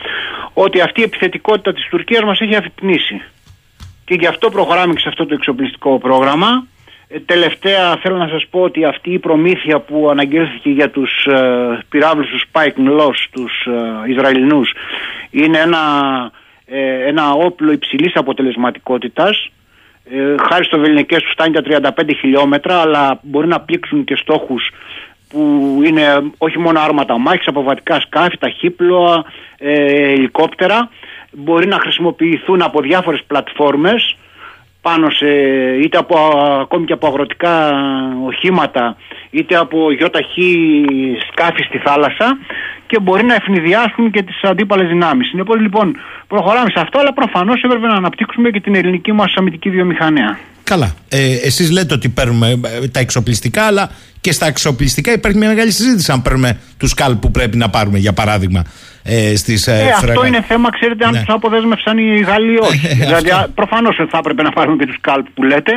ότι 0.53 0.81
αυτή 0.81 0.99
η 0.99 1.03
επιθετικότητα 1.03 1.73
της 1.73 1.87
Τουρκίας 1.89 2.23
μας 2.23 2.39
έχει 2.39 2.55
αφυπνίσει. 2.55 3.21
Και 4.05 4.15
γι' 4.19 4.27
αυτό 4.27 4.49
προχωράμε 4.49 4.93
και 4.93 4.99
σε 4.99 5.09
αυτό 5.09 5.25
το 5.25 5.33
εξοπλιστικό 5.33 5.97
πρόγραμμα. 5.97 6.67
Ε, 7.07 7.19
τελευταία 7.19 7.97
θέλω 8.01 8.17
να 8.17 8.27
σας 8.27 8.45
πω 8.49 8.59
ότι 8.59 8.85
αυτή 8.85 9.13
η 9.13 9.19
προμήθεια 9.19 9.79
που 9.79 10.07
αναγγέλθηκε 10.09 10.69
για 10.69 10.89
τους 10.89 11.25
ε, 11.25 11.83
πυράβλους 11.89 12.29
τους 12.29 12.45
Spike 12.51 12.99
Loss, 12.99 13.15
τους 13.31 13.65
ε, 13.65 14.11
Ισραηλινούς, 14.11 14.73
είναι 15.31 15.57
ένα, 15.57 15.79
ε, 16.69 17.07
ένα 17.07 17.31
όπλο 17.31 17.71
υψηλής 17.71 18.15
αποτελεσματικότητας. 18.15 19.49
Ε, 20.11 20.35
χάρη 20.49 20.65
στο 20.65 20.79
βεληνικές 20.79 21.23
του 21.23 21.29
φτάνει 21.29 21.53
τα 21.53 21.93
35 21.97 22.15
χιλιόμετρα, 22.19 22.81
αλλά 22.81 23.19
μπορεί 23.21 23.47
να 23.47 23.59
πλήξουν 23.59 24.03
και 24.03 24.15
στόχους 24.15 24.71
που 25.29 25.41
είναι 25.85 26.31
όχι 26.37 26.59
μόνο 26.59 26.79
άρματα 26.79 27.17
μάχης, 27.17 27.47
αποβατικά 27.47 27.99
σκάφη, 27.99 28.37
ταχύπλοα, 28.37 29.23
ε, 29.57 30.11
ελικόπτερα. 30.11 30.89
Μπορεί 31.31 31.67
να 31.67 31.79
χρησιμοποιηθούν 31.79 32.61
από 32.61 32.81
διάφορες 32.81 33.23
πλατφόρμες 33.27 34.15
πάνω 34.81 35.09
σε, 35.09 35.27
είτε 35.83 35.97
από, 35.97 36.15
ακόμη 36.61 36.85
και 36.85 36.93
από 36.93 37.07
αγροτικά 37.07 37.71
οχήματα 38.25 38.95
είτε 39.29 39.55
από 39.55 39.91
γιοταχή 39.91 40.85
σκάφη 41.31 41.63
στη 41.63 41.77
θάλασσα 41.77 42.37
και 42.87 42.99
μπορεί 42.99 43.23
να 43.23 43.35
ευνηδιάσουν 43.35 44.11
και 44.11 44.23
τις 44.23 44.41
αντίπαλες 44.43 44.87
δυνάμεις. 44.87 45.27
Συνεπώς 45.27 45.59
λοιπόν 45.59 45.95
προχωράμε 46.27 46.69
σε 46.69 46.79
αυτό 46.79 46.99
αλλά 46.99 47.13
προφανώς 47.13 47.61
έπρεπε 47.63 47.87
να 47.87 47.95
αναπτύξουμε 47.95 48.49
και 48.49 48.61
την 48.61 48.75
ελληνική 48.75 49.11
μας 49.11 49.33
αμυντική 49.35 49.69
βιομηχανία. 49.69 50.39
Καλά. 50.63 50.95
Ε, 51.09 51.35
Εσείς 51.43 51.71
λέτε 51.71 51.93
ότι 51.93 52.09
παίρνουμε 52.09 52.59
ε, 52.81 52.87
τα 52.87 52.99
εξοπλιστικά, 52.99 53.63
αλλά 53.63 53.91
και 54.21 54.31
στα 54.31 54.45
εξοπλιστικά 54.45 55.11
υπάρχει 55.11 55.37
μια 55.37 55.47
μεγάλη 55.47 55.71
συζήτηση. 55.71 56.11
Αν 56.11 56.21
παίρνουμε 56.21 56.59
τους 56.77 56.89
σκάλ 56.89 57.15
που 57.15 57.31
πρέπει 57.31 57.57
να 57.57 57.69
πάρουμε, 57.69 57.97
για 57.97 58.13
παράδειγμα, 58.13 58.63
ε, 59.03 59.35
στις, 59.35 59.67
ε, 59.67 59.71
Ε, 59.73 59.89
αυτό 59.89 60.25
είναι 60.25 60.41
θέμα, 60.47 60.69
ξέρετε, 60.71 61.05
αν 61.05 61.11
Ναι. 61.11 61.19
τους 61.19 61.33
αποδέσμευσαν 61.35 61.97
οι 61.97 62.19
Γάλλοι 62.27 62.53
ή 62.53 62.57
όχι. 62.61 62.87
Ε, 62.87 62.93
δηλαδή, 62.93 63.29
αυτό. 63.29 63.51
προφανώς 63.55 63.95
θα 64.09 64.17
έπρεπε 64.17 64.41
να 64.41 64.51
πάρουμε 64.51 64.75
και 64.77 64.85
τους 64.85 64.97
κάλπ 65.01 65.25
που 65.33 65.43
λέτε. 65.43 65.71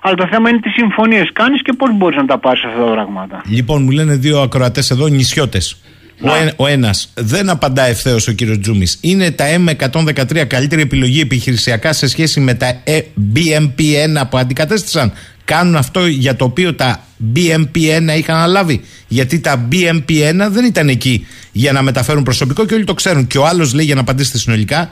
Αλλά 0.00 0.14
το 0.14 0.26
θέμα 0.30 0.48
είναι 0.50 0.60
τι 0.60 0.68
συμφωνίες 0.68 1.28
κάνεις 1.32 1.62
και 1.62 1.72
πώς 1.72 1.90
μπορείς 1.96 2.16
να 2.16 2.24
τα 2.26 2.38
πάρεις 2.38 2.64
αυτά 2.64 2.84
τα 2.84 2.90
πράγματα. 2.92 3.42
Λοιπόν, 3.48 3.82
μου 3.82 3.90
λένε 3.90 4.14
δύο 4.16 4.40
ακροατές 4.40 4.90
εδώ, 4.90 5.06
νησιώτες. 5.06 5.76
Ο, 6.22 6.34
ε, 6.34 6.52
ο 6.56 6.66
ένας 6.66 7.12
δεν 7.14 7.50
απαντά 7.50 7.82
ευθέως 7.84 8.28
ο 8.28 8.32
κύριος 8.32 8.58
Τζούμης. 8.58 8.98
Είναι 9.00 9.30
τα 9.30 9.44
M113 9.58 10.44
καλύτερη 10.46 10.82
επιλογή 10.82 11.20
επιχειρησιακά 11.20 11.92
σε 11.92 12.08
σχέση 12.08 12.40
με 12.40 12.54
τα 12.54 12.66
ε, 12.84 13.00
BMP1 13.34 14.22
που 14.30 14.38
αντικατέστησαν. 14.38 15.12
Κάνουν 15.44 15.76
αυτό 15.76 16.06
για 16.06 16.36
το 16.36 16.44
οποίο 16.44 16.74
τα 16.74 17.04
BMP1 17.34 18.16
είχαν 18.16 18.36
αναλάβει. 18.36 18.80
Γιατί 19.08 19.40
τα 19.40 19.68
BMP1 19.72 20.48
δεν 20.50 20.64
ήταν 20.64 20.88
εκεί 20.88 21.26
για 21.52 21.72
να 21.72 21.82
μεταφέρουν 21.82 22.22
προσωπικό 22.22 22.64
και 22.66 22.74
όλοι 22.74 22.84
το 22.84 22.94
ξέρουν. 22.94 23.26
Και 23.26 23.38
ο 23.38 23.46
άλλος 23.46 23.74
λέει 23.74 23.84
για 23.84 23.94
να 23.94 24.00
απαντήσετε 24.00 24.38
συνολικά. 24.38 24.90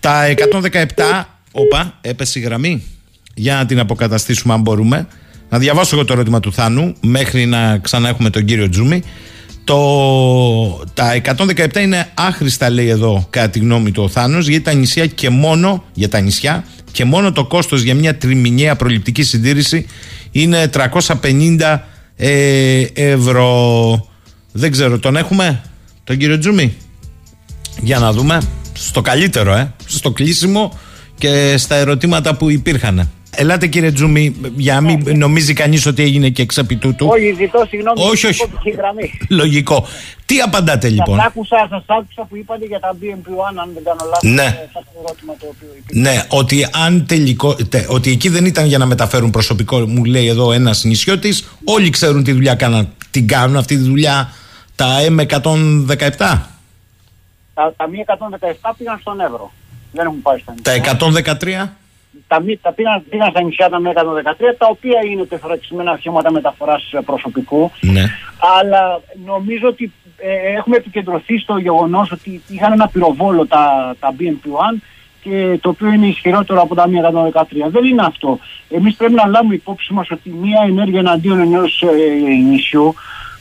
Τα 0.00 0.34
117. 0.62 1.24
Όπα, 1.52 1.98
έπεσε 2.00 2.38
η 2.38 2.42
γραμμή. 2.42 2.82
Για 3.34 3.54
να 3.54 3.66
την 3.66 3.78
αποκαταστήσουμε 3.78 4.54
αν 4.54 4.60
μπορούμε. 4.60 5.06
Να 5.48 5.58
διαβάσω 5.58 5.96
εγώ 5.96 6.04
το 6.04 6.12
ερώτημα 6.12 6.40
του 6.40 6.52
Θάνου 6.52 6.94
μέχρι 7.00 7.46
να 7.46 7.78
ξανά 7.78 8.08
έχουμε 8.08 8.30
τον 8.30 8.44
κύριο 8.44 8.68
Τζούμι. 8.68 9.02
Το, 9.64 9.76
τα 10.94 11.20
117 11.36 11.76
είναι 11.76 12.10
άχρηστα 12.14 12.70
λέει 12.70 12.88
εδώ 12.88 13.26
κατά 13.30 13.48
τη 13.48 13.58
γνώμη 13.58 13.90
του 13.90 14.02
ο 14.02 14.08
Θάνος 14.08 14.48
γιατί 14.48 14.64
τα 14.64 14.72
νησιά 14.72 15.06
και 15.06 15.30
μόνο 15.30 15.84
για 15.94 16.08
τα 16.08 16.20
νησιά 16.20 16.64
και 16.92 17.04
μόνο 17.04 17.32
το 17.32 17.44
κόστος 17.44 17.82
για 17.82 17.94
μια 17.94 18.16
τριμηνιαία 18.16 18.76
προληπτική 18.76 19.22
συντήρηση 19.22 19.86
είναι 20.30 20.70
350 21.20 21.78
ε, 22.16 22.82
ευρώ. 22.94 24.06
Δεν 24.52 24.70
ξέρω, 24.70 24.98
τον 24.98 25.16
έχουμε, 25.16 25.62
τον 26.04 26.16
κύριο 26.16 26.38
Τζούμι. 26.38 26.76
Για 27.80 27.98
να 27.98 28.12
δούμε. 28.12 28.42
Στο 28.72 29.00
καλύτερο, 29.00 29.54
ε. 29.54 29.72
Στο 29.86 30.10
κλείσιμο 30.10 30.78
και 31.18 31.54
στα 31.58 31.74
ερωτήματα 31.74 32.36
που 32.36 32.50
υπήρχαν. 32.50 33.10
Ελάτε 33.36 33.66
κύριε 33.66 33.92
Τζούμι, 33.92 34.36
για 34.56 34.74
να 34.74 34.80
μην 34.80 35.18
νομίζει 35.18 35.52
κανείς 35.52 35.86
ότι 35.86 36.02
έγινε 36.02 36.28
και 36.28 36.42
εξ 36.42 36.58
του. 36.78 36.94
Όχι, 36.98 37.34
ζητώ 37.38 37.66
συγγνώμη. 37.68 38.02
Όχι, 38.02 38.26
όχι. 38.26 38.42
Λογικό. 39.28 39.86
Τι 40.26 40.40
απαντάτε 40.40 40.88
λοιπόν; 40.88 41.18
Σα 41.18 41.24
άκουσα, 41.24 41.66
σας 41.70 41.84
άκουσα 41.86 42.26
που 42.28 42.36
είπατε 42.36 42.64
για 42.64 42.80
τα 42.80 42.96
BMP1, 43.00 43.58
αν 43.62 43.70
δεν 43.74 43.82
κάνω 43.84 44.00
λάθος. 44.10 44.30
Ναι. 44.30 44.68
ερώτημα 45.04 45.32
το 45.38 45.46
οποίο 45.50 45.68
υπήρχε. 45.78 46.00
Ναι, 46.00 46.22
ότι 46.28 46.66
αν 46.72 47.06
τελικό. 47.06 47.54
τε- 47.54 47.90
ότι 47.90 48.10
εκεί 48.10 48.28
δεν 48.28 48.44
ήταν 48.44 48.66
για 48.66 48.78
να 48.78 48.86
μεταφέρουν 48.86 49.30
προσωπικό, 49.30 49.78
μου 49.78 50.04
λέει 50.04 50.26
εδώ 50.26 50.52
ένας 50.52 50.84
νησιώτης. 50.84 51.48
Όλοι 51.64 51.90
ξέρουν 51.90 52.24
τι 52.24 52.32
δουλειά 52.32 52.54
κάναν. 52.54 52.88
Την 53.10 53.28
κάνουν 53.28 53.56
αυτή 53.56 53.76
τη 53.76 53.82
δουλειά 53.82 54.32
τα 54.76 54.86
M117. 55.08 56.42
Τα, 57.54 57.74
τα 57.76 57.88
μη 57.88 58.04
117 58.06 58.74
πήγαν 58.78 58.98
στον 59.00 59.20
Εύρο. 59.20 59.52
Δεν 59.92 60.06
έχουν 60.06 60.22
πάει 60.22 60.38
στα 60.38 60.54
νησιά. 60.56 60.96
Τα 60.96 61.68
113. 61.74 61.81
Τα, 62.26 62.40
μη- 62.40 62.58
τα 62.62 62.72
πήγαν, 62.72 63.04
πήγαν 63.08 63.30
στα 63.30 63.42
νησιά 63.42 63.68
τα 63.68 63.78
μη 63.80 63.90
113, 63.94 64.00
τα 64.58 64.66
οποία 64.66 65.00
είναι 65.10 65.24
τεθωρακισμένα 65.24 65.90
αρχήματα 65.90 66.30
μεταφοράς 66.32 66.92
προσωπικού. 67.04 67.70
Ναι. 67.80 68.04
Αλλά 68.58 69.00
νομίζω 69.24 69.68
ότι 69.68 69.92
ε, 70.16 70.56
έχουμε 70.56 70.76
επικεντρωθεί 70.76 71.38
στο 71.38 71.56
γεγονός 71.58 72.12
ότι 72.12 72.42
είχαν 72.48 72.72
ένα 72.72 72.88
πυροβόλο 72.88 73.46
τα, 73.46 73.94
τα 74.00 74.14
BMP1 74.18 74.82
και 75.22 75.58
το 75.60 75.68
οποίο 75.68 75.92
είναι 75.92 76.06
ισχυρότερο 76.06 76.60
από 76.60 76.74
τα 76.74 76.88
μία 76.88 77.10
113. 77.32 77.44
Δεν 77.68 77.84
είναι 77.84 78.02
αυτό. 78.04 78.38
Εμείς 78.68 78.94
πρέπει 78.94 79.14
να 79.14 79.26
λάβουμε 79.26 79.54
υπόψη 79.54 79.92
μας 79.92 80.10
ότι 80.10 80.30
μία 80.30 80.64
ενέργεια 80.66 80.98
εναντίον 80.98 81.40
ενός 81.40 81.82
ε, 81.82 82.32
νησιού 82.48 82.94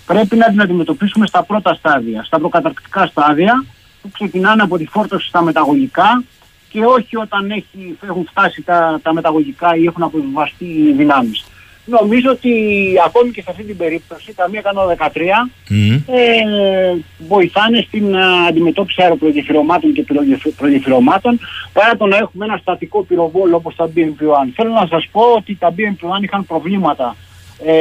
πρέπει 0.06 0.36
να 0.36 0.46
την 0.46 0.62
αντιμετωπίσουμε 0.62 1.28
στα 1.28 1.44
πρώτα 1.44 1.74
στάδια, 1.74 2.24
στα 2.24 2.40
προκαταρκτικά 2.40 3.06
στάδια 3.06 3.66
που 4.02 4.10
ξεκινάνε 4.12 4.62
από 4.62 4.78
τη 4.78 4.86
φόρτωση 4.86 5.28
στα 5.28 5.42
μεταγωγικά 5.42 6.24
και 6.72 6.86
όχι 6.86 7.16
όταν 7.18 7.52
έχει, 7.52 7.98
έχουν 8.04 8.26
φτάσει 8.30 8.62
τα, 8.62 9.00
τα 9.04 9.14
μεταγωγικά 9.14 9.76
ή 9.76 9.84
έχουν 9.86 10.04
αποβιβαστεί 10.04 10.66
οι 10.66 10.94
δυνάμεις. 10.98 11.46
Νομίζω 11.86 12.30
ότι 12.32 12.52
ακόμη 13.06 13.32
και 13.32 13.42
σε 13.42 13.48
αυτή 13.52 13.64
την 13.64 13.78
περίπτωση 13.78 14.34
τα 14.36 14.50
μία 14.50 14.62
113 14.98 15.20
Μμμ. 15.70 15.94
ε, 15.94 16.98
βοηθάνε 17.28 17.82
στην 17.88 18.16
α, 18.16 18.46
αντιμετώπιση 18.50 19.02
αεροπρογεφυρωμάτων 19.02 19.94
και 19.94 20.04
πυρογεφυ- 20.04 20.56
προγεφυρωμάτων 20.58 21.40
παρά 21.74 21.98
το 21.98 22.06
να 22.06 22.18
έχουμε 22.18 22.46
ένα 22.46 22.58
στατικό 22.58 23.04
πυροβόλο 23.04 23.56
όπως 23.56 23.76
τα 23.76 23.90
BMP-1. 23.96 24.50
Θέλω 24.56 24.70
να 24.72 24.88
σας 24.88 25.08
πω 25.12 25.22
ότι 25.38 25.56
τα 25.56 25.74
BMP-1 25.78 26.24
είχαν 26.24 26.46
προβλήματα 26.46 27.16
ε, 27.66 27.74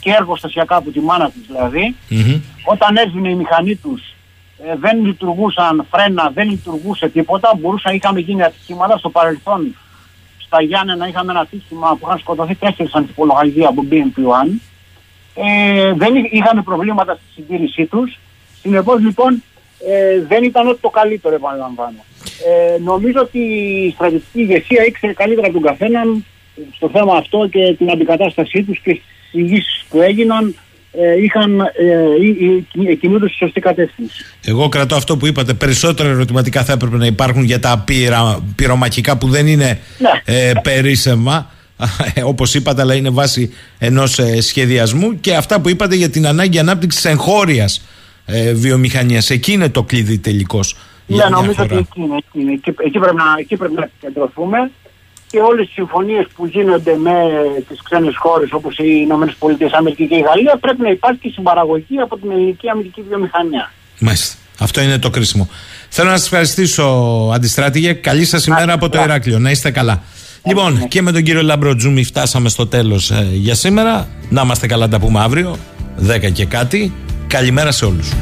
και 0.00 0.10
εργοστασιακά 0.18 0.76
από 0.76 0.90
τη 0.90 1.00
μάνα 1.00 1.30
τους 1.30 1.46
δηλαδή. 1.46 1.94
Μμμ. 2.08 2.40
Όταν 2.64 2.96
έσβηνε 2.96 3.28
η 3.30 3.34
μηχανή 3.34 3.74
τους 3.76 4.02
ε, 4.66 4.76
δεν 4.76 5.04
λειτουργούσαν 5.04 5.86
φρένα, 5.90 6.30
δεν 6.34 6.48
λειτουργούσε 6.50 7.08
τίποτα. 7.08 7.50
Μπορούσαν, 7.60 7.94
είχαμε 7.94 8.20
γίνει 8.20 8.42
ατυχήματα 8.42 8.98
στο 8.98 9.10
παρελθόν. 9.10 9.76
Στα 10.38 10.62
Γιάννενα 10.62 11.08
είχαμε 11.08 11.30
ένα 11.32 11.40
ατύχημα 11.40 11.88
που 11.96 12.06
είχαν 12.06 12.18
σκοτωθεί 12.18 12.54
τέσσερις 12.54 12.94
αντιπολογαγοί 12.94 13.64
από 13.66 13.84
BMP-1 13.90 14.50
ε, 15.34 15.92
δεν 15.92 16.16
εί- 16.16 16.28
είχαμε 16.32 16.62
προβλήματα 16.62 17.12
στη 17.14 17.24
συντήρησή 17.34 17.86
τους. 17.86 18.18
Συνεπώς 18.60 19.00
λοιπόν 19.00 19.42
ε, 19.88 20.20
δεν 20.28 20.42
ήταν 20.44 20.68
ό,τι 20.68 20.80
το 20.80 20.88
καλύτερο 20.88 21.34
επαναλαμβάνω. 21.34 22.04
Ε, 22.46 22.78
νομίζω 22.80 23.20
ότι 23.20 23.38
η 23.38 23.90
στρατιωτική 23.94 24.40
ηγεσία 24.40 24.84
ήξερε 24.84 25.12
καλύτερα 25.12 25.46
από 25.46 25.60
τον 25.60 25.66
καθέναν 25.70 26.24
στο 26.76 26.88
θέμα 26.88 27.16
αυτό 27.16 27.48
και 27.50 27.74
την 27.78 27.90
αντικατάστασή 27.90 28.62
τους 28.62 28.78
και 28.78 28.90
στις 28.90 29.04
εισηγήσεις 29.32 29.84
που 29.90 30.00
έγιναν 30.00 30.54
ε, 30.92 31.22
είχαν, 31.22 31.60
ε, 31.60 31.64
ε, 32.86 32.90
ε, 32.90 32.94
κινούνται 32.94 33.28
στη 33.28 33.36
σωστή 33.36 33.60
κατεύθυνση. 33.60 34.24
Εγώ 34.44 34.68
κρατώ 34.68 34.94
αυτό 34.96 35.16
που 35.16 35.26
είπατε. 35.26 35.54
Περισσότερα 35.54 36.08
ερωτηματικά 36.08 36.64
θα 36.64 36.72
έπρεπε 36.72 36.96
να 36.96 37.06
υπάρχουν 37.06 37.42
για 37.44 37.60
τα 37.60 37.82
πυρα, 37.86 38.38
πυρομαχικά 38.56 39.16
που 39.18 39.28
δεν 39.28 39.46
είναι 39.46 39.78
Ναι. 39.98 40.10
ε, 40.24 40.52
περίσσευμα. 40.62 41.50
Όπως 42.24 42.54
είπατε, 42.54 42.82
αλλά 42.82 42.94
είναι 42.94 43.10
βάση 43.10 43.52
ενός 43.78 44.20
σχεδιασμού. 44.40 45.20
Και 45.20 45.34
αυτά 45.34 45.60
που 45.60 45.68
είπατε 45.68 45.94
για 45.94 46.10
την 46.10 46.26
ανάγκη 46.26 46.58
ανάπτυξης 46.58 47.04
εγχώριας 47.04 47.82
ε, 48.26 48.52
βιομηχανίας. 48.52 49.30
Εκεί 49.30 49.52
είναι 49.52 49.68
το 49.68 49.82
κλειδί 49.82 50.18
τελικώς. 50.18 50.76
Ναι, 51.06 51.24
νομίζω 51.24 51.62
ότι 51.62 51.76
εκεί, 51.76 52.00
είναι, 52.00 52.16
εκεί, 52.16 52.40
είναι. 52.40 52.52
Εκεί, 52.52 52.74
εκεί 52.78 52.98
πρέπει 52.98 53.16
να, 53.16 53.24
εκεί 53.38 53.56
πρέπει 53.56 53.74
να 53.74 53.82
επικεντρωθούμε 53.82 54.70
και 55.30 55.38
όλες 55.40 55.66
οι 55.68 55.72
συμφωνίες 55.72 56.26
που 56.36 56.46
γίνονται 56.46 56.96
με 56.96 57.14
τις 57.68 57.82
ξένες 57.82 58.16
χώρες 58.16 58.52
όπως 58.52 58.78
οι 58.78 59.00
Ηνωμένες 59.04 59.34
Πολιτείες 59.38 59.72
Αμερική 59.72 60.06
και 60.08 60.14
η 60.14 60.24
Γαλλία 60.28 60.56
πρέπει 60.60 60.82
να 60.82 60.90
υπάρχει 60.90 61.20
και 61.20 61.30
συμπαραγωγή 61.34 61.98
από 62.02 62.18
την 62.18 62.30
ελληνική 62.30 62.68
αμυντική 62.68 63.02
βιομηχανία. 63.08 63.72
Μάλιστα. 64.00 64.36
Αυτό 64.58 64.80
είναι 64.80 64.98
το 64.98 65.10
κρίσιμο. 65.10 65.48
Θέλω 65.88 66.10
να 66.10 66.16
σας 66.16 66.24
ευχαριστήσω, 66.24 66.84
Αντιστράτηγε. 67.34 67.92
Καλή 67.92 68.24
σας 68.24 68.46
ημέρα 68.46 68.72
από 68.72 68.88
το 68.88 68.96
καλά. 68.96 69.04
Ηράκλειο. 69.04 69.38
Να 69.38 69.50
είστε 69.50 69.70
καλά. 69.70 70.02
Λοιπόν, 70.44 70.88
και 70.88 71.02
με 71.02 71.12
τον 71.12 71.22
κύριο 71.22 71.42
Λαμπροτζούμι 71.42 72.04
φτάσαμε 72.04 72.48
στο 72.48 72.66
τέλος 72.66 73.12
για 73.32 73.54
σήμερα. 73.54 74.08
Να 74.28 74.42
είμαστε 74.42 74.66
καλά, 74.66 74.88
τα 74.88 75.00
πούμε 75.00 75.20
αύριο. 75.20 75.56
10 76.06 76.30
και 76.32 76.44
κάτι. 76.44 76.92
Καλημέρα 77.26 77.70
σε 77.72 77.84
όλους. 77.84 78.12